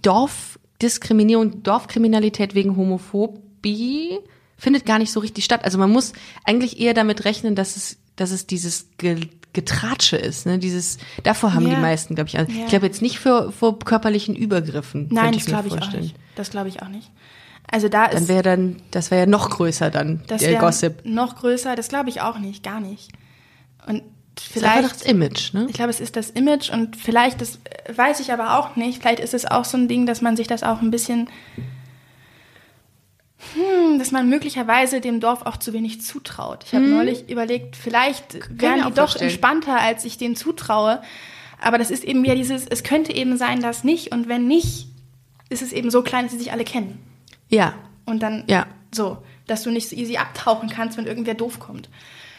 Dorfdiskriminierung, 0.03 1.63
Dorfkriminalität 1.63 2.55
wegen 2.55 2.77
Homophobie 2.77 4.19
findet 4.57 4.87
gar 4.87 4.99
nicht 4.99 5.13
so 5.13 5.21
richtig 5.21 5.45
statt. 5.45 5.65
Also 5.65 5.79
man 5.79 5.91
muss 5.91 6.13
eigentlich 6.45 6.79
eher 6.79 6.95
damit 6.95 7.25
rechnen, 7.25 7.55
dass 7.55 7.77
es, 7.77 7.99
dass 8.17 8.31
es 8.31 8.47
dieses 8.47 8.89
Getratsche 9.53 10.17
ist, 10.17 10.47
ne? 10.47 10.59
Dieses, 10.59 10.99
davor 11.25 11.55
haben 11.55 11.67
Ja. 11.69 11.75
die 11.75 11.81
meisten, 11.81 12.15
glaube 12.15 12.29
ich. 12.29 12.39
Angst. 12.39 12.53
Ja. 12.55 12.63
Ich 12.65 12.69
glaube 12.69 12.87
jetzt 12.87 13.03
nicht 13.03 13.19
für, 13.19 13.53
vor 13.53 13.79
körperlichen 13.79 14.35
Übergriffen. 14.35 15.09
Nein, 15.11 15.33
das 15.35 15.45
glaube 15.47 15.69
ich 15.69 15.75
auch 15.75 15.93
nicht. 15.93 16.17
Das 16.37 16.51
glaube 16.51 16.69
ich 16.69 16.83
auch 16.83 16.89
nicht. 16.89 17.11
Also 17.71 17.89
da 17.89 18.09
Dann 18.09 18.23
ist 18.25 18.29
wäre 18.29 18.43
dann, 18.43 18.77
das 18.91 19.11
wäre 19.11 19.23
ja 19.23 19.27
noch 19.27 19.49
größer 19.51 19.91
dann, 19.91 20.23
das 20.27 20.41
der 20.43 20.59
Gossip. 20.59 21.03
noch 21.05 21.37
größer. 21.37 21.75
Das 21.77 21.89
glaube 21.89 22.11
ich 22.11 22.21
auch 22.21 22.39
nicht, 22.39 22.63
gar 22.63 22.81
nicht. 22.81 23.11
Und 23.87 24.03
Das 24.35 24.45
ist 24.47 24.53
vielleicht 24.53 24.85
das 24.91 25.03
Image, 25.03 25.53
ne? 25.55 25.67
Ich 25.69 25.75
glaube, 25.75 25.91
es 25.91 26.01
ist 26.01 26.17
das 26.17 26.31
Image 26.31 26.71
und 26.71 26.97
vielleicht, 26.97 27.41
das 27.41 27.57
äh, 27.87 27.97
weiß 27.97 28.21
ich 28.21 28.33
aber 28.33 28.59
auch 28.59 28.77
nicht, 28.77 29.01
vielleicht 29.01 29.21
ist 29.21 29.35
es 29.35 29.45
auch 29.47 29.65
so 29.65 29.77
ein 29.79 29.89
Ding, 29.89 30.07
dass 30.07 30.21
man 30.23 30.37
sich 30.37 30.47
das 30.47 30.63
auch 30.63 30.81
ein 30.83 30.91
bisschen 30.91 31.29
Hm, 33.55 33.99
dass 33.99 34.13
man 34.13 34.29
möglicherweise 34.29 35.01
dem 35.01 35.21
Dorf 35.21 35.43
auch 35.43 35.57
zu 35.57 35.73
wenig 35.73 36.01
zutraut. 36.01 36.65
Ich 36.67 36.75
habe 36.75 36.87
neulich 36.87 37.29
überlegt, 37.29 37.77
vielleicht 37.77 38.35
wären 38.51 38.77
die 38.77 38.83
doch 38.95 38.95
vorstellen. 39.11 39.31
entspannter, 39.31 39.79
als 39.81 40.05
ich 40.05 40.17
denen 40.19 40.37
zutraue. 40.37 41.03
Aber 41.61 41.79
das 41.79 41.91
ist 41.91 42.05
eben 42.05 42.25
ja 42.25 42.35
dieses, 42.35 42.67
es 42.67 42.83
könnte 42.83 43.13
eben 43.13 43.37
sein, 43.37 43.61
dass 43.61 43.85
nicht. 43.85 44.13
Und 44.13 44.29
wenn 44.29 44.47
nicht, 44.47 44.87
ist 45.49 45.63
es 45.63 45.73
eben 45.73 45.91
so 45.91 46.03
klein, 46.03 46.25
dass 46.25 46.33
sie 46.33 46.39
sich 46.39 46.53
alle 46.53 46.65
kennen. 46.65 46.99
Ja, 47.49 47.75
Und 48.07 48.21
dann 48.23 48.45
Ja. 48.49 48.67
so, 48.93 49.19
dass 49.47 49.63
du 49.63 49.71
nicht 49.71 49.89
so 49.89 49.95
easy 49.97 50.17
abtauchen 50.17 50.69
kannst, 50.71 50.97
wenn 50.97 51.07
irgendwer 51.07 51.35
doof 51.35 51.59
kommt. 51.61 51.89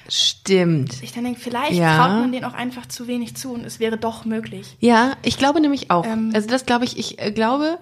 stimmt. 0.09 1.01
Ich 1.01 1.13
dann 1.13 1.23
denke, 1.23 1.39
vielleicht 1.39 1.73
Ja. 1.73 1.95
traut 1.97 2.19
man 2.19 2.31
denen 2.31 2.43
auch 2.45 2.53
einfach 2.53 2.85
zu 2.87 3.07
wenig 3.07 3.35
zu 3.35 3.53
und 3.53 3.65
es 3.65 3.79
wäre 3.79 3.97
doch 3.97 4.25
möglich. 4.25 4.75
Ja, 4.79 5.13
ich 5.23 5.37
glaube 5.37 5.61
nämlich 5.61 5.91
auch. 5.91 6.05
Ähm. 6.05 6.31
also 6.33 6.47
das 6.49 6.65
glaube 6.65 6.83
ich, 6.85 6.97
ich 6.97 7.19
äh, 7.19 7.31
glaube, 7.31 7.79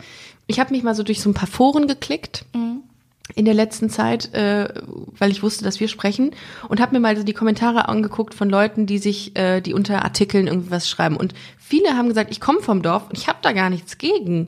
ich 0.47 0.59
habe 0.59 0.71
mich 0.73 0.83
mal 0.83 0.93
so 0.95 1.01
durch 1.03 1.21
so 1.21 1.29
ein 1.29 1.33
paar 1.33 1.47
Foren 1.47 1.87
geklickt 1.87 2.45
Mhm. 2.53 2.81
In 3.35 3.45
der 3.45 3.53
letzten 3.53 3.89
Zeit, 3.89 4.33
äh, 4.33 4.67
weil 5.17 5.31
ich 5.31 5.43
wusste, 5.43 5.63
dass 5.63 5.79
wir 5.79 5.87
sprechen 5.87 6.31
und 6.67 6.79
habe 6.79 6.93
mir 6.93 6.99
mal 6.99 7.15
so 7.17 7.23
die 7.23 7.33
Kommentare 7.33 7.87
angeguckt 7.89 8.33
von 8.33 8.49
Leuten, 8.49 8.85
die 8.85 8.97
sich, 8.97 9.37
äh, 9.37 9.61
die 9.61 9.73
unter 9.73 10.03
Artikeln 10.03 10.47
irgendwas 10.47 10.89
schreiben. 10.89 11.17
Und 11.17 11.33
viele 11.57 11.95
haben 11.97 12.09
gesagt, 12.09 12.31
ich 12.31 12.41
komme 12.41 12.61
vom 12.61 12.81
Dorf 12.81 13.09
und 13.09 13.17
ich 13.17 13.27
habe 13.27 13.39
da 13.41 13.51
gar 13.51 13.69
nichts 13.69 13.97
gegen. 13.97 14.47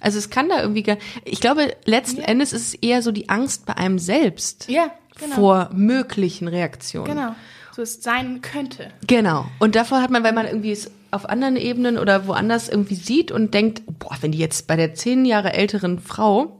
Also 0.00 0.18
es 0.18 0.30
kann 0.30 0.48
da 0.48 0.60
irgendwie 0.62 0.82
gar, 0.82 0.96
ich 1.24 1.40
glaube, 1.40 1.74
letzten 1.84 2.22
Endes 2.22 2.52
ist 2.52 2.68
es 2.68 2.74
eher 2.74 3.02
so 3.02 3.12
die 3.12 3.28
Angst 3.28 3.66
bei 3.66 3.76
einem 3.76 3.98
selbst 3.98 4.68
Ja, 4.68 4.90
genau. 5.18 5.34
vor 5.34 5.70
möglichen 5.74 6.48
Reaktionen. 6.48 7.06
Genau. 7.14 7.34
So 7.72 7.82
es 7.82 8.02
sein 8.02 8.40
könnte. 8.42 8.88
Genau. 9.06 9.46
Und 9.58 9.76
davor 9.76 10.00
hat 10.02 10.10
man, 10.10 10.24
weil 10.24 10.32
man 10.32 10.46
irgendwie 10.46 10.72
es 10.72 10.90
auf 11.10 11.28
anderen 11.28 11.56
Ebenen 11.56 11.98
oder 11.98 12.26
woanders 12.26 12.68
irgendwie 12.68 12.94
sieht 12.94 13.30
und 13.30 13.52
denkt, 13.52 13.82
boah, 13.98 14.16
wenn 14.20 14.32
die 14.32 14.38
jetzt 14.38 14.66
bei 14.66 14.76
der 14.76 14.94
zehn 14.94 15.24
Jahre 15.24 15.52
älteren 15.52 15.98
Frau 15.98 16.59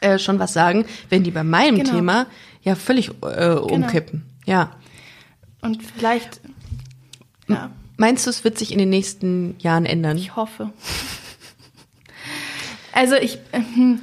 äh, 0.00 0.18
schon 0.18 0.38
was 0.38 0.52
sagen, 0.52 0.84
wenn 1.08 1.22
die 1.22 1.30
bei 1.30 1.44
meinem 1.44 1.76
Genau. 1.78 1.90
Thema 1.90 2.26
ja 2.62 2.74
völlig 2.74 3.10
äh, 3.22 3.54
umkippen. 3.54 4.24
Ja. 4.46 4.76
Und 5.62 5.82
vielleicht, 5.82 6.40
ja, 7.48 7.70
Meinst 8.00 8.24
du, 8.24 8.30
es 8.30 8.44
wird 8.44 8.56
sich 8.56 8.72
in 8.72 8.78
den 8.78 8.88
nächsten 8.88 9.56
Jahren 9.58 9.84
ändern? 9.84 10.16
ich 10.16 10.34
hoffe. 10.34 10.70
Also 12.94 13.14
ich, 13.14 13.38
ähm, 13.52 14.00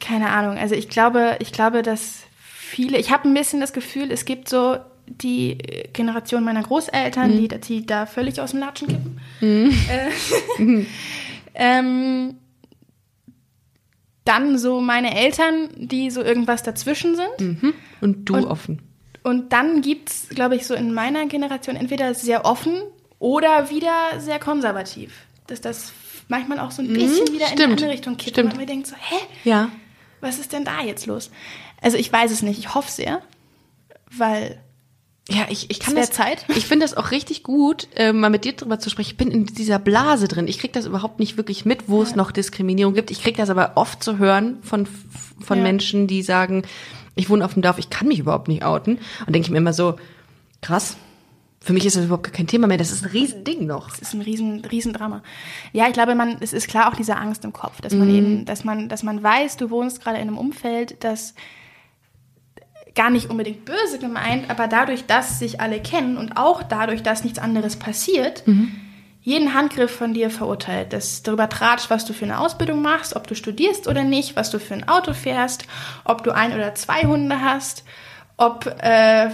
keine 0.00 0.30
Ahnung. 0.30 0.56
Also 0.56 0.76
ich 0.76 0.88
glaube, 0.88 1.34
ich 1.40 1.50
glaube, 1.50 1.82
dass 1.82 2.18
viele, 2.38 2.96
ich 2.96 3.10
habe 3.10 3.28
ein 3.28 3.34
bisschen 3.34 3.60
das 3.60 3.72
Gefühl, 3.72 4.12
es 4.12 4.24
gibt 4.24 4.48
so 4.48 4.76
die 5.08 5.58
Generation 5.94 6.44
meiner 6.44 6.62
Großeltern, 6.62 7.36
die, 7.36 7.48
die 7.48 7.84
da 7.84 8.06
völlig 8.06 8.40
aus 8.40 8.52
dem 8.52 8.60
Latschen 8.60 8.86
kippen. 8.86 9.20
Äh, 9.42 10.10
ähm, 11.54 12.36
dann 14.26 14.58
so 14.58 14.80
meine 14.80 15.16
Eltern, 15.16 15.68
die 15.76 16.10
so 16.10 16.22
irgendwas 16.22 16.62
dazwischen 16.62 17.16
sind. 17.16 17.74
Und 18.00 18.24
du 18.26 18.34
Und- 18.36 18.44
offen. 18.44 18.82
Und 19.22 19.52
dann 19.52 19.80
gibt's, 19.82 20.28
glaube 20.28 20.54
ich, 20.54 20.66
so 20.66 20.74
in 20.74 20.92
meiner 20.94 21.26
Generation 21.26 21.74
entweder 21.74 22.14
sehr 22.14 22.44
offen 22.44 22.80
oder 23.18 23.70
wieder 23.70 24.20
sehr 24.20 24.38
konservativ. 24.38 25.12
Dass 25.48 25.60
das 25.60 25.92
manchmal 26.28 26.60
auch 26.60 26.70
so 26.70 26.80
ein 26.82 26.92
bisschen 26.92 27.26
wieder 27.32 27.46
in 27.48 27.56
die 27.56 27.62
stimmt. 27.62 27.72
andere 27.72 27.90
Richtung 27.90 28.16
kippt. 28.16 28.30
Stimmt. 28.36 28.52
Und 28.52 28.56
man 28.58 28.60
mir 28.60 28.66
denkt 28.66 28.86
so, 28.86 28.94
hä, 28.96 29.16
Ja. 29.42 29.70
was 30.20 30.38
ist 30.38 30.52
denn 30.52 30.64
da 30.64 30.80
jetzt 30.82 31.06
los? 31.06 31.30
Also 31.82 31.96
ich 31.96 32.12
weiß 32.12 32.30
es 32.30 32.42
nicht, 32.42 32.58
ich 32.60 32.74
hoffe 32.74 32.90
sehr, 32.90 33.20
weil 34.10 34.60
Ja, 35.28 35.46
ich, 35.48 35.70
ich 35.70 35.80
kann 35.80 35.96
das. 35.96 36.10
Zeit. 36.10 36.44
Ich 36.56 36.66
finde 36.66 36.84
das 36.84 36.96
auch 36.96 37.10
richtig 37.10 37.42
gut, 37.42 37.88
äh, 37.96 38.12
mal 38.12 38.30
mit 38.30 38.44
dir 38.44 38.52
drüber 38.52 38.78
zu 38.78 38.90
sprechen. 38.90 39.10
Ich 39.10 39.16
bin 39.16 39.30
in 39.30 39.46
dieser 39.46 39.78
Blase 39.78 40.28
drin. 40.28 40.46
Ich 40.46 40.58
krieg 40.58 40.72
das 40.72 40.86
überhaupt 40.86 41.18
nicht 41.18 41.36
wirklich 41.36 41.64
mit, 41.64 41.88
wo 41.88 42.02
es 42.02 42.14
noch 42.14 42.30
Diskriminierung 42.30 42.94
gibt. 42.94 43.10
Ich 43.10 43.22
krieg 43.22 43.36
das 43.36 43.50
aber 43.50 43.72
oft 43.74 44.02
zu 44.02 44.18
hören 44.18 44.58
von, 44.62 44.86
von 45.40 45.58
Ja. 45.58 45.64
Menschen, 45.64 46.06
die 46.06 46.22
sagen, 46.22 46.62
ich 47.16 47.28
wohne 47.28 47.44
auf 47.44 47.54
dem 47.54 47.62
Dorf, 47.62 47.78
ich 47.78 47.90
kann 47.90 48.06
mich 48.08 48.20
überhaupt 48.20 48.46
nicht 48.48 48.64
outen. 48.64 48.98
Und 49.26 49.34
denke 49.34 49.46
ich 49.46 49.50
mir 49.50 49.58
immer 49.58 49.72
so, 49.72 49.96
krass. 50.62 50.96
Für 51.60 51.72
mich 51.72 51.84
ist 51.84 51.96
das 51.96 52.04
überhaupt 52.04 52.32
kein 52.32 52.46
Thema 52.46 52.68
mehr. 52.68 52.78
Das 52.78 52.92
ist 52.92 53.02
ein 53.04 53.10
Riesending 53.10 53.66
noch. 53.66 53.92
es 53.92 53.98
ist 53.98 54.14
ein 54.14 54.20
riesen, 54.20 54.64
riesen 54.66 54.92
Drama. 54.92 55.22
Ja, 55.72 55.88
ich 55.88 55.94
glaube, 55.94 56.14
man, 56.14 56.36
es 56.38 56.52
ist 56.52 56.68
klar 56.68 56.88
auch 56.88 56.94
diese 56.96 57.16
Angst 57.16 57.44
im 57.44 57.52
Kopf, 57.52 57.80
dass 57.80 57.92
man 57.92 58.08
eben, 58.14 58.44
dass 58.44 58.62
man, 58.62 58.88
dass 58.88 59.02
man 59.02 59.20
weiß, 59.20 59.56
du 59.56 59.70
wohnst 59.70 60.00
gerade 60.00 60.18
in 60.18 60.28
einem 60.28 60.38
Umfeld, 60.38 61.02
das 61.02 61.34
gar 62.96 63.10
nicht 63.10 63.30
unbedingt 63.30 63.64
böse 63.64 63.98
gemeint, 64.00 64.50
aber 64.50 64.66
dadurch, 64.66 65.06
dass 65.06 65.38
sich 65.38 65.60
alle 65.60 65.80
kennen 65.80 66.16
und 66.16 66.36
auch 66.36 66.62
dadurch, 66.62 67.02
dass 67.02 67.22
nichts 67.22 67.38
anderes 67.38 67.76
passiert, 67.76 68.42
jeden 69.26 69.54
Handgriff 69.54 69.90
von 69.90 70.14
dir 70.14 70.30
verurteilt. 70.30 70.92
Das 70.92 71.22
darüber 71.22 71.48
tratscht, 71.48 71.90
was 71.90 72.04
du 72.04 72.12
für 72.12 72.24
eine 72.24 72.38
Ausbildung 72.38 72.80
machst, 72.80 73.16
ob 73.16 73.26
du 73.26 73.34
studierst 73.34 73.88
oder 73.88 74.04
nicht, 74.04 74.36
was 74.36 74.50
du 74.50 74.60
für 74.60 74.74
ein 74.74 74.88
Auto 74.88 75.14
fährst, 75.14 75.66
ob 76.04 76.22
du 76.22 76.32
ein 76.32 76.54
oder 76.54 76.76
zwei 76.76 77.02
Hunde 77.02 77.40
hast, 77.40 77.84
ob 78.36 78.66
äh, 78.66 79.30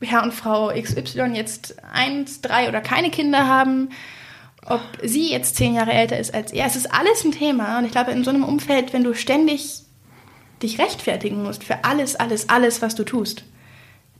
Herr 0.00 0.22
und 0.22 0.32
Frau 0.32 0.68
XY 0.68 1.32
jetzt 1.34 1.76
eins, 1.92 2.40
drei 2.40 2.68
oder 2.68 2.80
keine 2.80 3.10
Kinder 3.10 3.46
haben, 3.46 3.90
ob 4.64 4.80
sie 5.02 5.30
jetzt 5.30 5.56
zehn 5.56 5.74
Jahre 5.74 5.92
älter 5.92 6.18
ist 6.18 6.34
als 6.34 6.52
er. 6.52 6.66
Es 6.66 6.76
ist 6.76 6.92
alles 6.92 7.24
ein 7.24 7.32
Thema. 7.32 7.78
Und 7.78 7.84
ich 7.84 7.92
glaube, 7.92 8.12
in 8.12 8.24
so 8.24 8.30
einem 8.30 8.44
Umfeld, 8.44 8.92
wenn 8.92 9.04
du 9.04 9.14
ständig 9.14 9.82
dich 10.62 10.78
rechtfertigen 10.78 11.42
musst 11.42 11.64
für 11.64 11.84
alles, 11.84 12.16
alles, 12.16 12.48
alles, 12.48 12.82
was 12.82 12.94
du 12.94 13.04
tust, 13.04 13.44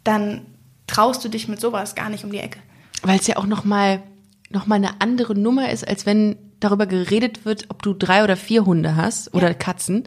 dann 0.04 0.42
traust 0.86 1.24
du 1.24 1.28
dich 1.28 1.48
mit 1.48 1.60
sowas 1.60 1.94
gar 1.94 2.10
nicht 2.10 2.24
um 2.24 2.30
die 2.30 2.38
Ecke. 2.38 2.58
Weil 3.02 3.18
es 3.18 3.26
ja 3.26 3.36
auch 3.36 3.46
nochmal 3.46 4.02
noch 4.50 4.66
mal 4.66 4.76
eine 4.76 5.00
andere 5.00 5.34
Nummer 5.34 5.70
ist, 5.70 5.86
als 5.86 6.06
wenn 6.06 6.36
darüber 6.60 6.86
geredet 6.86 7.44
wird, 7.44 7.66
ob 7.68 7.82
du 7.82 7.92
drei 7.94 8.22
oder 8.22 8.36
vier 8.36 8.64
Hunde 8.64 8.94
hast 8.96 9.34
oder 9.34 9.48
Ja. 9.48 9.54
Katzen. 9.54 10.04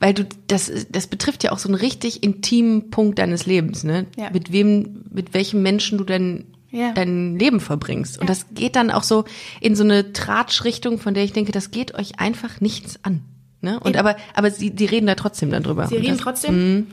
Weil 0.00 0.14
du, 0.14 0.26
das, 0.46 0.70
das 0.90 1.08
betrifft 1.08 1.42
ja 1.44 1.52
auch 1.52 1.58
so 1.58 1.68
einen 1.68 1.74
richtig 1.74 2.22
intimen 2.22 2.90
Punkt 2.90 3.18
deines 3.18 3.46
Lebens, 3.46 3.82
ne? 3.84 4.06
Ja. 4.16 4.30
Mit 4.30 4.52
wem, 4.52 5.04
mit 5.10 5.34
welchem 5.34 5.60
Menschen 5.62 5.98
du 5.98 6.04
denn 6.04 6.46
Ja. 6.70 6.92
dein 6.92 7.36
Leben 7.38 7.60
verbringst. 7.60 8.18
Und 8.18 8.30
das 8.30 8.46
geht 8.54 8.76
dann 8.76 8.90
auch 8.90 9.02
so 9.02 9.24
in 9.60 9.74
so 9.76 9.82
eine 9.84 10.12
Tratschrichtung, 10.12 10.98
von 10.98 11.14
der 11.14 11.24
ich 11.24 11.32
denke, 11.32 11.52
das 11.52 11.70
geht 11.70 11.94
euch 11.94 12.18
einfach 12.20 12.60
nichts 12.60 13.04
an. 13.04 13.22
Ne? 13.60 13.80
Und 13.80 13.90
Eben. 13.90 13.98
aber, 13.98 14.16
aber 14.34 14.50
sie, 14.50 14.70
die 14.70 14.84
reden 14.84 15.06
da 15.06 15.14
trotzdem 15.14 15.50
dann 15.50 15.62
drüber. 15.62 15.86
Sie 15.88 15.96
reden 15.96 16.16
das, 16.16 16.18
trotzdem. 16.18 16.88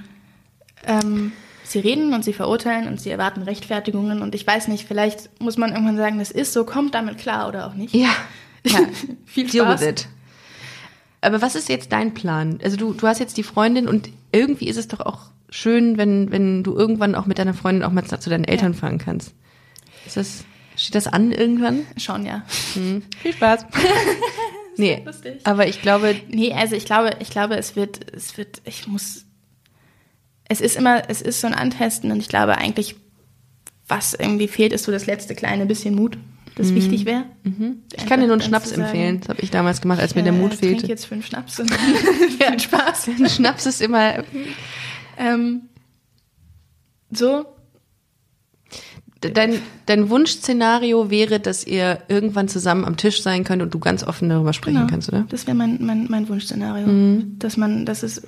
Ähm, 0.85 1.31
sie 1.63 1.79
reden 1.79 2.13
und 2.13 2.23
sie 2.23 2.33
verurteilen 2.33 2.87
und 2.87 2.99
sie 2.99 3.09
erwarten 3.11 3.43
Rechtfertigungen. 3.43 4.21
Und 4.21 4.33
ich 4.33 4.45
weiß 4.45 4.67
nicht, 4.67 4.87
vielleicht 4.87 5.29
muss 5.41 5.57
man 5.57 5.71
irgendwann 5.71 5.97
sagen, 5.97 6.17
das 6.17 6.31
ist 6.31 6.53
so, 6.53 6.65
kommt 6.65 6.95
damit 6.95 7.17
klar 7.17 7.47
oder 7.47 7.67
auch 7.67 7.75
nicht. 7.75 7.93
Ja, 7.93 8.09
ja. 8.63 8.79
Viel 9.25 9.47
Deal 9.47 9.65
Spaß. 9.65 9.81
with 9.81 9.87
it. 9.87 10.07
Aber 11.21 11.41
was 11.41 11.55
ist 11.55 11.69
jetzt 11.69 11.91
dein 11.91 12.13
Plan? 12.13 12.59
Also 12.63 12.77
du, 12.77 12.93
du 12.93 13.07
hast 13.07 13.19
jetzt 13.19 13.37
die 13.37 13.43
Freundin 13.43 13.87
und 13.87 14.09
irgendwie 14.31 14.67
ist 14.67 14.77
es 14.77 14.87
doch 14.87 14.99
auch 14.99 15.21
schön, 15.49 15.97
wenn, 15.97 16.31
wenn 16.31 16.63
du 16.63 16.75
irgendwann 16.75 17.15
auch 17.15 17.25
mit 17.25 17.39
deiner 17.39 17.53
Freundin 17.53 17.83
auch 17.83 17.91
mal 17.91 18.05
zu 18.05 18.29
deinen 18.29 18.43
Eltern 18.43 18.73
fahren 18.73 18.97
kannst. 18.97 19.33
Ist 20.05 20.17
das, 20.17 20.43
steht 20.75 20.95
das 20.95 21.07
an 21.07 21.31
irgendwann? 21.31 21.81
Schon, 21.97 22.25
ja. 22.25 22.43
Viel 22.47 23.33
Spaß. 23.33 23.65
nee, 24.77 25.01
lustig. 25.05 25.41
aber 25.43 25.67
ich 25.67 25.81
glaube, 25.81 26.15
Nee, 26.29 26.53
also 26.53 26.75
ich 26.75 26.85
glaube, 26.85 27.11
ich 27.19 27.29
glaube, 27.29 27.55
es 27.57 27.75
wird, 27.75 28.13
es 28.13 28.37
wird, 28.37 28.61
ich 28.65 28.87
muss, 28.87 29.25
es 30.47 30.61
ist 30.61 30.75
immer, 30.75 31.09
es 31.09 31.21
ist 31.21 31.41
so 31.41 31.47
ein 31.47 31.53
Antesten 31.53 32.11
und 32.11 32.19
ich 32.19 32.27
glaube 32.29 32.57
eigentlich, 32.57 32.95
was 33.87 34.13
irgendwie 34.13 34.47
fehlt, 34.47 34.73
ist 34.73 34.83
so 34.83 34.91
das 34.91 35.05
letzte 35.05 35.35
kleine 35.35 35.65
bisschen 35.65 35.95
Mut, 35.95 36.17
das 36.55 36.73
wichtig 36.73 37.05
wäre. 37.05 37.25
ich 37.95 38.05
kann 38.05 38.19
dir 38.19 38.27
nur 38.27 38.35
einen 38.35 38.41
Schnaps 38.41 38.71
empfehlen. 38.71 39.19
Das 39.19 39.29
habe 39.29 39.41
ich 39.41 39.51
damals 39.51 39.81
gemacht, 39.81 39.99
als 39.99 40.15
mir 40.15 40.23
der 40.23 40.31
Mut 40.31 40.53
Ich 40.53 40.59
trinke 40.59 40.75
fehlte. 40.77 40.87
jetzt 40.87 41.05
fünf 41.05 41.25
Schnaps 41.27 41.59
und 41.59 41.71
viel 42.37 42.59
Spaß. 42.59 43.09
Ein 43.09 43.29
Schnaps 43.29 43.65
ist 43.65 43.81
immer, 43.81 44.23
Ähm, 45.17 45.69
so, 47.11 47.45
dein, 49.31 49.59
dein 49.85 50.09
Wunschszenario 50.09 51.09
wäre, 51.09 51.39
dass 51.39 51.65
ihr 51.65 51.99
irgendwann 52.07 52.47
zusammen 52.47 52.85
am 52.85 52.97
Tisch 52.97 53.21
sein 53.21 53.43
könnt 53.43 53.61
und 53.61 53.73
du 53.73 53.79
ganz 53.79 54.03
offen 54.03 54.29
darüber 54.29 54.53
sprechen 54.53 54.77
genau, 54.77 54.87
kannst, 54.89 55.09
oder? 55.09 55.25
das 55.29 55.47
wäre 55.47 55.55
mein, 55.55 55.77
mein, 55.81 56.07
mein 56.09 56.27
Wunschszenario, 56.29 56.87
Mhm. 56.87 57.35
dass 57.39 57.57
man, 57.57 57.85
dass 57.85 58.03
es, 58.03 58.21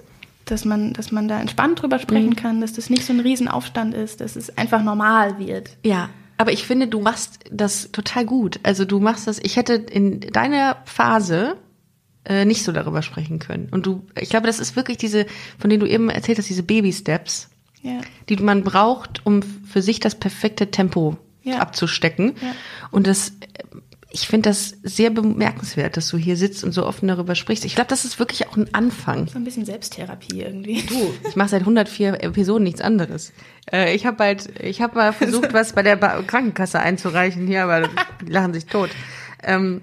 dass 0.45 0.65
man, 0.65 0.93
dass 0.93 1.11
man 1.11 1.27
da 1.27 1.39
entspannt 1.39 1.81
drüber 1.81 1.99
sprechen 1.99 2.29
Mhm. 2.31 2.35
kann, 2.35 2.61
dass 2.61 2.73
das 2.73 2.89
nicht 2.89 3.03
so 3.05 3.13
ein 3.13 3.19
Riesenaufstand 3.19 3.93
ist, 3.93 4.21
dass 4.21 4.35
es 4.35 4.57
einfach 4.57 4.83
normal 4.83 5.39
wird. 5.39 5.69
Ja, 5.83 6.09
aber 6.37 6.51
ich 6.53 6.65
finde, 6.65 6.87
du 6.87 6.99
machst 7.01 7.39
das 7.51 7.91
total 7.91 8.25
gut. 8.25 8.59
Also 8.63 8.85
du 8.85 8.99
machst 8.99 9.25
das, 9.27 9.39
ich 9.39 9.55
hätte 9.57 9.73
in 9.73 10.19
deiner 10.19 10.77
Phase 10.85 11.57
äh, 12.25 12.45
nicht 12.45 12.63
so 12.63 12.71
darüber 12.71 13.01
sprechen 13.01 13.39
können. 13.39 13.69
Und 13.71 13.85
du, 13.85 14.03
ich 14.19 14.29
glaube, 14.29 14.45
das 14.47 14.59
ist 14.59 14.75
wirklich 14.75 14.97
diese, 14.97 15.25
von 15.57 15.69
denen 15.69 15.79
du 15.79 15.87
eben 15.89 16.09
erzählt 16.09 16.37
hast, 16.37 16.49
diese 16.49 16.61
Baby-Steps, 16.63 17.49
Ja. 17.83 18.01
die 18.29 18.37
man 18.37 18.63
braucht, 18.63 19.25
um 19.25 19.41
für 19.43 19.81
sich 19.81 19.99
das 19.99 20.15
perfekte 20.15 20.71
Tempo 20.71 21.17
Ja. 21.43 21.59
abzustecken. 21.59 22.33
Ja. 22.41 22.53
Und 22.91 23.07
das, 23.07 23.33
ich 24.09 24.27
finde 24.27 24.49
das 24.49 24.75
sehr 24.83 25.09
bemerkenswert, 25.09 25.95
dass 25.95 26.07
du 26.09 26.17
hier 26.17 26.37
sitzt 26.37 26.63
und 26.63 26.71
so 26.71 26.85
offen 26.85 27.07
darüber 27.07 27.35
sprichst. 27.35 27.65
Ich 27.65 27.75
glaube, 27.75 27.89
das 27.89 28.03
ist 28.03 28.19
wirklich 28.19 28.47
auch 28.47 28.57
ein 28.57 28.73
Anfang. 28.73 29.27
So 29.27 29.37
ein 29.37 29.43
bisschen 29.43 29.65
Selbsttherapie 29.65 30.41
irgendwie. 30.41 30.81
Du, 30.83 31.13
ich 31.29 31.35
mache 31.35 31.49
seit 31.49 31.61
104 31.61 32.23
Episoden 32.23 32.63
nichts 32.63 32.81
anderes. 32.81 33.31
Äh, 33.71 33.93
ich 33.95 34.05
habe 34.05 34.23
halt, 34.23 34.59
ich 34.61 34.81
habe 34.81 34.95
mal 34.95 35.13
versucht, 35.13 35.53
was 35.53 35.73
bei 35.73 35.83
der 35.83 35.97
ba 35.97 36.21
Krankenkasse 36.23 36.79
einzureichen 36.79 37.45
hier, 37.47 37.63
aber 37.63 37.89
die 38.21 38.31
lachen 38.31 38.53
sich 38.53 38.65
tot. 38.65 38.89
Ähm, 39.43 39.81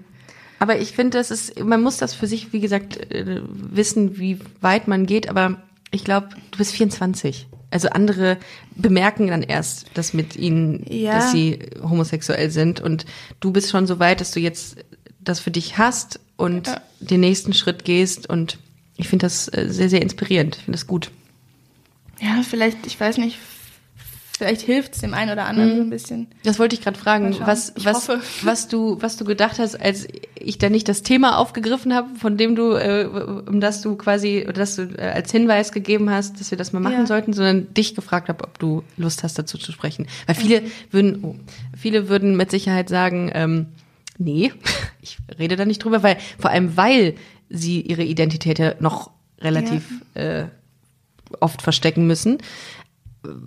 Aber 0.59 0.79
ich 0.79 0.91
finde, 0.91 1.17
das 1.17 1.31
ist, 1.31 1.59
man 1.63 1.81
muss 1.81 1.97
das 1.97 2.13
für 2.13 2.27
sich, 2.27 2.51
wie 2.51 2.59
gesagt, 2.59 2.97
äh, 3.11 3.41
wissen, 3.45 4.17
wie 4.19 4.39
weit 4.61 4.87
man 4.87 5.05
geht. 5.05 5.29
Aber 5.29 5.61
ich 5.91 6.03
glaube, 6.03 6.29
du 6.51 6.57
bist 6.57 6.73
24. 6.73 7.47
Also 7.71 7.89
andere 7.89 8.37
bemerken 8.75 9.27
dann 9.27 9.43
erst, 9.43 9.85
dass 9.95 10.13
mit 10.13 10.35
ihnen, 10.35 10.85
Ja. 10.87 11.13
dass 11.15 11.31
sie 11.31 11.59
homosexuell 11.81 12.49
sind. 12.51 12.79
Und 12.79 13.05
du 13.39 13.51
bist 13.51 13.69
schon 13.71 13.87
so 13.87 13.99
weit, 13.99 14.21
dass 14.21 14.31
du 14.31 14.39
jetzt 14.39 14.77
das 15.19 15.39
für 15.39 15.51
dich 15.51 15.77
hast 15.77 16.19
und 16.37 16.67
Ja. 16.67 16.81
den 16.99 17.21
nächsten 17.21 17.53
Schritt 17.53 17.83
gehst. 17.85 18.29
Und 18.29 18.59
ich 18.97 19.07
finde 19.09 19.25
das 19.25 19.47
äh, 19.49 19.65
sehr, 19.69 19.89
sehr 19.89 20.01
inspirierend. 20.01 20.55
Ich 20.57 20.63
finde 20.65 20.77
das 20.77 20.87
gut. 20.87 21.11
Ja, 22.21 22.41
vielleicht, 22.47 22.85
ich 22.85 22.97
weiß 22.99 23.17
nicht, 23.17 23.37
vielleicht 24.37 24.61
hilft 24.61 24.95
es 24.95 25.01
dem 25.01 25.13
einen 25.13 25.31
oder 25.31 25.45
anderen 25.45 25.75
so 25.75 25.81
ein 25.81 25.89
bisschen. 25.89 26.27
Das 26.43 26.59
wollte 26.59 26.75
ich 26.75 26.81
gerade 26.81 26.97
fragen, 26.99 27.35
was, 27.39 27.73
Ich 27.75 27.85
was, 27.85 28.09
hoffe. 28.09 28.21
was 28.43 28.67
du, 28.67 29.01
was 29.01 29.17
du 29.17 29.25
gedacht 29.25 29.59
hast, 29.59 29.79
als 29.79 30.07
ich 30.37 30.57
da 30.57 30.69
nicht 30.69 30.87
das 30.89 31.01
Thema 31.03 31.37
aufgegriffen 31.37 31.93
habe, 31.93 32.15
von 32.19 32.37
dem 32.37 32.55
du, 32.55 32.73
äh, 32.73 33.05
um 33.05 33.59
das 33.61 33.81
du 33.81 33.95
quasi, 33.95 34.43
oder 34.43 34.53
das 34.53 34.75
du 34.75 34.83
äh, 34.97 35.01
als 35.11 35.31
Hinweis 35.31 35.71
gegeben 35.71 36.09
hast, 36.09 36.39
dass 36.39 36.51
wir 36.51 36.57
das 36.57 36.73
mal 36.73 36.79
machen 36.79 36.99
Ja. 36.99 37.05
sollten, 37.05 37.33
sondern 37.33 37.73
dich 37.73 37.95
gefragt 37.95 38.29
habe, 38.29 38.43
ob 38.43 38.59
du 38.59 38.83
Lust 38.97 39.23
hast, 39.23 39.39
dazu 39.39 39.57
zu 39.57 39.71
sprechen. 39.71 40.07
Weil 40.25 40.35
viele 40.35 40.63
würden, 40.91 41.19
oh, 41.23 41.35
viele 41.77 42.09
würden 42.09 42.35
mit 42.35 42.51
Sicherheit 42.51 42.89
sagen, 42.89 43.31
ähm, 43.33 43.67
nee, 44.17 44.51
ich 45.01 45.17
rede 45.39 45.55
da 45.55 45.65
nicht 45.65 45.83
drüber, 45.83 46.03
weil, 46.03 46.17
vor 46.37 46.51
allem 46.51 46.75
weil 46.77 47.15
sie 47.49 47.81
ihre 47.81 48.03
Identität 48.03 48.59
ja 48.59 48.73
noch 48.79 49.11
relativ 49.39 49.83
äh, 50.15 50.45
oft 51.39 51.61
verstecken 51.61 52.07
müssen. 52.07 52.39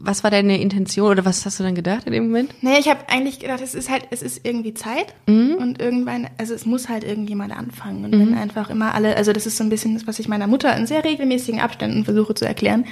Was 0.01 0.24
war 0.24 0.31
deine 0.31 0.61
Intention 0.61 1.11
oder 1.11 1.24
was 1.24 1.45
hast 1.47 1.59
du 1.61 1.64
dann 1.64 1.74
gedacht 1.74 2.07
in 2.07 2.12
dem 2.12 2.24
Moment? 2.29 2.55
Nee, 2.62 2.79
ich 2.79 2.89
habe 2.89 3.01
eigentlich 3.09 3.39
gedacht, 3.41 3.61
es 3.62 3.74
ist 3.74 3.91
halt, 3.91 4.05
es 4.11 4.22
ist 4.22 4.41
irgendwie 4.45 4.74
Zeit 4.74 5.14
und 5.26 5.76
irgendwann, 5.81 6.29
also 6.39 6.55
es 6.55 6.66
muss 6.66 6.89
halt 6.89 7.05
irgendjemand 7.05 7.57
anfangen. 7.57 8.05
Und 8.05 8.12
wenn 8.12 8.35
einfach 8.35 8.70
immer 8.70 8.95
alle, 8.95 9.16
also 9.16 9.33
das 9.33 9.47
ist 9.47 9.57
so 9.57 9.64
ein 9.64 9.70
bisschen 9.70 9.95
das, 9.95 10.07
was 10.07 10.18
ich 10.18 10.29
meiner 10.29 10.47
Mutter 10.47 10.76
in 10.76 10.87
sehr 10.87 11.05
regelmäßigen 11.05 11.61
Abständen 11.61 12.05
versuche 12.05 12.35
zu 12.35 12.45
erklären, 12.47 12.85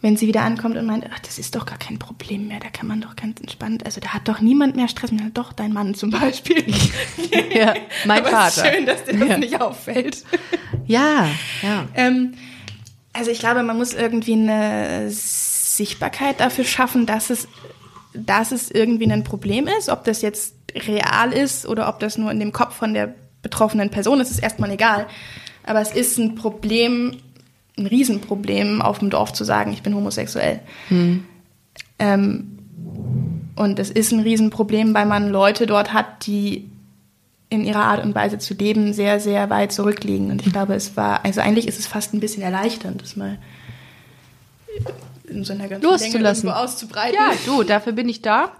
wenn 0.00 0.16
sie 0.16 0.28
wieder 0.28 0.42
ankommt 0.42 0.76
und 0.76 0.86
meint, 0.86 1.06
ach, 1.12 1.18
das 1.18 1.40
ist 1.40 1.56
doch 1.56 1.66
gar 1.66 1.76
kein 1.78 1.98
Problem 1.98 2.46
mehr, 2.46 2.60
da 2.60 2.68
kann 2.68 2.86
man 2.86 3.00
doch 3.00 3.16
ganz 3.16 3.40
entspannt, 3.40 3.84
also 3.84 4.00
da 4.00 4.10
hat 4.14 4.28
doch 4.28 4.40
niemand 4.40 4.76
mehr 4.76 4.86
Stress 4.86 5.10
mehr, 5.10 5.26
doch 5.34 5.52
dein 5.52 5.72
Mann 5.72 5.94
zum 5.94 6.10
Beispiel. 6.10 6.62
Ja, 7.52 7.74
mein 8.04 8.20
Aber 8.24 8.30
Vater. 8.30 8.46
Es 8.48 8.56
ist 8.58 8.74
schön, 8.76 8.86
dass 8.86 9.04
dir 9.04 9.18
das 9.18 9.28
Ja. 9.28 9.38
nicht 9.38 9.60
auffällt. 9.60 10.24
Ja, 10.86 11.26
ja. 11.62 11.88
Ähm, 11.94 12.34
also 13.12 13.32
ich 13.32 13.40
glaube, 13.40 13.64
man 13.64 13.76
muss 13.76 13.92
irgendwie 13.94 14.34
eine 14.34 15.10
Sichtbarkeit 15.78 16.40
dafür 16.40 16.64
schaffen, 16.64 17.06
dass 17.06 17.30
es, 17.30 17.48
dass 18.12 18.52
es 18.52 18.70
irgendwie 18.70 19.10
ein 19.10 19.24
Problem 19.24 19.66
ist. 19.66 19.88
Ob 19.88 20.04
das 20.04 20.20
jetzt 20.20 20.54
real 20.74 21.32
ist 21.32 21.66
oder 21.66 21.88
ob 21.88 21.98
das 22.00 22.18
nur 22.18 22.30
in 22.30 22.38
dem 22.38 22.52
Kopf 22.52 22.76
von 22.76 22.92
der 22.92 23.14
betroffenen 23.42 23.90
Person 23.90 24.20
ist, 24.20 24.30
ist 24.30 24.40
erstmal 24.40 24.70
egal. 24.70 25.06
Aber 25.64 25.80
es 25.80 25.92
ist 25.92 26.18
ein 26.18 26.34
Problem, 26.34 27.16
ein 27.78 27.86
Riesenproblem, 27.86 28.82
auf 28.82 28.98
dem 28.98 29.10
Dorf 29.10 29.32
zu 29.32 29.44
sagen, 29.44 29.72
ich 29.72 29.82
bin 29.82 29.94
homosexuell. 29.94 30.60
Ähm, 31.98 32.58
und 33.56 33.78
es 33.78 33.90
ist 33.90 34.12
ein 34.12 34.20
Riesenproblem, 34.20 34.94
weil 34.94 35.06
man 35.06 35.30
Leute 35.30 35.66
dort 35.66 35.92
hat, 35.92 36.26
die 36.26 36.70
in 37.50 37.64
ihrer 37.64 37.84
Art 37.84 38.04
und 38.04 38.14
Weise 38.14 38.38
zu 38.38 38.54
leben 38.54 38.92
sehr, 38.92 39.20
sehr 39.20 39.48
weit 39.50 39.72
zurückliegen. 39.72 40.30
Und 40.30 40.46
ich 40.46 40.52
glaube, 40.52 40.74
es 40.74 40.96
war, 40.96 41.24
also 41.24 41.40
eigentlich 41.40 41.66
ist 41.66 41.78
es 41.78 41.86
fast 41.86 42.12
ein 42.12 42.20
bisschen 42.20 42.42
erleichternd, 42.42 43.00
das 43.02 43.16
mal 43.16 43.38
in 45.30 45.44
so 45.44 45.52
einer 45.52 45.68
ganzen 45.68 45.84
Loszulassen. 45.84 46.22
Länge 46.22 46.28
irgendwo 46.28 46.50
auszubreiten. 46.72 47.14
Ja, 47.14 47.32
du, 47.46 47.62
dafür 47.62 47.92
bin 47.92 48.08
ich 48.08 48.22
da. 48.22 48.52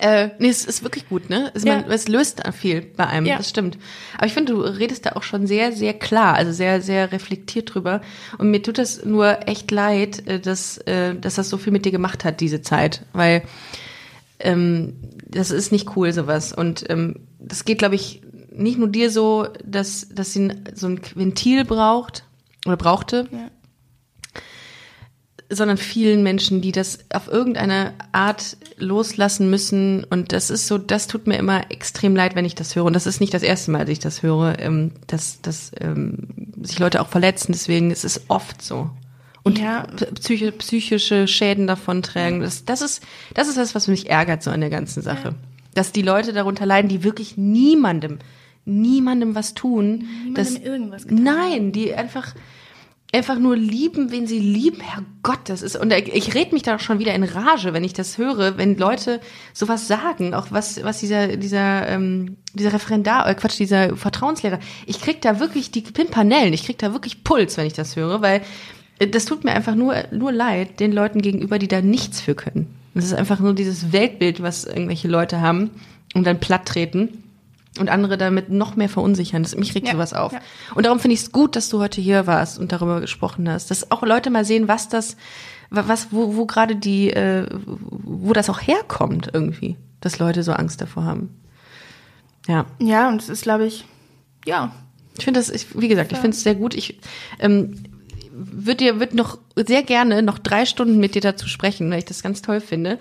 Äh, 0.00 0.28
nee, 0.38 0.48
es 0.48 0.64
ist 0.64 0.84
wirklich 0.84 1.08
gut, 1.08 1.28
ne? 1.28 1.50
Es, 1.54 1.64
man, 1.64 1.80
Ja. 1.88 1.92
es 1.92 2.06
löst 2.06 2.40
viel 2.52 2.82
bei 2.82 3.06
einem, 3.06 3.26
Ja. 3.26 3.38
das 3.38 3.48
stimmt. 3.48 3.78
Aber 4.16 4.26
ich 4.26 4.32
finde, 4.34 4.52
du 4.52 4.60
redest 4.60 5.06
da 5.06 5.12
auch 5.12 5.24
schon 5.24 5.46
sehr, 5.48 5.72
sehr 5.72 5.92
klar, 5.94 6.34
also 6.34 6.52
sehr, 6.52 6.80
sehr 6.82 7.10
reflektiert 7.10 7.74
drüber. 7.74 8.00
Und 8.38 8.50
mir 8.52 8.62
tut 8.62 8.78
das 8.78 9.04
nur 9.04 9.48
echt 9.48 9.70
leid, 9.72 10.24
äh, 10.28 10.38
dass, 10.38 10.78
äh, 10.78 11.16
dass 11.16 11.34
das 11.34 11.48
so 11.48 11.56
viel 11.56 11.72
mit 11.72 11.84
dir 11.84 11.90
gemacht 11.90 12.24
hat, 12.24 12.40
diese 12.40 12.62
Zeit. 12.62 13.02
Weil 13.12 13.42
ähm, 14.38 14.94
das 15.26 15.50
ist 15.50 15.72
nicht 15.72 15.96
cool, 15.96 16.12
sowas. 16.12 16.52
Und 16.52 16.88
ähm, 16.90 17.26
das 17.40 17.64
geht, 17.64 17.78
glaube 17.78 17.96
ich, 17.96 18.22
nicht 18.52 18.78
nur 18.78 18.88
dir 18.88 19.10
so, 19.10 19.48
dass, 19.64 20.08
dass 20.12 20.32
sie 20.32 20.50
so 20.74 20.86
ein 20.88 21.00
Ventil 21.14 21.64
braucht 21.64 22.24
oder 22.66 22.76
brauchte, 22.76 23.28
Ja. 23.32 23.50
Sondern 25.50 25.78
vielen 25.78 26.22
Menschen, 26.22 26.60
die 26.60 26.72
das 26.72 26.98
auf 27.10 27.28
irgendeine 27.28 27.94
Art 28.12 28.56
loslassen 28.76 29.48
müssen. 29.48 30.04
Und 30.04 30.32
das 30.32 30.50
ist 30.50 30.66
so, 30.66 30.76
das 30.78 31.06
tut 31.06 31.26
mir 31.26 31.36
immer 31.38 31.70
extrem 31.70 32.14
leid, 32.14 32.34
wenn 32.34 32.44
ich 32.44 32.54
das 32.54 32.76
höre. 32.76 32.84
Und 32.84 32.92
das 32.92 33.06
ist 33.06 33.20
nicht 33.20 33.32
das 33.32 33.42
erste 33.42 33.70
Mal, 33.70 33.80
dass 33.80 33.88
ich 33.90 33.98
das 33.98 34.22
höre, 34.22 34.58
ähm, 34.58 34.92
dass, 35.06 35.40
dass 35.40 35.72
ähm, 35.80 36.28
sich 36.62 36.78
Leute 36.78 37.00
auch 37.00 37.08
verletzen. 37.08 37.52
Deswegen 37.52 37.90
ist 37.90 38.04
es 38.04 38.22
oft 38.28 38.60
so. 38.62 38.90
Und 39.42 39.58
Ja. 39.58 39.82
p- 39.86 40.04
psychi- 40.20 40.50
psychische 40.50 41.26
Schäden 41.26 41.66
davon 41.66 42.02
tragen. 42.02 42.40
Das, 42.40 42.66
das 42.66 42.82
ist, 42.82 43.02
das 43.32 43.48
ist 43.48 43.56
das, 43.56 43.74
was 43.74 43.88
mich 43.88 44.10
ärgert 44.10 44.42
so 44.42 44.50
an 44.50 44.60
der 44.60 44.68
ganzen 44.70 45.02
Sache. 45.02 45.34
Dass 45.72 45.92
die 45.92 46.02
Leute 46.02 46.34
darunter 46.34 46.66
leiden, 46.66 46.88
die 46.88 47.04
wirklich 47.04 47.38
niemandem, 47.38 48.18
niemandem 48.66 49.34
was 49.34 49.54
tun. 49.54 50.04
Niemandem 50.24 50.34
dass, 50.34 50.54
irgendwas 50.56 51.06
getan 51.06 51.24
Nein, 51.24 51.72
die 51.72 51.94
einfach, 51.94 52.34
einfach 53.12 53.38
nur 53.38 53.56
lieben, 53.56 54.10
wen 54.10 54.26
sie 54.26 54.38
lieben. 54.38 54.80
Herrgott, 54.80 55.40
das 55.46 55.62
ist, 55.62 55.76
und 55.76 55.92
ich, 55.92 56.12
ich 56.12 56.34
red 56.34 56.52
mich 56.52 56.62
da 56.62 56.78
schon 56.78 56.98
wieder 56.98 57.14
in 57.14 57.24
Rage, 57.24 57.72
wenn 57.72 57.84
ich 57.84 57.94
das 57.94 58.18
höre, 58.18 58.58
wenn 58.58 58.76
Leute 58.76 59.20
sowas 59.54 59.88
sagen, 59.88 60.34
auch 60.34 60.48
was, 60.50 60.82
was 60.84 61.00
dieser, 61.00 61.36
dieser, 61.36 61.88
ähm, 61.88 62.36
dieser 62.52 62.72
Referendar, 62.72 63.28
äh, 63.28 63.34
Quatsch, 63.34 63.58
dieser 63.58 63.96
Vertrauenslehrer, 63.96 64.58
ich 64.86 65.00
krieg 65.00 65.22
da 65.22 65.40
wirklich 65.40 65.70
die 65.70 65.80
Pimpanellen, 65.80 66.52
ich 66.52 66.64
krieg 66.64 66.78
da 66.78 66.92
wirklich 66.92 67.24
Puls, 67.24 67.56
wenn 67.56 67.66
ich 67.66 67.72
das 67.72 67.96
höre, 67.96 68.20
weil 68.20 68.42
äh, 68.98 69.06
das 69.06 69.24
tut 69.24 69.44
mir 69.44 69.52
einfach 69.52 69.74
nur, 69.74 69.94
nur 70.10 70.32
leid, 70.32 70.78
den 70.80 70.92
Leuten 70.92 71.22
gegenüber, 71.22 71.58
die 71.58 71.68
da 71.68 71.80
nichts 71.80 72.20
für 72.20 72.34
können. 72.34 72.74
Das 72.94 73.04
ist 73.04 73.14
einfach 73.14 73.38
nur 73.38 73.54
dieses 73.54 73.92
Weltbild, 73.92 74.42
was 74.42 74.64
irgendwelche 74.64 75.08
Leute 75.08 75.40
haben 75.40 75.70
und 76.14 76.26
dann 76.26 76.40
platt 76.40 76.66
treten 76.66 77.22
und 77.78 77.88
andere 77.88 78.18
damit 78.18 78.50
noch 78.50 78.76
mehr 78.76 78.88
verunsichern. 78.88 79.42
Das, 79.42 79.56
mich 79.56 79.74
regt 79.74 79.86
Ja, 79.86 79.94
sowas 79.94 80.12
auf. 80.14 80.32
ja. 80.32 80.40
Und 80.74 80.86
darum 80.86 81.00
finde 81.00 81.14
ich 81.14 81.20
es 81.20 81.32
gut, 81.32 81.56
dass 81.56 81.68
du 81.68 81.78
heute 81.80 82.00
hier 82.00 82.26
warst 82.26 82.58
und 82.58 82.72
darüber 82.72 83.00
gesprochen 83.00 83.48
hast, 83.48 83.70
dass 83.70 83.90
auch 83.90 84.02
Leute 84.02 84.30
mal 84.30 84.44
sehen, 84.44 84.68
was 84.68 84.88
das, 84.88 85.16
wa- 85.70 85.84
was, 85.86 86.08
wo, 86.12 86.36
wo 86.36 86.46
gerade 86.46 86.76
die, 86.76 87.10
äh, 87.10 87.46
wo 87.66 88.32
das 88.32 88.48
auch 88.50 88.60
herkommt 88.60 89.30
irgendwie, 89.32 89.76
dass 90.00 90.18
Leute 90.18 90.42
so 90.42 90.52
Angst 90.52 90.80
davor 90.80 91.04
haben. 91.04 91.30
Ja, 92.46 92.66
Ja, 92.78 93.08
und 93.08 93.20
es 93.20 93.28
ist, 93.28 93.42
glaube 93.42 93.66
ich, 93.66 93.84
ja. 94.46 94.72
ich 95.18 95.24
finde 95.24 95.40
das, 95.40 95.50
ich, 95.50 95.78
wie 95.78 95.88
gesagt, 95.88 96.12
ich 96.12 96.18
finde 96.18 96.34
es 96.36 96.42
sehr 96.42 96.54
gut. 96.54 96.74
Ich 96.74 96.98
ähm, 97.40 97.74
würde 98.32 98.76
dir, 98.76 99.00
würde 99.00 99.16
noch 99.16 99.38
sehr 99.56 99.82
gerne 99.82 100.22
noch 100.22 100.38
drei 100.38 100.64
Stunden 100.64 100.98
mit 100.98 101.14
dir 101.14 101.20
dazu 101.20 101.48
sprechen, 101.48 101.90
weil 101.90 101.98
ich 101.98 102.04
das 102.04 102.22
ganz 102.22 102.40
toll 102.40 102.60
finde. 102.60 102.98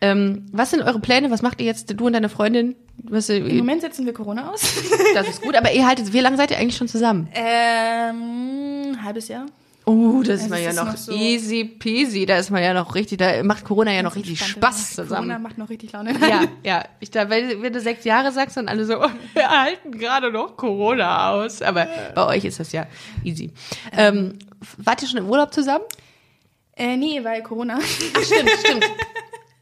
Ähm, 0.00 0.46
was 0.52 0.70
sind 0.70 0.82
eure 0.82 1.00
Pläne? 1.00 1.30
Was 1.30 1.40
macht 1.42 1.60
ihr 1.60 1.66
jetzt, 1.66 1.98
du 1.98 2.06
und 2.06 2.12
deine 2.12 2.28
Freundin? 2.28 2.74
Was, 3.02 3.28
Im 3.28 3.58
Moment 3.58 3.82
setzen 3.82 4.06
wir 4.06 4.12
Corona 4.14 4.50
aus. 4.50 4.62
das 5.14 5.28
ist 5.28 5.42
gut, 5.42 5.54
aber 5.56 5.72
ihr 5.72 5.86
haltet, 5.86 6.12
wie 6.12 6.20
lange 6.20 6.36
seid 6.36 6.50
ihr 6.50 6.58
eigentlich 6.58 6.76
schon 6.76 6.88
zusammen? 6.88 7.28
ähm, 7.34 8.92
ein 8.92 9.02
halbes 9.02 9.28
Jahr. 9.28 9.46
Oh, 9.86 10.22
das 10.24 10.36
ist 10.36 10.42
Also 10.44 10.48
man 10.48 10.58
es 10.60 10.64
ja 10.64 10.70
ist 10.70 10.76
noch, 10.76 10.86
noch 10.86 10.96
so- 10.96 11.12
easy 11.12 11.64
peasy, 11.64 12.24
da 12.24 12.38
ist 12.38 12.48
man 12.50 12.62
ja 12.62 12.72
noch 12.72 12.94
richtig, 12.94 13.18
da 13.18 13.42
macht 13.42 13.64
Corona 13.64 13.92
ja 13.92 14.02
noch 14.02 14.16
richtig. 14.16 14.40
Spaß 14.42 14.96
Corona 14.96 15.08
zusammen. 15.08 15.42
macht 15.42 15.58
noch 15.58 15.68
richtig 15.68 15.92
Laune. 15.92 16.14
Ja, 16.26 16.44
ja. 16.64 16.84
Ich 17.00 17.10
da, 17.10 17.28
weil, 17.28 17.60
wenn 17.60 17.70
du 17.72 17.80
sechs 17.80 18.04
Jahre 18.04 18.32
sagst, 18.32 18.56
dann 18.56 18.68
alle 18.68 18.86
so, 18.86 18.98
oh, 18.98 19.10
wir 19.34 19.50
halten 19.50 19.90
gerade 19.98 20.32
noch 20.32 20.56
Corona 20.56 21.32
aus. 21.32 21.60
Aber 21.60 21.86
bei 22.14 22.26
euch 22.28 22.46
ist 22.46 22.60
das 22.60 22.72
ja 22.72 22.86
easy. 23.24 23.52
Ähm, 23.94 24.38
wart 24.78 25.02
ihr 25.02 25.08
schon 25.08 25.18
im 25.18 25.28
Urlaub 25.28 25.52
zusammen? 25.52 25.84
Äh, 26.76 26.96
nee, 26.96 27.22
weil 27.22 27.42
Corona. 27.42 27.78
Ach, 27.78 28.22
stimmt, 28.24 28.50
stimmt. 28.64 28.84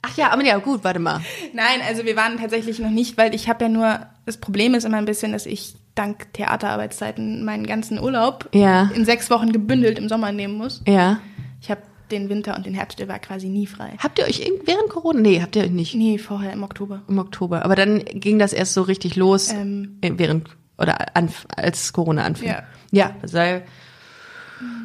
Ach 0.03 0.17
ja, 0.17 0.31
aber 0.31 0.45
ja, 0.45 0.59
gut, 0.59 0.83
warte 0.85 0.99
mal. 0.99 1.21
Nein, 1.53 1.81
also 1.89 2.05
wir 2.05 2.17
waren 2.17 2.37
tatsächlich 2.39 2.79
noch 2.81 2.91
nicht, 2.91 3.17
weil 3.17 3.35
ich 3.35 3.49
habe 3.49 3.65
ja 3.65 3.69
nur, 3.69 4.01
das 4.27 4.37
Problem 4.37 4.75
ist 4.75 4.85
immer 4.85 4.97
ein 4.99 5.05
bisschen, 5.05 5.33
dass 5.33 5.47
ich 5.47 5.75
dank 5.95 6.33
Theaterarbeitszeiten 6.33 7.45
meinen 7.45 7.67
ganzen 7.67 8.01
Urlaub 8.01 8.49
Ja. 8.53 8.91
in 8.95 9.05
sechs 9.05 9.31
Wochen 9.31 9.53
gebündelt 9.53 9.99
im 9.99 10.09
Sommer 10.09 10.33
nehmen 10.33 10.55
muss. 10.55 10.83
Ja. 10.87 11.21
Ich 11.61 11.71
habe 11.71 11.83
den 12.11 12.29
Winter 12.29 12.57
und 12.57 12.67
den 12.67 12.75
Herbst, 12.75 12.99
der 12.99 13.09
war 13.09 13.19
quasi 13.21 13.49
nie 13.49 13.67
frei. 13.67 13.93
Habt 13.99 14.19
ihr 14.19 14.25
euch 14.27 14.41
während 14.65 14.89
Corona? 14.91 15.21
Nee, 15.21 15.41
habt 15.41 15.55
ihr 15.57 15.63
euch 15.63 15.71
nicht. 15.71 15.95
Nee, 15.95 16.19
vorher 16.19 16.53
im 16.53 16.63
Oktober. 16.63 17.03
Im 17.09 17.19
Oktober. 17.19 17.65
Aber 17.65 17.75
dann 17.77 18.05
ging 18.05 18.39
das 18.39 18.53
erst 18.53 18.75
so 18.75 18.83
richtig 18.83 19.17
los, 19.17 19.53
Ähm. 19.53 19.99
äh, 20.03 20.11
während, 20.17 20.49
oder 20.79 21.15
anf 21.17 21.47
als 21.57 21.93
Corona 21.93 22.25
anfing. 22.25 22.49
Ja. 22.49 22.63
Ja, 22.91 23.15
sei, 23.23 23.63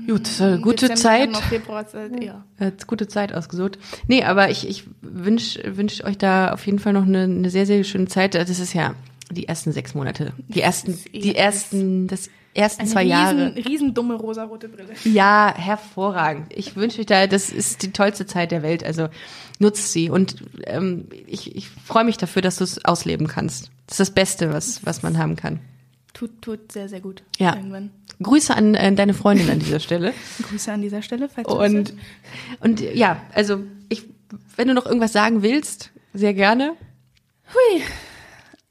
gut, 0.07 0.39
äh, 0.39 0.57
gute 0.59 0.87
Dezember, 0.87 1.39
Zeit. 1.39 1.43
Februar, 1.49 1.85
äh, 1.93 2.25
ja. 2.25 2.43
Hat 2.59 2.87
gute 2.87 3.07
Zeit 3.07 3.33
ausgesucht. 3.33 3.77
Nee, 4.07 4.23
aber 4.23 4.49
ich, 4.49 4.67
ich 4.67 4.85
wünsch 5.01 5.59
wünsch 5.65 6.03
euch 6.03 6.17
da 6.17 6.51
auf 6.53 6.65
jeden 6.65 6.79
Fall 6.79 6.93
noch 6.93 7.05
eine, 7.05 7.23
eine 7.23 7.49
sehr, 7.49 7.65
sehr 7.65 7.83
schöne 7.83 8.07
Zeit. 8.07 8.35
Das 8.35 8.49
ist 8.49 8.73
ja 8.73 8.95
die 9.31 9.47
ersten 9.47 9.71
sechs 9.71 9.93
Monate. 9.93 10.33
Die 10.47 10.61
ersten, 10.61 10.97
eh 11.11 11.19
die 11.19 11.35
ersten, 11.35 12.07
das 12.07 12.29
ersten 12.53 12.81
Eine 12.81 12.89
zwei 12.89 13.01
riesen, 13.01 13.09
Jahre. 13.09 13.55
riesen 13.55 13.93
dumme 13.93 14.15
rosarote 14.15 14.69
Brille. 14.69 14.89
Ja, 15.03 15.53
hervorragend. 15.55 16.47
Ich 16.55 16.75
wünsche 16.75 16.99
euch 17.01 17.05
da, 17.05 17.27
das 17.27 17.49
ist 17.49 17.83
die 17.83 17.91
tollste 17.91 18.25
Zeit 18.25 18.51
der 18.51 18.63
Welt. 18.63 18.83
Also 18.83 19.09
nutzt 19.59 19.91
sie. 19.91 20.09
Und 20.09 20.37
ähm, 20.65 21.07
ich, 21.27 21.55
ich 21.55 21.69
freue 21.69 22.03
mich 22.03 22.17
dafür, 22.17 22.41
dass 22.41 22.57
du 22.57 22.63
es 22.63 22.83
ausleben 22.85 23.27
kannst. 23.27 23.69
Das 23.87 23.95
ist 23.95 24.09
das 24.09 24.11
Beste, 24.11 24.53
was, 24.53 24.85
was 24.85 25.03
man 25.03 25.17
haben 25.17 25.35
kann. 25.35 25.59
tut, 26.13 26.41
tut 26.41 26.71
sehr, 26.71 26.89
sehr 26.89 27.01
gut. 27.01 27.23
Ja. 27.37 27.55
Irgendwann. 27.55 27.91
Grüße 28.21 28.55
an 28.55 28.73
äh, 28.75 28.93
deine 28.93 29.13
Freundin 29.13 29.49
an 29.49 29.59
dieser 29.59 29.79
Stelle. 29.79 30.13
Grüße 30.41 30.71
an 30.71 30.81
dieser 30.81 31.01
Stelle, 31.01 31.29
falls 31.29 31.47
Und, 31.47 31.93
und 32.61 32.81
ja, 32.81 33.21
also 33.33 33.63
ich, 33.89 34.05
wenn 34.55 34.67
du 34.67 34.73
noch 34.73 34.85
irgendwas 34.85 35.13
sagen 35.13 35.43
willst, 35.43 35.91
sehr 36.13 36.33
gerne. 36.33 36.75
Hui. 37.53 37.81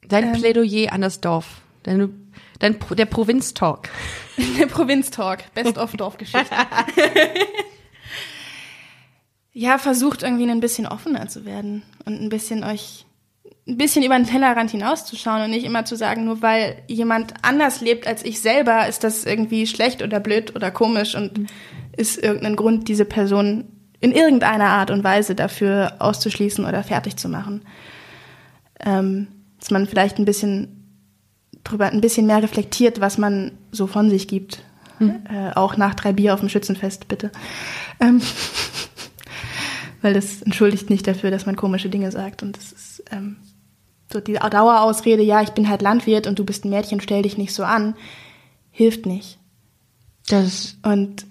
Dein 0.08 0.32
Plädoyer 0.32 0.92
an 0.92 1.00
das 1.00 1.20
Dorf. 1.20 1.60
Deine, 1.84 2.10
dein, 2.58 2.78
Pro- 2.78 2.94
der 2.94 3.06
Provinztalk. 3.06 3.88
Der 4.58 4.66
Provinz-Talk, 4.66 5.44
Best 5.54 5.78
of 5.78 5.92
Dorfgeschichte. 5.92 6.44
ja, 9.52 9.78
versucht 9.78 10.22
irgendwie 10.22 10.48
ein 10.50 10.60
bisschen 10.60 10.86
offener 10.86 11.26
zu 11.28 11.44
werden 11.46 11.82
und 12.04 12.20
ein 12.20 12.28
bisschen 12.28 12.62
euch, 12.62 13.06
ein 13.68 13.76
bisschen 13.76 14.04
über 14.04 14.16
den 14.16 14.26
Tellerrand 14.26 14.70
hinauszuschauen 14.70 15.42
und 15.42 15.50
nicht 15.50 15.64
immer 15.64 15.84
zu 15.84 15.96
sagen, 15.96 16.24
nur 16.24 16.40
weil 16.40 16.82
jemand 16.86 17.34
anders 17.42 17.80
lebt 17.80 18.06
als 18.06 18.24
ich 18.24 18.40
selber, 18.40 18.86
ist 18.86 19.02
das 19.02 19.24
irgendwie 19.24 19.66
schlecht 19.66 20.02
oder 20.02 20.20
blöd 20.20 20.54
oder 20.54 20.70
komisch 20.70 21.16
und 21.16 21.48
ist 21.96 22.22
irgendein 22.22 22.56
Grund, 22.56 22.88
diese 22.88 23.04
Person 23.04 23.64
in 24.00 24.12
irgendeiner 24.12 24.66
Art 24.66 24.90
und 24.90 25.02
Weise 25.02 25.34
dafür 25.34 25.96
auszuschließen 25.98 26.64
oder 26.64 26.84
fertig 26.84 27.16
zu 27.16 27.28
machen. 27.28 27.62
Ähm, 28.80 29.28
dass 29.58 29.70
man 29.70 29.86
vielleicht 29.86 30.18
ein 30.18 30.26
bisschen 30.26 30.76
drüber 31.64 31.86
ein 31.86 32.00
bisschen 32.00 32.26
mehr 32.26 32.42
reflektiert, 32.42 33.00
was 33.00 33.18
man 33.18 33.52
so 33.72 33.86
von 33.86 34.10
sich 34.10 34.28
gibt. 34.28 34.62
Äh, 34.98 35.54
auch 35.54 35.76
nach 35.76 35.94
drei 35.94 36.12
Bier 36.12 36.32
auf 36.32 36.40
dem 36.40 36.48
Schützenfest, 36.48 37.08
bitte. 37.08 37.30
Ähm, 38.00 38.22
weil 40.02 40.14
das 40.14 40.40
entschuldigt 40.42 40.88
nicht 40.88 41.06
dafür, 41.06 41.30
dass 41.30 41.44
man 41.44 41.56
komische 41.56 41.88
Dinge 41.88 42.10
sagt. 42.12 42.42
Und 42.42 42.56
das 42.56 42.72
ist 42.72 43.04
ähm, 43.10 43.36
so 44.12 44.20
die 44.20 44.34
Dauerausrede, 44.34 45.22
ja, 45.22 45.42
ich 45.42 45.50
bin 45.50 45.68
halt 45.68 45.82
Landwirt 45.82 46.26
und 46.26 46.38
du 46.38 46.44
bist 46.44 46.64
ein 46.64 46.70
Mädchen, 46.70 47.00
stell 47.00 47.22
dich 47.22 47.38
nicht 47.38 47.52
so 47.52 47.64
an, 47.64 47.94
hilft 48.70 49.06
nicht. 49.06 49.38
Das, 50.28 50.76
Und 50.82 51.26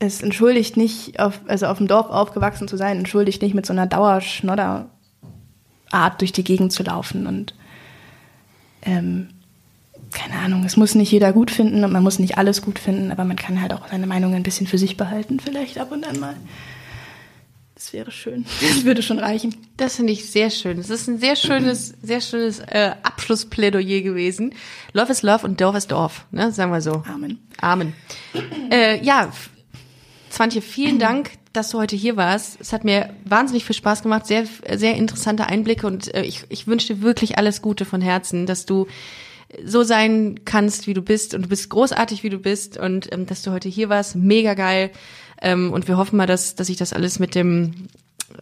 es 0.00 0.22
entschuldigt 0.22 0.76
nicht, 0.76 1.20
auf, 1.20 1.40
also 1.46 1.66
auf 1.66 1.78
dem 1.78 1.86
Dorf 1.86 2.08
aufgewachsen 2.08 2.66
zu 2.68 2.76
sein, 2.76 2.98
entschuldigt 2.98 3.42
nicht 3.42 3.54
mit 3.54 3.66
so 3.66 3.74
einer 3.74 3.86
Dauerschnodder-Art 3.86 6.20
durch 6.20 6.32
die 6.32 6.42
Gegend 6.42 6.72
zu 6.72 6.82
laufen. 6.82 7.26
Und 7.26 7.54
ähm, 8.82 9.28
keine 10.10 10.36
Ahnung, 10.36 10.64
es 10.64 10.78
muss 10.78 10.94
nicht 10.94 11.12
jeder 11.12 11.34
gut 11.34 11.50
finden 11.50 11.84
und 11.84 11.92
man 11.92 12.02
muss 12.02 12.18
nicht 12.18 12.38
alles 12.38 12.62
gut 12.62 12.78
finden, 12.78 13.12
aber 13.12 13.24
man 13.24 13.36
kann 13.36 13.60
halt 13.60 13.74
auch 13.74 13.88
seine 13.88 14.06
Meinung 14.06 14.32
ein 14.34 14.42
bisschen 14.42 14.66
für 14.66 14.78
sich 14.78 14.96
behalten, 14.96 15.38
vielleicht 15.38 15.76
ab 15.78 15.92
und 15.92 16.06
an 16.06 16.18
mal. 16.18 16.36
Das 17.80 17.94
wäre 17.94 18.10
schön. 18.10 18.44
Das 18.60 18.84
würde 18.84 19.02
schon 19.02 19.18
reichen. 19.18 19.56
das 19.78 19.96
finde 19.96 20.12
ich 20.12 20.30
sehr 20.30 20.50
schön. 20.50 20.78
Es 20.78 20.90
ist 20.90 21.08
ein 21.08 21.18
sehr 21.18 21.34
schönes, 21.34 21.94
sehr 22.02 22.20
schönes 22.20 22.58
äh, 22.60 22.92
Abschlussplädoyer 23.02 24.02
gewesen. 24.02 24.52
Love 24.92 25.10
is 25.10 25.22
Love 25.22 25.46
und 25.46 25.62
Dorf 25.62 25.74
ist 25.76 25.90
Dorf, 25.90 26.26
ne? 26.30 26.52
Sagen 26.52 26.72
wir 26.72 26.82
so. 26.82 27.02
Amen. 27.06 27.38
Amen. 27.58 27.94
Äh, 28.70 29.02
ja, 29.02 29.32
Zwantje, 30.28 30.60
vielen 30.60 30.98
Dank, 30.98 31.30
dass 31.54 31.70
du 31.70 31.78
heute 31.78 31.96
hier 31.96 32.18
warst. 32.18 32.60
Es 32.60 32.74
hat 32.74 32.84
mir 32.84 33.14
wahnsinnig 33.24 33.64
viel 33.64 33.74
Spaß 33.74 34.02
gemacht, 34.02 34.26
sehr, 34.26 34.44
sehr 34.74 34.96
interessante 34.96 35.46
Einblicke 35.46 35.86
und 35.86 36.14
äh, 36.14 36.22
ich, 36.22 36.44
ich 36.50 36.66
wünsche 36.66 36.94
dir 36.94 37.00
wirklich 37.00 37.38
alles 37.38 37.62
Gute 37.62 37.86
von 37.86 38.02
Herzen, 38.02 38.44
dass 38.44 38.66
du 38.66 38.88
so 39.64 39.82
sein 39.82 40.40
kannst, 40.44 40.86
wie 40.86 40.94
du 40.94 41.02
bist 41.02 41.34
und 41.34 41.42
du 41.42 41.48
bist 41.48 41.70
großartig, 41.70 42.22
wie 42.22 42.30
du 42.30 42.38
bist 42.38 42.76
und 42.76 43.12
ähm, 43.12 43.26
dass 43.26 43.42
du 43.42 43.50
heute 43.50 43.70
hier 43.70 43.88
warst, 43.88 44.16
mega 44.16 44.52
geil. 44.54 44.90
Ähm, 45.40 45.72
und 45.72 45.88
wir 45.88 45.96
hoffen 45.96 46.16
mal, 46.16 46.26
dass, 46.26 46.54
dass 46.54 46.66
sich 46.66 46.76
das 46.76 46.92
alles 46.92 47.18
mit 47.18 47.34
dem, 47.34 47.88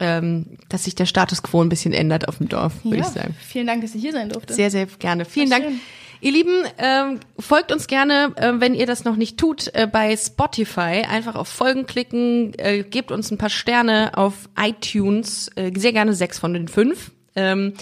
ähm, 0.01 0.47
dass 0.69 0.85
sich 0.85 0.95
der 0.95 1.07
Status 1.07 1.43
quo 1.43 1.63
ein 1.63 1.69
bisschen 1.69 1.93
ändert 1.93 2.29
auf 2.29 2.39
dem 2.39 2.49
Dorf, 2.49 2.73
würde 2.85 2.99
ich 2.99 3.07
sagen. 3.07 3.37
Vielen 3.41 3.67
Dank, 3.67 3.83
dass 3.83 3.95
ich 3.95 4.03
hier 4.03 4.13
sein 4.13 4.29
durfte. 4.29 4.55
Sehr, 4.55 4.71
sehr 4.71 4.87
gerne. 4.87 5.25
Vielen 5.25 5.51
War 5.51 5.61
Dank. 5.61 5.71
schön. 5.71 5.81
Ihr 6.21 6.33
Lieben, 6.33 6.65
ähm, 6.79 7.21
folgt 7.39 7.71
uns 7.71 7.87
gerne, 7.87 8.33
äh, 8.37 8.55
wenn 8.55 8.75
ihr 8.75 8.87
das 8.87 9.05
noch 9.05 9.15
nicht 9.15 9.39
tut, 9.39 9.73
äh, 9.75 9.87
bei 9.87 10.17
Spotify. 10.17 11.05
Einfach 11.09 11.37
auf 11.37 11.47
Folgen 11.47 11.87
klicken, 11.87 12.55
äh, 12.59 12.83
gebt 12.83 13.13
uns 13.13 13.31
ein 13.31 13.39
paar 13.39 13.51
Sterne 13.51 14.11
auf 14.17 14.49
iTunes, 14.59 15.49
äh, 15.55 15.71
sehr 15.77 15.93
gerne 15.93 16.15
sechs 16.15 16.39
von 16.39 16.53
den 16.55 16.67
fünf. 16.67 17.13
Ähm, 17.37 17.75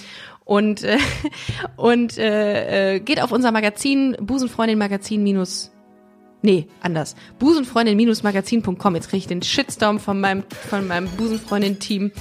und 0.44 0.84
äh, 0.84 0.98
und 1.76 2.18
äh, 2.18 2.96
äh, 2.96 3.00
geht 3.00 3.22
auf 3.22 3.32
unser 3.32 3.52
Magazin, 3.52 4.16
Busenfreundin 4.20 4.76
Magazin 4.78 5.22
minus 5.22 5.70
Nee, 6.42 6.68
anders. 6.80 7.16
Busenfreundin-magazin.com. 7.38 8.94
Jetzt 8.94 9.08
kriege 9.08 9.18
ich 9.18 9.26
den 9.26 9.42
Shitstorm 9.42 9.98
von 9.98 10.20
meinem, 10.20 10.44
von 10.68 10.86
meinem 10.86 11.08
Busenfreundin-Team 11.10 12.12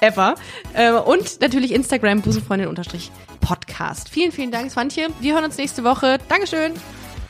ever. 0.00 0.34
Äh, 0.74 0.92
und 0.92 1.40
natürlich 1.40 1.72
Instagram, 1.72 2.20
Busenfreundin-podcast. 2.22 4.08
Vielen, 4.08 4.32
vielen 4.32 4.50
Dank, 4.50 4.70
Swantje. 4.70 5.08
Wir 5.20 5.34
hören 5.34 5.44
uns 5.44 5.56
nächste 5.56 5.84
Woche. 5.84 6.18
Dankeschön. 6.28 6.72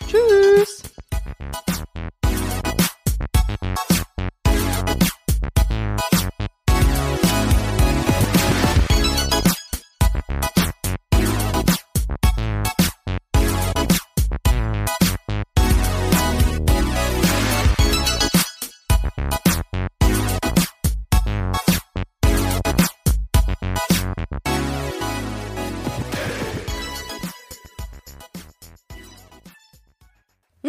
Tschüss. 0.08 0.82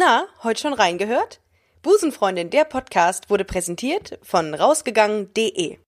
Na, 0.06 0.26
heute 0.42 0.60
schon 0.60 0.74
reingehört? 0.74 1.40
Busenfreundin, 1.80 2.50
der 2.50 2.64
Podcast 2.64 3.30
wurde 3.30 3.46
präsentiert 3.46 4.18
von 4.22 4.52
rausgegangen.de. 4.52 5.78